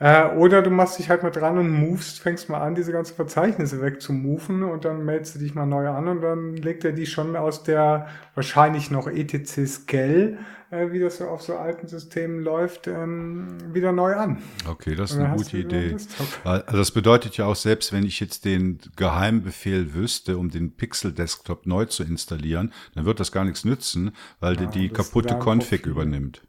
Äh, 0.00 0.28
oder 0.36 0.62
du 0.62 0.70
machst 0.70 0.98
dich 0.98 1.10
halt 1.10 1.24
mal 1.24 1.30
dran 1.30 1.58
und 1.58 1.70
movest, 1.70 2.20
fängst 2.20 2.48
mal 2.48 2.60
an, 2.60 2.76
diese 2.76 2.92
ganzen 2.92 3.16
Verzeichnisse 3.16 3.82
wegzumoven 3.82 4.62
und 4.62 4.84
dann 4.84 5.04
meldest 5.04 5.34
du 5.34 5.38
dich 5.40 5.54
mal 5.56 5.66
neu 5.66 5.88
an 5.88 6.06
und 6.06 6.20
dann 6.20 6.54
legt 6.54 6.84
er 6.84 6.92
die 6.92 7.06
schon 7.06 7.34
aus 7.34 7.64
der 7.64 8.06
wahrscheinlich 8.36 8.92
noch 8.92 9.08
ETC 9.08 9.66
Scale, 9.66 10.38
äh, 10.70 10.92
wie 10.92 11.00
das 11.00 11.16
so 11.16 11.26
auf 11.26 11.42
so 11.42 11.56
alten 11.56 11.88
Systemen 11.88 12.44
läuft, 12.44 12.86
ähm, 12.86 13.58
wieder 13.74 13.90
neu 13.90 14.14
an. 14.14 14.40
Okay, 14.68 14.94
das 14.94 15.10
ist 15.10 15.18
eine 15.18 15.36
gute 15.36 15.58
Idee. 15.58 15.96
Also 16.44 16.76
das 16.76 16.92
bedeutet 16.92 17.36
ja 17.36 17.46
auch, 17.46 17.56
selbst 17.56 17.92
wenn 17.92 18.04
ich 18.04 18.20
jetzt 18.20 18.44
den 18.44 18.78
Geheimbefehl 18.94 19.94
wüsste, 19.94 20.38
um 20.38 20.48
den 20.48 20.76
Pixel 20.76 21.12
Desktop 21.12 21.66
neu 21.66 21.86
zu 21.86 22.04
installieren, 22.04 22.72
dann 22.94 23.04
wird 23.04 23.18
das 23.18 23.32
gar 23.32 23.44
nichts 23.44 23.64
nützen, 23.64 24.12
weil 24.38 24.54
ja, 24.54 24.60
der 24.60 24.68
die 24.68 24.90
kaputte 24.90 25.34
Config 25.34 25.86
übernimmt 25.86 26.42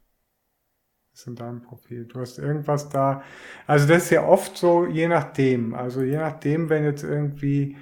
ist 1.20 1.28
in 1.28 1.36
deinem 1.36 1.62
Profil. 1.62 2.06
Du 2.06 2.20
hast 2.20 2.40
irgendwas 2.40 2.90
da. 2.90 3.24
Also 3.68 3.88
das 3.88 4.04
ist 4.06 4.10
ja 4.12 4.26
oft 4.26 4.58
so, 4.58 4.86
je 4.86 5.08
nachdem. 5.08 5.74
Also 5.74 6.02
je 6.02 6.18
nachdem, 6.18 6.70
wenn 6.70 6.84
jetzt 6.86 7.04
irgendwie 7.04 7.78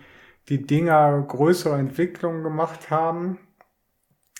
die 0.49 0.65
Dinger 0.65 1.21
größere 1.27 1.77
Entwicklungen 1.77 2.43
gemacht 2.43 2.89
haben, 2.89 3.37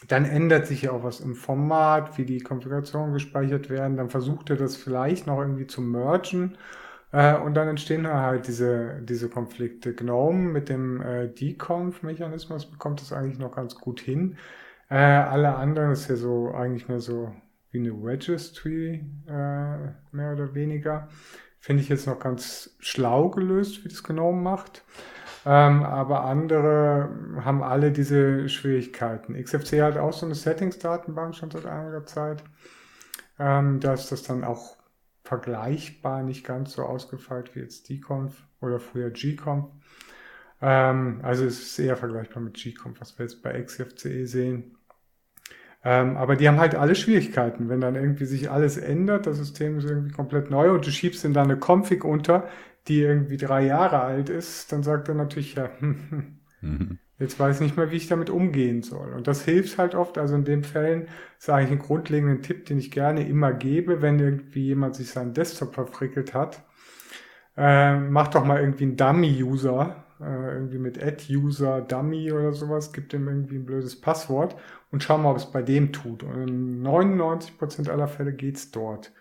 dann 0.08 0.26
ändert 0.26 0.68
sich 0.68 0.84
ja 0.84 0.92
auch 0.92 1.04
was 1.04 1.20
im 1.20 1.36
Format, 1.36 2.18
wie 2.18 2.26
die 2.26 2.40
Konfigurationen 2.40 3.14
gespeichert 3.14 3.70
werden. 3.70 3.98
Dann 3.98 4.10
versucht 4.10 4.50
er 4.50 4.56
das 4.56 4.76
vielleicht 4.78 5.28
noch 5.28 5.40
irgendwie 5.40 5.68
zu 5.68 5.82
mergen. 5.82 6.58
Äh, 7.12 7.38
und 7.38 7.54
dann 7.56 7.68
entstehen 7.68 8.08
halt 8.08 8.48
diese, 8.48 9.02
diese 9.04 9.30
Konflikte. 9.30 9.94
GNOME 9.94 10.52
mit 10.52 10.70
dem 10.70 11.02
äh, 11.02 11.28
Deconf-Mechanismus 11.28 12.70
bekommt 12.72 13.02
das 13.02 13.14
eigentlich 13.14 13.40
noch 13.40 13.56
ganz 13.56 13.76
gut 13.76 14.00
hin. 14.00 14.38
Äh, 14.90 14.98
alle 14.98 15.56
anderen 15.56 15.92
ist 15.92 16.10
ja 16.10 16.16
so 16.16 16.52
eigentlich 16.54 16.88
mehr 16.88 17.00
so 17.00 17.34
wie 17.78 17.90
eine 17.90 18.04
Registry, 18.04 19.06
äh, 19.28 19.78
mehr 20.12 20.34
oder 20.34 20.54
weniger. 20.54 21.08
Finde 21.60 21.84
ich 21.84 21.90
jetzt 21.90 22.08
noch 22.08 22.20
ganz 22.20 22.76
schlau 22.80 23.30
gelöst, 23.30 23.84
wie 23.84 23.90
das 23.90 24.04
genau 24.04 24.32
macht. 24.32 24.84
Ähm, 25.46 25.84
aber 25.84 26.26
andere 26.26 27.10
haben 27.44 27.64
alle 27.64 27.92
diese 27.92 28.50
Schwierigkeiten. 28.50 29.42
XFC 29.42 29.82
hat 29.82 29.98
auch 29.98 30.14
so 30.14 30.26
eine 30.26 30.36
Settings-Datenbank 30.36 31.36
schon 31.36 31.52
seit 31.52 31.66
einiger 31.66 32.06
Zeit. 32.06 32.44
Ähm, 33.40 33.80
da 33.80 33.94
ist 33.94 34.12
das 34.12 34.24
dann 34.24 34.44
auch 34.44 34.78
vergleichbar, 35.24 36.24
nicht 36.24 36.46
ganz 36.46 36.74
so 36.74 36.84
ausgefeilt 36.84 37.56
wie 37.56 37.60
jetzt 37.60 37.90
dconf 37.90 38.44
oder 38.62 38.80
früher 38.80 39.12
gconf. 39.12 39.68
Ähm, 40.62 41.20
also 41.22 41.46
es 41.46 41.62
ist 41.62 41.80
eher 41.80 41.98
vergleichbar 41.98 42.42
mit 42.42 42.56
gconf, 42.56 43.00
was 43.00 43.18
wir 43.20 43.26
jetzt 43.26 43.44
bei 43.44 43.62
XFCE 43.62 44.26
sehen. 44.26 44.77
Ähm, 45.88 46.18
aber 46.18 46.36
die 46.36 46.50
haben 46.50 46.60
halt 46.60 46.76
alle 46.76 46.96
Schwierigkeiten. 46.96 47.70
Wenn 47.70 47.80
dann 47.80 47.96
irgendwie 47.96 48.26
sich 48.26 48.52
alles 48.52 48.76
ändert, 48.76 49.26
das 49.26 49.38
System 49.38 49.78
ist 49.78 49.86
irgendwie 49.86 50.12
komplett 50.12 50.52
neu 50.52 50.72
und 50.74 50.86
du 50.86 50.92
schiebst 50.92 51.24
in 51.24 51.32
da 51.32 51.44
eine 51.44 51.56
Config 51.56 52.04
unter, 52.04 52.50
die 52.90 53.00
irgendwie 53.00 53.38
drei 53.38 53.66
Jahre 53.66 54.02
alt 54.02 54.28
ist, 54.28 54.74
dann 54.74 54.84
sagt 54.84 55.08
er 55.08 55.16
natürlich, 55.16 55.56
ja, 55.56 55.70
mhm. 55.80 57.00
jetzt 57.20 57.40
weiß 57.40 57.56
ich 57.56 57.62
nicht 57.62 57.78
mehr, 57.78 57.90
wie 57.90 57.96
ich 57.96 58.10
damit 58.10 58.30
umgehen 58.30 58.82
soll. 58.82 59.14
Und 59.14 59.28
das 59.28 59.46
hilft 59.46 59.78
halt 59.78 59.96
oft. 59.96 60.18
Also 60.18 60.36
in 60.36 60.44
den 60.44 60.66
Fällen 60.66 61.08
ist 61.40 61.50
eigentlich 61.50 61.72
ein 61.72 61.80
grundlegender 61.80 62.42
Tipp, 62.42 62.66
den 62.66 62.80
ich 62.80 62.92
gerne 62.92 63.26
immer 63.26 63.54
gebe, 63.54 64.02
wenn 64.02 64.20
irgendwie 64.20 64.66
jemand 64.66 64.96
sich 64.96 65.12
seinen 65.12 65.34
Desktop 65.34 65.74
verfrickelt 65.74 66.34
hat. 66.34 66.66
Äh, 67.56 67.98
mach 67.98 68.28
doch 68.28 68.44
mal 68.44 68.60
irgendwie 68.60 68.84
einen 68.84 68.98
Dummy-User, 68.98 70.04
äh, 70.20 70.54
irgendwie 70.54 70.80
mit 70.80 71.02
Add-User 71.02 71.80
Dummy 71.80 72.34
oder 72.34 72.52
sowas, 72.52 72.92
gibt 72.92 73.14
ihm 73.14 73.30
irgendwie 73.30 73.56
ein 73.56 73.66
blödes 73.66 74.02
Passwort 74.02 74.58
und 74.92 75.04
schau 75.04 75.18
mal, 75.18 75.32
ob 75.32 75.38
es 75.38 75.52
bei 75.52 75.62
dem 75.62 75.92
tut. 75.92 76.24
Und 76.24 76.48
in 76.48 76.84
99% 76.86 77.90
aller 77.90 78.08
Fälle 78.08 78.34
geht's 78.34 78.72
dort. 78.72 79.12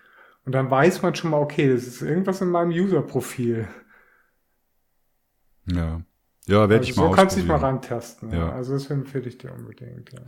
Und 0.44 0.54
dann 0.54 0.70
weiß 0.70 1.02
man 1.02 1.14
schon 1.14 1.30
mal, 1.30 1.40
okay, 1.40 1.68
das 1.68 1.86
ist 1.86 2.02
irgendwas 2.02 2.40
in 2.40 2.50
meinem 2.50 2.70
User-Profil. 2.70 3.66
Ja. 5.66 6.00
Ja, 6.46 6.68
werde 6.68 6.76
also 6.76 6.90
ich 6.90 6.96
mal 6.96 7.08
So 7.08 7.10
kannst 7.10 7.36
du 7.36 7.40
dich 7.40 7.48
mal 7.48 7.56
rantasten. 7.56 8.32
Ja. 8.32 8.52
Also 8.52 8.74
das 8.74 8.88
empfehle 8.88 9.26
ich 9.26 9.38
dir 9.38 9.52
unbedingt. 9.52 10.12
Ja. 10.12 10.20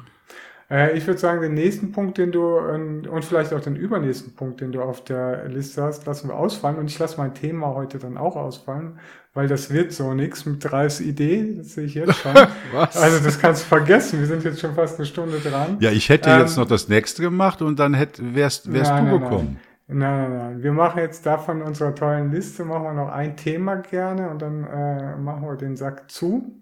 Äh, 0.70 0.96
ich 0.96 1.06
würde 1.06 1.18
sagen, 1.18 1.40
den 1.40 1.54
nächsten 1.54 1.92
Punkt, 1.92 2.18
den 2.18 2.30
du 2.30 2.58
und 2.58 3.24
vielleicht 3.24 3.52
auch 3.54 3.60
den 3.60 3.76
übernächsten 3.76 4.34
Punkt, 4.34 4.60
den 4.60 4.72
du 4.72 4.82
auf 4.82 5.02
der 5.04 5.48
Liste 5.48 5.82
hast, 5.82 6.06
lassen 6.06 6.28
wir 6.28 6.36
ausfallen. 6.36 6.76
Und 6.76 6.90
ich 6.90 6.98
lasse 6.98 7.16
mein 7.18 7.34
Thema 7.34 7.74
heute 7.74 7.98
dann 7.98 8.18
auch 8.18 8.36
ausfallen, 8.36 8.98
weil 9.32 9.48
das 9.48 9.70
wird 9.70 9.92
so 9.92 10.12
nichts 10.14 10.44
mit 10.44 10.70
Reis 10.70 11.00
Idee. 11.00 11.54
Das 11.56 11.74
sehe 11.74 11.84
ich 11.84 11.94
jetzt 11.94 12.16
schon. 12.16 12.34
Was? 12.72 12.96
Also 12.96 13.24
das 13.24 13.38
kannst 13.38 13.62
du 13.62 13.66
vergessen. 13.66 14.18
Wir 14.20 14.26
sind 14.26 14.44
jetzt 14.44 14.60
schon 14.60 14.74
fast 14.74 14.98
eine 14.98 15.06
Stunde 15.06 15.38
dran. 15.38 15.78
Ja, 15.80 15.90
ich 15.90 16.08
hätte 16.08 16.28
ähm, 16.30 16.40
jetzt 16.40 16.56
noch 16.58 16.66
das 16.66 16.88
nächste 16.88 17.22
gemacht 17.22 17.62
und 17.62 17.78
dann 17.78 17.94
hätt, 17.94 18.20
wärst, 18.34 18.70
wärst 18.72 18.90
nein, 18.90 19.06
du 19.06 19.10
nein, 19.12 19.20
gekommen. 19.20 19.46
Nein. 19.46 19.62
Nein, 19.90 20.30
nein, 20.30 20.38
nein. 20.38 20.62
Wir 20.62 20.72
machen 20.72 21.00
jetzt 21.00 21.24
davon 21.24 21.62
unserer 21.62 21.94
tollen 21.94 22.30
Liste, 22.30 22.66
machen 22.66 22.82
wir 22.82 22.92
noch 22.92 23.08
ein 23.08 23.38
Thema 23.38 23.76
gerne 23.76 24.28
und 24.28 24.42
dann 24.42 24.64
äh, 24.64 25.16
machen 25.16 25.42
wir 25.44 25.56
den 25.56 25.76
Sack 25.76 26.10
zu. 26.10 26.60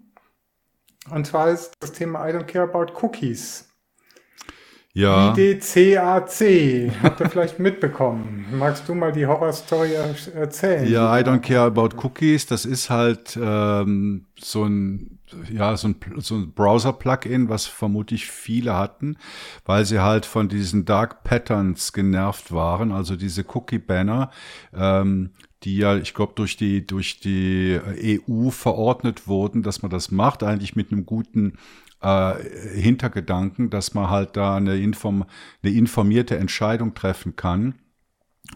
Und 1.09 1.27
zwar 1.27 1.49
ist 1.49 1.73
das 1.81 1.91
Thema 1.91 2.25
I 2.27 2.31
don't 2.31 2.45
care 2.45 2.63
about 2.63 2.93
cookies. 3.01 3.66
Ja. 4.97 5.35
IDCAC. 5.37 6.91
Habt 7.03 7.19
ihr 7.19 7.29
vielleicht 7.29 7.59
mitbekommen? 7.59 8.47
Magst 8.51 8.89
du 8.89 8.95
mal 8.95 9.11
die 9.11 9.27
Horrorstory 9.27 9.93
erzählen? 10.33 10.91
Ja, 10.91 11.15
I 11.15 11.21
don't 11.21 11.41
care 11.41 11.65
about 11.67 11.89
cookies. 12.03 12.47
Das 12.47 12.65
ist 12.65 12.89
halt 12.89 13.37
ähm, 13.39 14.25
so 14.39 14.63
ein 14.63 15.19
ja, 15.51 15.75
so 15.77 15.89
ein, 15.89 15.95
so 16.17 16.35
ein 16.35 16.51
Browser-Plugin, 16.53 17.49
was 17.49 17.65
vermutlich 17.65 18.25
viele 18.27 18.75
hatten, 18.75 19.17
weil 19.65 19.85
sie 19.85 19.99
halt 19.99 20.25
von 20.25 20.47
diesen 20.47 20.85
Dark 20.85 21.23
Patterns 21.23 21.91
genervt 21.91 22.53
waren, 22.53 22.93
also 22.93 23.17
diese 23.17 23.43
Cookie-Banner, 23.45 24.31
ähm, 24.73 25.31
die 25.63 25.77
ja, 25.77 25.97
ich 25.97 26.13
glaube, 26.13 26.31
durch 26.35 26.55
die, 26.55 26.87
durch 26.87 27.19
die 27.19 27.77
EU 28.29 28.49
verordnet 28.51 29.27
wurden, 29.27 29.63
dass 29.63 29.81
man 29.81 29.91
das 29.91 30.11
macht, 30.11 30.43
eigentlich 30.43 30.77
mit 30.77 30.91
einem 30.91 31.05
guten 31.05 31.57
äh, 32.01 32.33
Hintergedanken, 32.79 33.69
dass 33.69 33.93
man 33.93 34.09
halt 34.09 34.37
da 34.37 34.55
eine, 34.55 34.77
inform 34.77 35.25
eine 35.63 35.73
informierte 35.73 36.37
Entscheidung 36.37 36.93
treffen 36.93 37.35
kann 37.35 37.75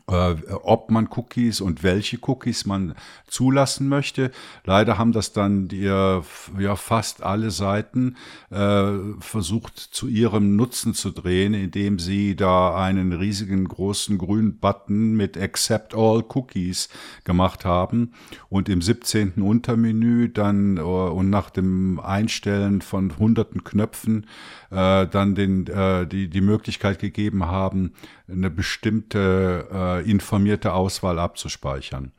ob 0.07 0.91
man 0.91 1.07
Cookies 1.11 1.61
und 1.61 1.83
welche 1.83 2.17
Cookies 2.21 2.65
man 2.65 2.95
zulassen 3.27 3.87
möchte. 3.87 4.31
Leider 4.65 4.97
haben 4.97 5.11
das 5.11 5.33
dann 5.33 5.67
die, 5.67 5.83
ja 5.83 6.75
fast 6.75 7.23
alle 7.23 7.51
Seiten 7.51 8.17
äh, 8.49 8.91
versucht 9.19 9.77
zu 9.77 10.07
ihrem 10.07 10.55
Nutzen 10.55 10.93
zu 10.93 11.11
drehen, 11.11 11.53
indem 11.53 11.99
sie 11.99 12.35
da 12.35 12.75
einen 12.75 13.13
riesigen 13.13 13.67
großen 13.67 14.17
grünen 14.17 14.57
Button 14.57 15.13
mit 15.13 15.37
Accept 15.37 15.95
All 15.95 16.23
Cookies 16.33 16.89
gemacht 17.23 17.65
haben 17.65 18.13
und 18.49 18.69
im 18.69 18.81
17. 18.81 19.33
Untermenü 19.41 20.29
dann 20.29 20.77
äh, 20.77 20.81
und 20.81 21.29
nach 21.29 21.49
dem 21.49 21.99
Einstellen 21.99 22.81
von 22.81 23.17
hunderten 23.17 23.63
Knöpfen 23.63 24.27
äh, 24.71 25.05
dann 25.07 25.35
den, 25.35 25.67
äh, 25.67 26.07
die, 26.07 26.29
die 26.29 26.41
Möglichkeit 26.41 26.99
gegeben 26.99 27.45
haben, 27.45 27.93
eine 28.27 28.49
bestimmte 28.49 29.67
äh, 29.71 30.09
informierte 30.09 30.73
Auswahl 30.73 31.19
abzuspeichern. 31.19 32.13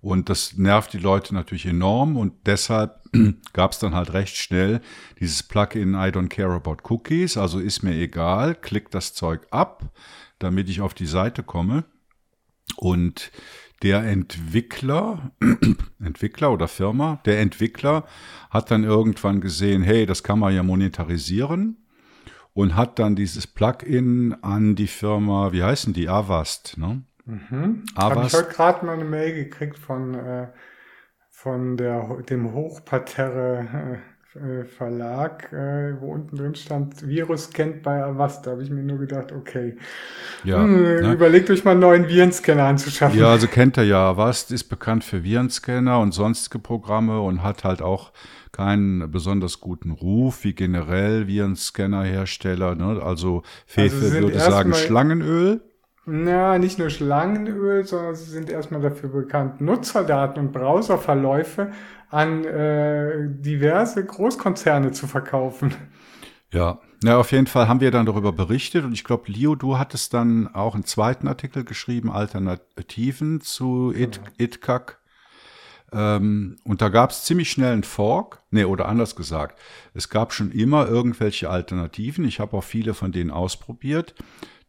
Und 0.00 0.28
das 0.28 0.56
nervt 0.56 0.92
die 0.92 0.98
Leute 0.98 1.34
natürlich 1.34 1.66
enorm 1.66 2.16
und 2.16 2.32
deshalb 2.46 3.02
gab 3.52 3.72
es 3.72 3.80
dann 3.80 3.94
halt 3.94 4.12
recht 4.12 4.36
schnell 4.36 4.80
dieses 5.18 5.42
Plugin 5.42 5.94
I 5.94 6.10
don't 6.10 6.28
care 6.28 6.54
about 6.54 6.76
cookies, 6.88 7.36
also 7.36 7.58
ist 7.58 7.82
mir 7.82 7.94
egal, 7.94 8.54
klick 8.54 8.92
das 8.92 9.12
Zeug 9.12 9.48
ab, 9.50 9.90
damit 10.38 10.68
ich 10.68 10.80
auf 10.80 10.94
die 10.94 11.06
Seite 11.06 11.42
komme. 11.42 11.84
Und 12.76 13.32
der 13.82 14.04
Entwickler, 14.04 15.32
Entwickler 16.00 16.52
oder 16.52 16.68
Firma, 16.68 17.20
der 17.24 17.40
Entwickler 17.40 18.06
hat 18.50 18.70
dann 18.70 18.84
irgendwann 18.84 19.40
gesehen, 19.40 19.82
hey, 19.82 20.06
das 20.06 20.22
kann 20.22 20.38
man 20.38 20.54
ja 20.54 20.62
monetarisieren 20.62 21.76
und 22.54 22.76
hat 22.76 22.98
dann 22.98 23.16
dieses 23.16 23.46
Plugin 23.46 24.36
an 24.42 24.74
die 24.74 24.86
Firma, 24.86 25.52
wie 25.52 25.62
heißen 25.62 25.92
die, 25.92 26.08
Avast, 26.08 26.76
ne? 26.78 27.02
Mhm. 27.24 27.84
Avast. 27.94 28.16
Habe 28.16 28.26
ich 28.26 28.34
heute 28.34 28.54
gerade 28.54 28.86
mal 28.86 28.94
eine 28.94 29.04
Mail 29.04 29.34
gekriegt 29.34 29.78
von 29.78 30.14
äh, 30.14 30.48
von 31.30 31.76
der, 31.76 32.16
dem 32.28 32.52
Hochparterre 32.52 34.00
äh, 34.34 34.64
Verlag, 34.64 35.52
äh, 35.52 35.94
wo 36.00 36.12
unten 36.12 36.36
drin 36.36 36.56
stand, 36.56 37.06
Virus 37.06 37.50
kennt 37.50 37.84
bei 37.84 38.02
Avast. 38.02 38.44
Da 38.44 38.50
habe 38.50 38.62
ich 38.64 38.70
mir 38.70 38.82
nur 38.82 38.98
gedacht, 38.98 39.30
okay, 39.30 39.76
ja, 40.42 40.60
hm, 40.60 40.82
ne? 40.82 41.12
überlegt 41.12 41.48
euch 41.48 41.64
mal 41.64 41.72
einen 41.72 41.80
neuen 41.80 42.08
Virenscanner 42.08 42.64
anzuschaffen. 42.64 43.18
Ja, 43.20 43.30
also 43.30 43.46
kennt 43.46 43.76
er 43.76 43.84
ja. 43.84 44.10
Avast 44.10 44.50
ist 44.50 44.64
bekannt 44.64 45.04
für 45.04 45.22
Virenscanner 45.22 46.00
und 46.00 46.12
sonstige 46.12 46.58
Programme 46.58 47.20
und 47.20 47.44
hat 47.44 47.62
halt 47.62 47.82
auch 47.82 48.10
keinen 48.52 49.10
besonders 49.10 49.60
guten 49.60 49.90
Ruf 49.90 50.44
wie 50.44 50.54
generell 50.54 51.26
Virenscanner-Hersteller. 51.26 52.74
Ne? 52.74 53.02
Also 53.02 53.42
Fefe 53.66 53.96
also 53.96 54.12
würde 54.12 54.38
sagen 54.38 54.74
Schlangenöl. 54.74 55.60
Na, 56.10 56.58
nicht 56.58 56.78
nur 56.78 56.88
Schlangenöl, 56.88 57.84
sondern 57.84 58.14
sie 58.14 58.30
sind 58.30 58.50
erstmal 58.50 58.80
dafür 58.80 59.10
bekannt, 59.10 59.60
Nutzerdaten 59.60 60.40
und 60.40 60.52
Browserverläufe 60.52 61.72
an 62.08 62.44
äh, 62.44 63.28
diverse 63.28 64.04
Großkonzerne 64.04 64.92
zu 64.92 65.06
verkaufen. 65.06 65.74
Ja, 66.50 66.78
ja, 67.04 67.18
auf 67.18 67.30
jeden 67.30 67.46
Fall 67.46 67.68
haben 67.68 67.80
wir 67.80 67.90
dann 67.90 68.06
darüber 68.06 68.32
berichtet 68.32 68.84
und 68.84 68.92
ich 68.92 69.04
glaube, 69.04 69.30
Leo, 69.30 69.54
du 69.54 69.78
hattest 69.78 70.14
dann 70.14 70.52
auch 70.54 70.74
einen 70.74 70.84
zweiten 70.84 71.28
Artikel 71.28 71.64
geschrieben, 71.64 72.10
Alternativen 72.10 73.40
zu 73.40 73.92
It, 73.94 74.16
ja. 74.16 74.46
ITCAC. 74.46 74.98
Ähm, 75.92 76.56
und 76.64 76.82
da 76.82 76.88
gab 76.88 77.10
es 77.10 77.24
ziemlich 77.24 77.50
schnell 77.50 77.72
einen 77.72 77.82
Fork, 77.82 78.42
nee, 78.50 78.64
oder 78.64 78.88
anders 78.88 79.16
gesagt, 79.16 79.58
es 79.94 80.08
gab 80.08 80.32
schon 80.32 80.50
immer 80.52 80.86
irgendwelche 80.86 81.50
Alternativen. 81.50 82.24
Ich 82.26 82.40
habe 82.40 82.56
auch 82.56 82.64
viele 82.64 82.94
von 82.94 83.12
denen 83.12 83.30
ausprobiert. 83.30 84.14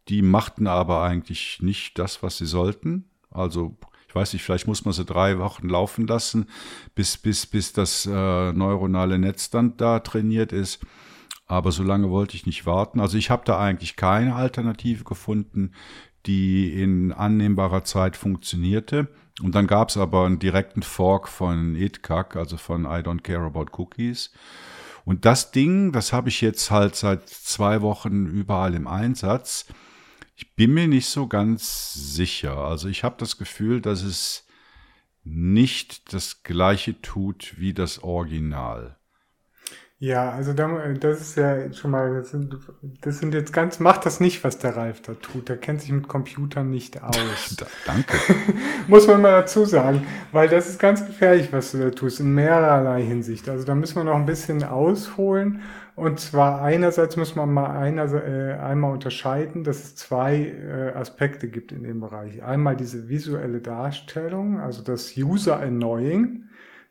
Die 0.08 0.22
machten 0.22 0.66
aber 0.66 1.02
eigentlich 1.02 1.58
nicht 1.60 1.98
das, 1.98 2.22
was 2.22 2.38
sie 2.38 2.46
sollten. 2.46 3.04
Also 3.30 3.76
ich 4.08 4.14
weiß 4.14 4.32
nicht, 4.32 4.42
vielleicht 4.42 4.66
muss 4.66 4.84
man 4.84 4.92
sie 4.92 5.04
drei 5.04 5.38
Wochen 5.38 5.68
laufen 5.68 6.08
lassen, 6.08 6.46
bis, 6.96 7.16
bis, 7.16 7.46
bis 7.46 7.72
das 7.72 8.06
äh, 8.06 8.52
neuronale 8.52 9.20
Netz 9.20 9.50
dann 9.50 9.76
da 9.76 10.00
trainiert 10.00 10.52
ist. 10.52 10.80
Aber 11.46 11.70
so 11.70 11.84
lange 11.84 12.10
wollte 12.10 12.34
ich 12.34 12.46
nicht 12.46 12.66
warten. 12.66 12.98
Also 12.98 13.18
ich 13.18 13.30
habe 13.30 13.42
da 13.44 13.60
eigentlich 13.60 13.94
keine 13.94 14.34
Alternative 14.34 15.04
gefunden, 15.04 15.72
die 16.26 16.72
in 16.72 17.12
annehmbarer 17.12 17.84
Zeit 17.84 18.16
funktionierte. 18.16 19.08
Und 19.42 19.54
dann 19.54 19.66
gab 19.66 19.88
es 19.88 19.96
aber 19.96 20.26
einen 20.26 20.38
direkten 20.38 20.82
Fork 20.82 21.28
von 21.28 21.74
ITCAC, 21.74 22.36
also 22.36 22.56
von 22.56 22.84
I 22.84 23.02
Don't 23.02 23.22
Care 23.22 23.44
About 23.44 23.66
Cookies. 23.78 24.32
Und 25.04 25.24
das 25.24 25.50
Ding, 25.50 25.92
das 25.92 26.12
habe 26.12 26.28
ich 26.28 26.40
jetzt 26.40 26.70
halt 26.70 26.94
seit 26.94 27.28
zwei 27.28 27.80
Wochen 27.80 28.26
überall 28.26 28.74
im 28.74 28.86
Einsatz. 28.86 29.66
Ich 30.36 30.54
bin 30.54 30.72
mir 30.74 30.88
nicht 30.88 31.08
so 31.08 31.26
ganz 31.26 31.92
sicher. 31.94 32.56
Also 32.58 32.88
ich 32.88 33.02
habe 33.02 33.16
das 33.18 33.38
Gefühl, 33.38 33.80
dass 33.80 34.02
es 34.02 34.46
nicht 35.24 36.12
das 36.12 36.42
gleiche 36.42 37.00
tut 37.00 37.54
wie 37.58 37.74
das 37.74 38.02
Original. 38.02 38.99
Ja, 40.02 40.30
also 40.30 40.54
das 40.54 41.20
ist 41.20 41.36
ja 41.36 41.70
schon 41.74 41.90
mal, 41.90 42.14
das 42.14 42.30
sind, 42.30 42.56
das 43.02 43.18
sind 43.18 43.34
jetzt 43.34 43.52
ganz, 43.52 43.80
macht 43.80 44.06
das 44.06 44.18
nicht, 44.18 44.42
was 44.44 44.56
der 44.56 44.74
Ralf 44.74 45.02
da 45.02 45.12
tut. 45.12 45.50
Der 45.50 45.58
kennt 45.58 45.82
sich 45.82 45.92
mit 45.92 46.08
Computern 46.08 46.70
nicht 46.70 47.02
aus. 47.02 47.56
Danke. 47.84 48.16
Muss 48.88 49.06
man 49.06 49.20
mal 49.20 49.42
dazu 49.42 49.66
sagen, 49.66 50.06
weil 50.32 50.48
das 50.48 50.70
ist 50.70 50.78
ganz 50.80 51.04
gefährlich, 51.06 51.52
was 51.52 51.72
du 51.72 51.78
da 51.78 51.90
tust, 51.90 52.18
in 52.20 52.34
mehrerlei 52.34 53.02
Hinsicht. 53.02 53.46
Also 53.50 53.66
da 53.66 53.74
müssen 53.74 53.96
wir 53.96 54.04
noch 54.04 54.16
ein 54.16 54.24
bisschen 54.24 54.64
ausholen. 54.64 55.60
Und 55.96 56.18
zwar 56.18 56.62
einerseits 56.62 57.18
muss 57.18 57.36
man 57.36 57.52
mal 57.52 57.76
einer, 57.76 58.10
äh, 58.14 58.54
einmal 58.54 58.92
unterscheiden, 58.92 59.64
dass 59.64 59.84
es 59.84 59.96
zwei 59.96 60.46
äh, 60.46 60.92
Aspekte 60.96 61.48
gibt 61.48 61.72
in 61.72 61.82
dem 61.82 62.00
Bereich. 62.00 62.42
Einmal 62.42 62.74
diese 62.74 63.10
visuelle 63.10 63.60
Darstellung, 63.60 64.60
also 64.60 64.82
das 64.82 65.14
User 65.18 65.60
Annoying 65.60 66.44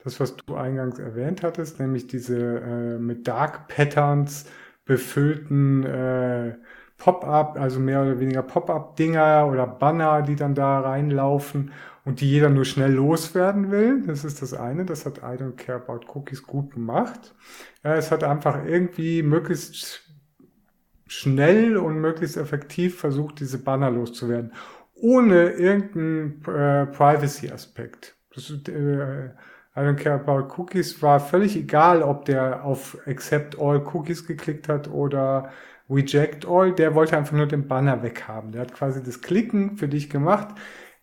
das, 0.04 0.20
was 0.20 0.36
du 0.36 0.56
eingangs 0.56 1.00
erwähnt 1.00 1.43
hattest, 1.43 1.80
nämlich 1.80 2.08
diese 2.08 2.38
äh, 2.38 3.00
mit 3.00 3.28
Dark 3.28 3.68
Patterns 3.68 4.45
befüllten 4.86 5.84
äh, 5.86 6.56
Pop-up, 6.97 7.58
also 7.58 7.80
mehr 7.80 8.02
oder 8.02 8.20
weniger 8.20 8.41
Pop-up-Dinger 8.41 9.47
oder 9.50 9.66
Banner, 9.68 10.22
die 10.22 10.36
dann 10.36 10.54
da 10.56 10.82
reinlaufen 10.82 11.72
und 12.06 12.22
die 12.22 12.30
jeder 12.30 12.50
nur 12.50 12.66
schnell 12.66 12.91
loswerden 12.93 13.72
will. 13.72 14.04
Das 14.06 14.26
ist 14.26 14.41
das 14.41 14.54
eine. 14.54 14.86
Das 14.86 15.06
hat 15.06 15.20
I 15.20 15.41
Don't 15.41 15.56
Care 15.56 15.82
About 15.82 16.08
Cookies 16.14 16.43
gut 16.43 16.72
gemacht. 16.72 17.36
Äh, 17.84 17.97
es 17.97 18.12
hat 18.12 18.24
einfach 18.24 18.66
irgendwie 18.66 19.24
möglichst 19.24 20.10
schnell 21.08 21.78
und 21.78 22.00
möglichst 22.00 22.38
effektiv 22.38 23.00
versucht, 23.00 23.39
diese 23.39 23.58
Banner 23.60 23.89
loszuwerden, 23.89 24.54
ohne 24.93 25.52
irgendeinen 25.52 26.43
äh, 26.45 26.86
Privacy-Aspekt. 26.86 28.16
Das, 28.34 28.52
äh, 28.68 29.30
I 29.80 29.84
don't 29.84 29.96
care 29.96 30.16
about 30.16 30.50
cookies 30.58 31.02
war 31.02 31.22
völlig 31.22 31.56
egal, 31.56 32.04
ob 32.04 32.26
der 32.26 32.66
auf 32.66 32.98
Accept 33.08 33.58
all 33.60 33.82
Cookies 33.94 34.28
geklickt 34.28 34.68
hat 34.68 34.90
oder 34.90 35.52
Reject 35.90 36.46
all. 36.46 36.74
Der 36.74 36.96
wollte 36.96 37.18
einfach 37.18 37.38
nur 37.38 37.48
den 37.48 37.68
Banner 37.68 38.04
weghaben. 38.04 38.52
Der 38.52 38.62
hat 38.62 38.74
quasi 38.74 39.02
das 39.02 39.22
Klicken 39.22 39.78
für 39.78 39.88
dich 39.88 40.10
gemacht, 40.10 40.50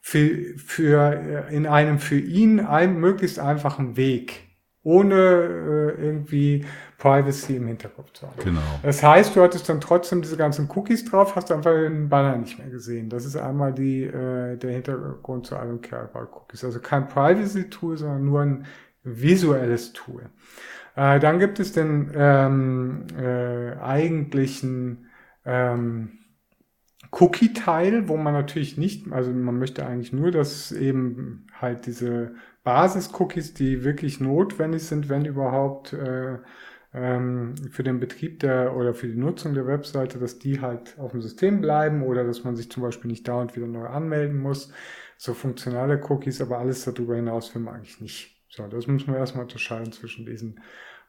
für, 0.01 0.59
für 0.59 1.47
äh, 1.49 1.57
in 1.57 1.67
einem 1.67 1.99
für 1.99 2.19
ihn 2.19 2.61
ein, 2.61 2.99
möglichst 3.01 3.39
einfachen 3.39 3.97
Weg 3.97 4.43
ohne 4.83 5.17
äh, 5.17 6.01
irgendwie 6.01 6.65
Privacy 6.99 7.57
im 7.57 7.67
Hinterkopf 7.67 8.13
zu 8.13 8.27
haben. 8.27 8.43
Genau. 8.43 8.61
Das 8.83 9.03
heißt, 9.03 9.37
du 9.37 9.43
hattest 9.43 9.69
dann 9.69 9.81
trotzdem 9.81 10.23
diese 10.23 10.37
ganzen 10.37 10.69
Cookies 10.75 11.05
drauf, 11.05 11.37
hast 11.37 11.53
einfach 11.53 11.73
den 11.73 12.09
Banner 12.09 12.37
nicht 12.37 12.59
mehr 12.59 12.71
gesehen. 12.71 13.11
Das 13.11 13.27
ist 13.27 13.37
einmal 13.37 13.75
die, 13.75 14.05
äh, 14.05 14.57
der 14.57 14.71
Hintergrund 14.71 15.47
zu 15.47 15.57
allem 15.57 15.83
Care 15.83 16.05
About 16.05 16.35
Cookies. 16.35 16.65
Also 16.65 16.81
kein 16.81 17.07
Privacy-Tool, 17.09 17.99
sondern 17.99 18.25
nur 18.25 18.41
ein 18.41 18.67
visuelles 19.03 19.93
Tool. 19.93 20.31
Äh, 20.97 21.21
dann 21.21 21.39
gibt 21.39 21.61
es 21.61 21.73
den 21.73 22.11
ähm, 22.15 23.07
äh, 23.19 23.77
eigentlichen 23.79 25.07
ähm, 25.45 26.13
Cookie-Teil, 27.11 28.09
wo 28.09 28.17
man 28.17 28.33
natürlich 28.33 28.79
nicht, 28.79 29.13
also 29.13 29.31
man 29.31 29.59
möchte 29.59 29.87
eigentlich 29.87 30.13
nur, 30.13 30.31
dass 30.31 30.73
eben 30.73 31.47
halt 31.61 31.87
diese 31.87 32.35
Basis-Cookies, 32.65 33.55
die 33.55 33.85
wirklich 33.85 34.21
notwendig 34.21 34.85
sind, 34.85 35.09
wenn 35.09 35.25
überhaupt 35.25 35.93
äh, 35.93 36.39
für 36.97 37.83
den 37.83 38.01
Betrieb 38.01 38.41
der 38.41 38.75
oder 38.75 38.95
für 38.95 39.07
die 39.07 39.17
Nutzung 39.17 39.53
der 39.53 39.67
Webseite, 39.67 40.19
dass 40.19 40.39
die 40.39 40.63
halt 40.63 40.99
auf 40.99 41.11
dem 41.11 41.21
System 41.21 41.61
bleiben 41.61 42.03
oder 42.03 42.25
dass 42.25 42.43
man 42.43 42.57
sich 42.57 42.71
zum 42.71 42.83
Beispiel 42.83 43.11
nicht 43.11 43.29
dauernd 43.29 43.55
wieder 43.55 43.67
neu 43.67 43.87
anmelden 43.87 44.41
muss. 44.41 44.73
So 45.19 45.35
funktionale 45.35 46.01
Cookies, 46.09 46.41
aber 46.41 46.59
alles 46.59 46.85
darüber 46.85 47.15
hinaus 47.17 47.55
will 47.55 47.61
man 47.61 47.75
eigentlich 47.75 48.01
nicht. 48.01 48.43
So, 48.49 48.67
das 48.67 48.87
muss 48.87 49.07
man 49.07 49.17
erstmal 49.17 49.45
unterscheiden 49.45 49.93
zwischen 49.93 50.25
diesen 50.25 50.61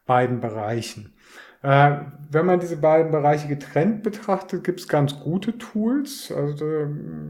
beiden 0.04 0.40
Bereichen. 0.40 1.14
Äh, 1.62 1.96
wenn 2.30 2.46
man 2.46 2.60
diese 2.60 2.76
beiden 2.76 3.10
Bereiche 3.10 3.48
getrennt 3.48 4.02
betrachtet, 4.02 4.64
gibt 4.64 4.80
es 4.80 4.88
ganz 4.88 5.18
gute 5.20 5.58
Tools. 5.58 6.32
Also, 6.34 6.64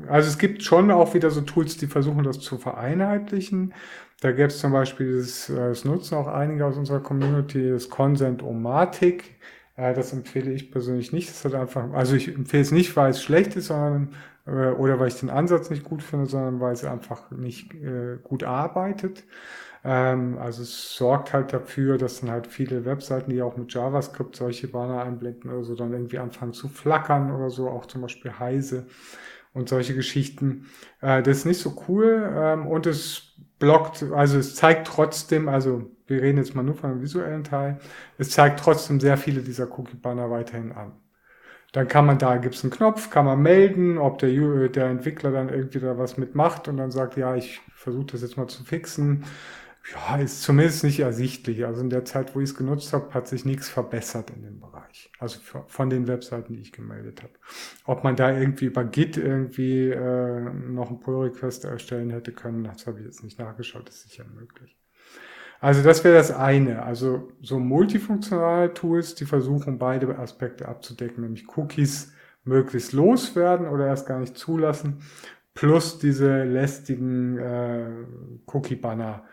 also 0.08 0.28
es 0.28 0.38
gibt 0.38 0.62
schon 0.62 0.90
auch 0.90 1.14
wieder 1.14 1.30
so 1.30 1.40
Tools, 1.40 1.76
die 1.78 1.86
versuchen, 1.86 2.24
das 2.24 2.40
zu 2.40 2.58
vereinheitlichen. 2.58 3.74
Da 4.20 4.32
gäbe 4.32 4.48
es 4.48 4.58
zum 4.58 4.72
Beispiel, 4.72 5.18
das, 5.18 5.46
das 5.46 5.84
nutzen 5.84 6.16
auch 6.16 6.26
einige 6.26 6.66
aus 6.66 6.76
unserer 6.76 7.00
Community, 7.00 7.70
das 7.70 7.88
Consent-O-Matic. 7.88 9.38
Äh, 9.76 9.94
das 9.94 10.12
empfehle 10.12 10.52
ich 10.52 10.70
persönlich 10.70 11.12
nicht. 11.12 11.30
Das 11.30 11.44
hat 11.44 11.54
einfach, 11.54 11.92
also 11.92 12.16
ich 12.16 12.28
empfehle 12.34 12.62
es 12.62 12.72
nicht, 12.72 12.96
weil 12.96 13.10
es 13.10 13.22
schlecht 13.22 13.56
ist, 13.56 13.68
sondern 13.68 14.14
äh, 14.46 14.70
oder 14.72 14.98
weil 14.98 15.08
ich 15.08 15.20
den 15.20 15.30
Ansatz 15.30 15.70
nicht 15.70 15.84
gut 15.84 16.02
finde, 16.02 16.26
sondern 16.26 16.60
weil 16.60 16.72
es 16.72 16.84
einfach 16.84 17.30
nicht 17.30 17.74
äh, 17.74 18.18
gut 18.22 18.44
arbeitet. 18.44 19.24
Ähm, 19.84 20.38
also 20.38 20.62
es 20.62 20.96
sorgt 20.96 21.32
halt 21.32 21.52
dafür, 21.52 21.98
dass 21.98 22.20
dann 22.20 22.30
halt 22.30 22.46
viele 22.46 22.84
Webseiten, 22.84 23.30
die 23.30 23.42
auch 23.42 23.56
mit 23.56 23.72
JavaScript 23.72 24.36
solche 24.36 24.68
Banner 24.68 25.02
einblenden 25.02 25.50
oder 25.50 25.64
so, 25.64 25.74
dann 25.74 25.92
irgendwie 25.92 26.18
anfangen 26.18 26.52
zu 26.52 26.68
flackern 26.68 27.32
oder 27.34 27.50
so, 27.50 27.68
auch 27.68 27.86
zum 27.86 28.02
Beispiel 28.02 28.38
Heise 28.38 28.86
und 29.52 29.68
solche 29.68 29.94
Geschichten. 29.94 30.66
Äh, 31.00 31.22
das 31.22 31.38
ist 31.38 31.44
nicht 31.46 31.60
so 31.60 31.82
cool 31.88 32.30
ähm, 32.34 32.66
und 32.66 32.86
es 32.86 33.34
blockt, 33.58 34.04
also 34.14 34.38
es 34.38 34.54
zeigt 34.54 34.86
trotzdem, 34.86 35.48
also 35.48 35.90
wir 36.06 36.22
reden 36.22 36.38
jetzt 36.38 36.54
mal 36.54 36.62
nur 36.62 36.74
von 36.74 36.90
dem 36.90 37.02
visuellen 37.02 37.44
Teil, 37.44 37.78
es 38.18 38.30
zeigt 38.30 38.60
trotzdem 38.60 39.00
sehr 39.00 39.16
viele 39.16 39.42
dieser 39.42 39.66
Cookie-Banner 39.78 40.30
weiterhin 40.30 40.72
an. 40.72 40.92
Dann 41.72 41.86
kann 41.86 42.06
man 42.06 42.18
da, 42.18 42.38
gibt's 42.38 42.64
einen 42.64 42.70
Knopf, 42.70 43.10
kann 43.10 43.26
man 43.26 43.42
melden, 43.42 43.98
ob 43.98 44.18
der, 44.18 44.68
der 44.70 44.86
Entwickler 44.86 45.32
dann 45.32 45.50
irgendwie 45.50 45.80
da 45.80 45.98
was 45.98 46.16
mitmacht 46.16 46.66
und 46.66 46.78
dann 46.78 46.90
sagt, 46.90 47.18
ja, 47.18 47.36
ich 47.36 47.60
versuche 47.74 48.06
das 48.06 48.22
jetzt 48.22 48.38
mal 48.38 48.48
zu 48.48 48.64
fixen 48.64 49.24
ja, 49.94 50.16
ist 50.16 50.42
zumindest 50.42 50.84
nicht 50.84 51.00
ersichtlich. 51.00 51.64
Also 51.64 51.80
in 51.80 51.90
der 51.90 52.04
Zeit, 52.04 52.34
wo 52.34 52.40
ich 52.40 52.50
es 52.50 52.56
genutzt 52.56 52.92
habe, 52.92 53.14
hat 53.14 53.28
sich 53.28 53.44
nichts 53.44 53.68
verbessert 53.68 54.30
in 54.30 54.42
dem 54.42 54.60
Bereich. 54.60 55.10
Also 55.18 55.40
von 55.66 55.90
den 55.90 56.06
Webseiten, 56.08 56.52
die 56.52 56.60
ich 56.60 56.72
gemeldet 56.72 57.22
habe. 57.22 57.32
Ob 57.84 58.04
man 58.04 58.16
da 58.16 58.36
irgendwie 58.36 58.66
über 58.66 58.84
Git 58.84 59.16
irgendwie 59.16 59.88
äh, 59.90 60.40
noch 60.40 60.88
einen 60.88 61.00
Pull-Request 61.00 61.64
erstellen 61.64 62.10
hätte 62.10 62.32
können, 62.32 62.64
das 62.64 62.86
habe 62.86 62.98
ich 63.00 63.06
jetzt 63.06 63.22
nicht 63.22 63.38
nachgeschaut, 63.38 63.88
ist 63.88 64.02
sicher 64.02 64.24
möglich. 64.34 64.76
Also 65.60 65.82
das 65.82 66.04
wäre 66.04 66.14
das 66.14 66.30
eine. 66.30 66.82
Also 66.82 67.32
so 67.40 67.58
multifunktionale 67.58 68.74
Tools, 68.74 69.14
die 69.14 69.24
versuchen 69.24 69.78
beide 69.78 70.18
Aspekte 70.18 70.68
abzudecken, 70.68 71.22
nämlich 71.22 71.56
Cookies 71.56 72.12
möglichst 72.44 72.92
loswerden 72.92 73.66
oder 73.66 73.86
erst 73.86 74.06
gar 74.06 74.20
nicht 74.20 74.36
zulassen, 74.36 75.02
plus 75.54 75.98
diese 75.98 76.44
lästigen 76.44 77.38
äh, 77.38 77.90
Cookie-Banner 78.46 79.24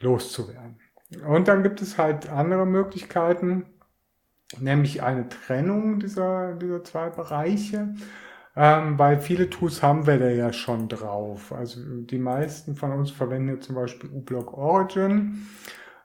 loszuwerden. 0.00 0.78
Und 1.26 1.48
dann 1.48 1.62
gibt 1.62 1.80
es 1.80 1.98
halt 1.98 2.28
andere 2.28 2.66
Möglichkeiten, 2.66 3.66
nämlich 4.58 5.02
eine 5.02 5.28
Trennung 5.28 6.00
dieser, 6.00 6.54
dieser 6.54 6.84
zwei 6.84 7.10
Bereiche. 7.10 7.94
Ähm, 8.60 8.98
weil 8.98 9.20
viele 9.20 9.48
Tools 9.50 9.84
haben 9.84 10.08
wir 10.08 10.18
da 10.18 10.28
ja 10.28 10.52
schon 10.52 10.88
drauf. 10.88 11.52
Also 11.52 11.80
die 11.84 12.18
meisten 12.18 12.74
von 12.74 12.90
uns 12.90 13.10
verwenden 13.12 13.50
jetzt 13.50 13.66
zum 13.66 13.76
Beispiel 13.76 14.10
uBlock 14.10 14.52
Origin. 14.52 15.46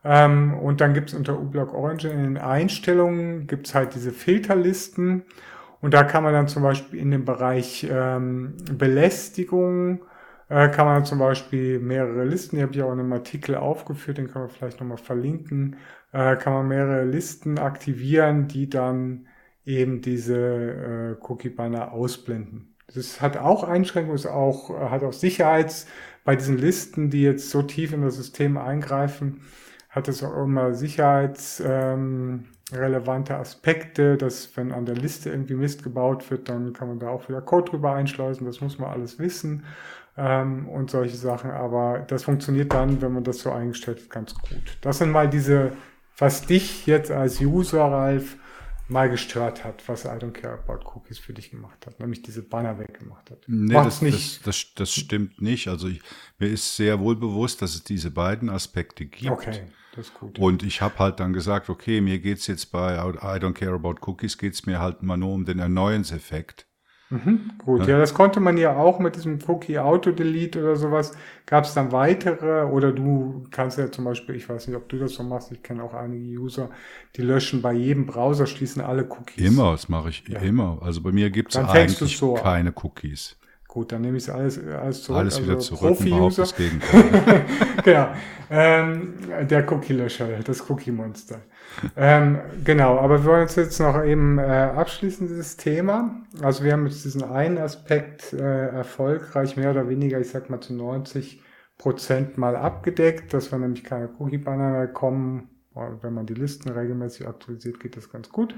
Ähm, 0.04 0.54
und 0.60 0.80
dann 0.80 0.94
gibt's 0.94 1.16
unter 1.16 1.40
uBlock 1.40 1.74
Origin 1.74 2.12
in 2.12 2.24
den 2.24 2.38
Einstellungen 2.38 3.48
gibt's 3.48 3.74
halt 3.74 3.96
diese 3.96 4.12
Filterlisten. 4.12 5.24
Und 5.82 5.96
da 5.96 6.04
kann 6.04 6.24
man 6.24 6.34
dann 6.34 6.48
zum 6.48 6.62
Beispiel 6.62 7.00
in 7.00 7.10
dem 7.10 7.26
Bereich 7.26 7.88
ähm, 7.90 8.56
Belästigung 8.72 10.06
äh, 10.54 10.70
kann 10.70 10.86
man 10.86 11.04
zum 11.04 11.18
Beispiel 11.18 11.80
mehrere 11.80 12.26
Listen, 12.26 12.58
die 12.58 12.62
habe 12.62 12.74
ich 12.74 12.84
auch 12.84 12.94
in 12.94 13.00
einem 13.00 13.14
Artikel 13.14 13.56
aufgeführt, 13.56 14.20
den 14.20 14.32
kann 14.32 14.44
man 14.44 14.52
vielleicht 14.52 14.80
nochmal 14.80 14.98
verlinken, 14.98 15.78
äh, 16.12 16.36
kann 16.36 16.54
man 16.54 16.68
mehrere 16.68 17.06
Listen 17.06 17.58
aktivieren, 17.58 18.48
die 18.48 18.70
dann 18.70 19.26
eben 19.66 20.02
diese 20.02 20.38
äh, 20.38 21.16
Cookie-Banner 21.22 21.92
ausblenden. 21.92 22.76
Das 22.94 23.20
hat 23.20 23.38
auch 23.38 23.64
Einschränkungen, 23.64 24.16
ist 24.16 24.28
auch, 24.28 24.70
hat 24.92 25.02
auch 25.04 25.14
Sicherheits, 25.14 25.88
bei 26.24 26.36
diesen 26.36 26.60
Listen, 26.60 27.10
die 27.10 27.24
jetzt 27.24 27.50
so 27.50 27.64
tief 27.64 27.92
in 27.92 28.04
das 28.04 28.16
System 28.16 28.58
eingreifen, 28.58 29.42
hat 29.90 30.08
es 30.08 30.24
auch 30.24 30.44
immer 30.44 30.76
sicherheitsrelevante 30.76 33.34
ähm, 33.34 33.40
Aspekte, 33.40 34.18
dass 34.18 34.56
wenn 34.56 34.72
an 34.72 34.86
der 34.86 34.96
Liste 34.96 35.32
irgendwie 35.32 35.56
Mist 35.56 35.84
gebaut 35.84 36.30
wird, 36.30 36.48
dann 36.48 36.74
kann 36.74 36.90
man 36.90 37.00
da 37.00 37.10
auch 37.10 37.28
wieder 37.28 37.42
Code 37.42 37.72
drüber 37.72 37.94
einschleusen, 37.94 38.46
das 38.46 38.62
muss 38.62 38.78
man 38.78 38.92
alles 38.92 39.18
wissen 39.18 39.64
ähm, 40.18 40.68
und 40.68 40.92
solche 40.92 41.18
Sachen. 41.18 41.52
Aber 41.52 42.00
das 42.08 42.24
funktioniert 42.24 42.74
dann, 42.74 43.02
wenn 43.02 43.14
man 43.14 43.24
das 43.24 43.40
so 43.40 43.52
eingestellt 43.52 44.02
hat, 44.02 44.10
ganz 44.10 44.36
gut. 44.36 44.78
Das 44.82 45.00
sind 45.00 45.12
mal 45.12 45.30
diese, 45.30 45.72
was 46.18 46.46
dich 46.46 46.86
jetzt 46.86 47.12
als 47.12 47.42
User, 47.42 47.84
Ralf, 47.84 48.38
mal 48.90 49.10
gestört 49.10 49.64
hat, 49.64 49.88
was 49.88 50.06
I 50.06 50.10
don't 50.10 50.32
care 50.32 50.54
about 50.54 50.86
cookies 50.94 51.18
für 51.18 51.34
dich 51.34 51.52
gemacht 51.52 51.86
hat, 51.86 52.00
nämlich 52.00 52.22
diese 52.22 52.42
Banner 52.42 52.78
weggemacht 52.78 53.32
hat. 53.32 53.40
Nee, 53.48 53.74
das, 53.74 54.02
nicht. 54.02 54.46
Das, 54.46 54.64
das, 54.64 54.74
das, 54.76 54.94
stimmt 54.94 55.42
nicht. 55.42 55.68
Also 55.68 55.88
ich, 55.88 56.02
mir 56.38 56.50
ist 56.50 56.76
sehr 56.76 57.00
wohl 57.00 57.16
bewusst, 57.16 57.62
dass 57.62 57.76
es 57.76 57.84
diese 57.84 58.12
beiden 58.12 58.50
Aspekte 58.50 59.06
gibt. 59.06 59.32
Okay, 59.32 59.68
das 59.96 60.08
ist 60.08 60.14
gut. 60.14 60.38
Und 60.38 60.64
ich 60.64 60.82
habe 60.82 61.00
halt 61.00 61.20
dann 61.20 61.34
gesagt, 61.34 61.70
okay, 61.70 62.02
mir 62.02 62.20
geht's 62.20 62.48
jetzt 62.48 62.72
bei 62.72 62.96
I 62.96 63.40
don't 63.40 63.54
care 63.54 63.74
about 63.74 63.96
cookies, 64.06 64.38
geht's 64.38 64.66
mir 64.66 64.80
halt 64.80 65.02
mal 65.02 65.18
nur 65.18 65.34
um 65.34 65.46
den 65.46 65.60
Erneuerungseffekt. 65.60 66.68
Mhm, 67.14 67.52
gut, 67.60 67.82
ja. 67.82 67.90
ja. 67.90 68.00
das 68.00 68.16
konnte 68.16 68.40
man 68.40 68.58
ja 68.58 68.76
auch 68.76 68.98
mit 68.98 69.16
diesem 69.16 69.38
Cookie 69.48 69.78
Auto 69.78 70.12
Delete 70.12 70.64
oder 70.64 70.76
sowas. 70.76 71.12
Gab 71.46 71.66
es 71.66 71.76
dann 71.76 71.92
weitere 71.92 72.64
oder 72.64 72.92
du 72.92 73.44
kannst 73.52 73.78
ja 73.78 73.92
zum 73.92 74.06
Beispiel, 74.06 74.34
ich 74.34 74.50
weiß 74.50 74.68
nicht, 74.68 74.76
ob 74.76 74.90
du 74.90 74.98
das 74.98 75.14
so 75.14 75.22
machst, 75.22 75.52
ich 75.52 75.62
kenne 75.62 75.84
auch 75.84 75.94
einige 75.94 76.40
User, 76.40 76.72
die 77.16 77.22
löschen 77.22 77.62
bei 77.62 77.74
jedem 77.74 78.08
Browser, 78.08 78.48
schließen 78.48 78.82
alle 78.82 79.04
Cookies. 79.04 79.46
Immer, 79.46 79.74
das 79.74 79.90
mache 79.90 80.10
ich 80.10 80.24
ja. 80.28 80.40
immer. 80.40 80.80
Also 80.82 81.02
bei 81.02 81.12
mir 81.12 81.30
gibt 81.30 81.54
es 81.54 81.62
eigentlich 81.62 82.18
so 82.18 82.34
keine 82.34 82.74
Cookies. 82.82 83.38
Gut, 83.68 83.92
dann 83.92 84.02
nehme 84.02 84.18
ich 84.18 84.24
es 84.24 84.30
alles, 84.30 84.60
alles 84.64 85.04
zurück. 85.04 85.20
Alles 85.20 85.42
wieder 85.42 85.56
also 85.56 85.76
zurück 85.76 86.00
und 86.00 86.06
behaupte 86.10 86.42
das 86.42 86.56
Gegenteil. 86.58 87.46
genau. 87.84 88.08
Ähm, 88.50 89.14
der 89.50 89.72
Cookie-Löscher, 89.72 90.28
das 90.44 90.70
Cookie-Monster. 90.70 91.42
Ähm, 91.96 92.40
genau, 92.64 92.98
aber 92.98 93.24
wir 93.24 93.26
wollen 93.26 93.42
uns 93.44 93.56
jetzt 93.56 93.80
noch 93.80 94.04
eben 94.04 94.38
äh, 94.40 94.42
abschließen, 94.42 95.28
dieses 95.28 95.58
Thema. 95.58 96.22
Also 96.42 96.64
wir 96.64 96.74
haben 96.74 96.86
jetzt 96.86 97.04
diesen 97.06 97.24
einen 97.24 97.58
Aspekt 97.58 98.34
äh, 98.34 98.68
erfolgreich, 98.70 99.58
mehr 99.58 99.72
oder 99.72 99.90
weniger, 99.90 100.20
ich 100.20 100.30
sag 100.30 100.50
mal 100.50 100.62
zu 100.62 100.74
90 100.74 101.42
Prozent 101.78 102.38
mal 102.38 102.56
abgedeckt, 102.56 103.34
dass 103.34 103.52
wir 103.52 103.60
nämlich 103.60 103.84
keine 103.84 104.10
Cookie-Banner 104.20 104.72
mehr 104.72 104.88
kommen. 104.88 105.50
Wenn 106.02 106.14
man 106.14 106.28
die 106.28 106.36
Listen 106.36 106.70
regelmäßig 106.70 107.28
aktualisiert, 107.28 107.80
geht 107.80 107.98
das 107.98 108.10
ganz 108.10 108.30
gut. 108.30 108.56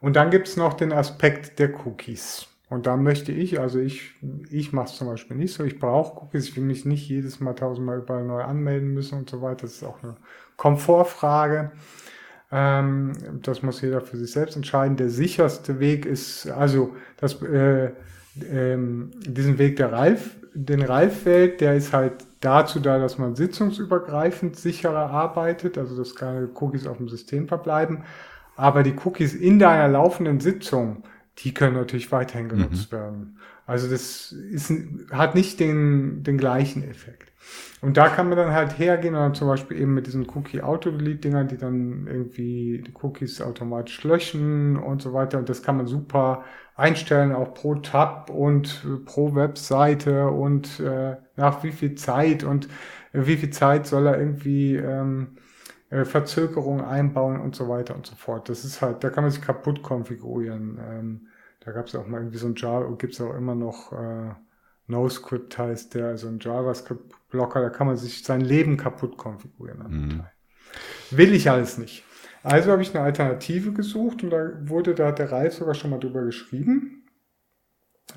Und 0.00 0.16
dann 0.16 0.30
gibt's 0.30 0.56
noch 0.56 0.74
den 0.74 0.92
Aspekt 0.92 1.58
der 1.58 1.86
Cookies. 1.86 2.46
Und 2.68 2.86
da 2.86 2.96
möchte 2.96 3.32
ich, 3.32 3.58
also 3.60 3.78
ich, 3.78 4.14
ich 4.50 4.72
mache 4.72 4.88
es 4.88 4.96
zum 4.96 5.06
Beispiel 5.06 5.36
nicht 5.36 5.54
so, 5.54 5.64
ich 5.64 5.78
brauche 5.78 6.20
Cookies, 6.20 6.48
ich 6.48 6.56
will 6.56 6.64
mich 6.64 6.84
nicht 6.84 7.08
jedes 7.08 7.40
Mal 7.40 7.54
tausendmal 7.54 7.98
überall 7.98 8.24
neu 8.24 8.42
anmelden 8.42 8.92
müssen 8.92 9.18
und 9.18 9.30
so 9.30 9.40
weiter. 9.40 9.62
Das 9.62 9.74
ist 9.74 9.84
auch 9.84 10.02
eine 10.02 10.16
Komfortfrage. 10.56 11.72
Ähm, 12.50 13.12
das 13.42 13.62
muss 13.62 13.80
jeder 13.80 14.02
für 14.02 14.18
sich 14.18 14.32
selbst 14.32 14.56
entscheiden. 14.56 14.96
Der 14.96 15.08
sicherste 15.08 15.80
Weg 15.80 16.04
ist, 16.04 16.46
also 16.48 16.94
das, 17.16 17.40
äh, 17.42 17.92
ähm, 18.50 19.10
diesen 19.20 19.58
Weg 19.58 19.76
der 19.76 19.92
Ralf, 19.92 20.36
den 20.54 20.82
Ralf 20.82 21.24
wählt, 21.24 21.60
der 21.60 21.74
ist 21.74 21.92
halt 21.92 22.26
dazu 22.40 22.80
da, 22.80 22.98
dass 22.98 23.18
man 23.18 23.34
sitzungsübergreifend 23.34 24.56
sicherer 24.56 25.10
arbeitet, 25.10 25.78
also 25.78 25.96
dass 25.96 26.14
keine 26.14 26.48
Cookies 26.54 26.86
auf 26.86 26.98
dem 26.98 27.08
System 27.08 27.48
verbleiben. 27.48 28.04
Aber 28.56 28.82
die 28.82 28.94
Cookies 29.04 29.34
in 29.34 29.58
deiner 29.58 29.88
laufenden 29.88 30.40
Sitzung, 30.40 31.04
die 31.38 31.54
können 31.54 31.76
natürlich 31.76 32.10
weiterhin 32.12 32.48
genutzt 32.48 32.92
mhm. 32.92 32.96
werden. 32.96 33.38
Also 33.66 33.88
das 33.88 34.32
ist, 34.32 34.72
hat 35.12 35.34
nicht 35.34 35.60
den, 35.60 36.22
den 36.22 36.38
gleichen 36.38 36.82
Effekt. 36.88 37.32
Und 37.80 37.96
da 37.96 38.08
kann 38.08 38.28
man 38.28 38.36
dann 38.36 38.52
halt 38.52 38.78
hergehen 38.78 39.14
und 39.14 39.20
dann 39.20 39.34
zum 39.34 39.46
Beispiel 39.46 39.80
eben 39.80 39.94
mit 39.94 40.06
diesen 40.06 40.28
Cookie-Auto-Delete-Dingern, 40.28 41.48
die 41.48 41.58
dann 41.58 42.06
irgendwie 42.06 42.82
die 42.84 42.92
Cookies 43.02 43.40
automatisch 43.40 44.02
löschen 44.04 44.76
und 44.76 45.00
so 45.00 45.12
weiter. 45.12 45.38
Und 45.38 45.48
das 45.48 45.62
kann 45.62 45.76
man 45.76 45.86
super 45.86 46.44
einstellen, 46.76 47.32
auch 47.32 47.54
pro 47.54 47.76
Tab 47.76 48.30
und 48.30 48.84
pro 49.04 49.34
Webseite 49.34 50.28
und 50.28 50.80
äh, 50.80 51.16
nach 51.36 51.62
wie 51.62 51.72
viel 51.72 51.94
Zeit 51.94 52.44
und 52.44 52.66
äh, 53.12 53.26
wie 53.26 53.36
viel 53.36 53.50
Zeit 53.50 53.86
soll 53.86 54.06
er 54.06 54.18
irgendwie 54.18 54.76
ähm, 54.76 55.36
äh, 55.90 56.04
Verzögerung 56.04 56.84
einbauen 56.84 57.40
und 57.40 57.56
so 57.56 57.68
weiter 57.68 57.94
und 57.94 58.06
so 58.06 58.14
fort. 58.14 58.48
Das 58.48 58.64
ist 58.64 58.82
halt, 58.82 59.02
da 59.04 59.10
kann 59.10 59.24
man 59.24 59.30
sich 59.30 59.42
kaputt 59.42 59.82
konfigurieren. 59.82 60.78
Ähm, 60.80 61.26
da 61.60 61.72
gab 61.72 61.86
es 61.86 61.94
auch 61.94 62.06
mal 62.06 62.18
irgendwie 62.18 62.38
so 62.38 62.46
ein 62.46 62.54
Java, 62.56 62.90
gibt 62.96 63.14
es 63.14 63.20
auch 63.20 63.34
immer 63.34 63.54
noch 63.54 63.92
äh, 63.92 64.34
NoScript 64.88 65.58
heißt 65.58 65.94
der, 65.94 66.06
also 66.06 66.28
ein 66.28 66.38
JavaScript-Blocker, 66.40 67.60
da 67.60 67.68
kann 67.70 67.86
man 67.86 67.96
sich 67.96 68.24
sein 68.24 68.40
Leben 68.40 68.76
kaputt 68.76 69.16
konfigurieren. 69.18 69.82
Mhm. 69.88 70.24
Will 71.10 71.34
ich 71.34 71.50
alles 71.50 71.78
nicht. 71.78 72.04
Also 72.42 72.72
habe 72.72 72.82
ich 72.82 72.94
eine 72.94 73.04
Alternative 73.04 73.72
gesucht 73.72 74.22
und 74.22 74.30
da 74.30 74.50
wurde, 74.62 74.94
da 74.94 75.08
hat 75.08 75.18
der 75.18 75.30
Ralf 75.30 75.54
sogar 75.54 75.74
schon 75.74 75.90
mal 75.90 76.00
drüber 76.00 76.24
geschrieben. 76.24 77.04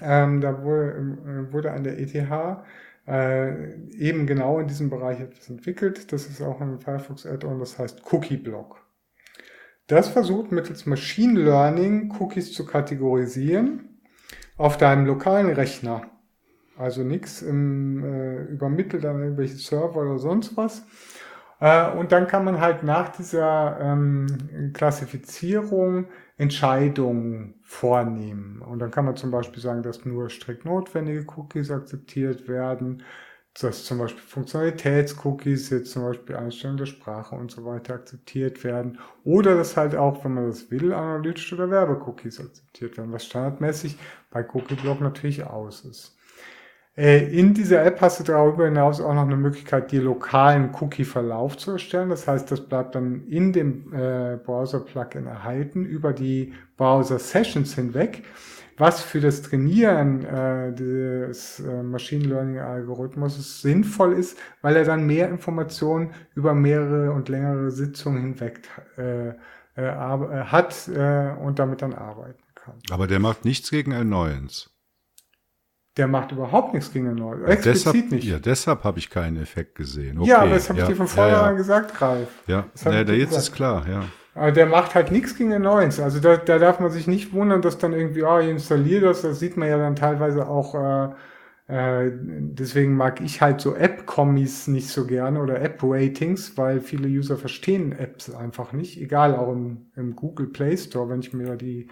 Ähm, 0.02 0.40
da 0.40 0.64
wurde, 0.64 0.92
äh, 0.92 1.54
wurde 1.54 1.72
an 1.72 1.84
der 1.84 2.00
ETH 2.00 2.16
äh, 3.08 3.74
eben 3.92 4.28
genau 4.28 4.60
in 4.60 4.68
diesem 4.68 4.90
Bereich 4.90 5.20
etwas 5.20 5.50
entwickelt. 5.50 6.12
Das 6.12 6.28
ist 6.28 6.42
auch 6.42 6.62
ein 6.62 6.80
Firefox 6.80 7.26
Add-on, 7.26 7.60
das 7.60 7.78
heißt 7.80 8.02
Cookie 8.12 8.38
Block. 8.38 8.86
Das 9.88 10.10
versucht 10.10 10.52
mittels 10.52 10.86
Machine 10.86 11.40
Learning 11.40 12.14
Cookies 12.20 12.54
zu 12.54 12.66
kategorisieren 12.66 14.02
auf 14.58 14.78
deinem 14.78 15.06
lokalen 15.06 15.50
Rechner. 15.50 16.04
Also 16.78 17.04
nichts 17.04 17.42
äh, 17.42 17.48
übermittelt 17.48 19.06
an 19.06 19.22
irgendwelche 19.22 19.56
Server 19.56 20.02
oder 20.02 20.18
sonst 20.18 20.56
was. 20.56 20.86
Äh, 21.60 21.92
und 21.92 22.12
dann 22.12 22.28
kann 22.28 22.46
man 22.46 22.60
halt 22.60 22.84
nach 22.84 23.10
dieser 23.10 23.80
ähm, 23.82 24.72
Klassifizierung 24.74 26.06
Entscheidungen 26.42 27.56
vornehmen. 27.62 28.62
Und 28.62 28.80
dann 28.80 28.92
kann 28.92 29.06
man 29.06 29.16
zum 29.16 29.32
Beispiel 29.32 29.62
sagen, 29.62 29.84
dass 29.84 30.06
nur 30.06 30.30
strikt 30.30 30.66
notwendige 30.66 31.26
Cookies 31.36 31.72
akzeptiert 31.72 32.48
werden 32.48 33.04
dass 33.60 33.84
zum 33.84 33.98
Beispiel 33.98 34.22
Funktionalitätscookies, 34.22 35.70
jetzt 35.72 35.92
zum 35.92 36.04
Beispiel 36.04 36.36
Einstellung 36.38 36.78
der 36.78 36.86
Sprache 36.86 37.36
und 37.36 37.52
so 37.52 37.66
weiter 37.66 37.96
akzeptiert 37.96 38.64
werden. 38.64 39.00
Oder 39.26 39.56
dass 39.56 39.76
halt 39.76 39.96
auch, 39.96 40.24
wenn 40.24 40.34
man 40.36 40.48
das 40.48 40.72
will, 40.72 40.94
analytische 40.94 41.56
oder 41.56 41.70
Werbecookies 41.70 42.40
akzeptiert 42.40 42.98
werden, 42.98 43.12
was 43.12 43.26
standardmäßig 43.26 43.98
bei 44.30 44.48
Cookieblock 44.54 45.02
natürlich 45.02 45.44
aus 45.44 45.84
ist. 45.84 46.18
Äh, 46.98 47.38
in 47.38 47.54
dieser 47.54 47.86
App 47.86 48.02
hast 48.02 48.20
du 48.20 48.24
darüber 48.24 48.66
hinaus 48.66 49.00
auch 49.00 49.14
noch 49.14 49.22
eine 49.22 49.38
Möglichkeit, 49.38 49.92
dir 49.92 50.02
lokalen 50.02 50.72
Cookie-Verlauf 50.80 51.58
zu 51.58 51.72
erstellen. 51.72 52.10
Das 52.10 52.28
heißt, 52.28 52.52
das 52.52 52.62
bleibt 52.62 52.96
dann 52.96 53.28
in 53.28 53.54
dem 53.54 53.94
äh, 53.94 54.38
Browser-Plugin 54.38 55.28
erhalten 55.28 55.86
über 55.86 56.14
die 56.14 56.54
Browser-Sessions 56.78 57.76
hinweg 57.76 58.24
was 58.82 59.04
für 59.04 59.22
das 59.22 59.44
Trainieren 59.44 60.26
äh, 60.26 60.74
des 60.74 61.60
äh, 61.60 61.84
Machine 61.84 62.26
Learning 62.26 62.58
Algorithmus 62.58 63.62
sinnvoll 63.62 64.14
ist, 64.14 64.40
weil 64.64 64.76
er 64.76 64.86
dann 64.86 65.06
mehr 65.06 65.30
Informationen 65.30 66.16
über 66.34 66.56
mehrere 66.56 67.12
und 67.12 67.30
längere 67.30 67.70
Sitzungen 67.70 68.22
hinweg 68.22 68.68
äh, 68.98 69.30
äh, 69.30 69.34
hat 69.76 70.90
und 71.42 71.60
damit 71.60 71.84
dann 71.84 71.94
arbeiten 71.94 72.44
kann. 72.56 72.74
Aber 72.90 73.06
der 73.06 73.20
macht 73.20 73.46
nichts 73.46 73.70
gegen 73.70 73.94
Annoyance. 73.94 74.71
Der 75.98 76.08
macht 76.08 76.32
überhaupt 76.32 76.74
nichts 76.74 76.92
gegen 76.94 77.10
Annoyance. 77.10 77.48
Explizit 77.48 77.86
deshalb, 77.86 78.12
nicht. 78.12 78.24
Ja, 78.24 78.40
deshalb 78.40 78.84
habe 78.84 79.00
ich 79.00 79.10
keinen 79.10 79.42
Effekt 79.42 79.76
gesehen. 79.76 80.20
Okay, 80.20 80.30
ja, 80.30 80.40
aber 80.40 80.52
das 80.52 80.70
habe 80.70 80.80
ja, 80.80 80.86
ich 80.86 80.92
dir 80.92 80.96
von 80.96 81.08
vornherein 81.08 81.44
ja, 81.44 81.52
ja. 81.52 81.58
gesagt, 81.58 82.02
Ralf. 82.02 82.30
Ja, 82.48 82.66
ja 82.86 82.92
jetzt 82.92 83.08
gesagt. 83.08 83.34
ist 83.34 83.52
klar, 83.54 83.86
ja. 83.90 84.04
Aber 84.34 84.52
der 84.54 84.66
macht 84.68 84.96
halt 84.96 85.12
nichts 85.12 85.36
gegen 85.38 85.50
den 85.50 85.64
Noise. 85.64 86.02
Also 86.04 86.20
da, 86.20 86.38
da 86.38 86.58
darf 86.60 86.80
man 86.80 86.90
sich 86.92 87.08
nicht 87.08 87.34
wundern, 87.34 87.62
dass 87.62 87.78
dann 87.78 87.92
irgendwie, 87.92 88.24
ah, 88.24 88.38
oh, 88.38 88.40
ich 88.40 88.50
installiere 88.50 89.08
das. 89.08 89.22
Das 89.22 89.40
sieht 89.40 89.58
man 89.58 89.68
ja 89.68 89.78
dann 89.78 89.96
teilweise 89.96 90.48
auch 90.48 90.76
äh, 90.76 91.14
Äh, 91.68 92.12
deswegen 92.14 92.98
mag 92.98 93.22
ich 93.22 93.42
halt 93.42 93.62
so 93.62 93.76
App-Kommis 93.76 94.68
nicht 94.68 94.90
so 94.90 95.08
gerne 95.08 95.42
oder 95.42 95.62
App-Ratings, 95.62 96.58
weil 96.58 96.82
viele 96.82 97.08
User 97.08 97.38
verstehen 97.38 97.94
Apps 97.94 98.30
einfach 98.34 98.74
nicht. 98.74 99.00
Egal, 99.00 99.36
auch 99.36 99.54
im, 99.54 99.90
im 99.96 100.16
Google 100.18 100.48
Play 100.48 100.76
Store, 100.76 101.08
wenn 101.08 101.22
ich 101.22 101.32
mir 101.32 101.56
die 101.56 101.88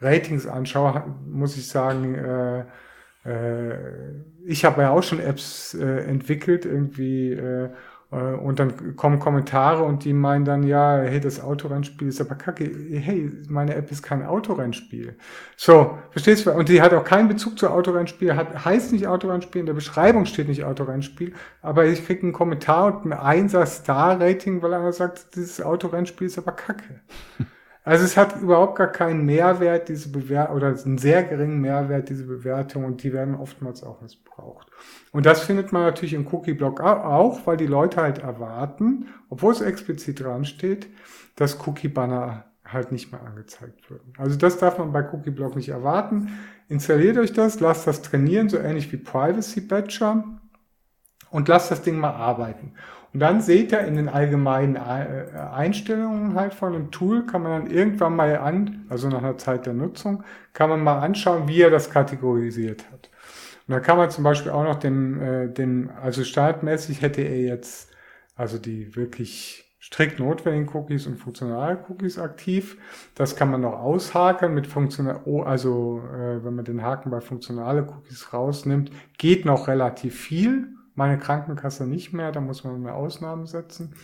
Ratings 0.00 0.46
anschaue, 0.46 1.16
muss 1.26 1.56
ich 1.56 1.66
sagen, 1.66 2.14
äh, 2.14 2.66
ich 4.44 4.64
habe 4.64 4.82
ja 4.82 4.90
auch 4.90 5.02
schon 5.02 5.20
Apps 5.20 5.74
äh, 5.74 6.04
entwickelt, 6.04 6.64
irgendwie 6.64 7.32
äh, 7.32 7.70
äh, 8.12 8.16
und 8.16 8.58
dann 8.58 8.94
kommen 8.96 9.18
Kommentare 9.18 9.82
und 9.82 10.04
die 10.04 10.12
meinen 10.12 10.44
dann, 10.44 10.62
ja, 10.62 10.98
hey, 10.98 11.20
das 11.20 11.40
Autorennspiel 11.40 12.08
ist 12.08 12.20
aber 12.20 12.34
kacke. 12.34 12.64
Hey, 12.64 13.32
meine 13.48 13.74
App 13.74 13.90
ist 13.90 14.02
kein 14.02 14.24
Autorennspiel. 14.24 15.16
So, 15.56 15.98
verstehst 16.10 16.46
du? 16.46 16.52
Und 16.52 16.68
die 16.68 16.82
hat 16.82 16.92
auch 16.92 17.04
keinen 17.04 17.28
Bezug 17.28 17.58
zu 17.58 17.70
Autorennspiel, 17.70 18.36
hat, 18.36 18.64
heißt 18.64 18.92
nicht 18.92 19.06
Autorennspiel, 19.06 19.60
in 19.60 19.66
der 19.66 19.74
Beschreibung 19.74 20.26
steht 20.26 20.48
nicht 20.48 20.64
Autorennspiel, 20.64 21.32
aber 21.62 21.86
ich 21.86 22.04
kriege 22.06 22.22
einen 22.22 22.32
Kommentar 22.32 23.02
und 23.02 23.06
ein 23.06 23.18
Einser-Star-Rating, 23.18 24.62
weil 24.62 24.74
einer 24.74 24.92
sagt, 24.92 25.34
dieses 25.34 25.60
Autorennspiel 25.60 26.26
ist 26.26 26.38
aber 26.38 26.52
kacke. 26.52 27.00
Also 27.84 28.04
es 28.04 28.16
hat 28.16 28.40
überhaupt 28.40 28.76
gar 28.76 28.86
keinen 28.86 29.24
Mehrwert, 29.26 29.88
diese 29.88 30.10
Bewertung, 30.10 30.56
oder 30.56 30.68
einen 30.68 30.98
sehr 30.98 31.24
geringen 31.24 31.60
Mehrwert, 31.60 32.08
diese 32.08 32.24
Bewertung, 32.24 32.84
und 32.84 33.02
die 33.02 33.12
werden 33.12 33.34
oftmals 33.34 33.82
auch 33.82 34.00
missbraucht. 34.00 34.68
Und 35.10 35.26
das 35.26 35.40
findet 35.40 35.72
man 35.72 35.82
natürlich 35.82 36.14
im 36.14 36.26
Cookie-Block 36.32 36.80
auch, 36.80 37.44
weil 37.44 37.56
die 37.56 37.66
Leute 37.66 38.00
halt 38.00 38.18
erwarten, 38.18 39.08
obwohl 39.30 39.52
es 39.52 39.60
explizit 39.60 40.20
dran 40.20 40.44
steht, 40.44 40.86
dass 41.34 41.66
Cookie-Banner 41.66 42.44
halt 42.64 42.92
nicht 42.92 43.10
mehr 43.10 43.22
angezeigt 43.22 43.90
würden. 43.90 44.12
Also 44.16 44.38
das 44.38 44.58
darf 44.58 44.78
man 44.78 44.92
bei 44.92 45.02
Cookie-Block 45.12 45.56
nicht 45.56 45.68
erwarten. 45.68 46.38
Installiert 46.68 47.18
euch 47.18 47.32
das, 47.32 47.60
lasst 47.60 47.86
das 47.86 48.02
trainieren, 48.02 48.48
so 48.48 48.58
ähnlich 48.58 48.92
wie 48.92 48.96
Privacy 48.96 49.60
Badger 49.60 50.24
und 51.30 51.48
lasst 51.48 51.70
das 51.70 51.82
Ding 51.82 51.98
mal 51.98 52.14
arbeiten. 52.14 52.74
Und 53.12 53.20
dann 53.20 53.40
seht 53.40 53.72
ihr 53.72 53.80
in 53.80 53.96
den 53.96 54.08
allgemeinen 54.08 54.76
äh, 54.76 55.38
Einstellungen 55.54 56.34
halt 56.34 56.54
von 56.54 56.72
dem 56.72 56.90
Tool, 56.90 57.26
kann 57.26 57.42
man 57.42 57.62
dann 57.62 57.70
irgendwann 57.70 58.16
mal 58.16 58.38
an, 58.38 58.86
also 58.88 59.08
nach 59.08 59.22
einer 59.22 59.36
Zeit 59.36 59.66
der 59.66 59.74
Nutzung, 59.74 60.24
kann 60.54 60.70
man 60.70 60.82
mal 60.82 61.00
anschauen, 61.00 61.46
wie 61.46 61.60
er 61.60 61.70
das 61.70 61.90
kategorisiert 61.90 62.90
hat. 62.90 63.10
Und 63.68 63.74
da 63.74 63.80
kann 63.80 63.98
man 63.98 64.10
zum 64.10 64.24
Beispiel 64.24 64.50
auch 64.50 64.64
noch 64.64 64.76
dem, 64.76 65.20
äh, 65.20 65.48
dem 65.48 65.90
also 66.02 66.24
startmäßig 66.24 67.02
hätte 67.02 67.22
er 67.22 67.40
jetzt 67.40 67.92
also 68.34 68.58
die 68.58 68.96
wirklich 68.96 69.62
strikt 69.80 70.18
notwendigen 70.18 70.68
Cookies 70.74 71.06
und 71.06 71.16
funktionale 71.16 71.84
Cookies 71.88 72.18
aktiv. 72.18 72.78
Das 73.14 73.36
kann 73.36 73.50
man 73.50 73.60
noch 73.60 73.74
aushaken 73.74 74.54
mit 74.54 74.66
funktional, 74.66 75.20
oh, 75.24 75.42
also 75.42 76.02
äh, 76.14 76.44
wenn 76.44 76.54
man 76.54 76.64
den 76.64 76.82
Haken 76.82 77.10
bei 77.10 77.20
funktionale 77.20 77.82
Cookies 77.82 78.32
rausnimmt, 78.32 78.90
geht 79.18 79.44
noch 79.44 79.68
relativ 79.68 80.18
viel. 80.18 80.68
Meine 80.94 81.18
Krankenkasse 81.18 81.86
nicht 81.86 82.12
mehr, 82.12 82.32
da 82.32 82.40
muss 82.40 82.64
man 82.64 82.82
mehr 82.82 82.94
Ausnahmen 82.94 83.46
setzen. 83.46 83.94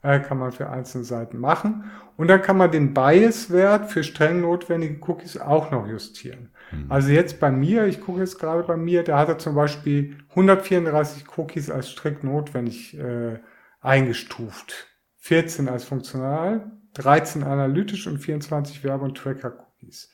Äh, 0.00 0.20
kann 0.20 0.38
man 0.38 0.52
für 0.52 0.70
einzelne 0.70 1.02
Seiten 1.02 1.38
machen. 1.38 1.90
Und 2.16 2.28
dann 2.28 2.40
kann 2.40 2.56
man 2.56 2.70
den 2.70 2.94
Bias-Wert 2.94 3.90
für 3.90 4.04
streng 4.04 4.40
notwendige 4.42 4.96
Cookies 5.04 5.36
auch 5.36 5.72
noch 5.72 5.88
justieren. 5.88 6.50
Mhm. 6.70 6.86
Also 6.88 7.10
jetzt 7.10 7.40
bei 7.40 7.50
mir, 7.50 7.86
ich 7.86 8.00
gucke 8.00 8.20
jetzt 8.20 8.38
gerade 8.38 8.62
bei 8.62 8.76
mir, 8.76 9.02
da 9.02 9.18
hat 9.18 9.28
er 9.28 9.38
zum 9.38 9.56
Beispiel 9.56 10.18
134 10.30 11.36
Cookies 11.36 11.68
als 11.68 11.88
strikt 11.88 12.22
notwendig 12.22 12.96
äh, 12.96 13.40
eingestuft. 13.80 14.86
14 15.16 15.68
als 15.68 15.82
funktional, 15.82 16.70
13 16.94 17.42
analytisch 17.42 18.06
und 18.06 18.18
24 18.18 18.84
Werbe- 18.84 19.04
und 19.04 19.18
Tracker-Cookies. 19.18 20.12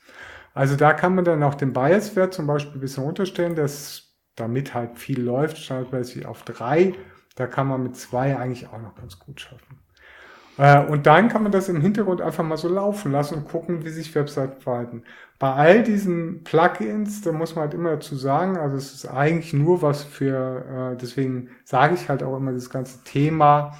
Also 0.55 0.75
da 0.75 0.93
kann 0.93 1.13
man 1.13 1.25
dann 1.25 1.43
auch 1.43 1.55
den 1.55 1.73
Bias-Wert 1.73 2.33
zum 2.33 2.47
Beispiel 2.47 2.77
ein 2.77 2.81
bisschen 2.81 3.03
runterstellen, 3.03 3.55
dass 3.55 4.04
damit 4.35 4.73
halt 4.73 4.97
viel 4.97 5.21
läuft, 5.21 5.57
standardmäßig 5.57 6.25
auf 6.25 6.43
drei. 6.43 6.93
Da 7.35 7.47
kann 7.47 7.67
man 7.67 7.83
mit 7.83 7.95
zwei 7.95 8.37
eigentlich 8.37 8.67
auch 8.67 8.81
noch 8.81 8.95
ganz 8.95 9.19
gut 9.19 9.41
schaffen. 9.41 9.79
Äh, 10.57 10.85
und 10.85 11.05
dann 11.05 11.27
kann 11.29 11.43
man 11.43 11.51
das 11.51 11.69
im 11.69 11.81
Hintergrund 11.81 12.21
einfach 12.21 12.43
mal 12.43 12.57
so 12.57 12.69
laufen 12.69 13.11
lassen 13.11 13.35
und 13.35 13.47
gucken, 13.47 13.83
wie 13.83 13.89
sich 13.89 14.13
Webseiten 14.15 14.61
verhalten. 14.61 15.03
Bei 15.37 15.51
all 15.53 15.83
diesen 15.83 16.43
Plugins, 16.43 17.21
da 17.21 17.33
muss 17.33 17.55
man 17.55 17.63
halt 17.63 17.73
immer 17.73 17.91
dazu 17.91 18.15
sagen, 18.15 18.57
also 18.57 18.77
es 18.77 18.93
ist 18.93 19.05
eigentlich 19.05 19.53
nur 19.53 19.81
was 19.81 20.03
für, 20.03 20.93
äh, 20.93 20.97
deswegen 20.97 21.49
sage 21.65 21.95
ich 21.95 22.07
halt 22.07 22.23
auch 22.23 22.37
immer, 22.37 22.53
das 22.53 22.69
ganze 22.69 23.03
Thema 23.03 23.77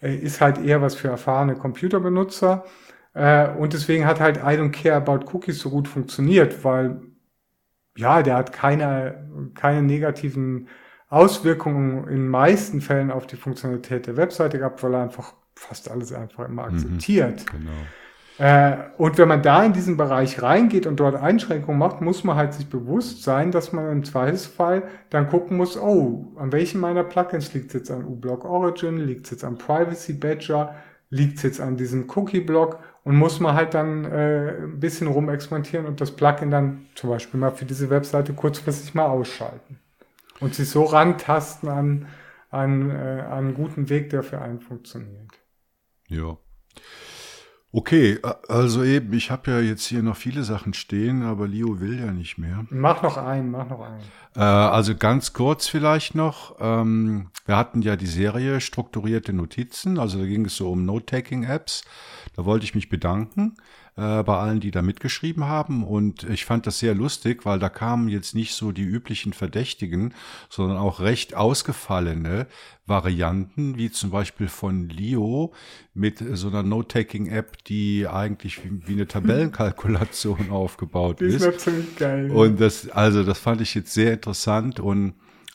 äh, 0.00 0.14
ist 0.14 0.40
halt 0.40 0.58
eher 0.58 0.80
was 0.80 0.94
für 0.94 1.08
erfahrene 1.08 1.56
Computerbenutzer. 1.56 2.64
Und 3.16 3.72
deswegen 3.72 4.06
hat 4.06 4.18
halt 4.18 4.38
I 4.38 4.58
don't 4.58 4.72
care 4.72 4.96
about 4.96 5.26
cookies 5.32 5.60
so 5.60 5.70
gut 5.70 5.86
funktioniert, 5.86 6.64
weil 6.64 7.00
ja, 7.96 8.22
der 8.22 8.36
hat 8.36 8.52
keine, 8.52 9.28
keine 9.54 9.82
negativen 9.82 10.68
Auswirkungen 11.08 12.08
in 12.08 12.28
meisten 12.28 12.80
Fällen 12.80 13.10
auf 13.10 13.26
die 13.26 13.36
Funktionalität 13.36 14.06
der 14.06 14.16
Webseite 14.16 14.58
gehabt, 14.58 14.82
weil 14.82 14.94
er 14.94 15.02
einfach 15.02 15.34
fast 15.54 15.90
alles 15.90 16.12
einfach 16.12 16.48
immer 16.48 16.68
mhm. 16.68 16.74
akzeptiert. 16.74 17.44
Mhm, 17.52 17.58
genau. 17.58 17.72
Äh, 18.36 18.76
und 18.98 19.16
wenn 19.16 19.28
man 19.28 19.42
da 19.42 19.64
in 19.64 19.72
diesen 19.72 19.96
Bereich 19.96 20.42
reingeht 20.42 20.86
und 20.86 20.98
dort 20.98 21.14
Einschränkungen 21.14 21.78
macht, 21.78 22.00
muss 22.00 22.24
man 22.24 22.36
halt 22.36 22.52
sich 22.52 22.68
bewusst 22.68 23.22
sein, 23.22 23.52
dass 23.52 23.72
man 23.72 23.90
im 23.92 24.04
Zweifelsfall 24.04 24.82
dann 25.10 25.28
gucken 25.28 25.56
muss, 25.56 25.78
oh, 25.78 26.32
an 26.36 26.50
welchen 26.50 26.80
meiner 26.80 27.04
Plugins 27.04 27.54
liegt 27.54 27.68
es 27.68 27.74
jetzt 27.74 27.90
an 27.92 28.04
uBlock 28.04 28.44
Origin, 28.44 28.96
liegt 28.98 29.26
es 29.26 29.30
jetzt 29.30 29.44
an 29.44 29.56
Privacy 29.56 30.14
Badger, 30.14 30.74
liegt 31.10 31.36
es 31.36 31.42
jetzt 31.44 31.60
an 31.60 31.76
diesem 31.76 32.10
Cookie-Block 32.10 32.80
und 33.04 33.16
muss 33.16 33.38
man 33.38 33.54
halt 33.54 33.74
dann 33.74 34.04
äh, 34.04 34.56
ein 34.62 34.80
bisschen 34.80 35.06
rumexperimentieren 35.06 35.86
und 35.86 36.00
das 36.00 36.10
Plugin 36.10 36.50
dann 36.50 36.86
zum 36.94 37.10
Beispiel 37.10 37.38
mal 37.38 37.52
für 37.52 37.66
diese 37.66 37.90
Webseite 37.90 38.32
kurzfristig 38.32 38.94
mal 38.94 39.06
ausschalten 39.06 39.78
und 40.40 40.54
sich 40.54 40.68
so 40.68 40.84
rantasten 40.84 41.68
an, 41.68 42.08
an, 42.50 42.90
äh, 42.90 42.94
an 42.94 43.46
einen 43.46 43.54
guten 43.54 43.88
Weg, 43.88 44.10
der 44.10 44.22
für 44.22 44.40
einen 44.40 44.60
funktioniert. 44.60 45.30
Ja. 46.08 46.38
Okay, 47.76 48.20
also 48.46 48.84
eben, 48.84 49.12
ich 49.14 49.32
habe 49.32 49.50
ja 49.50 49.58
jetzt 49.58 49.84
hier 49.86 50.00
noch 50.00 50.14
viele 50.14 50.44
Sachen 50.44 50.74
stehen, 50.74 51.24
aber 51.24 51.48
Leo 51.48 51.80
will 51.80 51.98
ja 51.98 52.12
nicht 52.12 52.38
mehr. 52.38 52.64
Mach 52.70 53.02
noch 53.02 53.16
einen, 53.16 53.50
mach 53.50 53.68
noch 53.68 53.80
einen. 53.80 54.00
Äh, 54.36 54.42
also 54.42 54.94
ganz 54.94 55.32
kurz 55.32 55.66
vielleicht 55.66 56.14
noch. 56.14 56.54
Ähm, 56.60 57.30
wir 57.46 57.56
hatten 57.56 57.82
ja 57.82 57.96
die 57.96 58.06
Serie 58.06 58.60
strukturierte 58.60 59.32
Notizen, 59.32 59.98
also 59.98 60.20
da 60.20 60.24
ging 60.24 60.44
es 60.44 60.54
so 60.56 60.70
um 60.70 60.84
Note-Taking-Apps. 60.84 61.82
Da 62.36 62.44
wollte 62.44 62.64
ich 62.64 62.76
mich 62.76 62.88
bedanken 62.88 63.56
äh, 63.96 64.24
bei 64.24 64.36
allen, 64.38 64.58
die 64.58 64.72
da 64.72 64.82
mitgeschrieben 64.82 65.44
haben. 65.44 65.84
Und 65.84 66.24
ich 66.24 66.44
fand 66.44 66.66
das 66.66 66.80
sehr 66.80 66.96
lustig, 66.96 67.46
weil 67.46 67.60
da 67.60 67.68
kamen 67.68 68.08
jetzt 68.08 68.34
nicht 68.34 68.54
so 68.54 68.72
die 68.72 68.82
üblichen 68.82 69.32
Verdächtigen, 69.32 70.14
sondern 70.48 70.78
auch 70.78 70.98
recht 70.98 71.36
ausgefallene 71.36 72.48
Varianten, 72.86 73.78
wie 73.78 73.92
zum 73.92 74.10
Beispiel 74.10 74.48
von 74.48 74.88
Leo 74.88 75.52
mit 75.94 76.22
so 76.32 76.48
einer 76.48 76.64
Note-Taking-App, 76.64 77.62
die 77.64 78.08
eigentlich 78.08 78.64
wie, 78.64 78.86
wie 78.86 78.92
eine 78.94 79.06
Tabellenkalkulation 79.06 80.50
aufgebaut 80.50 81.20
ist. 81.20 81.36
Das 81.36 81.46
war 81.46 81.58
ziemlich 81.58 81.96
geil. 81.96 82.30
Und 82.32 82.60
das, 82.60 82.88
also 82.90 83.22
das 83.22 83.38
fand 83.38 83.60
ich 83.60 83.76
jetzt 83.76 83.94
sehr 83.94 84.12
interessant 84.12 84.80
und 84.80 85.14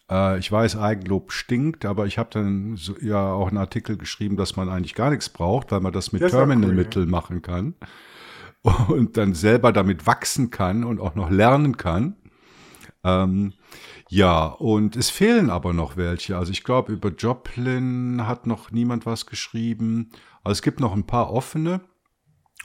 äh, 0.09 0.39
ich 0.39 0.49
weiß, 0.49 0.77
Eigenlob 0.77 1.33
stinkt, 1.33 1.83
aber 1.83 2.05
ich 2.05 2.17
habe 2.17 2.29
dann 2.31 2.77
so, 2.77 2.95
ja 3.01 3.33
auch 3.33 3.49
einen 3.49 3.57
Artikel 3.57 3.97
geschrieben, 3.97 4.37
dass 4.37 4.55
man 4.55 4.69
eigentlich 4.69 4.95
gar 4.95 5.09
nichts 5.09 5.27
braucht, 5.27 5.73
weil 5.73 5.81
man 5.81 5.91
das 5.91 6.13
mit 6.13 6.25
Terminalmitteln 6.27 7.07
cool, 7.07 7.11
ja. 7.11 7.17
machen 7.17 7.41
kann 7.41 7.75
und 8.87 9.17
dann 9.17 9.33
selber 9.33 9.71
damit 9.71 10.05
wachsen 10.05 10.49
kann 10.49 10.83
und 10.83 10.99
auch 10.99 11.15
noch 11.15 11.29
lernen 11.29 11.77
kann. 11.77 12.15
Ähm, 13.03 13.53
ja, 14.09 14.45
und 14.45 14.95
es 14.95 15.09
fehlen 15.09 15.49
aber 15.49 15.73
noch 15.73 15.95
welche. 15.95 16.37
Also 16.37 16.51
ich 16.51 16.63
glaube, 16.63 16.91
über 16.91 17.09
Joplin 17.09 18.25
hat 18.25 18.47
noch 18.47 18.71
niemand 18.71 19.05
was 19.05 19.25
geschrieben. 19.25 20.09
Also 20.43 20.53
es 20.53 20.61
gibt 20.61 20.79
noch 20.79 20.93
ein 20.93 21.05
paar 21.05 21.31
offene. 21.31 21.81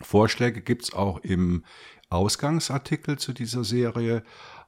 Vorschläge 0.00 0.62
gibt's 0.62 0.92
auch 0.92 1.18
im 1.18 1.64
Ausgangsartikel 2.08 3.18
zu 3.18 3.32
dieser 3.32 3.62
Serie. 3.62 4.24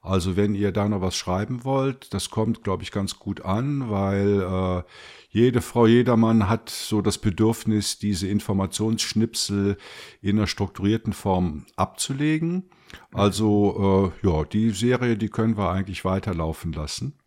Also 0.07 0.37
wenn 0.37 0.55
ihr 0.55 0.71
da 0.71 0.89
noch 0.89 1.01
was 1.01 1.17
schreiben 1.17 1.65
wollt, 1.65 2.15
das 2.15 2.31
kommt, 2.31 2.63
glaube 2.63 2.85
ich, 2.85 2.93
ganz 2.93 3.19
gut 3.19 3.45
an, 3.45 3.91
weil 3.91 4.41
äh, 4.41 4.83
jede 5.31 5.61
Frau, 5.61 5.89
jeder 5.89 6.17
Mann 6.17 6.49
hat 6.49 6.71
so 6.71 7.03
das 7.03 7.19
Bedürfnis, 7.19 7.99
diese 7.99 8.29
Informationsschnipsel 8.29 9.77
in 10.23 10.39
einer 10.39 10.47
strukturierten 10.47 11.13
Form 11.13 11.67
abzulegen. 11.75 12.71
Also 13.13 14.13
äh, 14.23 14.27
ja, 14.27 14.45
die 14.45 14.71
Serie, 14.71 15.17
die 15.17 15.29
können 15.29 15.57
wir 15.57 15.73
eigentlich 15.73 16.05
weiterlaufen 16.05 16.73
lassen. 16.73 17.19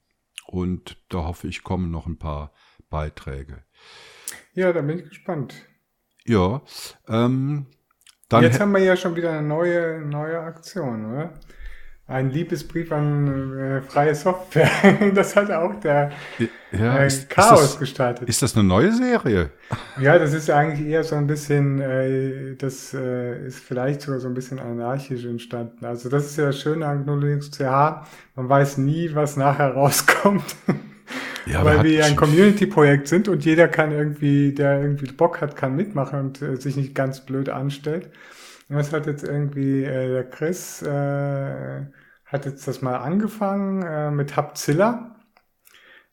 Und 0.48 0.98
da 1.10 1.26
hoffe 1.26 1.50
ich, 1.50 1.64
kommen 1.64 1.92
noch 1.92 2.08
ein 2.08 2.18
paar 2.18 2.54
Beiträge. 2.90 3.66
Ja, 4.54 4.72
da 4.72 4.82
bin 4.82 5.00
ich 5.00 5.10
gespannt. 5.10 5.66
Ja. 6.26 6.62
Ähm, 7.10 7.66
dann 8.30 8.44
Jetzt 8.44 8.62
haben 8.62 8.72
wir 8.72 8.82
ja 8.82 8.96
schon 8.96 9.18
wieder 9.18 9.32
eine 9.34 9.46
neue, 9.46 10.00
neue 10.00 10.40
Aktion, 10.40 11.12
oder? 11.12 11.34
Ein 12.10 12.32
Liebesbrief 12.32 12.92
an 12.92 13.58
äh, 13.58 13.82
freie 13.82 14.16
Software. 14.16 14.70
das 15.14 15.36
hat 15.36 15.52
auch 15.52 15.80
der 15.80 16.12
ja, 16.72 16.98
äh, 16.98 17.08
ist, 17.08 17.30
Chaos 17.30 17.62
ist 17.62 17.72
das, 17.72 17.80
gestartet. 17.80 18.28
Ist 18.28 18.42
das 18.42 18.56
eine 18.56 18.68
neue 18.68 18.92
Serie? 18.92 19.52
Ja, 20.02 20.18
das 20.18 20.34
ist 20.34 20.50
eigentlich 20.50 20.88
eher 20.88 21.04
so 21.04 21.16
ein 21.16 21.28
bisschen, 21.28 21.80
äh, 21.80 22.56
das 22.56 22.96
äh, 22.96 23.46
ist 23.46 23.60
vielleicht 23.60 24.02
sogar 24.02 24.20
so 24.20 24.28
ein 24.28 24.34
bisschen 24.34 24.60
anarchisch 24.60 25.24
entstanden. 25.26 25.86
Also 25.86 26.10
das 26.10 26.26
ist 26.26 26.38
ja 26.38 26.48
das 26.48 26.60
Schöne 26.60 26.88
an 26.88 27.06
GNU 27.06 27.16
Linux 27.16 27.52
CH. 27.52 28.08
Man 28.36 28.50
weiß 28.50 28.80
nie, 28.80 29.12
was 29.14 29.38
nachher 29.38 29.72
rauskommt. 29.76 30.56
Ja, 31.46 31.64
Weil 31.64 31.84
wir 31.84 31.92
ja 31.92 32.06
ein 32.06 32.16
Community-Projekt 32.16 33.08
sind 33.08 33.28
und 33.28 33.46
jeder 33.46 33.68
kann 33.68 33.92
irgendwie, 33.92 34.54
der 34.54 34.82
irgendwie 34.82 35.12
Bock 35.12 35.42
hat, 35.42 35.56
kann 35.56 35.76
mitmachen 35.76 36.20
und 36.20 36.42
äh, 36.42 36.56
sich 36.56 36.76
nicht 36.76 36.96
ganz 36.96 37.22
blöd 37.22 37.50
anstellt. 37.50 38.10
Und 38.68 38.78
das 38.78 38.94
hat 38.94 39.08
jetzt 39.08 39.24
irgendwie 39.24 39.84
äh, 39.84 40.10
der 40.10 40.30
Chris 40.30 40.84
äh, 40.84 41.82
hat 42.30 42.46
jetzt 42.46 42.68
das 42.68 42.82
mal 42.82 42.96
angefangen 42.96 43.82
äh, 43.82 44.12
mit 44.12 44.36
Hapzilla. 44.36 45.16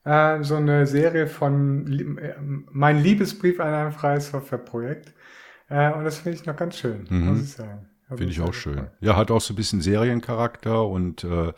Äh, 0.05 0.43
so 0.43 0.57
eine 0.57 0.87
Serie 0.87 1.27
von 1.27 2.19
äh, 2.19 2.35
Mein 2.41 3.03
Liebesbrief 3.03 3.61
an 3.61 3.75
ein 3.75 3.93
freies 3.93 4.31
Softwareprojekt. 4.31 5.14
Äh, 5.69 5.93
und 5.93 6.05
das 6.05 6.19
finde 6.19 6.39
ich 6.39 6.47
noch 6.47 6.57
ganz 6.57 6.79
schön, 6.79 7.07
mhm. 7.09 7.27
muss 7.27 7.43
ich 7.43 7.53
sagen. 7.53 7.89
Finde 8.09 8.33
ich 8.33 8.41
auch 8.41 8.55
schön. 8.55 8.87
Ja, 9.01 9.17
hat 9.17 9.33
auch 9.33 9.41
so 9.41 9.53
ein 9.53 9.57
bisschen 9.57 9.81
Seriencharakter 9.81 10.87
und 10.87 11.25
äh, 11.25 11.53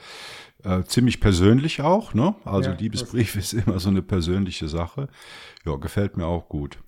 äh, 0.65 0.83
ziemlich 0.85 1.21
persönlich 1.21 1.83
auch, 1.83 2.15
ne? 2.15 2.35
Also 2.45 2.71
ja, 2.71 2.77
Liebesbrief 2.77 3.37
ist 3.37 3.53
immer 3.53 3.79
so 3.79 3.91
eine 3.91 4.01
persönliche 4.01 4.67
Sache. 4.67 5.09
Ja, 5.67 5.77
gefällt 5.77 6.17
mir 6.17 6.27
auch 6.27 6.49
gut. 6.49 6.79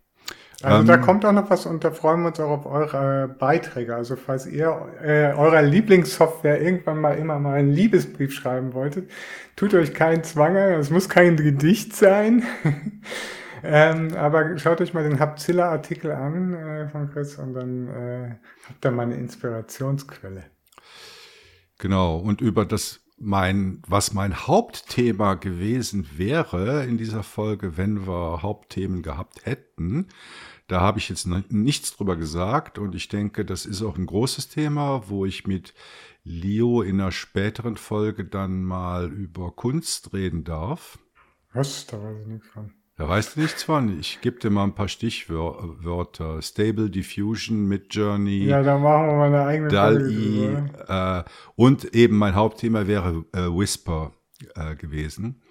Also 0.63 0.81
ähm, 0.81 0.87
da 0.87 0.99
kommt 0.99 1.25
auch 1.25 1.33
noch 1.33 1.49
was 1.49 1.65
und 1.65 1.85
da 1.85 1.91
freuen 1.91 2.21
wir 2.21 2.29
uns 2.29 2.41
auch 2.41 2.51
auf 2.51 2.67
eure 2.67 3.29
Beiträge. 3.29 3.95
Also 3.95 4.17
falls 4.17 4.47
ihr 4.47 4.89
äh, 5.03 5.33
eurer 5.33 5.63
Lieblingssoftware 5.63 6.61
irgendwann 6.61 7.01
mal 7.01 7.13
immer 7.19 7.39
mal 7.39 7.55
einen 7.55 7.71
Liebesbrief 7.71 8.33
schreiben 8.35 8.75
wolltet, 8.75 9.11
tut 9.57 9.73
euch 9.73 9.95
keinen 9.95 10.23
Zwang 10.23 10.57
an. 10.57 10.73
Es 10.73 10.91
muss 10.91 11.09
kein 11.09 11.37
Gedicht 11.37 11.97
sein. 11.97 12.43
ähm, 13.63 14.15
aber 14.17 14.59
schaut 14.59 14.83
euch 14.83 14.93
mal 14.93 15.03
den 15.03 15.19
Hapzilla-Artikel 15.19 16.13
an 16.13 16.53
äh, 16.53 16.89
von 16.89 17.11
Chris 17.11 17.39
und 17.39 17.55
dann 17.55 17.89
äh, 17.89 18.35
habt 18.69 18.85
ihr 18.85 18.91
mal 18.91 19.03
eine 19.05 19.15
Inspirationsquelle. 19.15 20.45
Genau. 21.79 22.19
Und 22.19 22.43
über 22.43 22.67
das 22.67 23.01
mein, 23.21 23.83
was 23.87 24.15
mein 24.15 24.47
Hauptthema 24.47 25.35
gewesen 25.35 26.07
wäre 26.17 26.85
in 26.85 26.97
dieser 26.97 27.23
Folge, 27.23 27.77
wenn 27.77 28.07
wir 28.07 28.43
Hauptthemen 28.43 29.03
gehabt 29.03 29.45
hätten, 29.45 30.09
da 30.71 30.81
habe 30.81 30.99
ich 30.99 31.09
jetzt 31.09 31.27
nichts 31.27 31.97
drüber 31.97 32.17
gesagt 32.17 32.79
und 32.79 32.95
ich 32.95 33.09
denke, 33.09 33.45
das 33.45 33.67
ist 33.67 33.83
auch 33.83 33.99
ein 33.99 34.07
großes 34.07 34.49
Thema, 34.49 35.09
wo 35.09 35.27
ich 35.27 35.45
mit 35.47 35.75
Leo 36.23 36.83
in 36.83 37.01
einer 37.01 37.11
späteren 37.11 37.77
Folge 37.77 38.25
dann 38.25 38.63
mal 38.63 39.11
über 39.11 39.51
Kunst 39.51 40.13
reden 40.13 40.45
darf. 40.45 40.99
Was? 41.53 41.87
Da 41.87 42.01
weiß 42.01 42.21
ich 42.21 42.27
nichts 42.29 42.47
von. 42.49 42.71
Da 42.95 43.09
weißt 43.09 43.35
du 43.35 43.41
nichts 43.41 43.63
von. 43.65 43.99
Ich 43.99 44.21
gebe 44.21 44.39
dir 44.39 44.51
mal 44.51 44.63
ein 44.63 44.75
paar 44.75 44.87
Stichwörter. 44.87 46.41
Stable 46.41 46.89
Diffusion, 46.89 47.67
Midjourney. 47.67 48.45
Ja, 48.45 48.63
da 48.63 48.79
machen 48.79 49.07
wir 49.07 49.15
mal 49.15 49.27
eine 49.27 49.45
eigene 49.47 49.69
DALI. 49.71 50.57
Äh, 50.87 51.25
und 51.57 51.95
eben 51.95 52.17
mein 52.17 52.37
Hauptthema 52.37 52.87
wäre 52.87 53.25
äh, 53.33 53.47
Whisper 53.47 54.13
äh, 54.55 54.77
gewesen. 54.77 55.43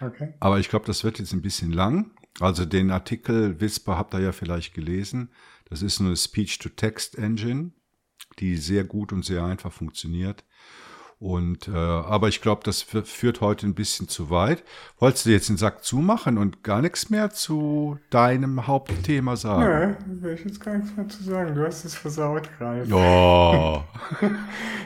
Okay. 0.00 0.34
Aber 0.38 0.60
ich 0.60 0.68
glaube, 0.68 0.86
das 0.86 1.02
wird 1.02 1.18
jetzt 1.18 1.32
ein 1.32 1.42
bisschen 1.42 1.72
lang. 1.72 2.12
Also 2.38 2.64
den 2.64 2.90
Artikel 2.90 3.60
Whisper 3.60 3.96
habt 3.96 4.14
ihr 4.14 4.20
ja 4.20 4.32
vielleicht 4.32 4.74
gelesen. 4.74 5.30
Das 5.68 5.82
ist 5.82 6.00
eine 6.00 6.16
Speech-to-Text-Engine, 6.16 7.72
die 8.38 8.56
sehr 8.56 8.84
gut 8.84 9.12
und 9.12 9.24
sehr 9.24 9.44
einfach 9.44 9.72
funktioniert. 9.72 10.44
Und 11.20 11.68
äh, 11.68 11.72
aber 11.72 12.28
ich 12.28 12.40
glaube, 12.40 12.62
das 12.64 12.80
führt 12.80 13.42
heute 13.42 13.66
ein 13.66 13.74
bisschen 13.74 14.08
zu 14.08 14.30
weit. 14.30 14.64
Wolltest 14.98 15.26
du 15.26 15.30
jetzt 15.30 15.50
den 15.50 15.58
Sack 15.58 15.84
zumachen 15.84 16.38
und 16.38 16.64
gar 16.64 16.80
nichts 16.80 17.10
mehr 17.10 17.28
zu 17.28 17.98
deinem 18.08 18.66
Hauptthema 18.66 19.36
sagen? 19.36 19.98
Nö, 20.06 20.22
will 20.22 20.32
ich 20.32 20.44
jetzt 20.46 20.60
gar 20.60 20.78
nichts 20.78 20.96
mehr 20.96 21.08
zu 21.08 21.22
sagen. 21.22 21.54
Du 21.54 21.66
hast 21.66 21.84
es 21.84 21.94
versaut 21.94 22.48
gerade. 22.56 22.84
Ja. 22.84 23.84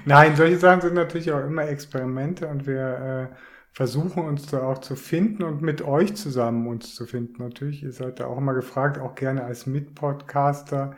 Nein, 0.05 0.35
solche 0.35 0.59
Sachen 0.59 0.81
sind 0.81 0.95
natürlich 0.95 1.31
auch 1.31 1.45
immer 1.45 1.69
Experimente 1.69 2.49
und 2.49 2.67
wir 2.67 3.31
äh, 3.31 3.37
versuchen 3.75 4.25
uns 4.25 4.47
da 4.47 4.63
auch 4.63 4.79
zu 4.79 4.95
finden 4.97 5.43
und 5.43 5.61
mit 5.61 5.83
euch 5.83 6.15
zusammen 6.15 6.69
uns 6.69 6.95
zu 6.95 7.07
finden. 7.07 7.43
Natürlich, 7.43 7.83
ihr 7.83 7.93
seid 7.93 8.21
da 8.21 8.27
auch 8.27 8.39
immer 8.39 8.55
gefragt, 8.55 8.99
auch 8.99 9.17
gerne 9.17 9.45
als 9.45 9.67
Mitpodcaster 9.67 10.97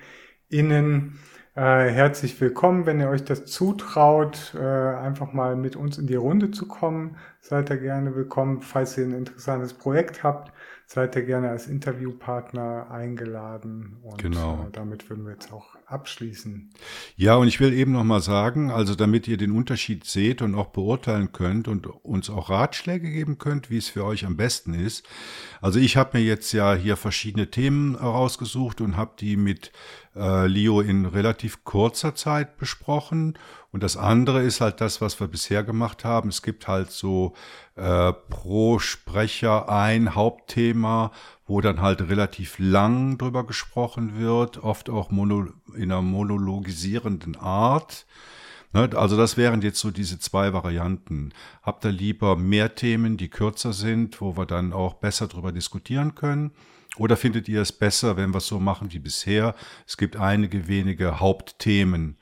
innen. 0.51 1.19
Äh, 1.55 1.89
herzlich 1.89 2.39
willkommen, 2.39 2.85
wenn 2.85 3.01
ihr 3.01 3.09
euch 3.09 3.25
das 3.25 3.47
zutraut, 3.47 4.55
äh, 4.55 4.61
einfach 4.61 5.33
mal 5.33 5.57
mit 5.57 5.75
uns 5.75 5.97
in 5.97 6.07
die 6.07 6.17
Runde 6.17 6.51
zu 6.51 6.69
kommen. 6.69 7.17
Seid 7.41 7.71
ihr 7.71 7.79
gerne 7.79 8.15
willkommen, 8.15 8.61
falls 8.61 8.99
ihr 8.99 9.05
ein 9.07 9.13
interessantes 9.13 9.73
Projekt 9.73 10.23
habt 10.23 10.53
seid 10.89 11.17
ihr 11.17 11.23
gerne 11.23 11.51
als 11.51 11.67
Interviewpartner 11.67 12.91
eingeladen. 12.91 13.97
Und 14.03 14.23
genau. 14.23 14.67
Äh, 14.69 14.73
damit 14.73 15.11
würden 15.11 15.25
wir 15.25 15.33
jetzt 15.33 15.53
auch 15.53 15.75
abschließen. 15.87 16.71
Ja, 17.17 17.35
und 17.35 17.49
ich 17.49 17.59
will 17.59 17.73
eben 17.73 17.93
noch 17.93 18.05
mal 18.05 18.21
sagen, 18.21 18.71
also 18.71 18.95
damit 18.95 19.27
ihr 19.27 19.37
den 19.37 19.51
Unterschied 19.51 20.05
seht 20.05 20.43
und 20.43 20.55
auch 20.55 20.69
beurteilen 20.69 21.33
könnt 21.33 21.67
und 21.67 21.89
uns 21.89 22.31
auch 22.31 22.51
Ratschläge 22.51 23.11
geben 23.11 23.39
könnt, 23.39 23.69
wie 23.69 23.79
es 23.79 23.89
für 23.89 24.05
euch 24.05 24.25
am 24.25 24.37
besten 24.37 24.75
ist. 24.75 25.05
Also 25.61 25.81
ich 25.81 25.97
habe 25.97 26.19
mir 26.19 26.25
jetzt 26.25 26.53
ja 26.53 26.75
hier 26.75 26.97
verschiedene 26.97 27.51
Themen 27.51 27.97
rausgesucht 27.97 28.81
und 28.81 28.97
habe 28.97 29.15
die 29.19 29.37
mit 29.37 29.73
äh, 30.15 30.47
Leo 30.47 30.81
in 30.81 31.05
relativ 31.05 31.65
kurzer 31.65 32.15
Zeit 32.15 32.59
besprochen. 32.59 33.37
Und 33.77 33.83
das 33.83 33.99
andere 33.99 34.43
ist 34.43 34.63
halt 34.63 34.81
das, 34.81 35.03
was 35.03 35.21
wir 35.21 35.29
bisher 35.29 35.63
gemacht 35.63 36.03
haben. 36.03 36.31
Es 36.31 36.41
gibt 36.41 36.67
halt 36.67 36.91
so 36.91 37.35
äh, 37.75 38.11
pro 38.31 38.79
Sprecher 38.79 39.69
ein 39.69 40.15
Hauptthema, 40.15 41.13
wo 41.47 41.61
dann 41.61 41.83
halt 41.83 42.01
relativ 42.09 42.59
lang 42.59 43.19
drüber 43.19 43.47
gesprochen 43.47 44.19
wird, 44.19 44.65
oft 44.65 44.89
auch 44.89 45.11
mono, 45.11 45.49
in 45.75 45.93
einer 45.93 46.01
monologisierenden 46.01 47.37
Art. 47.37 48.07
Ne, 48.73 48.89
also 48.95 49.15
das 49.15 49.37
wären 49.37 49.61
jetzt 49.61 49.81
so 49.81 49.91
diese 49.91 50.19
zwei 50.19 50.55
Varianten. 50.55 51.35
Habt 51.61 51.85
ihr 51.85 51.93
lieber 51.93 52.35
mehr 52.35 52.77
Themen, 52.77 53.19
die 53.19 53.29
kürzer 53.29 53.75
sind, 53.75 54.23
wo 54.23 54.39
wir 54.39 54.47
dann 54.47 54.73
auch 54.73 54.95
besser 54.95 55.29
drüber 55.29 55.53
diskutieren 55.53 56.15
können? 56.15 56.53
Oder 56.97 57.19
findet 57.19 57.47
ihr 57.47 57.61
es 57.61 57.73
besser, 57.73 58.17
wenn 58.17 58.33
wir 58.33 58.39
es 58.39 58.47
so 58.47 58.59
machen 58.59 58.95
wie 58.95 59.01
bisher? 59.01 59.55
Es 59.87 59.99
gibt 59.99 60.17
einige 60.17 60.67
wenige 60.67 61.21
Hauptthemen 61.21 62.17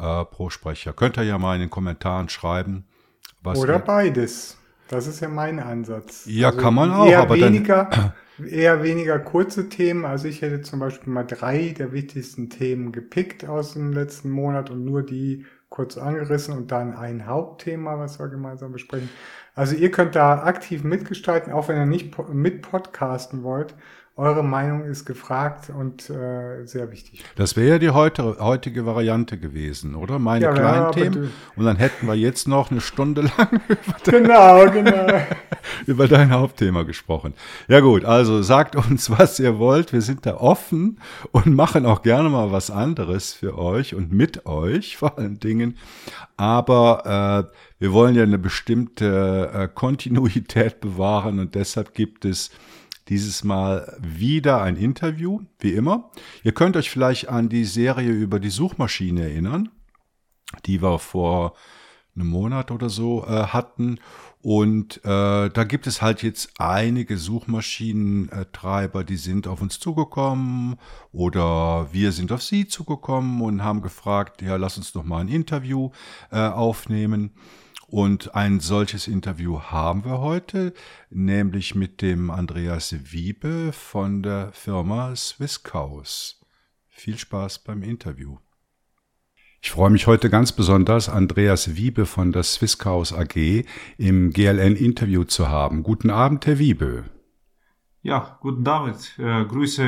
äh, 0.00 0.24
pro 0.24 0.50
Sprecher. 0.50 0.92
Könnt 0.92 1.16
ihr 1.16 1.24
ja 1.24 1.38
mal 1.38 1.54
in 1.54 1.60
den 1.60 1.70
Kommentaren 1.70 2.28
schreiben. 2.28 2.84
Oder 3.44 3.78
beides. 3.78 4.56
Das 4.88 5.06
ist 5.06 5.20
ja 5.20 5.28
mein 5.28 5.60
Ansatz. 5.60 6.24
Ja, 6.26 6.48
also 6.48 6.60
kann 6.60 6.74
man 6.74 6.90
auch, 6.90 7.06
eher 7.06 7.20
aber 7.20 7.36
weniger, 7.36 7.84
dann 7.90 8.12
eher 8.48 8.82
weniger 8.82 9.18
kurze 9.18 9.68
Themen. 9.68 10.04
Also 10.04 10.26
ich 10.28 10.42
hätte 10.42 10.62
zum 10.62 10.80
Beispiel 10.80 11.12
mal 11.12 11.24
drei 11.24 11.74
der 11.76 11.92
wichtigsten 11.92 12.50
Themen 12.50 12.90
gepickt 12.92 13.48
aus 13.48 13.74
dem 13.74 13.92
letzten 13.92 14.30
Monat 14.30 14.70
und 14.70 14.84
nur 14.84 15.02
die 15.02 15.46
kurz 15.68 15.96
angerissen 15.96 16.56
und 16.56 16.72
dann 16.72 16.96
ein 16.96 17.26
Hauptthema, 17.26 17.98
was 17.98 18.18
wir 18.18 18.28
gemeinsam 18.28 18.72
besprechen. 18.72 19.08
Also 19.54 19.76
ihr 19.76 19.90
könnt 19.90 20.16
da 20.16 20.42
aktiv 20.42 20.82
mitgestalten, 20.82 21.52
auch 21.52 21.68
wenn 21.68 21.76
ihr 21.76 21.86
nicht 21.86 22.16
mit 22.32 22.62
podcasten 22.62 23.44
wollt. 23.44 23.74
Eure 24.20 24.44
Meinung 24.44 24.84
ist 24.84 25.06
gefragt 25.06 25.70
und 25.70 26.10
äh, 26.10 26.66
sehr 26.66 26.92
wichtig. 26.92 27.24
Das 27.36 27.56
wäre 27.56 27.68
ja 27.70 27.78
die 27.78 27.88
heute, 27.88 28.36
heutige 28.38 28.84
Variante 28.84 29.38
gewesen, 29.38 29.94
oder? 29.94 30.18
Meine 30.18 30.44
ja, 30.44 30.52
kleinen 30.52 30.92
Themen. 30.92 31.30
Und 31.56 31.64
dann 31.64 31.76
hätten 31.76 32.06
wir 32.06 32.14
jetzt 32.14 32.46
noch 32.46 32.70
eine 32.70 32.82
Stunde 32.82 33.22
lang 33.22 33.62
über, 33.68 33.94
genau, 34.04 34.70
genau. 34.70 35.06
über 35.86 36.06
dein 36.06 36.32
Hauptthema 36.32 36.82
gesprochen. 36.82 37.32
Ja 37.66 37.80
gut, 37.80 38.04
also 38.04 38.42
sagt 38.42 38.76
uns, 38.76 39.08
was 39.08 39.40
ihr 39.40 39.58
wollt. 39.58 39.94
Wir 39.94 40.02
sind 40.02 40.26
da 40.26 40.34
offen 40.34 41.00
und 41.32 41.46
machen 41.54 41.86
auch 41.86 42.02
gerne 42.02 42.28
mal 42.28 42.52
was 42.52 42.70
anderes 42.70 43.32
für 43.32 43.56
euch 43.56 43.94
und 43.94 44.12
mit 44.12 44.44
euch 44.44 44.96
vor 44.98 45.16
allen 45.16 45.40
Dingen. 45.40 45.78
Aber 46.36 47.48
äh, 47.48 47.56
wir 47.78 47.94
wollen 47.94 48.14
ja 48.14 48.24
eine 48.24 48.38
bestimmte 48.38 49.50
äh, 49.54 49.68
Kontinuität 49.74 50.82
bewahren 50.82 51.38
und 51.38 51.54
deshalb 51.54 51.94
gibt 51.94 52.26
es 52.26 52.50
dieses 53.10 53.44
Mal 53.44 53.98
wieder 54.00 54.62
ein 54.62 54.76
Interview, 54.76 55.40
wie 55.58 55.72
immer. 55.72 56.10
Ihr 56.44 56.52
könnt 56.52 56.76
euch 56.76 56.90
vielleicht 56.90 57.28
an 57.28 57.48
die 57.48 57.64
Serie 57.64 58.10
über 58.10 58.38
die 58.38 58.50
Suchmaschine 58.50 59.22
erinnern, 59.22 59.68
die 60.64 60.80
wir 60.80 60.98
vor 61.00 61.54
einem 62.14 62.28
Monat 62.28 62.70
oder 62.70 62.88
so 62.88 63.24
äh, 63.26 63.46
hatten. 63.46 63.98
Und 64.42 65.04
äh, 65.04 65.50
da 65.50 65.64
gibt 65.64 65.86
es 65.86 66.00
halt 66.00 66.22
jetzt 66.22 66.52
einige 66.58 67.18
Suchmaschinentreiber, 67.18 69.04
die 69.04 69.16
sind 69.16 69.46
auf 69.46 69.60
uns 69.60 69.80
zugekommen 69.80 70.76
oder 71.12 71.88
wir 71.92 72.12
sind 72.12 72.32
auf 72.32 72.42
sie 72.42 72.66
zugekommen 72.66 73.42
und 73.42 73.62
haben 73.62 73.82
gefragt, 73.82 74.40
ja, 74.40 74.56
lass 74.56 74.78
uns 74.78 74.92
doch 74.92 75.04
mal 75.04 75.20
ein 75.20 75.28
Interview 75.28 75.90
äh, 76.30 76.38
aufnehmen. 76.38 77.32
Und 77.90 78.36
ein 78.36 78.60
solches 78.60 79.08
Interview 79.08 79.62
haben 79.62 80.04
wir 80.04 80.20
heute, 80.20 80.72
nämlich 81.10 81.74
mit 81.74 82.02
dem 82.02 82.30
Andreas 82.30 82.94
Wiebe 83.10 83.72
von 83.72 84.22
der 84.22 84.52
Firma 84.52 85.16
Swisscaus. 85.16 86.40
Viel 86.86 87.18
Spaß 87.18 87.64
beim 87.64 87.82
Interview. 87.82 88.36
Ich 89.60 89.72
freue 89.72 89.90
mich 89.90 90.06
heute 90.06 90.30
ganz 90.30 90.52
besonders, 90.52 91.08
Andreas 91.08 91.74
Wiebe 91.74 92.06
von 92.06 92.30
der 92.30 92.44
Swisschaos 92.44 93.12
AG 93.12 93.64
im 93.98 94.30
GLN-Interview 94.30 95.24
zu 95.24 95.48
haben. 95.48 95.82
Guten 95.82 96.10
Abend, 96.10 96.46
Herr 96.46 96.60
Wiebe. 96.60 97.06
Ja, 98.02 98.38
guten 98.40 98.68
Abend. 98.68 99.18
Äh, 99.18 99.44
Grüße. 99.46 99.82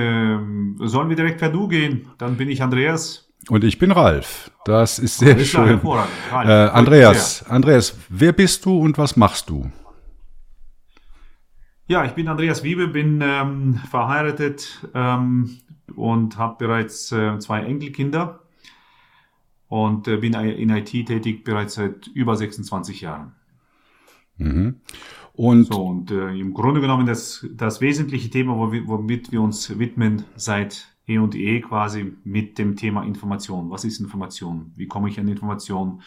Sollen 0.81 1.09
wir 1.09 1.17
direkt 1.17 1.39
per 1.39 1.51
Du 1.51 1.69
gehen? 1.69 2.09
Dann 2.19 2.37
bin 2.37 2.51
ich 2.51 2.65
Andreas. 2.65 3.32
Und 3.49 3.65
ich 3.65 3.79
bin 3.79 3.91
Ralf. 3.91 4.51
Das 4.65 4.99
ist 4.99 5.19
sehr 5.19 5.35
Alles 5.35 5.49
schön. 5.49 5.81
Äh, 6.33 6.37
Andreas, 6.37 7.45
Andreas, 7.49 7.97
wer 8.09 8.33
bist 8.33 8.65
du 8.65 8.79
und 8.79 8.99
was 8.99 9.17
machst 9.17 9.51
du? 9.51 9.71
Ja, 11.89 12.05
ich 12.05 12.13
bin 12.13 12.29
Andreas 12.29 12.63
Wiebe, 12.63 12.89
bin 12.89 13.21
ähm, 13.23 13.81
verheiratet 13.91 14.89
ähm, 14.95 15.59
und 15.97 16.39
habe 16.39 16.57
bereits 16.59 17.11
äh, 17.11 17.39
zwei 17.39 17.63
Enkelkinder 17.65 18.41
und 19.69 20.07
äh, 20.07 20.19
bin 20.19 20.35
in 20.35 20.71
IT 20.71 20.91
tätig 20.91 21.45
bereits 21.45 21.75
seit 21.75 22.07
über 22.09 22.37
26 22.37 23.01
Jahren. 23.01 23.33
Mhm. 24.37 24.81
Und, 25.35 25.65
so, 25.65 25.83
und 25.83 26.11
äh, 26.11 26.29
im 26.39 26.55
Grunde 26.55 26.81
genommen 26.81 27.07
das, 27.07 27.47
das 27.53 27.81
wesentliche 27.81 28.31
Thema, 28.31 28.57
womit 28.57 29.33
wir 29.33 29.41
uns 29.41 29.79
widmen 29.79 30.25
seit 30.37 30.92
E 31.07 31.19
und 31.19 31.35
E 31.35 31.61
quasi 31.61 32.15
mit 32.25 32.59
dem 32.59 32.77
Thema 32.77 33.03
Information. 33.05 33.71
Was 33.71 33.85
ist 33.85 34.01
Information? 34.01 34.73
Wie 34.77 34.87
komme 34.87 35.09
ich 35.09 35.19
an 35.19 35.29
Informationen? 35.29 36.03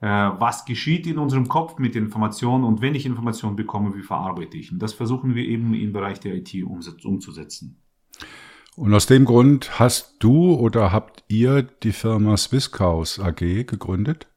Äh, 0.00 0.06
was 0.06 0.64
geschieht 0.64 1.06
in 1.06 1.18
unserem 1.18 1.48
Kopf 1.48 1.78
mit 1.78 1.94
Informationen? 1.94 2.64
Und 2.64 2.80
wenn 2.80 2.94
ich 2.94 3.06
Informationen 3.06 3.56
bekomme, 3.56 3.94
wie 3.94 4.02
verarbeite 4.02 4.56
ich? 4.56 4.72
Und 4.72 4.80
das 4.80 4.92
versuchen 4.92 5.34
wir 5.34 5.44
eben 5.44 5.74
im 5.74 5.92
Bereich 5.92 6.18
der 6.18 6.34
IT 6.34 6.54
umzusetzen. 6.64 7.82
Und 8.74 8.94
aus 8.94 9.06
dem 9.06 9.26
Grund 9.26 9.78
hast 9.78 10.16
du 10.20 10.54
oder 10.54 10.92
habt 10.92 11.24
ihr 11.28 11.62
die 11.62 11.92
Firma 11.92 12.36
Swisscaus 12.36 13.20
AG 13.20 13.66
gegründet? 13.66 14.28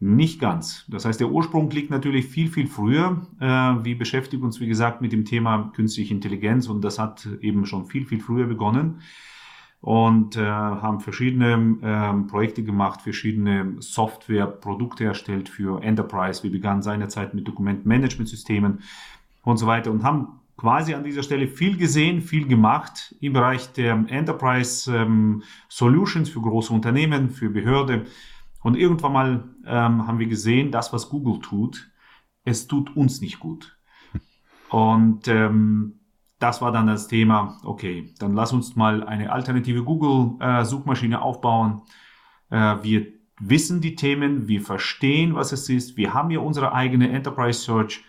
Nicht 0.00 0.40
ganz. 0.40 0.84
Das 0.88 1.04
heißt, 1.04 1.18
der 1.18 1.28
Ursprung 1.28 1.70
liegt 1.70 1.90
natürlich 1.90 2.26
viel, 2.26 2.48
viel 2.48 2.68
früher. 2.68 3.26
Äh, 3.40 3.44
wir 3.46 3.98
beschäftigen 3.98 4.44
uns, 4.44 4.60
wie 4.60 4.68
gesagt, 4.68 5.00
mit 5.00 5.12
dem 5.12 5.24
Thema 5.24 5.72
künstliche 5.74 6.14
Intelligenz 6.14 6.68
und 6.68 6.82
das 6.82 7.00
hat 7.00 7.26
eben 7.40 7.66
schon 7.66 7.86
viel, 7.86 8.06
viel 8.06 8.20
früher 8.20 8.46
begonnen 8.46 9.00
und 9.80 10.36
äh, 10.36 10.44
haben 10.44 11.00
verschiedene 11.00 11.78
äh, 11.82 12.28
Projekte 12.28 12.62
gemacht, 12.62 13.02
verschiedene 13.02 13.76
Softwareprodukte 13.80 15.04
erstellt 15.04 15.48
für 15.48 15.82
Enterprise. 15.82 16.44
Wir 16.44 16.52
begannen 16.52 16.82
seinerzeit 16.82 17.34
mit 17.34 17.48
Dokumentmanagementsystemen 17.48 18.82
und 19.42 19.56
so 19.56 19.66
weiter 19.66 19.90
und 19.90 20.04
haben 20.04 20.40
quasi 20.56 20.94
an 20.94 21.04
dieser 21.04 21.22
Stelle 21.22 21.48
viel 21.48 21.76
gesehen, 21.76 22.20
viel 22.20 22.46
gemacht 22.46 23.14
im 23.20 23.32
Bereich 23.32 23.72
der 23.72 24.04
Enterprise 24.08 24.94
ähm, 24.94 25.42
Solutions 25.68 26.28
für 26.28 26.40
große 26.40 26.72
Unternehmen, 26.72 27.30
für 27.30 27.50
Behörde 27.50 28.06
und 28.62 28.76
irgendwann 28.76 29.12
mal 29.12 29.44
ähm, 29.66 30.06
haben 30.06 30.18
wir 30.18 30.26
gesehen, 30.26 30.70
das, 30.70 30.92
was 30.92 31.08
Google 31.08 31.40
tut, 31.40 31.90
es 32.44 32.66
tut 32.66 32.96
uns 32.96 33.20
nicht 33.20 33.38
gut. 33.38 33.78
Und 34.70 35.28
ähm, 35.28 36.00
das 36.38 36.60
war 36.60 36.72
dann 36.72 36.86
das 36.86 37.08
Thema, 37.08 37.58
okay, 37.64 38.14
dann 38.18 38.34
lass 38.34 38.52
uns 38.52 38.76
mal 38.76 39.02
eine 39.02 39.32
alternative 39.32 39.82
Google-Suchmaschine 39.82 41.16
äh, 41.16 41.18
aufbauen. 41.18 41.82
Äh, 42.50 42.76
wir 42.82 43.06
wissen 43.40 43.80
die 43.80 43.96
Themen, 43.96 44.48
wir 44.48 44.60
verstehen, 44.60 45.34
was 45.34 45.52
es 45.52 45.68
ist, 45.68 45.96
wir 45.96 46.14
haben 46.14 46.30
ja 46.30 46.40
unsere 46.40 46.72
eigene 46.72 47.10
Enterprise 47.10 47.60
Search. 47.60 48.04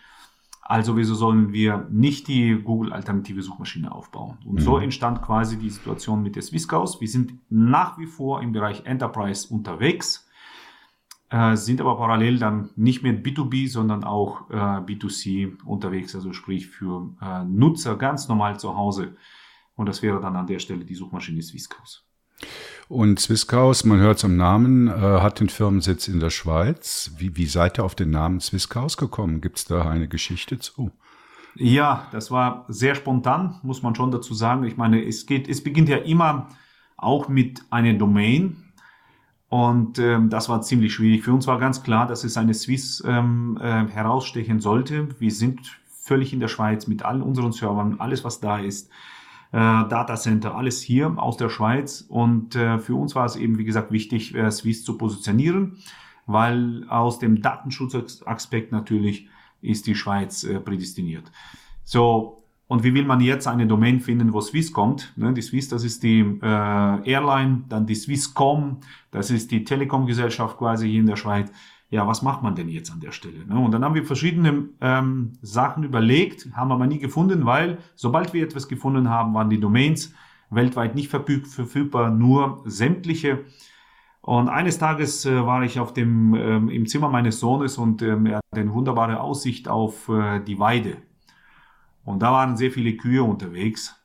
Also 0.62 0.96
wieso 0.96 1.16
sollen 1.16 1.52
wir 1.52 1.88
nicht 1.90 2.28
die 2.28 2.56
Google-alternative 2.56 3.42
Suchmaschine 3.42 3.92
aufbauen? 3.92 4.38
Und 4.46 4.56
mhm. 4.56 4.60
so 4.60 4.78
entstand 4.78 5.24
quasi 5.24 5.58
die 5.58 5.72
Situation 5.72 6.22
mit 6.22 6.36
der 6.36 6.44
Swisscaus. 6.44 7.02
Wir 7.02 7.08
sind 7.08 7.34
nach 7.50 7.98
wie 7.98 8.06
vor 8.06 8.44
im 8.44 8.52
Bereich 8.52 8.86
Enterprise 8.86 9.52
unterwegs 9.52 10.29
äh, 11.30 11.56
sind 11.56 11.80
aber 11.82 11.98
parallel 11.98 12.40
dann 12.40 12.70
nicht 12.76 13.04
mehr 13.04 13.14
B2B, 13.14 13.70
sondern 13.70 14.04
auch 14.04 14.50
äh, 14.50 14.54
B2C 14.54 15.64
unterwegs, 15.64 16.16
also 16.16 16.34
sprich 16.34 16.68
für 16.68 17.14
äh, 17.22 17.44
Nutzer 17.46 17.96
ganz 17.98 18.28
normal 18.28 18.60
zu 18.60 18.76
Hause. 18.76 19.16
Und 19.76 19.88
das 19.88 20.02
wäre 20.02 20.20
dann 20.20 20.36
an 20.36 20.48
der 20.48 20.60
Stelle 20.60 20.84
die 20.84 20.96
Suchmaschine 20.96 21.42
Swisscaus. 21.42 22.06
Und 22.88 23.20
Swisscaus, 23.20 23.84
man 23.84 24.00
hört 24.00 24.18
es 24.18 24.26
am 24.26 24.36
Namen, 24.36 24.88
äh, 24.88 24.92
hat 24.92 25.40
den 25.40 25.50
Firmensitz 25.50 26.08
in 26.08 26.20
der 26.20 26.32
Schweiz. 26.32 27.12
Wie, 27.18 27.36
wie 27.36 27.46
seid 27.46 27.78
ihr 27.78 27.84
auf 27.86 27.96
den 27.96 28.10
Namen 28.10 28.40
Swisscaus 28.40 28.98
gekommen? 28.98 29.42
Gibt 29.42 29.60
es 29.60 29.66
da 29.66 29.88
eine 29.88 30.08
Geschichte 30.08 30.58
zu? 30.58 30.92
Ja, 31.56 32.08
das 32.12 32.32
war 32.32 32.66
sehr 32.68 32.96
spontan, 32.96 33.60
muss 33.64 33.84
man 33.84 33.94
schon 33.94 34.12
dazu 34.12 34.34
sagen. 34.34 34.64
Ich 34.64 34.78
meine, 34.78 35.06
es 35.06 35.26
geht, 35.26 35.48
es 35.48 35.64
beginnt 35.64 35.90
ja 35.90 35.98
immer 35.98 36.50
auch 36.98 37.28
mit 37.28 37.62
einer 37.70 37.94
Domain, 37.94 38.69
und 39.50 39.98
ähm, 39.98 40.30
das 40.30 40.48
war 40.48 40.62
ziemlich 40.62 40.94
schwierig. 40.94 41.24
Für 41.24 41.34
uns 41.34 41.48
war 41.48 41.60
ganz 41.60 41.82
klar, 41.82 42.06
dass 42.06 42.24
es 42.24 42.38
eine 42.38 42.54
Swiss 42.54 43.04
ähm, 43.06 43.58
äh, 43.60 43.88
herausstechen 43.88 44.60
sollte. 44.60 45.10
Wir 45.20 45.32
sind 45.32 45.80
völlig 45.90 46.34
in 46.34 46.40
der 46.40 46.48
Schweiz 46.48 46.86
mit 46.86 47.04
allen 47.04 47.24
unseren 47.24 47.52
Servern, 47.52 47.96
alles 48.00 48.24
was 48.24 48.40
da 48.40 48.60
ist. 48.60 48.90
Äh, 49.52 49.58
Datacenter, 49.58 50.54
alles 50.54 50.82
hier 50.82 51.16
aus 51.18 51.38
der 51.38 51.50
Schweiz. 51.50 52.06
Und 52.08 52.56
äh, 52.56 52.78
für 52.78 52.94
uns 52.94 53.16
war 53.16 53.26
es 53.26 53.36
eben, 53.36 53.58
wie 53.58 53.66
gesagt, 53.66 53.92
wichtig, 53.92 54.36
äh, 54.36 54.52
Swiss 54.52 54.84
zu 54.84 54.98
positionieren, 55.00 55.78
weil 56.28 56.86
aus 56.88 57.18
dem 57.18 57.42
Datenschutzaspekt 57.42 58.72
natürlich 58.72 59.28
ist 59.62 59.88
die 59.88 59.96
Schweiz 59.96 60.44
äh, 60.44 60.60
prädestiniert. 60.60 61.32
So, 61.84 62.44
und 62.70 62.84
wie 62.84 62.94
will 62.94 63.04
man 63.04 63.20
jetzt 63.20 63.48
eine 63.48 63.66
Domain 63.66 64.00
finden, 64.00 64.32
wo 64.32 64.42
Swiss 64.42 64.72
kommt? 64.72 65.12
Ne, 65.18 65.34
die 65.34 65.42
Swiss, 65.42 65.70
das 65.70 65.84
ist 65.84 66.04
die 66.04 66.20
äh, 66.20 67.12
Airline, 67.12 67.64
dann 67.68 67.88
die 67.88 67.96
Swisscom, 67.96 68.78
das 69.10 69.32
ist 69.32 69.50
die 69.50 69.64
Telekom-Gesellschaft 69.64 70.56
quasi 70.56 70.88
hier 70.88 71.00
in 71.00 71.08
der 71.08 71.16
Schweiz. 71.16 71.52
Ja, 71.90 72.06
was 72.06 72.22
macht 72.22 72.44
man 72.44 72.54
denn 72.54 72.70
jetzt 72.70 72.92
an 72.92 73.00
der 73.00 73.12
Stelle? 73.12 73.44
Ne? 73.48 73.58
Und 73.58 73.72
dann 73.72 73.84
haben 73.84 73.96
wir 73.96 74.06
verschiedene 74.06 74.70
ähm, 74.82 75.34
Sachen 75.42 75.84
überlegt, 75.84 76.48
haben 76.54 76.72
aber 76.72 76.86
nie 76.86 77.00
gefunden, 77.00 77.48
weil 77.48 77.80
sobald 77.96 78.34
wir 78.34 78.44
etwas 78.44 78.68
gefunden 78.68 79.10
haben, 79.10 79.34
waren 79.34 79.50
die 79.50 79.60
Domains 79.60 80.14
weltweit 80.52 80.94
nicht 80.94 81.10
verfügbar, 81.10 82.12
nur 82.12 82.62
sämtliche. 82.66 83.46
Und 84.22 84.48
eines 84.48 84.78
Tages 84.78 85.26
äh, 85.26 85.44
war 85.44 85.64
ich 85.64 85.80
auf 85.80 85.92
dem, 85.94 86.36
ähm, 86.36 86.70
im 86.70 86.86
Zimmer 86.86 87.10
meines 87.10 87.40
Sohnes 87.40 87.80
und 87.80 88.04
ähm, 88.04 88.28
er 88.28 88.38
hat 88.38 88.44
eine 88.52 88.72
wunderbare 88.72 89.22
Aussicht 89.22 89.68
auf 89.68 90.08
äh, 90.08 90.40
die 90.40 90.60
Weide 90.60 90.98
und 92.10 92.24
da 92.24 92.32
waren 92.32 92.58
sehr 92.58 92.72
viele 92.72 92.98
Kühe 92.98 93.22
unterwegs. 93.22 93.96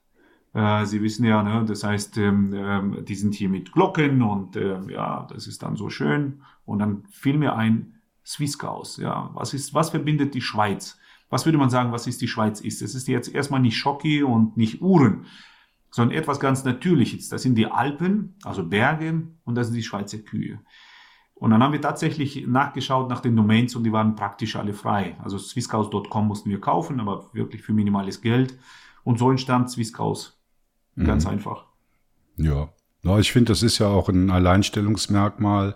Äh, 0.52 0.84
Sie 0.84 1.00
wissen 1.00 1.24
ja, 1.24 1.42
ne, 1.42 1.64
das 1.66 1.84
heißt, 1.84 2.18
ähm, 2.18 2.52
ähm, 2.54 3.02
die 3.02 3.14
sind 3.14 3.34
hier 3.34 3.48
mit 3.48 3.72
Glocken 3.72 4.20
und 4.20 4.56
äh, 4.56 4.78
ja, 4.92 5.26
das 5.32 5.46
ist 5.46 5.62
dann 5.62 5.76
so 5.76 5.88
schön. 5.88 6.42
Und 6.66 6.80
dann 6.80 7.04
fiel 7.10 7.38
mir 7.38 7.56
ein 7.56 7.94
Swissgaus. 8.22 8.98
Ja, 8.98 9.30
was 9.32 9.54
ist, 9.54 9.72
was 9.72 9.88
verbindet 9.88 10.34
die 10.34 10.42
Schweiz? 10.42 10.98
Was 11.30 11.46
würde 11.46 11.56
man 11.56 11.70
sagen, 11.70 11.92
was 11.92 12.06
ist 12.06 12.20
die 12.20 12.28
Schweiz 12.28 12.60
ist? 12.60 12.82
Es 12.82 12.94
ist 12.94 13.08
jetzt 13.08 13.34
erstmal 13.34 13.60
nicht 13.60 13.78
Schocki 13.78 14.22
und 14.22 14.58
nicht 14.58 14.82
Uhren, 14.82 15.24
sondern 15.90 16.18
etwas 16.18 16.40
ganz 16.40 16.62
Natürliches. 16.62 17.30
Das 17.30 17.40
sind 17.40 17.54
die 17.54 17.68
Alpen, 17.68 18.34
also 18.44 18.68
Berge, 18.68 19.28
und 19.44 19.54
das 19.54 19.68
sind 19.68 19.76
die 19.76 19.82
Schweizer 19.82 20.18
Kühe. 20.18 20.60
Und 21.34 21.50
dann 21.50 21.62
haben 21.62 21.72
wir 21.72 21.80
tatsächlich 21.80 22.46
nachgeschaut 22.46 23.08
nach 23.08 23.20
den 23.20 23.36
Domains 23.36 23.74
und 23.74 23.84
die 23.84 23.92
waren 23.92 24.14
praktisch 24.14 24.56
alle 24.56 24.72
frei. 24.72 25.16
Also 25.22 25.36
swisscaus.com 25.36 26.26
mussten 26.26 26.50
wir 26.50 26.60
kaufen, 26.60 27.00
aber 27.00 27.28
wirklich 27.32 27.62
für 27.62 27.72
minimales 27.72 28.20
Geld. 28.20 28.58
Und 29.02 29.18
so 29.18 29.30
entstand 29.30 29.70
Swisscaus. 29.70 30.40
Ganz 30.96 31.24
mhm. 31.24 31.30
einfach. 31.32 31.66
Ja, 32.36 32.68
ja, 33.04 33.18
ich 33.18 33.32
finde, 33.32 33.52
das 33.52 33.62
ist 33.62 33.78
ja 33.78 33.86
auch 33.86 34.08
ein 34.08 34.30
Alleinstellungsmerkmal, 34.30 35.74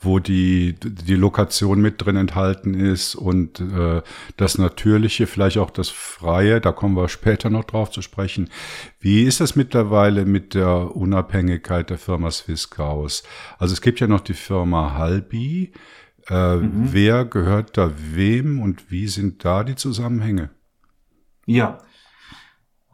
wo 0.00 0.18
die, 0.18 0.74
die 0.80 1.14
Lokation 1.14 1.80
mit 1.80 2.04
drin 2.04 2.16
enthalten 2.16 2.74
ist 2.74 3.14
und 3.14 3.60
äh, 3.60 4.02
das 4.36 4.58
Natürliche, 4.58 5.28
vielleicht 5.28 5.58
auch 5.58 5.70
das 5.70 5.88
Freie, 5.88 6.60
da 6.60 6.72
kommen 6.72 6.96
wir 6.96 7.08
später 7.08 7.48
noch 7.48 7.64
drauf 7.64 7.90
zu 7.90 8.02
sprechen. 8.02 8.50
Wie 8.98 9.22
ist 9.22 9.40
das 9.40 9.54
mittlerweile 9.54 10.24
mit 10.24 10.54
der 10.54 10.96
Unabhängigkeit 10.96 11.90
der 11.90 11.98
Firma 11.98 12.30
Swisscaus? 12.32 13.22
Also 13.58 13.72
es 13.72 13.80
gibt 13.80 14.00
ja 14.00 14.08
noch 14.08 14.20
die 14.20 14.34
Firma 14.34 14.94
Halbi. 14.94 15.72
Äh, 16.28 16.56
mhm. 16.56 16.88
Wer 16.90 17.24
gehört 17.24 17.76
da 17.76 17.92
wem 17.96 18.60
und 18.60 18.90
wie 18.90 19.06
sind 19.06 19.44
da 19.44 19.62
die 19.62 19.76
Zusammenhänge? 19.76 20.50
Ja, 21.46 21.78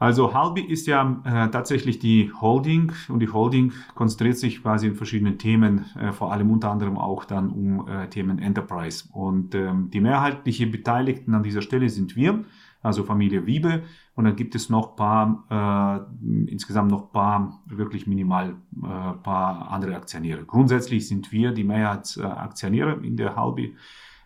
also 0.01 0.33
Halbi 0.33 0.63
ist 0.63 0.87
ja 0.87 1.21
äh, 1.25 1.51
tatsächlich 1.51 1.99
die 1.99 2.33
Holding 2.33 2.91
und 3.11 3.21
die 3.21 3.29
Holding 3.29 3.73
konzentriert 3.95 4.39
sich 4.39 4.63
quasi 4.63 4.87
in 4.87 4.95
verschiedenen 4.95 5.37
Themen, 5.37 5.85
äh, 5.95 6.11
vor 6.11 6.33
allem 6.33 6.51
unter 6.51 6.71
anderem 6.71 6.97
auch 6.97 7.27
dann 7.27 7.51
um 7.51 7.87
äh, 7.87 8.09
Themen 8.09 8.39
Enterprise. 8.39 9.05
Und 9.13 9.55
ähm, 9.55 9.91
die 9.91 10.01
mehrheitliche 10.01 10.67
Beteiligten 10.67 11.35
an 11.35 11.43
dieser 11.43 11.61
Stelle 11.61 11.91
sind 11.91 12.17
wir, 12.17 12.47
also 12.81 13.05
Familie 13.05 13.45
Wiebe. 13.45 13.83
Und 14.15 14.25
dann 14.25 14.37
gibt 14.37 14.55
es 14.55 14.71
noch 14.71 14.97
paar, 14.97 15.45
äh, 15.51 16.51
insgesamt 16.51 16.91
noch 16.91 17.13
paar, 17.13 17.63
wirklich 17.67 18.07
minimal 18.07 18.57
äh, 18.83 19.13
paar 19.23 19.71
andere 19.71 19.97
Aktionäre. 19.97 20.47
Grundsätzlich 20.47 21.09
sind 21.09 21.31
wir 21.31 21.53
die 21.53 21.65
Mehrheitsaktionäre 21.65 23.05
in 23.05 23.19
der 23.19 23.37
Halbi, 23.37 23.77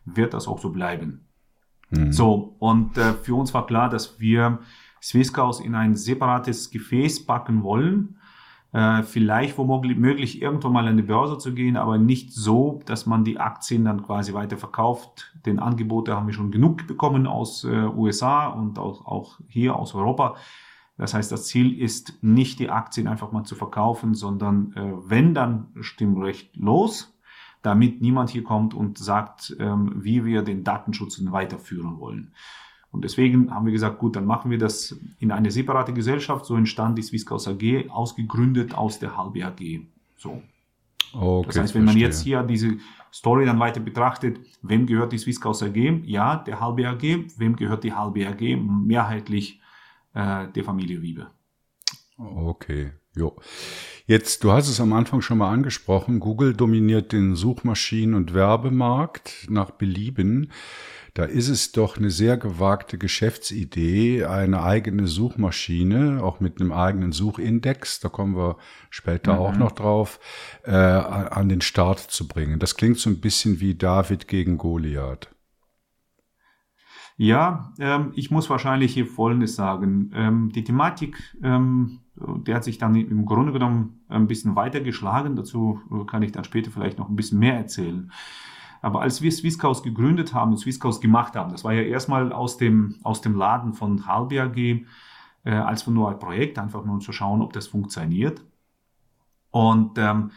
wird 0.05 0.35
das 0.35 0.47
auch 0.47 0.61
so 0.61 0.71
bleiben. 0.71 1.27
Mhm. 1.91 2.13
So, 2.13 2.55
und 2.61 2.97
äh, 2.97 3.15
für 3.15 3.35
uns 3.35 3.53
war 3.55 3.67
klar, 3.67 3.89
dass 3.89 4.21
wir 4.21 4.61
Swisscaus 5.05 5.61
in 5.61 5.75
ein 5.75 5.95
separates 5.95 6.71
Gefäß 6.71 7.27
packen 7.27 7.63
wollen, 7.63 8.17
äh, 8.73 9.03
vielleicht 9.03 9.59
womöglich 9.59 10.41
irgendwann 10.41 10.73
mal 10.73 10.89
an 10.89 10.97
die 10.97 11.03
Börse 11.03 11.37
zu 11.37 11.53
gehen, 11.53 11.77
aber 11.77 11.99
nicht 11.99 12.33
so, 12.33 12.81
dass 12.87 13.05
man 13.05 13.23
die 13.23 13.39
Aktien 13.39 13.85
dann 13.85 14.03
quasi 14.03 14.33
weiter 14.33 14.57
verkauft. 14.57 15.37
Den 15.45 15.59
Angebote 15.59 16.17
haben 16.17 16.27
wir 16.27 16.33
schon 16.33 16.51
genug 16.51 16.87
bekommen 16.87 17.27
aus 17.27 17.65
äh, 17.65 17.69
USA 17.69 18.47
und 18.47 18.79
aus, 18.79 19.03
auch 19.05 19.39
hier 19.47 19.77
aus 19.77 19.95
Europa. 19.95 20.37
Das 20.97 21.13
heißt, 21.13 21.31
das 21.31 21.49
Ziel 21.49 21.79
ist 21.79 22.23
nicht 22.23 22.59
die 22.59 22.71
Aktien 22.71 23.07
einfach 23.07 23.31
mal 23.31 23.45
zu 23.45 23.57
verkaufen, 23.57 24.15
sondern 24.15 24.73
äh, 24.75 24.93
wenn 25.09 25.35
dann 25.35 25.69
Stimmrecht 25.81 26.57
los, 26.57 27.15
damit 27.61 28.01
niemand 28.01 28.31
hier 28.31 28.45
kommt 28.45 28.73
und 28.73 28.97
sagt, 28.97 29.55
ähm, 29.59 29.93
wie 29.97 30.25
wir 30.25 30.43
den 30.43 30.65
Datenschutz 30.65 31.21
weiterführen 31.31 31.99
wollen. 31.99 32.33
Und 32.95 33.03
deswegen 33.03 33.53
haben 33.53 33.67
wir 33.67 33.73
gesagt, 33.73 33.99
gut, 33.99 34.15
dann 34.15 34.25
machen 34.25 34.53
wir 34.53 34.59
das 34.59 34.97
in 35.19 35.33
eine 35.33 35.51
separate 35.51 35.93
Gesellschaft. 35.93 36.47
So 36.47 36.55
entstand 36.55 36.97
die 36.97 37.03
Swisscaus 37.03 37.49
AG, 37.49 37.91
ausgegründet 37.91 38.73
aus 38.73 39.01
der 39.01 39.17
halbe 39.17 39.45
AG. 39.45 39.81
So. 40.17 40.41
Okay, 41.13 41.47
das 41.49 41.59
heißt, 41.59 41.75
wenn 41.75 41.85
man 41.85 41.97
jetzt 41.97 42.23
hier 42.23 42.45
diese 42.45 42.77
Story 43.13 43.47
dann 43.47 43.59
weiter 43.59 43.81
betrachtet, 43.81 44.39
wem 44.63 44.87
gehört 44.87 45.13
die 45.13 45.19
Swisscaus 45.19 45.65
AG? 45.65 45.77
Ja, 46.05 46.37
der 46.37 46.61
halbe 46.61 46.89
AG. 46.89 47.03
Wem 47.37 47.57
gehört 47.57 47.83
die 47.83 47.93
halbe 47.93 48.29
AG? 48.29 48.57
Mehrheitlich 48.57 49.61
äh, 50.15 50.47
der 50.47 50.63
Familie 50.63 51.03
Wiebe. 51.03 51.27
Okay, 52.17 52.93
jo. 53.17 53.37
Jetzt, 54.07 54.45
du 54.45 54.53
hast 54.53 54.69
es 54.69 54.81
am 54.81 54.93
Anfang 54.93 55.21
schon 55.21 55.39
mal 55.39 55.51
angesprochen, 55.51 56.21
Google 56.21 56.55
dominiert 56.55 57.11
den 57.11 57.35
Suchmaschinen- 57.35 58.15
und 58.15 58.35
Werbemarkt 58.35 59.49
nach 59.51 59.73
Belieben. 59.73 60.53
Da 61.15 61.23
ist 61.23 61.49
es 61.49 61.71
doch 61.71 61.97
eine 61.97 62.11
sehr 62.11 62.37
gewagte 62.37 62.99
Geschäftsidee, 62.99 64.25
eine 64.25 64.65
eigene 64.65 65.07
Suchmaschine, 65.07 66.21
auch 66.21 66.41
mit 66.41 66.61
einem 66.61 66.73
eigenen 66.73 67.13
Suchindex, 67.13 68.01
da 68.01 68.09
kommen 68.09 68.37
wir 68.37 68.57
später 68.91 69.35
mhm. 69.35 69.39
auch 69.39 69.57
noch 69.57 69.73
drauf, 69.73 70.19
äh, 70.65 70.73
an 70.73 71.49
den 71.49 71.61
Start 71.61 72.01
zu 72.01 72.27
bringen. 72.27 72.59
Das 72.59 72.75
klingt 72.75 72.99
so 72.99 73.11
ein 73.11 73.21
bisschen 73.21 73.61
wie 73.61 73.77
David 73.77 74.27
gegen 74.27 74.59
Goliath. 74.59 75.31
Ja, 77.17 77.73
ähm, 77.79 78.11
ich 78.17 78.33
muss 78.33 78.51
wahrscheinlich 78.51 78.93
hier 78.93 79.07
Folgendes 79.07 79.55
sagen. 79.55 80.11
Ähm, 80.15 80.51
die 80.53 80.65
Thematik, 80.65 81.17
ähm, 81.45 82.01
der 82.17 82.57
hat 82.57 82.65
sich 82.65 82.79
dann 82.79 82.97
im 82.97 83.25
Grunde 83.25 83.53
genommen 83.53 84.01
ein 84.09 84.27
bisschen 84.27 84.57
weiter 84.57 84.81
geschlagen. 84.81 85.37
Dazu 85.37 85.79
kann 86.09 86.23
ich 86.23 86.33
dann 86.33 86.43
später 86.43 86.73
vielleicht 86.73 86.99
noch 86.99 87.09
ein 87.09 87.15
bisschen 87.15 87.39
mehr 87.39 87.55
erzählen. 87.55 88.11
Aber 88.85 89.01
als 89.01 89.23
wir 89.23 89.33
Swisscaus 89.33 89.83
gegründet 89.83 90.35
haben 90.35 90.51
und 90.51 90.59
Swisscaus 90.59 91.01
gemacht 91.01 91.37
haben, 91.37 91.51
das 91.51 91.65
war 91.65 91.73
ja 91.73 91.83
erstmal 91.83 92.33
aus 92.33 92.59
dem, 92.59 92.97
aus 93.03 93.23
dem 93.23 93.35
Laden 93.35 93.73
von 93.73 94.07
Halbi 94.07 94.39
AG, 94.39 94.85
äh, 95.45 95.55
als 95.55 95.87
nur 95.87 96.11
ein 96.11 96.19
Projekt, 96.19 96.59
einfach 96.59 96.85
nur 96.85 96.97
um 96.97 97.01
zu 97.01 97.13
schauen, 97.13 97.41
ob 97.41 97.55
das 97.55 97.67
funktioniert. 97.67 98.45
Und 99.51 99.97
ähm, 99.97 100.33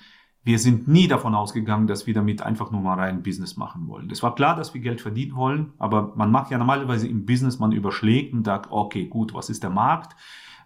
wir 0.45 0.60
sind 0.60 0.88
nie 0.88 1.10
davon 1.10 1.36
ausgegangen, 1.36 1.88
dass 1.88 2.07
wir 2.07 2.14
damit 2.14 2.41
einfach 2.41 2.72
nur 2.72 2.80
mal 2.80 2.98
rein 2.98 3.22
Business 3.22 3.57
machen 3.57 3.86
wollen. 3.90 4.10
Es 4.11 4.24
war 4.24 4.34
klar, 4.34 4.56
dass 4.56 4.74
wir 4.74 4.80
Geld 4.80 5.02
verdienen 5.02 5.36
wollen, 5.36 5.74
aber 5.78 6.14
man 6.15 6.32
macht 6.32 6.49
ja 6.49 6.57
normalerweise 6.57 7.06
im 7.10 7.26
Business, 7.26 7.60
man 7.60 7.74
überschlägt 7.74 8.34
und 8.34 8.45
sagt, 8.45 8.72
okay, 8.72 9.07
gut, 9.07 9.34
was 9.34 9.49
ist 9.49 9.61
der 9.61 9.72
Markt? 9.72 10.15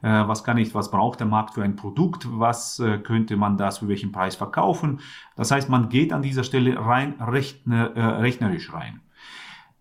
Äh, 0.02 0.28
was 0.28 0.44
kann 0.44 0.58
ich, 0.58 0.74
was 0.74 0.92
braucht 0.92 1.20
der 1.20 1.28
Markt 1.28 1.54
für 1.54 1.64
ein 1.64 1.76
Produkt, 1.76 2.28
was 2.32 2.80
äh, 2.80 2.98
könnte 2.98 3.38
man 3.38 3.58
das 3.58 3.80
für 3.80 3.88
welchen 3.88 4.12
Preis 4.12 4.36
verkaufen. 4.36 5.00
Das 5.36 5.52
heißt, 5.52 5.70
man 5.70 5.90
geht 5.90 6.14
an 6.14 6.22
dieser 6.22 6.44
Stelle 6.44 6.80
rein 6.80 7.16
rechne, 7.20 7.96
äh, 7.96 8.02
rechnerisch 8.02 8.74
rein. 8.74 9.02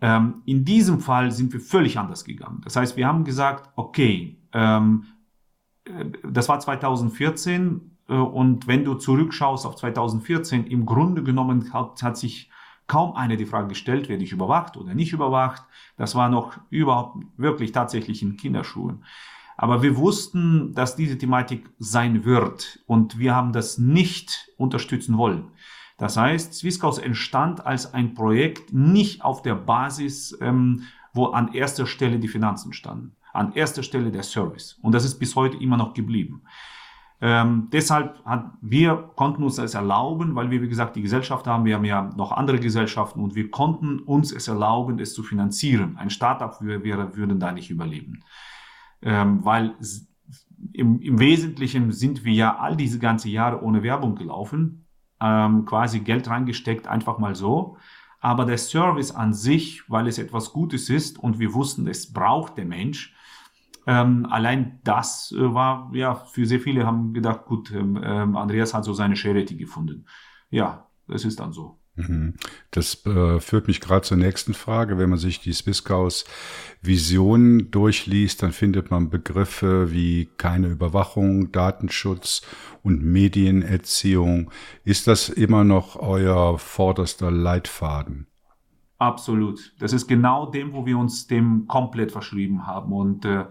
Ähm, 0.00 0.42
in 0.46 0.64
diesem 0.64 1.00
Fall 1.00 1.30
sind 1.30 1.52
wir 1.52 1.60
völlig 1.60 1.98
anders 1.98 2.24
gegangen. 2.24 2.60
Das 2.64 2.76
heißt, 2.76 2.96
wir 2.96 3.06
haben 3.06 3.24
gesagt, 3.24 3.70
okay, 3.76 4.38
ähm, 4.52 5.04
äh, 5.84 6.06
das 6.28 6.48
war 6.48 6.58
2014 6.58 7.98
äh, 8.08 8.14
und 8.14 8.66
wenn 8.66 8.84
du 8.84 8.94
zurückschaust 8.94 9.66
auf 9.66 9.76
2014, 9.76 10.66
im 10.66 10.86
Grunde 10.86 11.22
genommen 11.22 11.72
hat, 11.72 12.02
hat 12.02 12.16
sich 12.16 12.50
kaum 12.86 13.14
einer 13.14 13.36
die 13.36 13.46
Frage 13.46 13.68
gestellt, 13.68 14.08
werde 14.08 14.24
ich 14.24 14.32
überwacht 14.32 14.76
oder 14.76 14.94
nicht 14.94 15.12
überwacht. 15.12 15.62
Das 15.96 16.14
war 16.14 16.28
noch 16.28 16.58
überhaupt 16.70 17.24
wirklich 17.36 17.72
tatsächlich 17.72 18.22
in 18.22 18.36
Kinderschuhen. 18.36 19.04
Aber 19.62 19.82
wir 19.82 19.98
wussten, 19.98 20.72
dass 20.72 20.96
diese 20.96 21.18
Thematik 21.18 21.68
sein 21.78 22.24
wird 22.24 22.82
und 22.86 23.18
wir 23.18 23.34
haben 23.34 23.52
das 23.52 23.76
nicht 23.76 24.48
unterstützen 24.56 25.18
wollen. 25.18 25.48
Das 25.98 26.16
heißt, 26.16 26.54
Swisscaus 26.54 26.96
entstand 26.96 27.66
als 27.66 27.92
ein 27.92 28.14
Projekt 28.14 28.72
nicht 28.72 29.22
auf 29.22 29.42
der 29.42 29.54
Basis, 29.54 30.34
ähm, 30.40 30.84
wo 31.12 31.26
an 31.26 31.52
erster 31.52 31.84
Stelle 31.84 32.18
die 32.18 32.28
Finanzen 32.28 32.72
standen, 32.72 33.14
an 33.34 33.52
erster 33.52 33.82
Stelle 33.82 34.10
der 34.10 34.22
Service. 34.22 34.78
Und 34.80 34.92
das 34.94 35.04
ist 35.04 35.18
bis 35.18 35.36
heute 35.36 35.58
immer 35.58 35.76
noch 35.76 35.92
geblieben. 35.92 36.40
Ähm, 37.20 37.68
deshalb 37.70 38.24
hat, 38.24 38.52
wir 38.62 39.10
konnten 39.14 39.42
uns 39.42 39.56
das 39.56 39.74
erlauben, 39.74 40.36
weil 40.36 40.50
wir, 40.50 40.62
wie 40.62 40.70
gesagt, 40.70 40.96
die 40.96 41.02
Gesellschaft 41.02 41.46
haben, 41.46 41.66
wir 41.66 41.74
haben 41.74 41.84
ja 41.84 42.08
noch 42.16 42.32
andere 42.32 42.60
Gesellschaften 42.60 43.20
und 43.20 43.34
wir 43.34 43.50
konnten 43.50 43.98
uns 43.98 44.32
es 44.32 44.48
erlauben, 44.48 44.98
es 45.00 45.12
zu 45.12 45.22
finanzieren. 45.22 45.98
Ein 45.98 46.08
Startup 46.08 46.56
wir, 46.62 46.82
wir 46.82 47.14
würden 47.14 47.38
da 47.38 47.52
nicht 47.52 47.68
überleben 47.68 48.24
ähm, 49.02 49.44
weil 49.44 49.74
im, 50.72 51.00
im 51.00 51.18
Wesentlichen 51.18 51.92
sind 51.92 52.24
wir 52.24 52.32
ja 52.32 52.58
all 52.58 52.76
diese 52.76 52.98
ganze 52.98 53.28
Jahre 53.28 53.62
ohne 53.62 53.82
Werbung 53.82 54.14
gelaufen, 54.14 54.86
ähm, 55.20 55.64
quasi 55.64 56.00
Geld 56.00 56.28
reingesteckt, 56.28 56.86
einfach 56.86 57.18
mal 57.18 57.34
so. 57.34 57.76
Aber 58.20 58.44
der 58.44 58.58
Service 58.58 59.12
an 59.12 59.32
sich, 59.32 59.88
weil 59.88 60.06
es 60.06 60.18
etwas 60.18 60.52
Gutes 60.52 60.90
ist 60.90 61.18
und 61.18 61.38
wir 61.38 61.54
wussten, 61.54 61.86
es 61.86 62.12
braucht 62.12 62.58
der 62.58 62.66
Mensch, 62.66 63.14
ähm, 63.86 64.26
allein 64.30 64.78
das 64.84 65.32
äh, 65.32 65.54
war, 65.54 65.90
ja, 65.94 66.14
für 66.14 66.46
sehr 66.46 66.60
viele 66.60 66.86
haben 66.86 67.14
gedacht, 67.14 67.46
gut, 67.46 67.72
ähm, 67.72 67.98
ähm 68.02 68.36
Andreas 68.36 68.74
hat 68.74 68.84
so 68.84 68.92
seine 68.92 69.16
Charity 69.16 69.56
gefunden. 69.56 70.04
Ja, 70.50 70.86
das 71.08 71.24
ist 71.24 71.40
dann 71.40 71.52
so. 71.52 71.79
Mhm. 72.08 72.34
Das 72.70 73.04
äh, 73.06 73.40
führt 73.40 73.68
mich 73.68 73.80
gerade 73.80 74.02
zur 74.02 74.16
nächsten 74.16 74.54
Frage. 74.54 74.98
Wenn 74.98 75.10
man 75.10 75.18
sich 75.18 75.40
die 75.40 75.52
Swisscaus 75.52 76.24
Vision 76.82 77.70
durchliest, 77.70 78.42
dann 78.42 78.52
findet 78.52 78.90
man 78.90 79.10
Begriffe 79.10 79.92
wie 79.92 80.30
keine 80.36 80.68
Überwachung, 80.68 81.52
Datenschutz 81.52 82.42
und 82.82 83.02
Medienerziehung. 83.02 84.50
Ist 84.84 85.06
das 85.06 85.28
immer 85.28 85.64
noch 85.64 85.96
euer 85.96 86.58
vorderster 86.58 87.30
Leitfaden? 87.30 88.26
Absolut. 88.98 89.74
Das 89.78 89.92
ist 89.92 90.06
genau 90.06 90.50
dem, 90.50 90.72
wo 90.72 90.84
wir 90.84 90.98
uns 90.98 91.26
dem 91.26 91.66
komplett 91.66 92.12
verschrieben 92.12 92.66
haben. 92.66 92.92
Und 92.92 93.24
äh, 93.24 93.46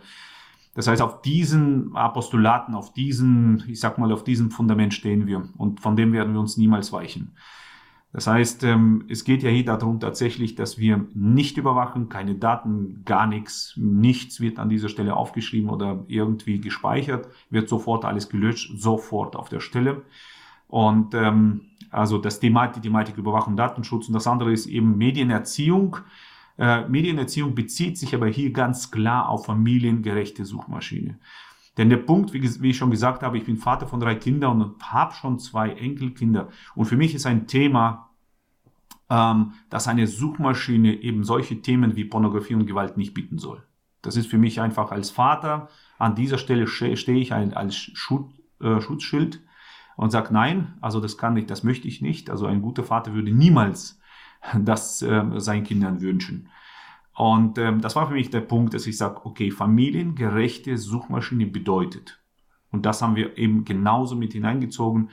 das 0.75 0.87
heißt, 0.87 1.01
auf 1.01 1.21
diesen 1.21 1.95
Apostolaten, 1.95 2.75
auf 2.75 2.93
diesen, 2.93 3.63
ich 3.67 3.79
sag 3.79 3.97
mal, 3.97 4.11
auf 4.11 4.23
diesem 4.23 4.51
Fundament 4.51 4.93
stehen 4.93 5.27
wir. 5.27 5.49
Und 5.57 5.81
von 5.81 5.95
dem 5.95 6.13
werden 6.13 6.33
wir 6.33 6.39
uns 6.39 6.57
niemals 6.57 6.93
weichen. 6.93 7.35
Das 8.11 8.25
heißt, 8.25 8.63
ähm, 8.63 9.05
es 9.07 9.23
geht 9.23 9.43
ja 9.43 9.51
hier 9.51 9.65
darum 9.65 9.99
tatsächlich, 9.99 10.55
dass 10.55 10.79
wir 10.79 11.05
nicht 11.13 11.57
überwachen, 11.57 12.09
keine 12.09 12.35
Daten, 12.35 13.03
gar 13.05 13.27
nichts, 13.27 13.73
nichts 13.77 14.41
wird 14.41 14.57
an 14.57 14.69
dieser 14.69 14.89
Stelle 14.89 15.15
aufgeschrieben 15.15 15.69
oder 15.69 16.03
irgendwie 16.07 16.59
gespeichert, 16.59 17.27
wird 17.51 17.69
sofort 17.69 18.05
alles 18.05 18.27
gelöscht, 18.29 18.71
sofort 18.79 19.35
auf 19.35 19.49
der 19.49 19.59
Stelle. 19.59 20.01
Und 20.67 21.13
ähm, 21.13 21.61
also 21.91 22.17
das 22.17 22.39
Thema, 22.39 22.67
die 22.67 22.81
Thematik 22.81 23.17
Überwachung, 23.17 23.55
Datenschutz 23.55 24.07
und 24.07 24.13
das 24.13 24.27
andere 24.27 24.53
ist 24.53 24.65
eben 24.65 24.97
Medienerziehung. 24.97 25.97
Äh, 26.57 26.87
Medienerziehung 26.87 27.53
bezieht 27.53 27.97
sich 27.97 28.15
aber 28.15 28.27
hier 28.27 28.51
ganz 28.51 28.89
klar 28.89 29.29
auf 29.29 29.45
familiengerechte 29.45 30.45
Suchmaschine. 30.45 31.17
Denn 31.79 31.89
der 31.89 31.97
Punkt, 31.97 32.33
wie, 32.33 32.61
wie, 32.61 32.71
ich 32.71 32.77
schon 32.77 32.91
gesagt 32.91 33.23
habe, 33.23 33.37
ich 33.37 33.45
bin 33.45 33.55
Vater 33.55 33.87
von 33.87 34.01
drei 34.01 34.13
Kindern 34.13 34.61
und 34.61 34.83
habe 34.91 35.13
schon 35.13 35.39
zwei 35.39 35.69
Enkelkinder. 35.69 36.49
Und 36.75 36.87
für 36.87 36.97
mich 36.97 37.15
ist 37.15 37.25
ein 37.25 37.47
Thema, 37.47 38.09
ähm, 39.09 39.53
dass 39.69 39.87
eine 39.87 40.05
Suchmaschine 40.05 41.01
eben 41.01 41.23
solche 41.23 41.61
Themen 41.61 41.95
wie 41.95 42.03
Pornografie 42.03 42.55
und 42.55 42.65
Gewalt 42.65 42.97
nicht 42.97 43.13
bieten 43.13 43.37
soll. 43.37 43.63
Das 44.01 44.17
ist 44.17 44.27
für 44.27 44.37
mich 44.37 44.59
einfach 44.59 44.91
als 44.91 45.09
Vater, 45.09 45.69
an 45.97 46.15
dieser 46.15 46.37
Stelle 46.37 46.67
stehe 46.67 47.17
ich 47.17 47.33
als 47.33 47.75
Schutz, 47.77 48.29
äh, 48.59 48.81
Schutzschild 48.81 49.41
und 49.95 50.09
sage, 50.11 50.33
nein, 50.33 50.73
also 50.81 50.99
das 50.99 51.17
kann 51.17 51.37
ich, 51.37 51.45
das 51.45 51.63
möchte 51.63 51.87
ich 51.87 52.01
nicht. 52.01 52.29
Also 52.29 52.45
ein 52.45 52.61
guter 52.61 52.83
Vater 52.83 53.13
würde 53.13 53.31
niemals 53.31 54.01
das 54.59 55.01
äh, 55.01 55.23
seinen 55.37 55.63
Kindern 55.63 56.01
wünschen. 56.01 56.49
Und 57.19 57.57
ähm, 57.57 57.81
das 57.81 57.97
war 57.97 58.07
für 58.07 58.13
mich 58.13 58.29
der 58.29 58.39
Punkt, 58.39 58.73
dass 58.73 58.87
ich 58.87 58.97
sage, 58.97 59.25
okay, 59.25 59.51
familiengerechte 59.51 60.77
Suchmaschine 60.77 61.47
bedeutet. 61.47 62.17
Und 62.71 62.85
das 62.85 63.01
haben 63.01 63.17
wir 63.17 63.37
eben 63.37 63.65
genauso 63.65 64.15
mit 64.15 64.31
hineingezogen. 64.31 65.09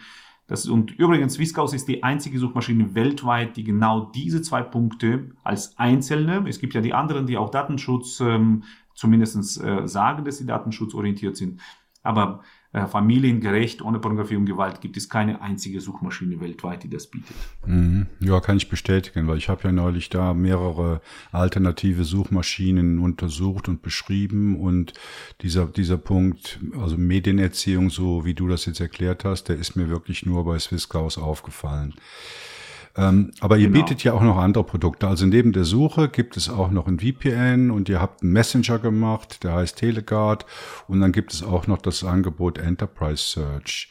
Das, 0.47 0.69
und 0.69 0.93
übrigens, 0.93 1.35
Swisscaus 1.35 1.74
ist 1.74 1.89
die 1.89 2.05
einzige 2.05 2.39
Suchmaschine 2.39 2.95
weltweit, 2.95 3.57
die 3.57 3.65
genau 3.65 4.12
diese 4.15 4.41
zwei 4.41 4.62
Punkte 4.62 5.33
als 5.43 5.77
einzelne, 5.78 6.49
es 6.49 6.61
gibt 6.61 6.74
ja 6.74 6.81
die 6.81 6.95
anderen, 6.95 7.27
die 7.27 7.37
auch 7.37 7.51
Datenschutz 7.51 8.20
ähm, 8.20 8.62
zumindest 8.95 9.61
äh, 9.61 9.89
sagen, 9.89 10.24
dass 10.24 10.39
sie 10.39 10.47
datenschutzorientiert 10.47 11.37
sind, 11.37 11.61
aber 12.05 12.45
äh, 12.73 12.87
familiengerecht, 12.87 13.83
ohne 13.83 13.99
Pornografie 13.99 14.37
und 14.37 14.47
Gewalt, 14.47 14.81
gibt 14.81 14.97
es 14.97 15.09
keine 15.09 15.41
einzige 15.41 15.81
Suchmaschine 15.81 16.41
weltweit, 16.41 16.83
die 16.83 16.91
das 16.91 17.07
bietet. 17.07 17.37
Mhm. 17.65 18.07
Ja, 18.21 18.41
kann 18.41 18.57
ich 18.57 18.69
bestätigen, 18.69 19.27
weil 19.29 19.39
ich 19.39 19.49
habe 19.49 19.63
ja 19.65 19.73
neulich 19.73 20.09
da 20.09 20.35
mehrere 20.35 21.01
alternative 21.33 22.05
Suchmaschinen 22.05 22.99
untersucht 22.99 23.69
und 23.69 23.83
beschrieben 23.83 24.61
und 24.61 24.93
dieser, 25.43 25.67
dieser 25.67 25.99
Punkt, 25.99 26.61
also 26.79 26.97
Medienerziehung, 26.97 27.91
so 27.91 28.25
wie 28.25 28.35
du 28.35 28.49
das 28.49 28.67
jetzt 28.67 28.81
erklärt 28.81 29.25
hast, 29.25 29.45
der 29.45 29.57
ist 29.57 29.77
mir 29.77 29.89
wirklich 29.89 30.27
nur 30.27 30.45
bei 30.45 30.59
Swisscaus 30.59 31.19
aufgefallen. 31.19 31.95
Ähm, 32.97 33.32
aber 33.40 33.59
ihr 33.59 33.68
genau. 33.68 33.81
bietet 33.81 34.05
ja 34.05 34.14
auch 34.14 34.23
noch 34.23 34.39
andere 34.39 34.64
Produkte. 34.64 35.06
Also 35.06 35.27
neben 35.27 35.52
der 35.52 35.64
Suche 35.64 36.09
gibt 36.09 36.36
es 36.36 36.48
auch 36.48 36.70
noch 36.70 36.86
ein 36.86 36.98
VPN 36.98 37.70
und 37.70 37.89
ihr 37.89 38.01
habt 38.01 38.23
einen 38.23 38.32
Messenger 38.32 38.78
gemacht, 38.78 39.44
der 39.44 39.52
heißt 39.52 39.78
Teleguard. 39.78 40.47
Und 40.89 41.01
dann 41.01 41.12
gibt 41.12 41.32
es 41.35 41.43
auch 41.43 41.66
noch 41.66 41.78
das 41.78 42.05
Angebot 42.05 42.59
Enterprise 42.59 43.23
Search. 43.23 43.90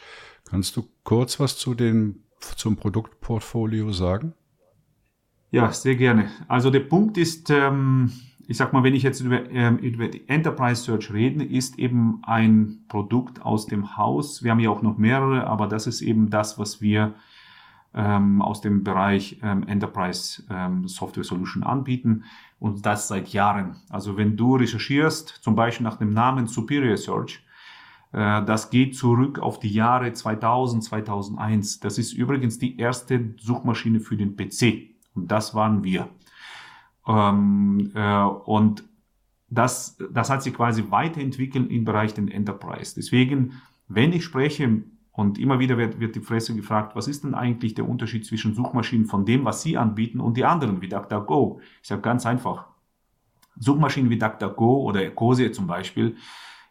Kannst 0.49 0.75
du 0.75 0.87
kurz 1.03 1.39
was 1.39 1.57
zu 1.57 1.75
dem, 1.75 2.23
zum 2.55 2.77
Produktportfolio 2.77 3.91
sagen? 3.91 4.33
Ja, 5.51 5.71
sehr 5.71 5.95
gerne. 5.95 6.29
Also 6.47 6.69
der 6.71 6.81
Punkt 6.81 7.17
ist, 7.17 7.49
ähm, 7.49 8.11
ich 8.47 8.57
sag 8.57 8.73
mal, 8.73 8.83
wenn 8.83 8.95
ich 8.95 9.03
jetzt 9.03 9.21
über, 9.21 9.49
ähm, 9.51 9.77
über 9.77 10.07
die 10.07 10.27
Enterprise 10.27 10.83
Search 10.83 11.13
rede, 11.13 11.43
ist 11.43 11.77
eben 11.77 12.21
ein 12.23 12.85
Produkt 12.87 13.41
aus 13.43 13.67
dem 13.67 13.97
Haus. 13.97 14.43
Wir 14.43 14.51
haben 14.51 14.59
ja 14.59 14.71
auch 14.71 14.81
noch 14.81 14.97
mehrere, 14.97 15.47
aber 15.47 15.67
das 15.67 15.87
ist 15.87 16.01
eben 16.01 16.29
das, 16.29 16.57
was 16.57 16.81
wir 16.81 17.13
ähm, 17.95 18.41
aus 18.41 18.61
dem 18.61 18.83
Bereich 18.83 19.39
ähm, 19.41 19.63
Enterprise 19.63 20.43
ähm, 20.49 20.87
Software 20.87 21.23
Solution 21.23 21.63
anbieten 21.63 22.25
und 22.59 22.85
das 22.85 23.07
seit 23.07 23.29
Jahren. 23.29 23.77
Also 23.89 24.17
wenn 24.17 24.35
du 24.35 24.57
recherchierst, 24.57 25.29
zum 25.41 25.55
Beispiel 25.55 25.85
nach 25.85 25.97
dem 25.97 26.13
Namen 26.13 26.47
Superior 26.47 26.97
Search, 26.97 27.41
äh, 28.11 28.43
das 28.43 28.69
geht 28.69 28.95
zurück 28.97 29.39
auf 29.39 29.59
die 29.59 29.71
Jahre 29.71 30.11
2000, 30.11 30.83
2001. 30.83 31.79
Das 31.79 31.97
ist 31.97 32.13
übrigens 32.13 32.59
die 32.59 32.77
erste 32.77 33.33
Suchmaschine 33.37 34.01
für 34.01 34.17
den 34.17 34.35
PC 34.35 34.95
und 35.13 35.31
das 35.31 35.55
waren 35.55 35.83
wir. 35.83 36.09
Ähm, 37.07 37.91
äh, 37.95 38.23
und 38.23 38.83
das, 39.49 39.97
das 40.11 40.29
hat 40.29 40.43
sich 40.43 40.53
quasi 40.53 40.83
weiterentwickelt 40.89 41.71
im 41.71 41.85
Bereich 41.85 42.13
den 42.13 42.27
Enterprise. 42.27 42.93
Deswegen, 42.95 43.61
wenn 43.87 44.11
ich 44.11 44.25
spreche 44.25 44.83
und 45.15 45.39
immer 45.39 45.59
wieder 45.59 45.77
wird, 45.77 45.99
wird 45.99 46.15
die 46.15 46.21
Fresse 46.21 46.55
gefragt, 46.55 46.95
was 46.95 47.07
ist 47.07 47.23
denn 47.23 47.35
eigentlich 47.35 47.73
der 47.73 47.87
Unterschied 47.87 48.25
zwischen 48.25 48.53
Suchmaschinen 48.53 49.05
von 49.05 49.25
dem, 49.25 49.45
was 49.45 49.61
sie 49.61 49.77
anbieten 49.77 50.19
und 50.19 50.35
die 50.35 50.43
anderen, 50.45 50.81
wie 50.81 50.89
DuckDuckGo? 50.89 51.61
Ich 51.81 51.87
sage 51.87 52.01
ganz 52.01 52.25
einfach. 52.25 52.67
Suchmaschinen 53.57 54.09
wie 54.09 54.17
DuckDuckGo 54.17 54.83
oder 54.83 55.03
Ecosia 55.03 55.53
zum 55.53 55.67
Beispiel, 55.67 56.17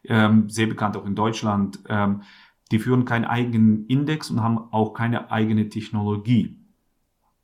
ähm, 0.05 0.51
sehr 0.51 0.66
bekannt 0.66 0.97
auch 0.97 1.07
in 1.07 1.15
Deutschland, 1.15 1.81
ähm, 1.89 2.23
die 2.71 2.79
führen 2.79 3.07
keinen 3.07 3.25
eigenen 3.25 3.87
Index 3.87 4.31
und 4.31 4.43
haben 4.43 4.59
auch 4.73 4.93
keine 4.93 5.31
eigene 5.31 5.71
Technologie. 5.71 6.59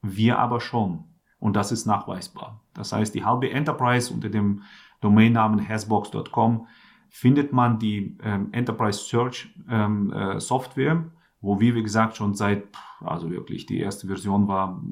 Wir 0.03 0.39
aber 0.39 0.61
schon. 0.61 1.05
Und 1.39 1.57
das 1.57 1.73
ist 1.73 1.87
nachweisbar. 1.87 2.61
Das 2.75 2.93
heißt, 2.93 3.15
die 3.15 3.25
halbe 3.25 3.51
Enterprise 3.51 4.13
unter 4.13 4.29
dem 4.29 4.63
Domainnamen 5.01 5.67
hasbox.com 5.67 6.67
findet 7.11 7.53
man 7.53 7.79
die 7.79 8.17
ähm, 8.23 8.49
Enterprise 8.53 9.01
Search 9.01 9.55
ähm, 9.69 10.13
äh, 10.13 10.41
Software, 10.41 11.05
wo 11.41 11.61
wir, 11.61 11.75
wie 11.75 11.83
gesagt, 11.83 12.17
schon 12.17 12.35
seit, 12.35 12.69
also 13.01 13.31
wirklich, 13.31 13.67
die 13.67 13.81
erste 13.81 14.07
Version 14.07 14.49
war, 14.49 14.83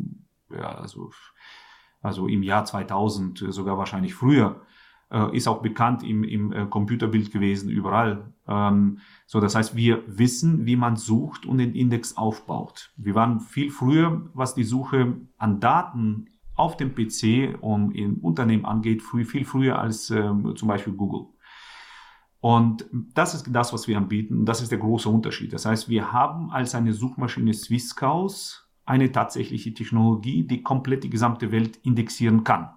ja, 0.51 0.75
also, 0.77 1.11
also 2.01 2.27
im 2.27 2.43
Jahr 2.43 2.65
2000, 2.65 3.47
sogar 3.49 3.79
wahrscheinlich 3.79 4.15
früher, 4.15 4.63
äh, 5.11 5.37
ist 5.37 5.49
auch 5.49 5.63
bekannt 5.63 6.03
im, 6.03 6.25
im 6.25 6.53
äh, 6.53 6.67
Computerbild 6.67 7.33
gewesen, 7.33 7.71
überall. 7.71 8.33
Ähm, 8.47 8.99
so, 9.27 9.41
das 9.41 9.55
heißt, 9.55 9.77
wir 9.77 10.03
wissen, 10.07 10.67
wie 10.67 10.77
man 10.77 10.97
sucht 10.97 11.47
und 11.47 11.59
den 11.59 11.75
Index 11.75 12.17
aufbaut. 12.17 12.91
Wir 12.97 13.15
waren 13.15 13.41
viel 13.41 13.71
früher, 13.71 14.29
was 14.35 14.55
die 14.55 14.65
Suche 14.65 15.17
an 15.37 15.61
Daten 15.61 16.27
auf 16.55 16.77
dem 16.77 16.95
PC 16.95 17.57
und 17.61 17.93
im 17.93 18.19
Unternehmen 18.19 18.65
angeht, 18.65 19.03
viel, 19.03 19.25
viel 19.25 19.45
früher 19.45 19.79
als 19.79 20.11
ähm, 20.11 20.55
zum 20.57 20.69
Beispiel 20.69 20.93
Google. 20.93 21.29
Und 22.41 22.87
das 23.15 23.35
ist 23.35 23.47
das, 23.51 23.73
was 23.73 23.89
wir 23.89 23.97
anbieten. 23.97 24.45
Das 24.45 24.63
ist 24.63 24.71
der 24.71 24.79
große 24.79 25.09
Unterschied. 25.09 25.53
Das 25.53 25.67
heißt, 25.67 25.89
wir 25.89 26.13
haben 26.13 26.51
als 26.51 26.75
eine 26.75 26.93
Suchmaschine 26.93 27.53
Swisscaus 27.53 28.69
eine 28.85 29.13
tatsächliche 29.13 29.75
Technologie, 29.75 30.45
die 30.45 30.63
komplett 30.63 31.05
die 31.05 31.11
gesamte 31.11 31.53
Welt 31.53 31.79
indexieren 31.83 32.45
kann. 32.45 32.71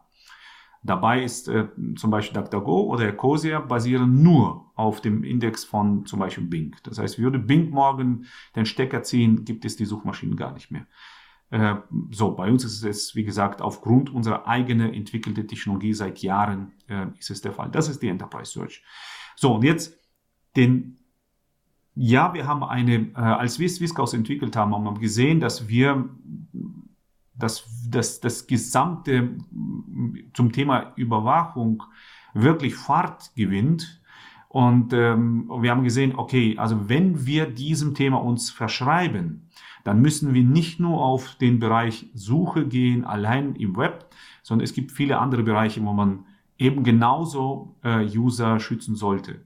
Dabei 0.83 1.23
ist 1.23 1.47
äh, 1.47 1.67
zum 1.95 2.09
Beispiel 2.09 2.41
DuckDuckGo 2.41 2.85
oder 2.87 3.07
Ecosia 3.07 3.59
basieren 3.59 4.23
nur 4.23 4.71
auf 4.75 4.99
dem 4.99 5.23
Index 5.23 5.63
von 5.63 6.07
zum 6.07 6.19
Beispiel 6.19 6.45
Bing. 6.45 6.75
Das 6.83 6.97
heißt, 6.97 7.19
würde 7.19 7.37
Bing 7.37 7.69
morgen 7.69 8.25
den 8.55 8.65
Stecker 8.65 9.03
ziehen, 9.03 9.45
gibt 9.45 9.63
es 9.63 9.75
die 9.75 9.85
Suchmaschinen 9.85 10.35
gar 10.35 10.53
nicht 10.53 10.71
mehr. 10.71 10.87
Äh, 11.51 11.75
so, 12.09 12.31
bei 12.31 12.49
uns 12.49 12.65
ist 12.65 12.83
es, 12.83 13.15
wie 13.15 13.23
gesagt, 13.23 13.61
aufgrund 13.61 14.09
unserer 14.09 14.47
eigenen 14.47 14.91
entwickelten 14.91 15.47
Technologie 15.47 15.93
seit 15.93 16.19
Jahren 16.19 16.71
äh, 16.87 17.07
ist 17.19 17.29
es 17.29 17.41
der 17.41 17.51
Fall. 17.51 17.69
Das 17.69 17.87
ist 17.87 18.01
die 18.01 18.07
Enterprise 18.07 18.51
Search. 18.51 18.83
So, 19.41 19.55
und 19.55 19.63
jetzt 19.63 19.97
den, 20.55 20.99
ja, 21.95 22.31
wir 22.35 22.45
haben 22.45 22.63
eine, 22.63 23.09
äh, 23.15 23.15
als 23.15 23.57
wir 23.57 23.67
Swisscaus 23.67 24.13
entwickelt 24.13 24.55
haben, 24.55 24.75
haben 24.75 24.83
wir 24.83 24.99
gesehen, 24.99 25.39
dass 25.39 25.67
wir 25.67 26.09
dass, 27.33 27.67
dass 27.89 28.19
das 28.19 28.45
gesamte 28.45 29.35
zum 30.35 30.51
Thema 30.51 30.93
Überwachung 30.95 31.81
wirklich 32.35 32.75
Fahrt 32.75 33.33
gewinnt. 33.35 33.99
Und 34.47 34.93
ähm, 34.93 35.49
wir 35.59 35.71
haben 35.71 35.83
gesehen, 35.83 36.13
okay, 36.15 36.55
also 36.59 36.87
wenn 36.87 37.25
wir 37.25 37.47
diesem 37.47 37.95
Thema 37.95 38.17
uns 38.17 38.51
verschreiben, 38.51 39.49
dann 39.83 40.03
müssen 40.03 40.35
wir 40.35 40.43
nicht 40.43 40.79
nur 40.79 41.03
auf 41.03 41.33
den 41.41 41.57
Bereich 41.57 42.11
Suche 42.13 42.67
gehen, 42.67 43.05
allein 43.05 43.55
im 43.55 43.75
Web, 43.75 44.05
sondern 44.43 44.65
es 44.65 44.73
gibt 44.73 44.91
viele 44.91 45.17
andere 45.17 45.41
Bereiche, 45.41 45.83
wo 45.83 45.93
man 45.93 46.27
eben 46.61 46.83
genauso 46.83 47.75
äh, 47.83 48.05
User 48.05 48.59
schützen 48.59 48.95
sollte. 48.95 49.43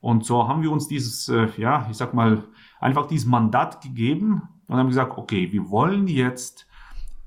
Und 0.00 0.24
so 0.24 0.48
haben 0.48 0.62
wir 0.62 0.72
uns 0.72 0.88
dieses, 0.88 1.28
äh, 1.28 1.48
ja, 1.58 1.86
ich 1.90 1.98
sag 1.98 2.14
mal, 2.14 2.44
einfach 2.80 3.06
dieses 3.06 3.26
Mandat 3.26 3.82
gegeben 3.82 4.42
und 4.66 4.76
haben 4.78 4.88
gesagt, 4.88 5.18
okay, 5.18 5.52
wir 5.52 5.68
wollen 5.68 6.08
jetzt 6.08 6.66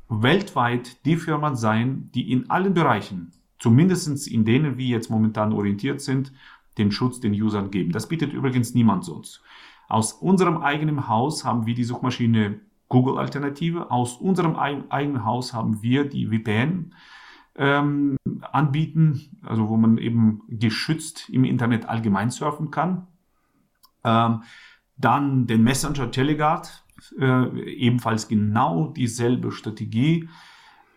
weltweit 0.10 1.06
die 1.06 1.15
Firma 1.15 1.56
sein, 1.56 2.10
die 2.15 2.31
in 2.31 2.49
allen 2.49 2.73
Bereichen, 2.73 3.31
zumindest 3.60 4.27
in 4.27 4.45
denen 4.45 4.77
wir 4.77 4.88
jetzt 4.88 5.11
momentan 5.11 5.53
orientiert 5.53 6.02
sind, 6.02 6.34
den 6.80 6.91
Schutz 6.91 7.19
den 7.19 7.34
Usern 7.34 7.69
geben. 7.69 7.91
Das 7.91 8.10
bietet 8.10 8.34
übrigens 8.34 8.73
niemand 8.73 9.06
sonst. 9.06 9.44
Aus 9.90 10.14
unserem 10.14 10.57
eigenen 10.57 11.07
Haus 11.07 11.45
haben 11.45 11.68
wir 11.68 11.76
die 11.76 11.84
Suchmaschine 11.84 12.60
Google 12.90 13.19
Alternative. 13.19 13.91
Aus 13.91 14.18
unserem 14.18 14.56
eigenen 14.56 15.23
Haus 15.23 15.53
haben 15.53 15.84
wir 15.84 16.06
die 16.06 16.27
VPN 16.27 16.95
ähm, 17.55 18.17
anbieten, 18.41 19.39
also 19.43 19.69
wo 19.69 19.77
man 19.77 19.97
eben 19.97 20.41
geschützt 20.47 21.30
im 21.30 21.43
Internet 21.43 21.88
allgemein 21.88 22.31
surfen 22.31 22.71
kann. 22.71 23.07
Ähm, 24.03 24.43
dann 24.97 25.47
den 25.47 25.63
Messenger 25.63 26.11
Teleguard, 26.11 26.84
äh, 27.19 27.61
ebenfalls 27.71 28.27
genau 28.27 28.88
dieselbe 28.88 29.51
Strategie. 29.51 30.30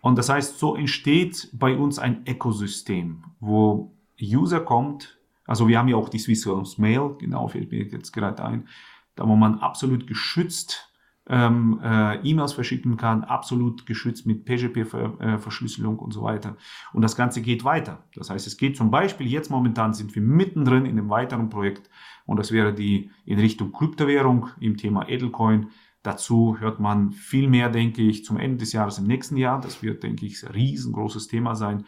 Und 0.01 0.17
das 0.17 0.29
heißt, 0.29 0.59
so 0.59 0.75
entsteht 0.75 1.49
bei 1.53 1.75
uns 1.75 1.99
ein 1.99 2.23
Ökosystem, 2.27 3.23
wo 3.39 3.93
User 4.21 4.59
kommt, 4.61 5.19
also 5.45 5.67
wir 5.67 5.79
haben 5.79 5.87
ja 5.87 5.95
auch 5.95 6.09
die 6.09 6.19
Swiss 6.19 6.45
Mail, 6.77 7.15
genau, 7.19 7.47
fällt 7.47 7.71
mir 7.71 7.83
jetzt 7.83 8.11
gerade 8.11 8.43
ein, 8.43 8.67
da 9.15 9.27
wo 9.27 9.35
man 9.35 9.59
absolut 9.59 10.07
geschützt 10.07 10.86
ähm, 11.29 11.79
äh, 11.83 12.15
E-Mails 12.21 12.53
verschicken 12.53 12.97
kann, 12.97 13.23
absolut 13.23 13.85
geschützt 13.85 14.25
mit 14.25 14.45
PGP-Verschlüsselung 14.45 15.99
und 15.99 16.13
so 16.13 16.23
weiter. 16.23 16.55
Und 16.93 17.01
das 17.01 17.15
Ganze 17.15 17.41
geht 17.41 17.63
weiter. 17.63 18.03
Das 18.15 18.29
heißt, 18.29 18.47
es 18.47 18.57
geht 18.57 18.77
zum 18.77 18.91
Beispiel, 18.91 19.27
jetzt 19.27 19.51
momentan 19.51 19.93
sind 19.93 20.15
wir 20.15 20.21
mittendrin 20.21 20.85
in 20.85 20.97
einem 20.97 21.09
weiteren 21.09 21.49
Projekt 21.49 21.89
und 22.25 22.37
das 22.37 22.51
wäre 22.51 22.73
die 22.73 23.11
in 23.25 23.39
Richtung 23.39 23.71
Kryptowährung 23.71 24.49
im 24.59 24.77
Thema 24.77 25.07
Edelcoin. 25.09 25.67
Dazu 26.03 26.57
hört 26.59 26.79
man 26.79 27.11
viel 27.11 27.49
mehr, 27.49 27.69
denke 27.69 28.01
ich, 28.01 28.23
zum 28.23 28.37
Ende 28.37 28.57
des 28.57 28.71
Jahres 28.71 28.97
im 28.97 29.07
nächsten 29.07 29.35
Jahr. 29.35 29.59
Das 29.59 29.83
wird, 29.83 30.03
denke 30.03 30.25
ich, 30.25 30.45
ein 30.45 30.53
riesengroßes 30.53 31.27
Thema 31.27 31.55
sein, 31.55 31.85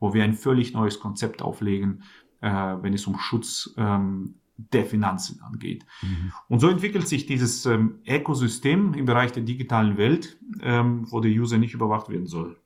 wo 0.00 0.14
wir 0.14 0.24
ein 0.24 0.34
völlig 0.34 0.72
neues 0.72 1.00
Konzept 1.00 1.42
auflegen, 1.42 2.02
äh, 2.40 2.50
wenn 2.50 2.94
es 2.94 3.06
um 3.06 3.18
Schutz 3.18 3.74
ähm, 3.76 4.36
der 4.58 4.84
Finanzen 4.84 5.40
angeht. 5.40 5.86
Mhm. 6.02 6.32
Und 6.48 6.60
so 6.60 6.68
entwickelt 6.68 7.06
sich 7.08 7.26
dieses 7.26 7.64
ähm, 7.64 8.00
Ökosystem 8.06 8.92
im 8.94 9.06
Bereich 9.06 9.32
der 9.32 9.44
digitalen 9.44 9.96
Welt, 9.96 10.36
ähm, 10.62 11.06
wo 11.10 11.20
der 11.20 11.30
User 11.30 11.58
nicht 11.58 11.74
überwacht 11.74 12.10
werden 12.10 12.26
soll. 12.26 12.56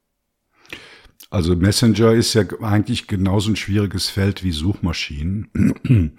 Also 1.31 1.55
Messenger 1.57 2.13
ist 2.13 2.35
ja 2.35 2.43
eigentlich 2.61 3.07
genauso 3.07 3.51
ein 3.51 3.57
schwieriges 3.57 4.11
Feld 4.11 4.43
wie 4.43 4.53
Suchmaschinen. 4.53 5.49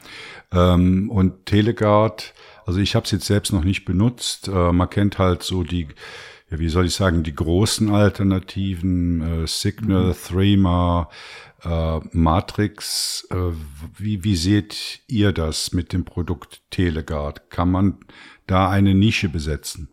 ähm, 0.51 1.09
und 1.11 1.45
Teleguard, 1.45 2.33
also 2.65 2.79
ich 2.79 2.95
habe 2.95 3.05
es 3.05 3.11
jetzt 3.11 3.25
selbst 3.25 3.51
noch 3.51 3.63
nicht 3.63 3.85
benutzt. 3.85 4.47
Äh, 4.47 4.71
man 4.71 4.89
kennt 4.89 5.19
halt 5.19 5.43
so 5.43 5.63
die, 5.63 5.87
ja, 6.49 6.59
wie 6.59 6.69
soll 6.69 6.85
ich 6.85 6.95
sagen, 6.95 7.23
die 7.23 7.35
großen 7.35 7.89
Alternativen, 7.89 9.43
äh, 9.43 9.47
Signal, 9.47 10.07
mhm. 10.07 10.15
Threema, 10.27 11.09
äh, 11.63 11.99
Matrix. 12.11 13.27
Äh, 13.31 13.51
wie, 13.97 14.23
wie 14.23 14.35
seht 14.35 15.01
ihr 15.07 15.31
das 15.31 15.73
mit 15.73 15.93
dem 15.93 16.05
Produkt 16.05 16.61
Telegard? 16.69 17.49
Kann 17.49 17.71
man 17.71 17.97
da 18.47 18.69
eine 18.69 18.93
Nische 18.93 19.29
besetzen? 19.29 19.89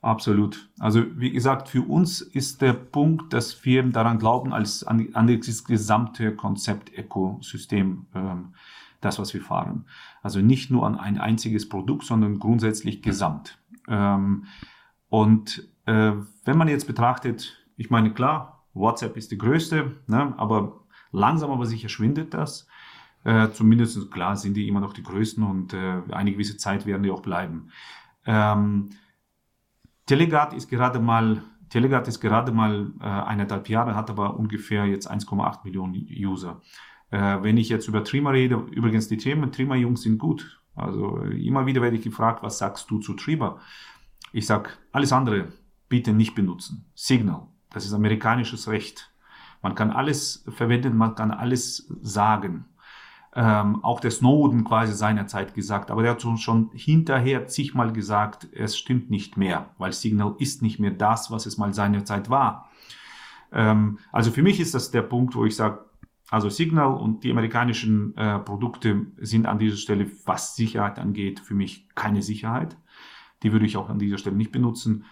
Absolut. 0.00 0.70
Also 0.78 1.04
wie 1.16 1.32
gesagt, 1.32 1.68
für 1.68 1.82
uns 1.82 2.20
ist 2.20 2.62
der 2.62 2.72
Punkt, 2.72 3.32
dass 3.32 3.64
wir 3.64 3.82
daran 3.82 4.18
glauben, 4.18 4.52
als 4.52 4.84
an, 4.84 5.08
an 5.14 5.26
das 5.26 5.64
gesamte 5.64 6.36
Konzept-Ökosystem, 6.36 8.06
ähm, 8.14 8.54
das, 9.00 9.18
was 9.18 9.34
wir 9.34 9.42
fahren. 9.42 9.86
Also 10.22 10.40
nicht 10.40 10.70
nur 10.70 10.86
an 10.86 10.96
ein 10.96 11.18
einziges 11.18 11.68
Produkt, 11.68 12.04
sondern 12.04 12.38
grundsätzlich 12.38 13.02
gesamt. 13.02 13.58
Ähm, 13.88 14.44
und 15.08 15.68
äh, 15.86 16.12
wenn 16.44 16.58
man 16.58 16.68
jetzt 16.68 16.86
betrachtet, 16.86 17.56
ich 17.76 17.90
meine, 17.90 18.12
klar, 18.12 18.57
WhatsApp 18.78 19.16
ist 19.16 19.30
die 19.30 19.38
größte, 19.38 19.92
ne, 20.06 20.34
aber 20.36 20.80
langsam 21.12 21.50
aber 21.50 21.66
sicher 21.66 21.88
schwindet 21.88 22.34
das. 22.34 22.66
Äh, 23.24 23.50
zumindest, 23.50 24.10
klar, 24.10 24.36
sind 24.36 24.54
die 24.54 24.68
immer 24.68 24.80
noch 24.80 24.92
die 24.92 25.02
größten 25.02 25.42
und 25.42 25.74
äh, 25.74 26.02
eine 26.10 26.32
gewisse 26.32 26.56
Zeit 26.56 26.86
werden 26.86 27.02
die 27.02 27.10
auch 27.10 27.22
bleiben. 27.22 27.70
Ähm, 28.26 28.90
Telegard 30.06 30.54
ist 30.54 30.68
gerade 30.68 31.00
mal, 31.00 31.42
Telegard 31.68 32.08
ist 32.08 32.20
gerade 32.20 32.52
mal 32.52 32.92
äh, 33.00 33.04
eineinhalb 33.04 33.68
Jahre, 33.68 33.94
hat 33.94 34.08
aber 34.08 34.38
ungefähr 34.38 34.86
jetzt 34.86 35.10
1,8 35.10 35.64
Millionen 35.64 35.94
User. 35.94 36.62
Äh, 37.10 37.42
wenn 37.42 37.56
ich 37.56 37.68
jetzt 37.68 37.88
über 37.88 38.04
Trima 38.04 38.30
rede, 38.30 38.54
übrigens 38.70 39.08
die 39.08 39.16
Themen, 39.16 39.52
Trima-Jungs 39.52 40.02
sind 40.02 40.18
gut. 40.18 40.60
Also 40.74 41.18
immer 41.18 41.66
wieder 41.66 41.82
werde 41.82 41.96
ich 41.96 42.02
gefragt, 42.02 42.42
was 42.42 42.58
sagst 42.58 42.90
du 42.90 43.00
zu 43.00 43.14
Trima? 43.14 43.58
Ich 44.32 44.46
sag 44.46 44.78
alles 44.92 45.12
andere 45.12 45.48
bitte 45.88 46.12
nicht 46.12 46.34
benutzen. 46.34 46.90
Signal, 46.94 47.48
das 47.70 47.84
ist 47.84 47.92
amerikanisches 47.92 48.68
Recht. 48.68 49.12
Man 49.62 49.74
kann 49.74 49.90
alles 49.90 50.44
verwenden, 50.48 50.96
man 50.96 51.14
kann 51.14 51.30
alles 51.30 51.92
sagen 52.02 52.66
ähm, 53.34 53.84
auch 53.84 54.00
der 54.00 54.10
Snowden 54.10 54.64
quasi 54.64 54.92
seinerzeit 54.94 55.54
gesagt, 55.54 55.90
aber 55.90 56.02
der 56.02 56.12
hat 56.12 56.22
schon 56.22 56.70
hinterher 56.74 57.46
zigmal 57.46 57.92
gesagt, 57.92 58.48
es 58.52 58.76
stimmt 58.76 59.10
nicht 59.10 59.36
mehr, 59.36 59.70
weil 59.78 59.92
Signal 59.92 60.34
ist 60.38 60.60
nicht 60.60 60.80
mehr 60.80 60.90
das, 60.90 61.30
was 61.30 61.46
es 61.46 61.58
mal 61.58 61.72
seinerzeit 61.72 62.30
war. 62.30 62.68
Ähm, 63.52 63.98
also 64.10 64.32
für 64.32 64.42
mich 64.42 64.58
ist 64.58 64.74
das 64.74 64.90
der 64.90 65.02
Punkt, 65.02 65.36
wo 65.36 65.44
ich 65.44 65.54
sage, 65.54 65.84
also 66.30 66.48
Signal 66.48 66.94
und 66.94 67.22
die 67.22 67.30
amerikanischen 67.30 68.16
äh, 68.16 68.40
Produkte 68.40 69.06
sind 69.18 69.46
an 69.46 69.58
dieser 69.58 69.76
Stelle, 69.76 70.10
was 70.24 70.56
Sicherheit 70.56 70.98
angeht, 70.98 71.38
für 71.38 71.54
mich 71.54 71.88
keine 71.94 72.22
Sicherheit. 72.22 72.76
Die 73.44 73.52
würde 73.52 73.66
ich 73.66 73.76
auch 73.76 73.88
an 73.88 74.00
dieser 74.00 74.18
Stelle 74.18 74.36
nicht 74.36 74.52
benutzen. 74.52 75.04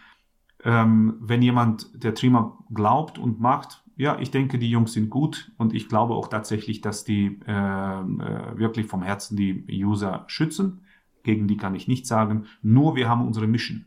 Ähm, 0.65 1.17
wenn 1.21 1.43
jemand 1.43 1.91
der 1.95 2.15
Trimmer 2.15 2.59
glaubt 2.73 3.19
und 3.19 3.41
macht, 3.41 3.85
ja, 3.97 4.19
ich 4.19 4.31
denke, 4.31 4.59
die 4.59 4.71
Jungs 4.71 4.93
sind 4.93 5.09
gut 5.09 5.53
und 5.57 5.75
ich 5.75 5.89
glaube 5.89 6.15
auch 6.15 6.29
tatsächlich, 6.29 6.83
dass 6.83 7.05
die 7.05 7.41
äh, 7.47 7.53
äh, 7.53 8.59
wirklich 8.59 8.87
vom 8.87 9.03
Herzen 9.03 9.37
die 9.37 9.65
User 9.85 10.25
schützen. 10.27 10.83
Gegen 11.23 11.49
die 11.49 11.57
kann 11.57 11.75
ich 11.75 11.89
nichts 11.89 12.09
sagen. 12.09 12.45
Nur 12.63 12.95
wir 12.95 13.09
haben 13.09 13.27
unsere 13.27 13.47
Mission. 13.47 13.87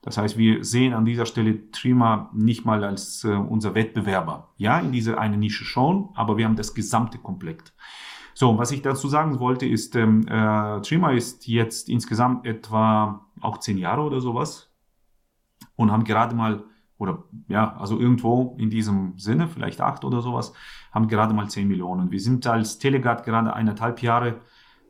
Das 0.00 0.16
heißt, 0.16 0.38
wir 0.38 0.64
sehen 0.64 0.94
an 0.94 1.04
dieser 1.04 1.26
Stelle 1.26 1.70
Trima 1.72 2.30
nicht 2.32 2.64
mal 2.64 2.84
als 2.84 3.24
äh, 3.24 3.28
unser 3.28 3.74
Wettbewerber. 3.74 4.48
Ja, 4.56 4.80
in 4.80 4.92
dieser 4.92 5.18
eine 5.18 5.36
Nische 5.36 5.64
schon, 5.64 6.08
aber 6.14 6.38
wir 6.38 6.46
haben 6.46 6.56
das 6.56 6.74
gesamte 6.74 7.18
Komplett. 7.18 7.74
So, 8.32 8.56
was 8.56 8.70
ich 8.70 8.82
dazu 8.82 9.08
sagen 9.08 9.40
wollte, 9.40 9.66
ist, 9.66 9.96
ähm, 9.96 10.26
äh, 10.28 10.80
Trima 10.80 11.10
ist 11.10 11.46
jetzt 11.46 11.88
insgesamt 11.88 12.46
etwa 12.46 13.26
auch 13.40 13.58
zehn 13.58 13.76
Jahre 13.76 14.02
oder 14.02 14.20
sowas 14.20 14.67
und 15.78 15.92
haben 15.92 16.04
gerade 16.04 16.34
mal 16.34 16.64
oder 16.98 17.24
ja, 17.46 17.76
also 17.76 17.98
irgendwo 17.98 18.56
in 18.58 18.70
diesem 18.70 19.16
Sinne, 19.16 19.46
vielleicht 19.46 19.80
acht 19.80 20.04
oder 20.04 20.20
sowas, 20.20 20.52
haben 20.90 21.06
gerade 21.06 21.32
mal 21.32 21.48
10 21.48 21.68
Millionen. 21.68 22.10
Wir 22.10 22.20
sind 22.20 22.44
als 22.46 22.78
Telegard 22.78 23.24
gerade 23.24 23.54
eineinhalb 23.54 24.02
Jahre 24.02 24.40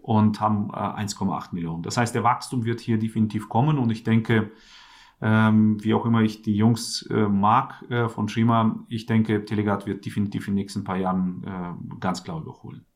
und 0.01 0.41
haben 0.41 0.71
äh, 0.71 0.77
1,8 0.77 1.49
Millionen. 1.53 1.83
Das 1.83 1.99
heißt, 1.99 2.15
der 2.15 2.25
Wachstum 2.25 2.65
wird 2.65 2.81
hier 2.81 2.99
definitiv 2.99 3.51
kommen 3.51 3.79
und 3.79 3.91
ich 3.91 4.05
denke, 4.05 4.51
ähm, 5.21 5.83
wie 5.85 5.93
auch 5.93 6.07
immer 6.07 6.23
ich 6.23 6.41
die 6.41 6.57
Jungs 6.57 7.03
äh, 7.11 7.29
mag 7.29 7.85
äh, 7.91 8.09
von 8.09 8.29
Schima, 8.29 8.87
ich 8.89 9.05
denke, 9.05 9.45
Telegard 9.45 9.87
wird 9.87 10.07
definitiv 10.07 10.49
in 10.49 10.55
den 10.55 10.63
nächsten 10.63 10.85
paar 10.85 10.97
Jahren 10.97 11.45
äh, 11.45 11.97
ganz 12.01 12.25
klar 12.25 12.41
überholen. 12.41 12.87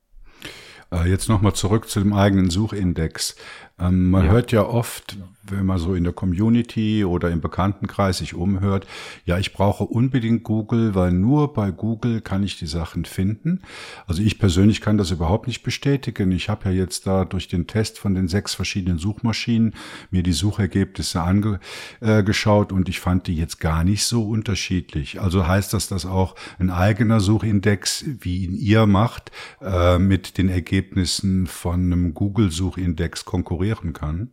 Äh, 0.92 1.08
jetzt 1.08 1.28
nochmal 1.28 1.54
zurück 1.54 1.88
zu 1.88 2.00
dem 2.00 2.12
eigenen 2.12 2.50
Suchindex. 2.50 3.36
Ähm, 3.82 4.10
man 4.10 4.26
ja. 4.26 4.30
hört 4.30 4.52
ja 4.52 4.62
oft, 4.62 5.16
wenn 5.44 5.66
man 5.66 5.78
so 5.78 5.94
in 5.94 6.04
der 6.04 6.12
Community 6.12 7.04
oder 7.04 7.30
im 7.30 7.40
Bekanntenkreis 7.40 8.18
sich 8.18 8.34
umhört, 8.34 8.86
ja, 9.24 9.38
ich 9.38 9.52
brauche 9.52 9.84
unbedingt 9.84 10.44
Google, 10.44 10.94
weil 10.94 11.12
nur 11.12 11.52
bei 11.52 11.72
Google 11.72 12.20
kann 12.20 12.44
ich 12.44 12.58
die 12.58 12.66
Sachen 12.66 13.04
finden. 13.04 13.62
Also 14.06 14.22
ich 14.22 14.38
persönlich 14.38 14.80
kann 14.80 14.98
das 14.98 15.10
überhaupt 15.10 15.48
nicht 15.48 15.62
bestätigen. 15.64 16.30
Ich 16.30 16.48
habe 16.48 16.68
ja 16.68 16.70
jetzt 16.70 17.06
da 17.06 17.24
durch 17.24 17.48
den 17.48 17.66
Test 17.66 17.98
von 17.98 18.14
den 18.14 18.28
sechs 18.28 18.54
verschiedenen 18.54 18.98
Suchmaschinen 18.98 19.74
mir 20.10 20.22
die 20.22 20.32
Suchergebnisse 20.32 21.20
angeschaut 21.20 22.70
äh, 22.70 22.74
und 22.74 22.88
ich 22.88 23.00
fand 23.00 23.26
die 23.26 23.36
jetzt 23.36 23.58
gar 23.58 23.82
nicht 23.82 24.04
so 24.04 24.28
unterschiedlich. 24.28 25.20
Also 25.20 25.46
heißt 25.46 25.74
das, 25.74 25.88
dass 25.88 26.06
auch 26.06 26.36
ein 26.58 26.70
eigener 26.70 27.18
Suchindex, 27.18 28.04
wie 28.20 28.44
ihn 28.44 28.54
ihr 28.54 28.86
macht, 28.86 29.32
äh, 29.60 29.98
mit 29.98 30.38
den 30.38 30.48
Ergebnissen 30.48 31.48
von 31.48 31.80
einem 31.80 32.14
Google-Suchindex 32.14 33.24
konkurriert? 33.24 33.71
Konkurrieren 33.74 33.92
kann? 33.92 34.32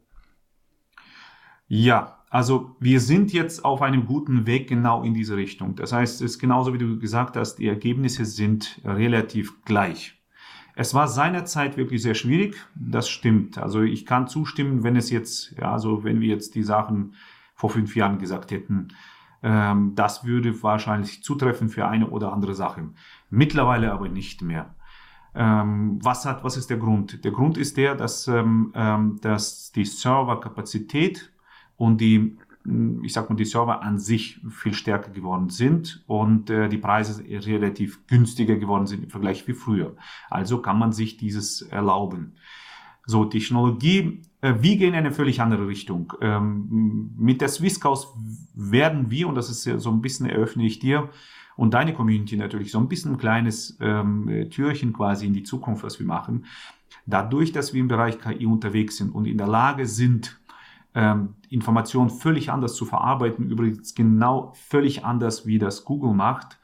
Ja, 1.68 2.24
also 2.30 2.76
wir 2.80 3.00
sind 3.00 3.34
jetzt 3.34 3.66
auf 3.66 3.82
einem 3.82 4.06
guten 4.06 4.46
Weg 4.46 4.68
genau 4.68 5.04
in 5.04 5.14
diese 5.14 5.36
Richtung. 5.36 5.76
Das 5.76 5.94
heißt, 5.94 6.16
es 6.16 6.32
ist 6.34 6.40
genauso 6.40 6.74
wie 6.74 6.78
du 6.78 7.00
gesagt 7.00 7.36
hast, 7.38 7.56
die 7.56 7.68
Ergebnisse 7.68 8.26
sind 8.26 8.82
relativ 8.84 9.64
gleich. 9.66 10.16
Es 10.76 10.94
war 10.94 11.08
seinerzeit 11.08 11.78
wirklich 11.78 12.02
sehr 12.02 12.16
schwierig, 12.16 12.56
das 12.76 13.10
stimmt. 13.10 13.58
Also 13.58 13.82
ich 13.82 14.06
kann 14.06 14.28
zustimmen, 14.28 14.84
wenn 14.84 14.96
es 14.96 15.10
jetzt, 15.10 15.56
ja, 15.60 15.74
also 15.74 16.04
wenn 16.04 16.22
wir 16.22 16.30
jetzt 16.30 16.56
die 16.56 16.64
Sachen 16.64 17.16
vor 17.54 17.70
fünf 17.70 17.96
Jahren 17.96 18.18
gesagt 18.18 18.52
hätten, 18.52 18.90
ähm, 19.44 19.94
das 19.96 20.24
würde 20.24 20.64
wahrscheinlich 20.64 21.24
zutreffen 21.24 21.70
für 21.70 21.88
eine 21.88 22.10
oder 22.10 22.32
andere 22.32 22.54
Sache. 22.56 22.90
Mittlerweile 23.30 23.92
aber 23.92 24.08
nicht 24.08 24.42
mehr. 24.42 24.76
Ähm, 25.40 26.00
was 26.04 26.26
hat, 26.26 26.44
was 26.44 26.58
ist 26.58 26.70
der 26.70 26.76
Grund? 26.76 27.24
Der 27.24 27.32
Grund 27.32 27.58
ist 27.58 27.78
der, 27.78 27.96
dass, 27.96 28.28
ähm, 28.28 28.74
ähm 28.76 29.20
dass 29.22 29.72
die 29.72 29.86
Serverkapazität 29.86 31.32
und 31.78 32.02
die, 32.02 32.38
hm, 32.66 33.06
ich 33.06 33.14
sag 33.14 33.30
mal, 33.30 33.38
die 33.38 33.46
Server 33.46 33.82
an 33.82 34.00
sich 34.00 34.42
viel 34.50 34.74
stärker 34.74 35.12
geworden 35.12 35.50
sind 35.50 36.04
und 36.08 36.50
äh, 36.50 36.68
die 36.68 36.78
Preise 36.78 37.24
relativ 37.24 38.06
günstiger 38.08 38.58
geworden 38.58 38.86
sind 38.86 39.06
im 39.06 39.10
Vergleich 39.10 39.48
wie 39.48 39.54
früher. 39.54 39.96
Also 40.30 40.62
kann 40.62 40.78
man 40.78 40.92
sich 40.92 41.16
dieses 41.16 41.62
erlauben. 41.62 42.34
So, 43.06 43.24
Technologie, 43.24 44.22
äh, 44.42 44.56
wir 44.60 44.76
gehen 44.76 44.90
in 44.90 44.96
eine 44.96 45.14
völlig 45.14 45.40
andere 45.40 45.70
Richtung. 45.70 46.12
Ähm, 46.20 47.14
mit 47.18 47.40
der 47.40 47.48
Swisscaus 47.48 48.14
werden 48.56 49.10
wir, 49.10 49.30
und 49.30 49.36
das 49.36 49.50
ist 49.50 49.64
so 49.64 49.90
ein 49.90 50.02
bisschen 50.02 50.26
eröffne 50.26 50.66
ich 50.66 50.80
dir, 50.80 51.10
und 51.60 51.74
deine 51.74 51.94
Community 51.94 52.38
natürlich 52.38 52.72
so 52.72 52.80
ein 52.80 52.88
bisschen 52.88 53.12
ein 53.12 53.18
kleines 53.18 53.78
ähm, 53.82 54.48
Türchen 54.50 54.94
quasi 54.94 55.28
in 55.28 55.34
die 55.34 55.44
Zukunft, 55.44 55.84
was 55.84 56.00
wir 56.00 56.08
machen. 56.08 56.46
Dadurch, 57.06 57.52
dass 57.52 57.74
wir 57.74 57.82
im 57.82 57.90
Bereich 57.90 58.18
KI 58.18 58.46
unterwegs 58.46 58.96
sind 58.96 59.14
und 59.14 59.26
in 59.26 59.38
der 59.38 59.48
Lage 59.48 59.86
sind, 59.86 60.40
ähm, 60.96 61.36
Informationen 61.50 62.12
völlig 62.12 62.50
anders 62.50 62.76
zu 62.76 62.86
verarbeiten, 62.86 63.50
übrigens 63.50 63.94
genau 63.94 64.54
völlig 64.70 65.04
anders, 65.04 65.46
wie 65.46 65.60
das 65.60 65.84
Google 65.84 66.14
macht. 66.14 66.58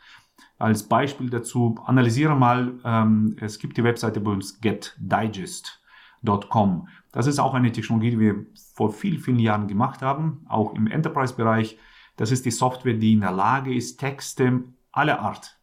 Als 0.59 0.83
Beispiel 0.83 1.29
dazu, 1.29 1.75
analysiere 1.85 2.37
mal, 2.37 2.75
ähm, 2.85 3.35
es 3.41 3.59
gibt 3.59 3.75
die 3.75 3.83
Webseite 3.83 4.21
bei 4.21 4.31
uns 4.31 4.61
getdigest.com. 4.61 6.87
Das 7.11 7.27
ist 7.27 7.39
auch 7.39 7.53
eine 7.53 7.73
Technologie, 7.73 8.11
die 8.11 8.19
wir 8.19 8.45
vor 8.73 8.93
vielen, 8.93 9.19
vielen 9.19 9.39
Jahren 9.39 9.67
gemacht 9.67 10.01
haben, 10.01 10.45
auch 10.47 10.73
im 10.73 10.87
Enterprise-Bereich. 10.87 11.77
Das 12.15 12.31
ist 12.31 12.45
die 12.45 12.51
Software, 12.51 12.93
die 12.93 13.11
in 13.11 13.19
der 13.19 13.33
Lage 13.33 13.75
ist, 13.75 13.97
Texte 13.97 14.63
aller 14.95 15.19
Art 15.19 15.59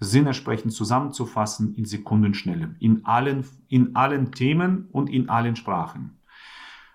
sinnersprechend 0.00 0.72
zusammenzufassen 0.72 1.74
in 1.76 1.84
Sekundenschnelle, 1.84 2.74
in 2.80 3.04
allen, 3.04 3.46
in 3.68 3.94
allen 3.94 4.32
Themen 4.32 4.88
und 4.90 5.08
in 5.08 5.28
allen 5.28 5.54
Sprachen. 5.54 6.18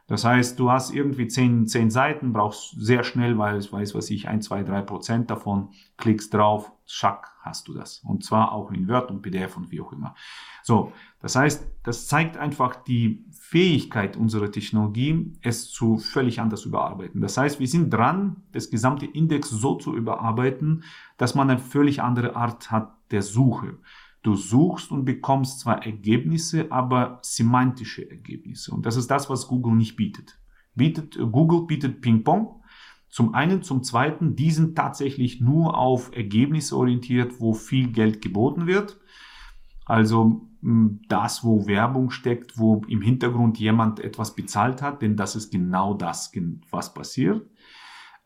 Das 0.07 0.23
heißt, 0.23 0.57
du 0.57 0.71
hast 0.71 0.93
irgendwie 0.93 1.27
zehn, 1.27 1.67
zehn 1.67 1.91
Seiten, 1.91 2.31
brauchst 2.31 2.79
sehr 2.79 3.03
schnell, 3.03 3.37
weil 3.37 3.57
es 3.57 3.73
weiß, 3.73 3.93
was 3.93 4.09
ich, 4.09 4.29
ein, 4.29 4.41
zwei, 4.41 4.63
drei 4.63 4.81
Prozent 4.81 5.29
davon, 5.29 5.69
klickst 5.97 6.33
drauf, 6.33 6.71
schack, 6.85 7.33
hast 7.41 7.67
du 7.67 7.73
das. 7.73 7.99
Und 8.05 8.23
zwar 8.23 8.53
auch 8.53 8.71
in 8.71 8.87
Word 8.87 9.11
und 9.11 9.21
PDF 9.21 9.57
und 9.57 9.69
wie 9.69 9.81
auch 9.81 9.91
immer. 9.91 10.15
So, 10.63 10.93
das 11.19 11.35
heißt, 11.35 11.67
das 11.83 12.07
zeigt 12.07 12.37
einfach 12.37 12.77
die 12.77 13.25
Fähigkeit 13.31 14.15
unserer 14.15 14.49
Technologie, 14.49 15.33
es 15.41 15.71
zu 15.71 15.97
völlig 15.97 16.39
anders 16.39 16.63
überarbeiten. 16.63 17.19
Das 17.19 17.37
heißt, 17.37 17.59
wir 17.59 17.67
sind 17.67 17.89
dran, 17.89 18.43
das 18.53 18.69
gesamte 18.69 19.05
Index 19.05 19.49
so 19.49 19.75
zu 19.75 19.93
überarbeiten, 19.93 20.83
dass 21.17 21.35
man 21.35 21.49
eine 21.49 21.59
völlig 21.59 22.01
andere 22.01 22.37
Art 22.37 22.71
hat 22.71 22.93
der 23.11 23.21
Suche. 23.21 23.77
Du 24.27 24.35
suchst 24.35 24.91
und 24.91 25.05
bekommst 25.05 25.61
zwar 25.61 25.85
Ergebnisse, 25.85 26.69
aber 26.69 27.19
semantische 27.21 28.11
Ergebnisse. 28.11 28.73
Und 28.75 28.85
das 28.85 28.97
ist 28.97 29.09
das, 29.09 29.29
was 29.29 29.47
Google 29.47 29.73
nicht 29.73 29.95
bietet. 29.95 30.37
bietet 30.75 31.17
Google 31.31 31.65
bietet 31.65 32.01
Ping-Pong 32.01 32.61
Zum 33.07 33.33
einen, 33.33 33.63
zum 33.63 33.83
zweiten, 33.83 34.35
die 34.35 34.51
sind 34.51 34.75
tatsächlich 34.75 35.39
nur 35.39 35.77
auf 35.77 36.13
Ergebnisse 36.13 36.75
orientiert, 36.75 37.39
wo 37.39 37.53
viel 37.53 37.89
Geld 37.93 38.21
geboten 38.21 38.67
wird. 38.67 38.99
Also 39.85 40.45
das, 41.07 41.45
wo 41.45 41.65
Werbung 41.65 42.09
steckt, 42.09 42.57
wo 42.59 42.81
im 42.89 43.01
Hintergrund 43.01 43.57
jemand 43.59 44.01
etwas 44.01 44.35
bezahlt 44.35 44.81
hat, 44.81 45.01
denn 45.01 45.15
das 45.15 45.37
ist 45.37 45.51
genau 45.51 45.93
das, 45.93 46.33
was 46.69 46.93
passiert. 46.93 47.47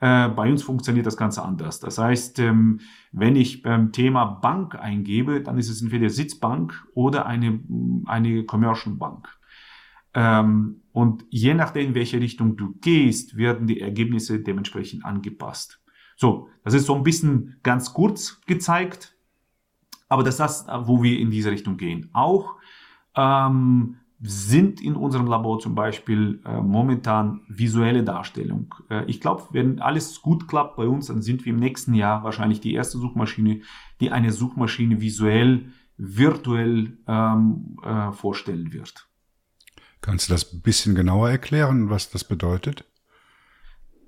Äh, 0.01 0.29
bei 0.29 0.51
uns 0.51 0.63
funktioniert 0.63 1.05
das 1.05 1.15
Ganze 1.15 1.43
anders. 1.43 1.79
Das 1.79 1.99
heißt, 1.99 2.39
ähm, 2.39 2.79
wenn 3.11 3.35
ich 3.35 3.61
beim 3.61 3.91
Thema 3.91 4.25
Bank 4.25 4.75
eingebe, 4.75 5.41
dann 5.41 5.59
ist 5.59 5.69
es 5.69 5.81
entweder 5.81 6.09
Sitzbank 6.09 6.73
oder 6.95 7.27
eine, 7.27 7.59
eine 8.05 8.43
Commercial 8.45 8.95
Bank. 8.95 9.29
Ähm, 10.15 10.81
und 10.91 11.23
je 11.29 11.53
nachdem, 11.53 11.89
in 11.89 11.95
welche 11.95 12.19
Richtung 12.19 12.57
du 12.57 12.73
gehst, 12.81 13.37
werden 13.37 13.67
die 13.67 13.79
Ergebnisse 13.79 14.39
dementsprechend 14.39 15.05
angepasst. 15.05 15.79
So, 16.17 16.49
das 16.63 16.73
ist 16.73 16.87
so 16.87 16.95
ein 16.95 17.03
bisschen 17.03 17.59
ganz 17.61 17.93
kurz 17.93 18.41
gezeigt, 18.47 19.15
aber 20.09 20.23
das 20.23 20.33
ist 20.33 20.39
das, 20.39 20.67
wo 20.87 21.03
wir 21.03 21.19
in 21.19 21.29
diese 21.29 21.51
Richtung 21.51 21.77
gehen. 21.77 22.09
Auch 22.13 22.55
ähm, 23.15 23.97
sind 24.23 24.81
in 24.81 24.95
unserem 24.95 25.25
Labor 25.25 25.59
zum 25.59 25.73
Beispiel 25.73 26.41
äh, 26.45 26.61
momentan 26.61 27.41
visuelle 27.47 28.03
Darstellung. 28.03 28.73
Äh, 28.89 29.05
ich 29.05 29.19
glaube, 29.19 29.47
wenn 29.51 29.79
alles 29.79 30.21
gut 30.21 30.47
klappt 30.47 30.75
bei 30.77 30.87
uns, 30.87 31.07
dann 31.07 31.21
sind 31.21 31.43
wir 31.45 31.53
im 31.53 31.59
nächsten 31.59 31.95
Jahr 31.95 32.23
wahrscheinlich 32.23 32.61
die 32.61 32.73
erste 32.73 32.99
Suchmaschine, 32.99 33.61
die 33.99 34.11
eine 34.11 34.31
Suchmaschine 34.31 35.01
visuell, 35.01 35.71
virtuell 35.97 36.97
ähm, 37.07 37.77
äh, 37.83 38.11
vorstellen 38.11 38.71
wird. 38.73 39.07
Kannst 40.01 40.29
du 40.29 40.33
das 40.33 40.53
ein 40.53 40.61
bisschen 40.61 40.93
genauer 40.93 41.29
erklären, 41.29 41.89
was 41.89 42.09
das 42.09 42.23
bedeutet? 42.23 42.85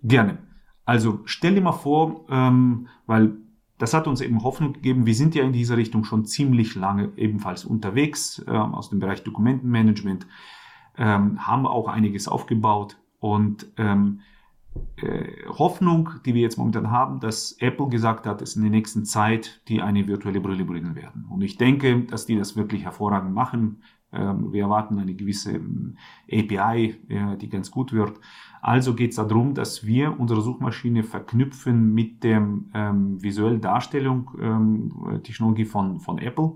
Gerne. 0.03 0.37
Also 0.85 1.21
stell 1.25 1.55
dir 1.55 1.61
mal 1.61 1.71
vor, 1.71 2.25
ähm, 2.29 2.87
weil 3.05 3.37
das 3.83 3.93
hat 3.93 4.07
uns 4.07 4.21
eben 4.21 4.43
Hoffnung 4.43 4.71
gegeben. 4.71 5.05
Wir 5.05 5.13
sind 5.13 5.35
ja 5.35 5.43
in 5.43 5.51
dieser 5.51 5.75
Richtung 5.75 6.05
schon 6.05 6.23
ziemlich 6.23 6.73
lange 6.73 7.11
ebenfalls 7.17 7.65
unterwegs, 7.65 8.41
äh, 8.47 8.51
aus 8.51 8.89
dem 8.89 8.99
Bereich 8.99 9.25
Dokumentenmanagement, 9.25 10.25
ähm, 10.97 11.45
haben 11.45 11.67
auch 11.67 11.89
einiges 11.89 12.29
aufgebaut 12.29 12.95
und 13.19 13.67
ähm, 13.75 14.21
äh, 14.95 15.25
Hoffnung, 15.49 16.11
die 16.25 16.33
wir 16.33 16.41
jetzt 16.41 16.57
momentan 16.57 16.91
haben, 16.91 17.19
dass 17.19 17.57
Apple 17.59 17.89
gesagt 17.89 18.25
hat, 18.25 18.39
dass 18.39 18.55
in 18.55 18.61
der 18.61 18.71
nächsten 18.71 19.03
Zeit 19.03 19.61
die 19.67 19.81
eine 19.81 20.07
virtuelle 20.07 20.39
Brille 20.39 20.63
bringen 20.63 20.95
werden. 20.95 21.25
Und 21.29 21.41
ich 21.41 21.57
denke, 21.57 22.03
dass 22.03 22.25
die 22.25 22.37
das 22.37 22.55
wirklich 22.55 22.85
hervorragend 22.85 23.33
machen. 23.33 23.81
Ähm, 24.13 24.53
wir 24.53 24.61
erwarten 24.63 24.97
eine 24.97 25.13
gewisse 25.13 25.57
ähm, 25.57 25.97
API, 26.31 26.95
die 27.41 27.49
ganz 27.49 27.69
gut 27.69 27.91
wird. 27.91 28.17
Also 28.63 28.95
geht 28.95 29.09
es 29.09 29.17
darum, 29.17 29.53
dass 29.53 29.85
wir 29.85 30.17
unsere 30.17 30.41
Suchmaschine 30.41 31.03
verknüpfen 31.03 31.93
mit 31.93 32.23
der 32.23 32.37
ähm, 32.73 33.21
visuellen 33.21 33.59
Darstellung 33.59 34.31
ähm, 34.39 35.19
Technologie 35.21 35.65
von, 35.65 35.99
von 35.99 36.17
Apple 36.17 36.53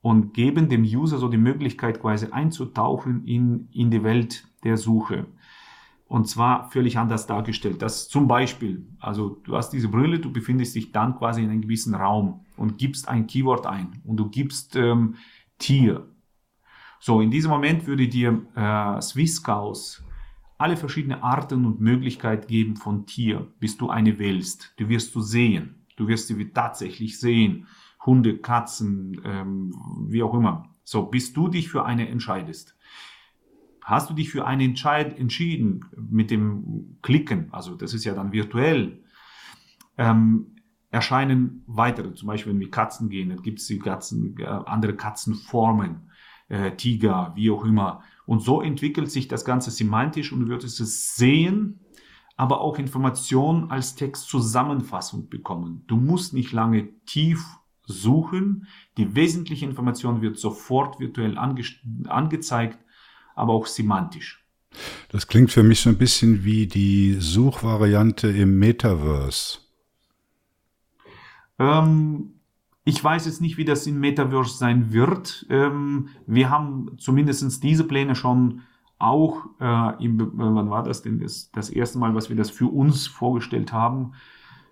und 0.00 0.34
geben 0.34 0.68
dem 0.68 0.82
User 0.82 1.16
so 1.16 1.28
die 1.28 1.36
Möglichkeit 1.36 2.00
quasi 2.00 2.26
einzutauchen 2.32 3.24
in, 3.24 3.68
in 3.70 3.92
die 3.92 4.02
Welt 4.02 4.48
der 4.64 4.76
Suche. 4.76 5.26
Und 6.08 6.26
zwar 6.28 6.72
völlig 6.72 6.98
anders 6.98 7.28
dargestellt. 7.28 7.82
Das 7.82 8.08
zum 8.08 8.26
Beispiel, 8.26 8.88
also 8.98 9.40
du 9.44 9.56
hast 9.56 9.70
diese 9.70 9.86
Brille, 9.86 10.18
du 10.18 10.32
befindest 10.32 10.74
dich 10.74 10.90
dann 10.90 11.14
quasi 11.14 11.44
in 11.44 11.50
einem 11.50 11.60
gewissen 11.60 11.94
Raum 11.94 12.46
und 12.56 12.78
gibst 12.78 13.08
ein 13.08 13.28
Keyword 13.28 13.64
ein 13.64 14.02
und 14.04 14.16
du 14.16 14.28
gibst 14.28 14.74
ähm, 14.74 15.14
Tier. 15.58 16.08
So, 16.98 17.20
in 17.20 17.30
diesem 17.30 17.52
Moment 17.52 17.86
würde 17.86 18.08
dir 18.08 18.42
äh, 18.56 19.00
Swisscows 19.00 20.02
alle 20.58 20.76
verschiedene 20.76 21.22
Arten 21.22 21.64
und 21.64 21.80
Möglichkeiten 21.80 22.48
geben 22.48 22.76
von 22.76 23.06
Tier, 23.06 23.46
bis 23.60 23.76
du 23.76 23.88
eine 23.88 24.18
wählst. 24.18 24.74
Du 24.76 24.88
wirst 24.88 25.14
du 25.14 25.20
sehen. 25.20 25.86
Du 25.96 26.08
wirst 26.08 26.28
sie 26.28 26.50
tatsächlich 26.50 27.18
sehen. 27.18 27.66
Hunde, 28.04 28.38
Katzen, 28.38 29.20
ähm, 29.24 29.74
wie 30.08 30.22
auch 30.22 30.34
immer. 30.34 30.74
So, 30.84 31.06
bis 31.06 31.32
du 31.32 31.48
dich 31.48 31.68
für 31.68 31.84
eine 31.84 32.08
entscheidest. 32.08 32.76
Hast 33.82 34.10
du 34.10 34.14
dich 34.14 34.30
für 34.30 34.46
eine 34.46 34.64
Entscheid 34.64 35.18
entschieden 35.18 35.84
mit 35.96 36.30
dem 36.30 36.98
Klicken, 37.02 37.48
also 37.52 37.74
das 37.74 37.94
ist 37.94 38.04
ja 38.04 38.14
dann 38.14 38.32
virtuell, 38.32 39.02
ähm, 39.96 40.56
erscheinen 40.90 41.64
weitere, 41.66 42.14
zum 42.14 42.28
Beispiel 42.28 42.52
wenn 42.52 42.60
wir 42.60 42.70
Katzen 42.70 43.08
gehen, 43.08 43.30
dann 43.30 43.42
gibt 43.42 43.60
es 43.60 43.82
Katzen, 43.82 44.36
äh, 44.38 44.44
andere 44.44 44.94
Katzenformen, 44.94 46.10
äh, 46.48 46.72
Tiger, 46.76 47.32
wie 47.34 47.50
auch 47.50 47.64
immer. 47.64 48.02
Und 48.28 48.40
so 48.40 48.60
entwickelt 48.60 49.10
sich 49.10 49.26
das 49.26 49.46
Ganze 49.46 49.70
semantisch 49.70 50.34
und 50.34 50.40
du 50.40 50.48
würdest 50.48 50.80
es 50.80 51.16
sehen, 51.16 51.80
aber 52.36 52.60
auch 52.60 52.78
Informationen 52.78 53.70
als 53.70 53.94
Textzusammenfassung 53.94 55.30
bekommen. 55.30 55.82
Du 55.86 55.96
musst 55.96 56.34
nicht 56.34 56.52
lange 56.52 56.90
tief 57.06 57.42
suchen. 57.86 58.66
Die 58.98 59.14
wesentliche 59.14 59.64
Information 59.64 60.20
wird 60.20 60.38
sofort 60.38 61.00
virtuell 61.00 61.38
ange 61.38 61.64
angezeigt, 62.06 62.78
aber 63.34 63.54
auch 63.54 63.66
semantisch. 63.66 64.46
Das 65.08 65.26
klingt 65.26 65.50
für 65.50 65.62
mich 65.62 65.80
so 65.80 65.88
ein 65.88 65.96
bisschen 65.96 66.44
wie 66.44 66.66
die 66.66 67.14
Suchvariante 67.14 68.28
im 68.28 68.58
Metaverse. 68.58 69.60
Ähm, 71.58 72.37
ich 72.88 73.04
weiß 73.04 73.26
jetzt 73.26 73.42
nicht, 73.42 73.58
wie 73.58 73.66
das 73.66 73.86
in 73.86 74.00
Metaverse 74.00 74.56
sein 74.56 74.94
wird. 74.94 75.44
Ähm, 75.50 76.08
wir 76.26 76.48
haben 76.48 76.96
zumindest 76.96 77.62
diese 77.62 77.84
Pläne 77.84 78.14
schon 78.14 78.62
auch, 78.98 79.44
äh, 79.60 80.02
im, 80.02 80.18
äh, 80.18 80.26
wann 80.32 80.70
war 80.70 80.84
das 80.84 81.02
denn? 81.02 81.20
Das, 81.20 81.50
das 81.52 81.68
erste 81.68 81.98
Mal, 81.98 82.14
was 82.14 82.30
wir 82.30 82.36
das 82.36 82.48
für 82.48 82.66
uns 82.66 83.06
vorgestellt 83.06 83.74
haben. 83.74 84.12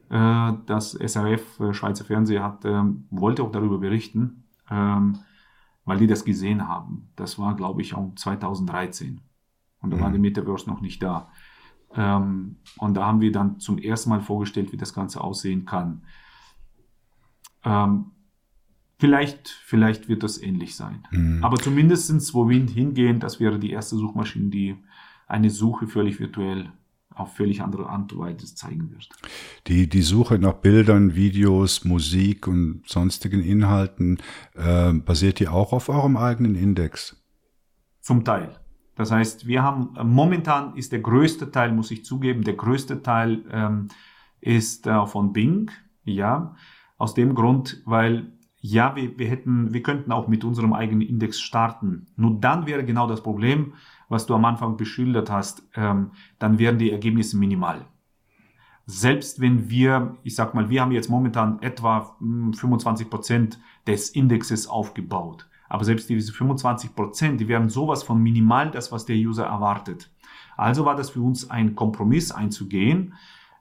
Äh, 0.09 0.55
das 0.65 0.95
SRF, 0.95 1.61
äh, 1.61 1.75
Schweizer 1.75 2.07
Fernsehen, 2.07 2.43
hat, 2.43 2.65
äh, 2.65 2.85
wollte 3.11 3.43
auch 3.43 3.53
darüber 3.53 3.77
berichten, 3.77 4.45
ähm, 4.71 5.19
weil 5.85 5.99
die 5.99 6.07
das 6.07 6.25
gesehen 6.25 6.67
haben. 6.67 7.11
Das 7.17 7.39
war, 7.39 7.55
glaube 7.55 7.83
ich, 7.83 7.93
auch 7.93 8.15
2013. 8.15 9.21
Und 9.83 9.91
da 9.91 9.99
mhm. 9.99 10.01
war 10.01 10.11
die 10.11 10.19
Metaverse 10.19 10.71
noch 10.71 10.81
nicht 10.81 11.03
da. 11.03 11.29
Ähm, 11.95 12.57
und 12.79 12.95
da 12.97 13.05
haben 13.05 13.21
wir 13.21 13.31
dann 13.31 13.61
zum 13.61 13.77
ersten 13.77 14.09
Mal 14.09 14.23
vorgestellt, 14.23 14.73
wie 14.73 14.79
das 14.79 14.95
Ganze 14.95 15.21
aussehen 15.21 15.67
kann. 15.67 16.01
Ähm, 17.67 18.13
vielleicht, 18.99 19.49
vielleicht 19.49 20.09
wird 20.09 20.23
das 20.23 20.41
ähnlich 20.41 20.77
sein. 20.77 21.07
Mhm. 21.11 21.45
Aber 21.45 21.57
zumindestens, 21.57 22.33
wo 22.33 22.49
wir 22.49 22.65
hingehen, 22.67 23.21
das 23.21 23.41
wäre 23.41 23.59
die 23.59 23.71
erste 23.71 23.97
Suchmaschine, 23.97 24.49
die 24.51 24.77
eine 25.27 25.51
Suche 25.51 25.87
völlig 25.87 26.21
virtuell 26.21 26.73
auf 27.11 27.35
völlig 27.35 27.63
andere 27.63 27.89
Art 27.89 28.13
und 28.13 28.19
Weise 28.19 28.55
zeigen 28.55 28.91
wird. 28.91 29.09
Die, 29.67 29.89
die 29.89 30.03
Suche 30.03 30.39
nach 30.39 30.53
Bildern, 30.53 31.15
Videos, 31.15 31.85
Musik 31.85 32.47
und 32.47 32.83
sonstigen 32.87 33.43
Inhalten, 33.43 34.19
äh, 34.55 34.93
basiert 34.93 35.41
die 35.41 35.49
auch 35.49 35.73
auf 35.73 35.89
eurem 35.89 36.17
eigenen 36.17 36.55
Index? 36.55 37.17
Zum 38.01 38.23
Teil. 38.25 38.61
Das 38.97 39.11
heißt, 39.11 39.47
wir 39.47 39.63
haben, 39.63 39.95
momentan 40.05 40.77
ist 40.77 40.93
der 40.93 41.01
größte 41.01 41.51
Teil, 41.51 41.73
muss 41.73 41.91
ich 41.91 42.05
zugeben, 42.05 42.45
der 42.45 42.55
größte 42.55 43.03
Teil 43.03 43.45
ähm, 43.51 43.89
ist 44.41 44.87
äh, 44.87 45.07
von 45.07 45.33
Bing, 45.33 45.71
ja. 46.05 46.55
Aus 46.99 47.15
dem 47.15 47.35
Grund, 47.35 47.83
weil 47.85 48.33
ja, 48.61 48.97
wir, 48.97 49.19
wir 49.19 49.29
hätten, 49.29 49.73
wir 49.73 49.83
könnten 49.83 50.11
auch 50.11 50.29
mit 50.29 50.43
unserem 50.43 50.73
eigenen 50.73 51.03
Index 51.03 51.41
starten. 51.41 52.09
Nur 52.17 52.41
dann 52.41 52.67
wäre 52.67 52.85
genau 52.85 53.07
das 53.07 53.23
Problem, 53.23 53.75
was 54.09 54.27
du 54.27 54.35
am 54.35 54.45
Anfang 54.45 54.77
beschildert 54.77 55.31
hast, 55.31 55.63
ähm, 55.75 56.13
dann 56.39 56.59
wären 56.59 56.79
die 56.79 56.91
Ergebnisse 56.91 57.37
minimal. 57.37 57.87
Selbst 58.87 59.41
wenn 59.41 59.69
wir, 59.69 60.17
ich 60.23 60.35
sag 60.35 60.55
mal, 60.55 60.71
wir 60.71 60.81
haben 60.81 60.93
jetzt 60.93 61.11
momentan 61.11 61.61
etwa 61.61 62.17
25 62.21 63.05
hm, 63.05 63.11
Prozent 63.11 63.61
des 63.87 64.11
Indexes 64.11 64.69
aufgebaut. 64.69 65.49
Aber 65.69 65.85
selbst 65.85 66.09
diese 66.09 66.33
25 66.33 66.95
Prozent, 66.95 67.41
die 67.41 67.49
wären 67.49 67.69
sowas 67.69 68.05
von 68.05 68.23
minimal, 68.23 68.71
das, 68.71 68.93
was 68.93 69.05
der 69.05 69.17
User 69.17 69.47
erwartet. 69.47 70.11
Also 70.57 70.85
war 70.85 70.95
das 70.95 71.11
für 71.11 71.21
uns 71.21 71.51
ein 71.51 71.75
Kompromiss 71.75 72.31
einzugehen 72.31 73.15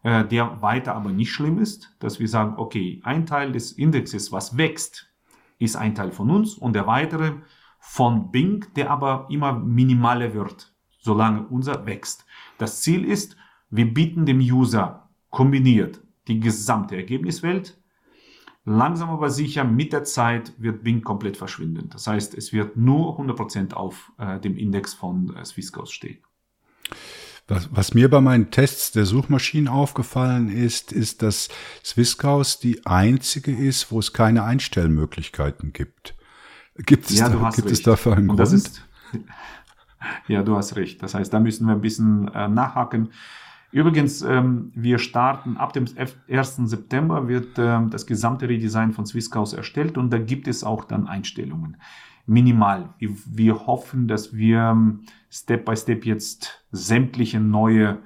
äh, 0.06 0.23
der 0.23 0.61
weiter 0.61 0.94
aber 0.94 1.10
nicht 1.10 1.32
schlimm 1.32 1.57
ist, 1.57 1.95
dass 1.98 2.19
wir 2.19 2.27
sagen, 2.27 2.53
okay, 2.57 3.02
ein 3.03 3.26
Teil 3.26 3.52
des 3.52 3.72
Indexes, 3.72 4.32
was 4.32 4.56
wächst, 4.56 5.11
ist 5.57 5.76
ein 5.76 5.95
Teil 5.95 6.11
von 6.11 6.30
uns 6.30 6.53
und 6.53 6.73
der 6.73 6.86
weitere 6.86 7.32
von 7.80 8.30
Bing, 8.30 8.68
der 8.76 8.91
aber 8.91 9.26
immer 9.32 9.53
minimaler 9.53 10.36
wird, 10.36 10.72
solange 10.99 11.48
unser 11.48 11.88
wächst. 11.88 12.23
Das 12.60 12.84
Ziel 12.84 13.03
ist, 13.03 13.36
wir 13.72 13.91
bieten 13.91 14.27
dem 14.27 14.38
User 14.40 15.10
kombiniert 15.32 16.02
die 16.27 16.40
gesamte 16.40 16.95
Ergebniswelt. 16.95 17.82
Langsam 18.64 19.10
aber 19.10 19.32
sicher 19.32 19.64
mit 19.64 19.91
der 19.91 20.03
Zeit 20.03 20.53
wird 20.60 20.84
Bing 20.84 21.02
komplett 21.02 21.36
verschwinden. 21.36 21.90
Das 21.90 22.06
heißt, 22.06 22.36
es 22.36 22.53
wird 22.53 22.77
nur 22.77 23.19
100% 23.19 23.73
auf 23.73 24.11
äh, 24.19 24.40
dem 24.40 24.56
Index 24.56 24.94
von 24.94 25.36
äh, 25.36 25.44
Swisscoast 25.44 25.94
stehen. 25.94 26.19
Was, 27.47 27.69
was 27.72 27.93
mir 27.93 28.09
bei 28.09 28.22
meinen 28.22 28.49
Tests 28.49 28.91
der 28.91 29.05
Suchmaschinen 29.05 29.67
aufgefallen 29.67 30.49
ist, 30.49 30.91
ist, 30.91 31.22
dass 31.22 31.49
Swisscows 31.84 32.59
die 32.59 32.85
einzige 32.88 33.55
ist, 33.55 33.91
wo 33.91 33.99
es 33.99 34.13
keine 34.13 34.43
Einstellmöglichkeiten 34.43 35.72
gibt. 35.72 36.15
Gibt 36.77 37.09
es, 37.09 37.19
ja, 37.19 37.30
da, 37.30 37.51
gibt 37.51 37.69
es 37.69 37.84
dafür 37.84 38.17
einen 38.17 38.30
Und 38.31 38.38
Grund? 38.38 38.51
Ist, 38.51 38.84
ja, 40.27 40.41
du 40.41 40.55
hast 40.55 40.76
recht. 40.76 41.03
Das 41.03 41.13
heißt, 41.13 41.31
da 41.31 41.39
müssen 41.39 41.67
wir 41.67 41.73
ein 41.73 41.81
bisschen 41.81 42.27
äh, 42.30 42.47
nachhaken. 42.47 43.09
Übrigens, 43.72 44.22
ähm, 44.23 44.72
wir 44.73 44.97
starten 44.97 45.57
ab 45.57 45.73
dem 45.73 45.85
1. 46.30 46.55
September 46.63 47.27
wird 47.27 47.59
ähm, 47.59 47.89
das 47.89 48.07
gesamte 48.07 48.49
Redesign 48.49 48.93
von 48.93 49.05
Swisscaus 49.05 49.53
erstellt 49.53 49.97
und 49.97 50.09
da 50.11 50.17
gibt 50.17 50.47
es 50.47 50.63
auch 50.63 50.85
dann 50.85 51.07
Einstellungen. 51.07 51.77
Minimal. 52.26 52.89
Wir, 52.97 53.09
wir 53.26 53.67
hoffen, 53.67 54.07
dass 54.07 54.34
wir 54.34 54.59
ähm, 54.59 55.01
Step 55.35 55.65
by 55.65 55.75
Step 55.75 56.05
jetzt 56.05 56.65
sämtliche 56.71 57.41
neue 57.41 57.99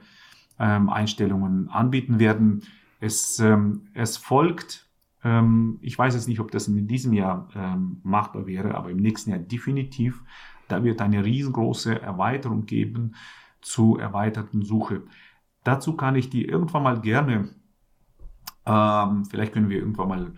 ähm, 0.57 0.89
Einstellungen 0.89 1.69
anbieten 1.69 2.17
werden. 2.17 2.63
Es, 2.99 3.39
ähm, 3.39 3.87
es 3.93 4.17
folgt, 4.17 4.89
ähm, 5.23 5.77
ich 5.81 5.97
weiß 5.97 6.15
jetzt 6.15 6.27
nicht, 6.27 6.39
ob 6.39 6.49
das 6.49 6.67
in 6.67 6.87
diesem 6.87 7.13
Jahr 7.13 7.47
ähm, 7.55 8.01
machbar 8.03 8.47
wäre, 8.47 8.73
aber 8.73 8.89
im 8.89 8.97
nächsten 8.97 9.29
Jahr 9.29 9.39
definitiv. 9.39 10.23
Da 10.67 10.83
wird 10.83 11.01
eine 11.01 11.23
riesengroße 11.23 12.01
Erweiterung 12.01 12.65
geben 12.65 13.13
zu 13.61 13.97
erweiterten 13.97 14.63
Suche. 14.63 15.03
Dazu 15.63 15.95
kann 15.95 16.15
ich 16.15 16.31
dir 16.31 16.49
irgendwann 16.49 16.83
mal 16.83 16.99
gerne, 16.99 17.49
ähm, 18.65 19.25
vielleicht 19.25 19.53
können 19.53 19.69
wir 19.69 19.77
irgendwann 19.77 20.07
mal 20.07 20.33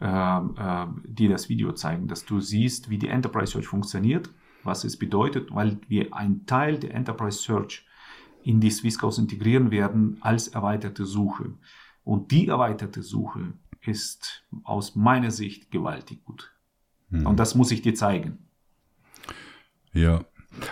äh, 0.00 0.06
äh, 0.06 0.86
dir 1.04 1.30
das 1.30 1.48
Video 1.48 1.72
zeigen, 1.72 2.08
dass 2.08 2.24
du 2.24 2.40
siehst, 2.40 2.90
wie 2.90 2.98
die 2.98 3.08
Enterprise 3.08 3.52
Search 3.52 3.66
funktioniert, 3.68 4.30
was 4.66 4.84
es 4.84 4.98
bedeutet, 4.98 5.54
weil 5.54 5.78
wir 5.88 6.14
einen 6.14 6.46
Teil 6.46 6.78
der 6.78 6.94
Enterprise 6.94 7.38
Search 7.38 7.86
in 8.42 8.60
die 8.60 8.70
Swisscows 8.70 9.18
integrieren 9.18 9.70
werden 9.70 10.18
als 10.20 10.48
erweiterte 10.48 11.04
Suche. 11.04 11.54
Und 12.04 12.30
die 12.30 12.46
erweiterte 12.48 13.02
Suche 13.02 13.54
ist 13.80 14.44
aus 14.62 14.94
meiner 14.94 15.30
Sicht 15.30 15.70
gewaltig 15.70 16.24
gut. 16.24 16.52
Hm. 17.10 17.26
Und 17.26 17.40
das 17.40 17.54
muss 17.54 17.70
ich 17.70 17.82
dir 17.82 17.94
zeigen. 17.94 18.38
Ja, 19.92 20.24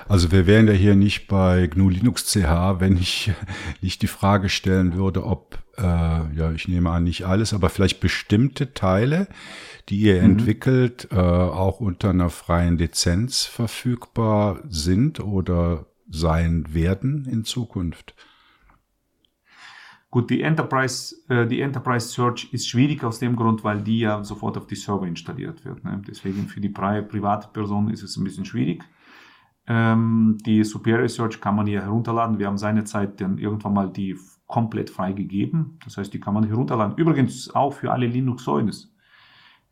also 0.08 0.32
wir 0.32 0.46
wären 0.46 0.66
ja 0.66 0.72
hier 0.72 0.96
nicht 0.96 1.28
bei 1.28 1.66
GNU 1.66 1.88
Linux 1.88 2.26
CH, 2.26 2.80
wenn 2.80 2.96
ich 2.96 3.32
nicht 3.80 4.02
die 4.02 4.06
Frage 4.06 4.48
stellen 4.48 4.94
würde, 4.94 5.24
ob, 5.24 5.58
äh, 5.76 5.82
ja, 5.82 6.52
ich 6.52 6.68
nehme 6.68 6.90
an, 6.90 7.04
nicht 7.04 7.24
alles, 7.26 7.52
aber 7.54 7.68
vielleicht 7.68 8.00
bestimmte 8.00 8.74
Teile, 8.74 9.28
die 9.88 9.98
ihr 10.00 10.16
mhm. 10.16 10.30
entwickelt, 10.30 11.08
äh, 11.10 11.16
auch 11.16 11.80
unter 11.80 12.10
einer 12.10 12.30
freien 12.30 12.78
Lizenz 12.78 13.44
verfügbar 13.44 14.60
sind 14.68 15.20
oder 15.20 15.86
sein 16.10 16.74
werden 16.74 17.26
in 17.26 17.44
Zukunft. 17.44 18.14
Gut, 20.14 20.30
die 20.30 20.42
Enterprise, 20.42 21.16
äh, 21.28 21.44
die 21.44 21.60
Enterprise 21.60 22.06
Search 22.06 22.48
ist 22.52 22.68
schwierig 22.68 23.02
aus 23.02 23.18
dem 23.18 23.34
Grund, 23.34 23.64
weil 23.64 23.82
die 23.82 23.98
ja 23.98 24.22
sofort 24.22 24.56
auf 24.56 24.68
die 24.68 24.76
Server 24.76 25.08
installiert 25.08 25.64
wird. 25.64 25.82
Ne? 25.82 26.00
Deswegen 26.06 26.46
für 26.46 26.60
die 26.60 26.68
private 26.68 27.48
Person 27.52 27.90
ist 27.90 28.04
es 28.04 28.16
ein 28.16 28.22
bisschen 28.22 28.44
schwierig. 28.44 28.84
Ähm, 29.66 30.38
die 30.44 30.62
Superior 30.62 31.08
Search 31.08 31.40
kann 31.40 31.56
man 31.56 31.66
hier 31.66 31.82
herunterladen. 31.82 32.38
Wir 32.38 32.46
haben 32.46 32.58
seinerzeit 32.58 33.20
dann 33.20 33.38
irgendwann 33.38 33.72
mal 33.72 33.90
die 33.90 34.18
komplett 34.46 34.90
freigegeben. 34.90 35.78
Das 35.84 35.96
heißt, 35.96 36.12
die 36.12 36.20
kann 36.20 36.34
man 36.34 36.44
herunterladen. 36.44 36.96
Übrigens 36.96 37.54
auch 37.54 37.72
für 37.72 37.92
alle 37.92 38.06
Linux-Säulen. 38.06 38.70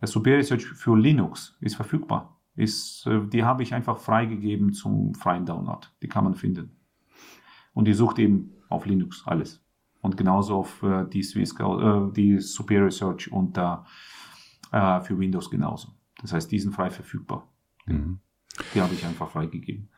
Der 0.01 0.09
Superior 0.09 0.43
Search 0.43 0.64
für 0.64 0.97
Linux 0.97 1.56
ist 1.60 1.77
verfügbar. 1.77 2.40
Ist, 2.55 3.06
äh, 3.06 3.27
die 3.27 3.44
habe 3.44 3.62
ich 3.62 3.74
einfach 3.74 3.98
freigegeben 3.98 4.73
zum 4.73 5.14
freien 5.14 5.47
Download. 5.47 5.86
Die 6.02 6.09
kann 6.09 6.24
man 6.24 6.35
finden. 6.35 6.77
Und 7.74 7.86
die 7.86 7.94
sucht 7.94 8.19
eben 8.19 8.52
auf 8.69 8.86
Linux 8.86 9.23
alles. 9.27 9.62
Und 10.01 10.16
genauso 10.16 10.56
auf 10.56 10.82
äh, 10.82 11.06
die, 11.09 11.23
Swiss, 11.23 11.55
äh, 11.59 12.12
die 12.12 12.39
Superior 12.39 12.90
Search 12.90 13.31
und 13.31 13.56
äh, 13.56 13.77
für 15.02 15.19
Windows 15.19 15.51
genauso. 15.51 15.89
Das 16.20 16.32
heißt, 16.32 16.51
die 16.51 16.59
sind 16.59 16.73
frei 16.73 16.90
verfügbar. 16.90 17.48
Mhm. 17.86 18.20
Die 18.74 18.81
habe 18.81 18.95
ich 18.95 19.05
einfach 19.05 19.31
freigegeben. 19.31 19.89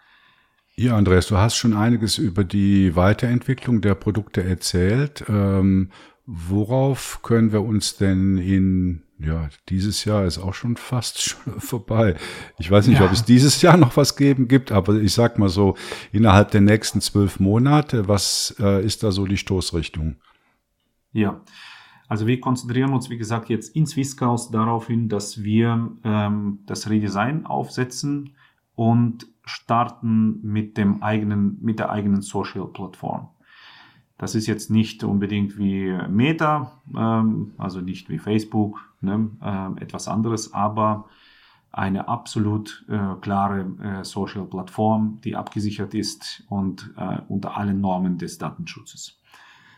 Ja, 0.77 0.97
Andreas, 0.97 1.29
du 1.29 1.37
hast 1.37 1.57
schon 1.57 1.73
einiges 1.73 2.19
über 2.19 2.43
die 2.43 2.97
Weiterentwicklung 2.97 3.81
der 3.81 3.95
Produkte 3.95 4.43
erzählt. 4.43 5.25
Ähm, 5.29 5.91
worauf 6.27 7.21
können 7.23 7.53
wir 7.53 7.63
uns 7.63 7.97
denn 7.97 8.39
in, 8.39 9.03
ja, 9.21 9.49
dieses 9.69 10.05
Jahr 10.05 10.25
ist 10.25 10.39
auch 10.39 10.55
schon 10.55 10.77
fast 10.77 11.23
schon 11.29 11.61
vorbei. 11.61 12.17
Ich 12.59 12.71
weiß 12.71 12.89
nicht, 12.89 12.99
ja. 12.99 13.07
ob 13.07 13.13
es 13.13 13.25
dieses 13.25 13.63
Jahr 13.63 13.77
noch 13.77 13.97
was 13.97 14.17
geben 14.17 14.49
gibt, 14.49 14.73
aber 14.73 14.95
ich 14.97 15.15
sag 15.15 15.39
mal 15.39 15.49
so, 15.49 15.77
innerhalb 16.11 16.51
der 16.51 16.61
nächsten 16.61 17.01
zwölf 17.01 17.39
Monate, 17.39 18.09
was 18.09 18.57
äh, 18.59 18.85
ist 18.85 19.05
da 19.05 19.13
so 19.13 19.27
die 19.27 19.37
Stoßrichtung? 19.37 20.17
Ja, 21.13 21.41
also 22.09 22.27
wir 22.27 22.41
konzentrieren 22.41 22.93
uns, 22.93 23.11
wie 23.11 23.17
gesagt, 23.17 23.49
jetzt 23.49 23.77
in 23.77 23.87
Swisscaus 23.87 24.51
darauf 24.51 24.89
hin, 24.89 25.09
dass 25.09 25.45
wir 25.45 25.93
ähm, 26.03 26.59
das 26.67 26.91
Redesign 26.91 27.47
aufsetzen 27.47 28.35
und 28.75 29.27
starten 29.45 30.41
mit 30.43 30.77
dem 30.77 31.03
eigenen, 31.03 31.59
mit 31.63 31.79
der 31.79 31.91
eigenen 31.91 32.23
Social-Plattform. 32.23 33.29
Das 34.19 34.35
ist 34.35 34.47
jetzt 34.47 34.71
nicht 34.71 35.05
unbedingt 35.05 35.59
wie 35.59 35.93
Meta, 36.09 36.81
ähm, 36.97 37.53
also 37.59 37.81
nicht 37.81 38.09
wie 38.09 38.19
Facebook, 38.19 38.81
ne, 39.01 39.31
äh, 39.43 39.83
etwas 39.83 40.09
anderes, 40.09 40.55
aber 40.55 41.09
eine 41.73 42.07
absolut 42.07 42.85
äh, 42.89 43.15
klare 43.21 43.67
äh, 43.83 44.05
Social-Plattform, 44.05 45.21
die 45.25 45.35
abgesichert 45.35 45.93
ist 45.95 46.45
und 46.49 46.95
äh, 46.97 47.19
unter 47.29 47.57
allen 47.57 47.81
Normen 47.81 48.17
des 48.17 48.39
Datenschutzes. 48.39 49.21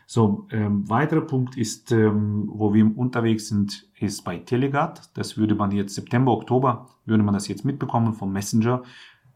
So, 0.09 0.47
ähm, 0.51 0.89
weiterer 0.89 1.19
Punkt 1.19 1.57
ist, 1.57 1.91
ähm, 1.91 2.45
wo 2.47 2.73
wir 2.73 2.97
unterwegs 2.97 3.49
sind, 3.49 3.89
ist 3.99 4.23
bei 4.23 4.37
Telegat. 4.37 5.09
Das 5.15 5.35
würde 5.35 5.53
man 5.53 5.71
jetzt 5.71 5.95
September, 5.95 6.31
Oktober, 6.31 6.87
würde 7.05 7.23
man 7.23 7.33
das 7.33 7.49
jetzt 7.49 7.65
mitbekommen 7.65 8.13
vom 8.13 8.31
Messenger. 8.31 8.83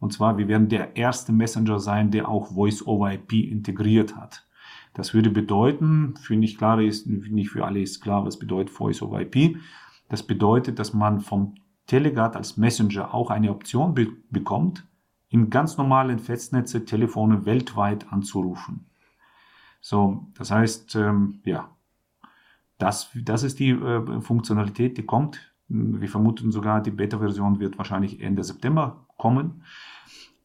Und 0.00 0.14
zwar, 0.14 0.38
wir 0.38 0.48
werden 0.48 0.70
der 0.70 0.96
erste 0.96 1.30
Messenger 1.30 1.78
sein, 1.78 2.10
der 2.10 2.26
auch 2.26 2.54
Voice 2.54 2.86
over 2.86 3.12
IP 3.12 3.34
integriert 3.34 4.16
hat. 4.16 4.46
Das 4.94 5.12
würde 5.12 5.28
bedeuten, 5.28 6.14
für 6.16 6.36
nicht 6.36 6.56
klar 6.56 6.80
ist, 6.80 7.06
nicht 7.06 7.50
für 7.50 7.66
alle 7.66 7.82
ist 7.82 8.00
klar, 8.00 8.24
was 8.24 8.38
bedeutet 8.38 8.70
Voice 8.70 9.02
over 9.02 9.20
IP. 9.20 9.58
Das 10.08 10.22
bedeutet, 10.22 10.78
dass 10.78 10.94
man 10.94 11.20
vom 11.20 11.54
Telegat 11.86 12.34
als 12.34 12.56
Messenger 12.56 13.12
auch 13.12 13.28
eine 13.28 13.50
Option 13.50 13.92
be 13.92 14.08
bekommt, 14.30 14.86
in 15.28 15.50
ganz 15.50 15.76
normalen 15.76 16.18
Festnetze 16.18 16.86
Telefone 16.86 17.44
weltweit 17.44 18.10
anzurufen. 18.10 18.86
So, 19.82 20.28
das 20.38 20.52
heißt, 20.52 20.94
ähm, 20.94 21.40
ja, 21.44 21.68
das, 22.78 23.10
das 23.14 23.42
ist 23.42 23.58
die 23.58 23.70
äh, 23.70 24.20
Funktionalität, 24.20 24.96
die 24.96 25.04
kommt. 25.04 25.52
Wir 25.68 26.08
vermuten 26.08 26.52
sogar, 26.52 26.80
die 26.80 26.92
Beta-Version 26.92 27.58
wird 27.58 27.78
wahrscheinlich 27.78 28.20
Ende 28.20 28.44
September 28.44 29.06
kommen. 29.18 29.64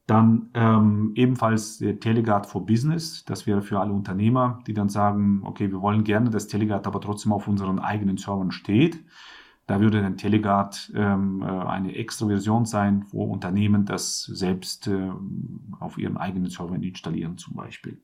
Dann 0.07 0.49
ähm, 0.53 1.11
ebenfalls 1.15 1.77
der 1.77 1.99
Teleguard 1.99 2.47
for 2.47 2.65
Business. 2.65 3.25
Das 3.25 3.45
wäre 3.45 3.61
für 3.61 3.79
alle 3.79 3.91
Unternehmer, 3.91 4.63
die 4.65 4.73
dann 4.73 4.89
sagen, 4.89 5.41
okay, 5.43 5.69
wir 5.69 5.81
wollen 5.81 6.03
gerne, 6.03 6.29
dass 6.29 6.47
Teleguard 6.47 6.87
aber 6.87 6.99
trotzdem 6.99 7.31
auf 7.31 7.47
unseren 7.47 7.77
eigenen 7.77 8.17
Servern 8.17 8.51
steht. 8.51 9.03
Da 9.67 9.81
würde 9.81 10.01
dann 10.01 10.17
Teleguard 10.17 10.91
ähm, 10.95 11.43
äh, 11.43 11.45
eine 11.45 11.93
extra 11.95 12.25
Version 12.25 12.65
sein, 12.65 13.05
wo 13.09 13.25
Unternehmen 13.25 13.85
das 13.85 14.23
selbst 14.23 14.87
äh, 14.87 15.11
auf 15.79 15.97
ihren 15.97 16.17
eigenen 16.17 16.49
Servern 16.49 16.81
installieren 16.81 17.37
zum 17.37 17.55
Beispiel. 17.55 18.01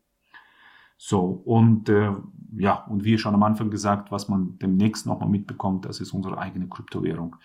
So, 1.05 1.19
und 1.19 1.89
äh, 1.89 2.13
ja, 2.55 2.75
und 2.85 3.03
wie 3.03 3.17
schon 3.17 3.35
am 3.35 3.43
Anfang 3.43 3.69
gesagt, 3.69 4.09
was 4.09 4.29
man 4.29 4.57
demnächst 4.59 5.05
nochmal 5.05 5.27
mitbekommt, 5.27 5.83
das 5.83 5.99
ist 5.99 6.13
unsere 6.13 6.37
eigene 6.37 6.69
Kryptowährung 6.69 7.35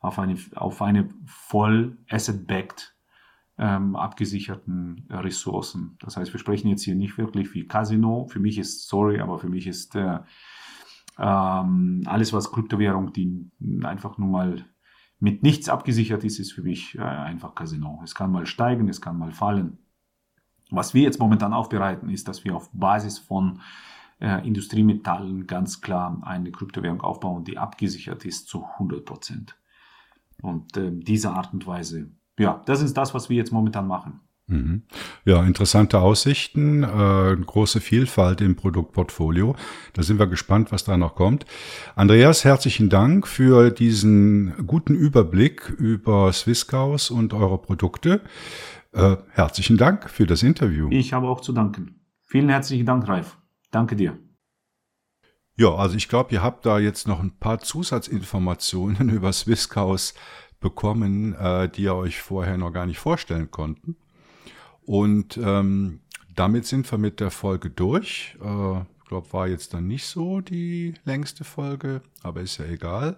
auf 0.00 0.18
eine, 0.18 0.38
auf 0.54 0.80
eine 0.80 1.10
voll 1.26 1.98
asset-backed 2.08 2.96
ähm, 3.58 3.96
abgesicherten 3.96 5.06
Ressourcen. 5.10 5.98
Das 6.00 6.16
heißt, 6.16 6.32
wir 6.32 6.40
sprechen 6.40 6.68
jetzt 6.68 6.84
hier 6.84 6.94
nicht 6.94 7.18
wirklich 7.18 7.52
wie 7.52 7.68
Casino. 7.68 8.28
Für 8.30 8.40
mich 8.40 8.56
ist, 8.56 8.88
sorry, 8.88 9.20
aber 9.20 9.38
für 9.38 9.50
mich 9.50 9.66
ist 9.66 9.94
äh, 9.94 10.20
ähm, 11.18 12.04
alles, 12.06 12.32
was 12.32 12.50
Kryptowährung, 12.50 13.12
die 13.12 13.50
einfach 13.82 14.16
nur 14.16 14.30
mal 14.30 14.64
mit 15.20 15.42
nichts 15.42 15.68
abgesichert 15.68 16.24
ist, 16.24 16.38
ist 16.38 16.54
für 16.54 16.62
mich 16.62 16.96
äh, 16.96 17.02
einfach 17.02 17.54
Casino. 17.54 18.00
Es 18.02 18.14
kann 18.14 18.32
mal 18.32 18.46
steigen, 18.46 18.88
es 18.88 19.02
kann 19.02 19.18
mal 19.18 19.32
fallen. 19.32 19.81
Was 20.72 20.94
wir 20.94 21.02
jetzt 21.02 21.20
momentan 21.20 21.52
aufbereiten, 21.52 22.08
ist, 22.08 22.28
dass 22.28 22.44
wir 22.44 22.56
auf 22.56 22.70
Basis 22.72 23.18
von 23.18 23.60
äh, 24.20 24.46
Industriemetallen 24.46 25.46
ganz 25.46 25.82
klar 25.82 26.18
eine 26.22 26.50
Kryptowährung 26.50 27.02
aufbauen, 27.02 27.44
die 27.44 27.58
abgesichert 27.58 28.24
ist 28.24 28.48
zu 28.48 28.64
100 28.64 29.04
Prozent. 29.04 29.56
Und 30.40 30.76
äh, 30.76 30.90
diese 30.90 31.30
Art 31.30 31.52
und 31.52 31.66
Weise, 31.66 32.10
ja, 32.38 32.62
das 32.64 32.80
ist 32.80 32.96
das, 32.96 33.12
was 33.12 33.28
wir 33.28 33.36
jetzt 33.36 33.52
momentan 33.52 33.86
machen. 33.86 34.20
Mhm. 34.46 34.82
Ja, 35.24 35.44
interessante 35.44 36.00
Aussichten, 36.00 36.82
äh, 36.82 37.36
große 37.36 37.80
Vielfalt 37.80 38.40
im 38.40 38.56
Produktportfolio. 38.56 39.54
Da 39.92 40.02
sind 40.02 40.18
wir 40.18 40.26
gespannt, 40.26 40.72
was 40.72 40.84
da 40.84 40.96
noch 40.96 41.14
kommt. 41.14 41.44
Andreas, 41.94 42.44
herzlichen 42.44 42.88
Dank 42.88 43.28
für 43.28 43.70
diesen 43.70 44.66
guten 44.66 44.94
Überblick 44.94 45.68
über 45.68 46.32
Swisscaus 46.32 47.10
und 47.10 47.34
eure 47.34 47.58
Produkte. 47.58 48.22
Äh, 48.92 49.16
herzlichen 49.30 49.78
Dank 49.78 50.10
für 50.10 50.26
das 50.26 50.42
Interview. 50.42 50.88
Ich 50.90 51.12
habe 51.12 51.28
auch 51.28 51.40
zu 51.40 51.52
danken. 51.52 52.00
Vielen 52.20 52.50
herzlichen 52.50 52.84
Dank, 52.84 53.08
Ralf. 53.08 53.38
Danke 53.70 53.96
dir. 53.96 54.18
Ja, 55.56 55.74
also 55.74 55.96
ich 55.96 56.08
glaube, 56.08 56.32
ihr 56.32 56.42
habt 56.42 56.66
da 56.66 56.78
jetzt 56.78 57.08
noch 57.08 57.20
ein 57.20 57.38
paar 57.38 57.58
Zusatzinformationen 57.58 59.08
über 59.10 59.32
Swisscaus 59.32 60.14
bekommen, 60.60 61.34
äh, 61.34 61.68
die 61.70 61.82
ihr 61.82 61.94
euch 61.94 62.20
vorher 62.20 62.58
noch 62.58 62.70
gar 62.70 62.86
nicht 62.86 62.98
vorstellen 62.98 63.50
konnten. 63.50 63.96
Und 64.84 65.38
ähm, 65.38 66.00
damit 66.34 66.66
sind 66.66 66.90
wir 66.90 66.98
mit 66.98 67.20
der 67.20 67.30
Folge 67.30 67.70
durch. 67.70 68.36
Äh, 68.42 68.80
ich 68.80 69.08
glaube, 69.08 69.32
war 69.32 69.48
jetzt 69.48 69.72
dann 69.74 69.86
nicht 69.86 70.04
so 70.04 70.40
die 70.40 70.94
längste 71.04 71.44
Folge, 71.44 72.02
aber 72.22 72.40
ist 72.40 72.58
ja 72.58 72.66
egal. 72.66 73.16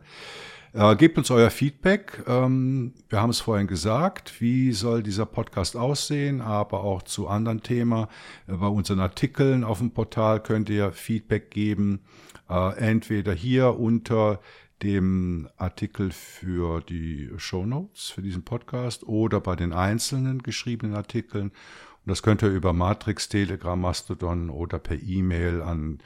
Äh, 0.74 0.96
gebt 0.96 1.16
uns 1.18 1.30
euer 1.30 1.50
Feedback. 1.50 2.24
Ähm, 2.26 2.94
wir 3.08 3.22
haben 3.22 3.30
es 3.30 3.38
vorhin 3.38 3.68
gesagt, 3.68 4.40
wie 4.40 4.72
soll 4.72 5.04
dieser 5.04 5.24
Podcast 5.24 5.76
aussehen, 5.76 6.40
aber 6.40 6.82
auch 6.82 7.02
zu 7.02 7.28
anderen 7.28 7.62
Themen. 7.62 8.08
Äh, 8.48 8.54
bei 8.54 8.66
unseren 8.66 8.98
Artikeln 8.98 9.62
auf 9.62 9.78
dem 9.78 9.92
Portal 9.92 10.42
könnt 10.42 10.68
ihr 10.68 10.90
Feedback 10.90 11.52
geben. 11.52 12.00
Äh, 12.50 12.76
entweder 12.76 13.32
hier 13.32 13.78
unter 13.78 14.40
dem 14.82 15.48
Artikel 15.58 16.10
für 16.10 16.80
die 16.80 17.30
Show 17.36 17.64
Notes 17.64 18.08
für 18.08 18.22
diesen 18.22 18.42
Podcast 18.42 19.04
oder 19.04 19.40
bei 19.40 19.54
den 19.54 19.72
einzelnen 19.72 20.42
geschriebenen 20.42 20.96
Artikeln. 20.96 21.50
Und 21.50 22.10
das 22.10 22.24
könnt 22.24 22.42
ihr 22.42 22.48
über 22.50 22.72
Matrix, 22.72 23.28
Telegram, 23.28 23.80
Mastodon 23.80 24.50
oder 24.50 24.80
per 24.80 25.00
E-Mail 25.00 25.62
an 25.62 26.00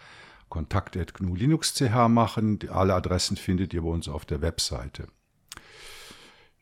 kontakt.gnu/linux.ch 0.48 2.08
machen. 2.08 2.58
Alle 2.70 2.94
Adressen 2.94 3.36
findet 3.36 3.74
ihr 3.74 3.82
bei 3.82 3.88
uns 3.88 4.08
auf 4.08 4.24
der 4.24 4.40
Webseite. 4.40 5.08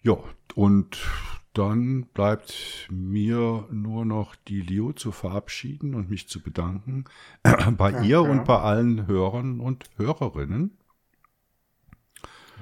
Ja, 0.03 0.17
und 0.55 0.99
dann 1.53 2.07
bleibt 2.13 2.87
mir 2.91 3.67
nur 3.71 4.05
noch 4.05 4.35
die 4.35 4.61
Leo 4.61 4.93
zu 4.93 5.11
verabschieden 5.11 5.95
und 5.95 6.11
mich 6.11 6.29
zu 6.29 6.43
bedanken 6.43 7.05
bei 7.77 7.93
ja, 7.93 8.03
ihr 8.03 8.09
ja. 8.09 8.19
und 8.21 8.45
bei 8.45 8.59
allen 8.59 9.07
Hörern 9.07 9.61
und 9.61 9.87
Hörerinnen. 9.97 10.77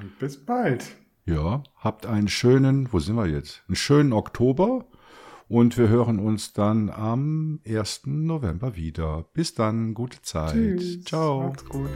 Und 0.00 0.18
bis 0.18 0.44
bald. 0.44 0.96
Ja, 1.26 1.62
habt 1.76 2.06
einen 2.06 2.28
schönen, 2.28 2.92
wo 2.92 2.98
sind 2.98 3.16
wir 3.16 3.26
jetzt? 3.26 3.64
Einen 3.66 3.76
schönen 3.76 4.12
Oktober 4.12 4.86
und 5.54 5.78
wir 5.78 5.88
hören 5.88 6.18
uns 6.18 6.52
dann 6.52 6.90
am 6.90 7.60
1. 7.64 8.06
November 8.06 8.74
wieder. 8.74 9.24
Bis 9.34 9.54
dann, 9.54 9.94
gute 9.94 10.20
Zeit. 10.20 10.52
Tschüss, 10.52 11.04
Ciao. 11.04 11.46
Macht's 11.48 11.64
gut. 11.66 11.90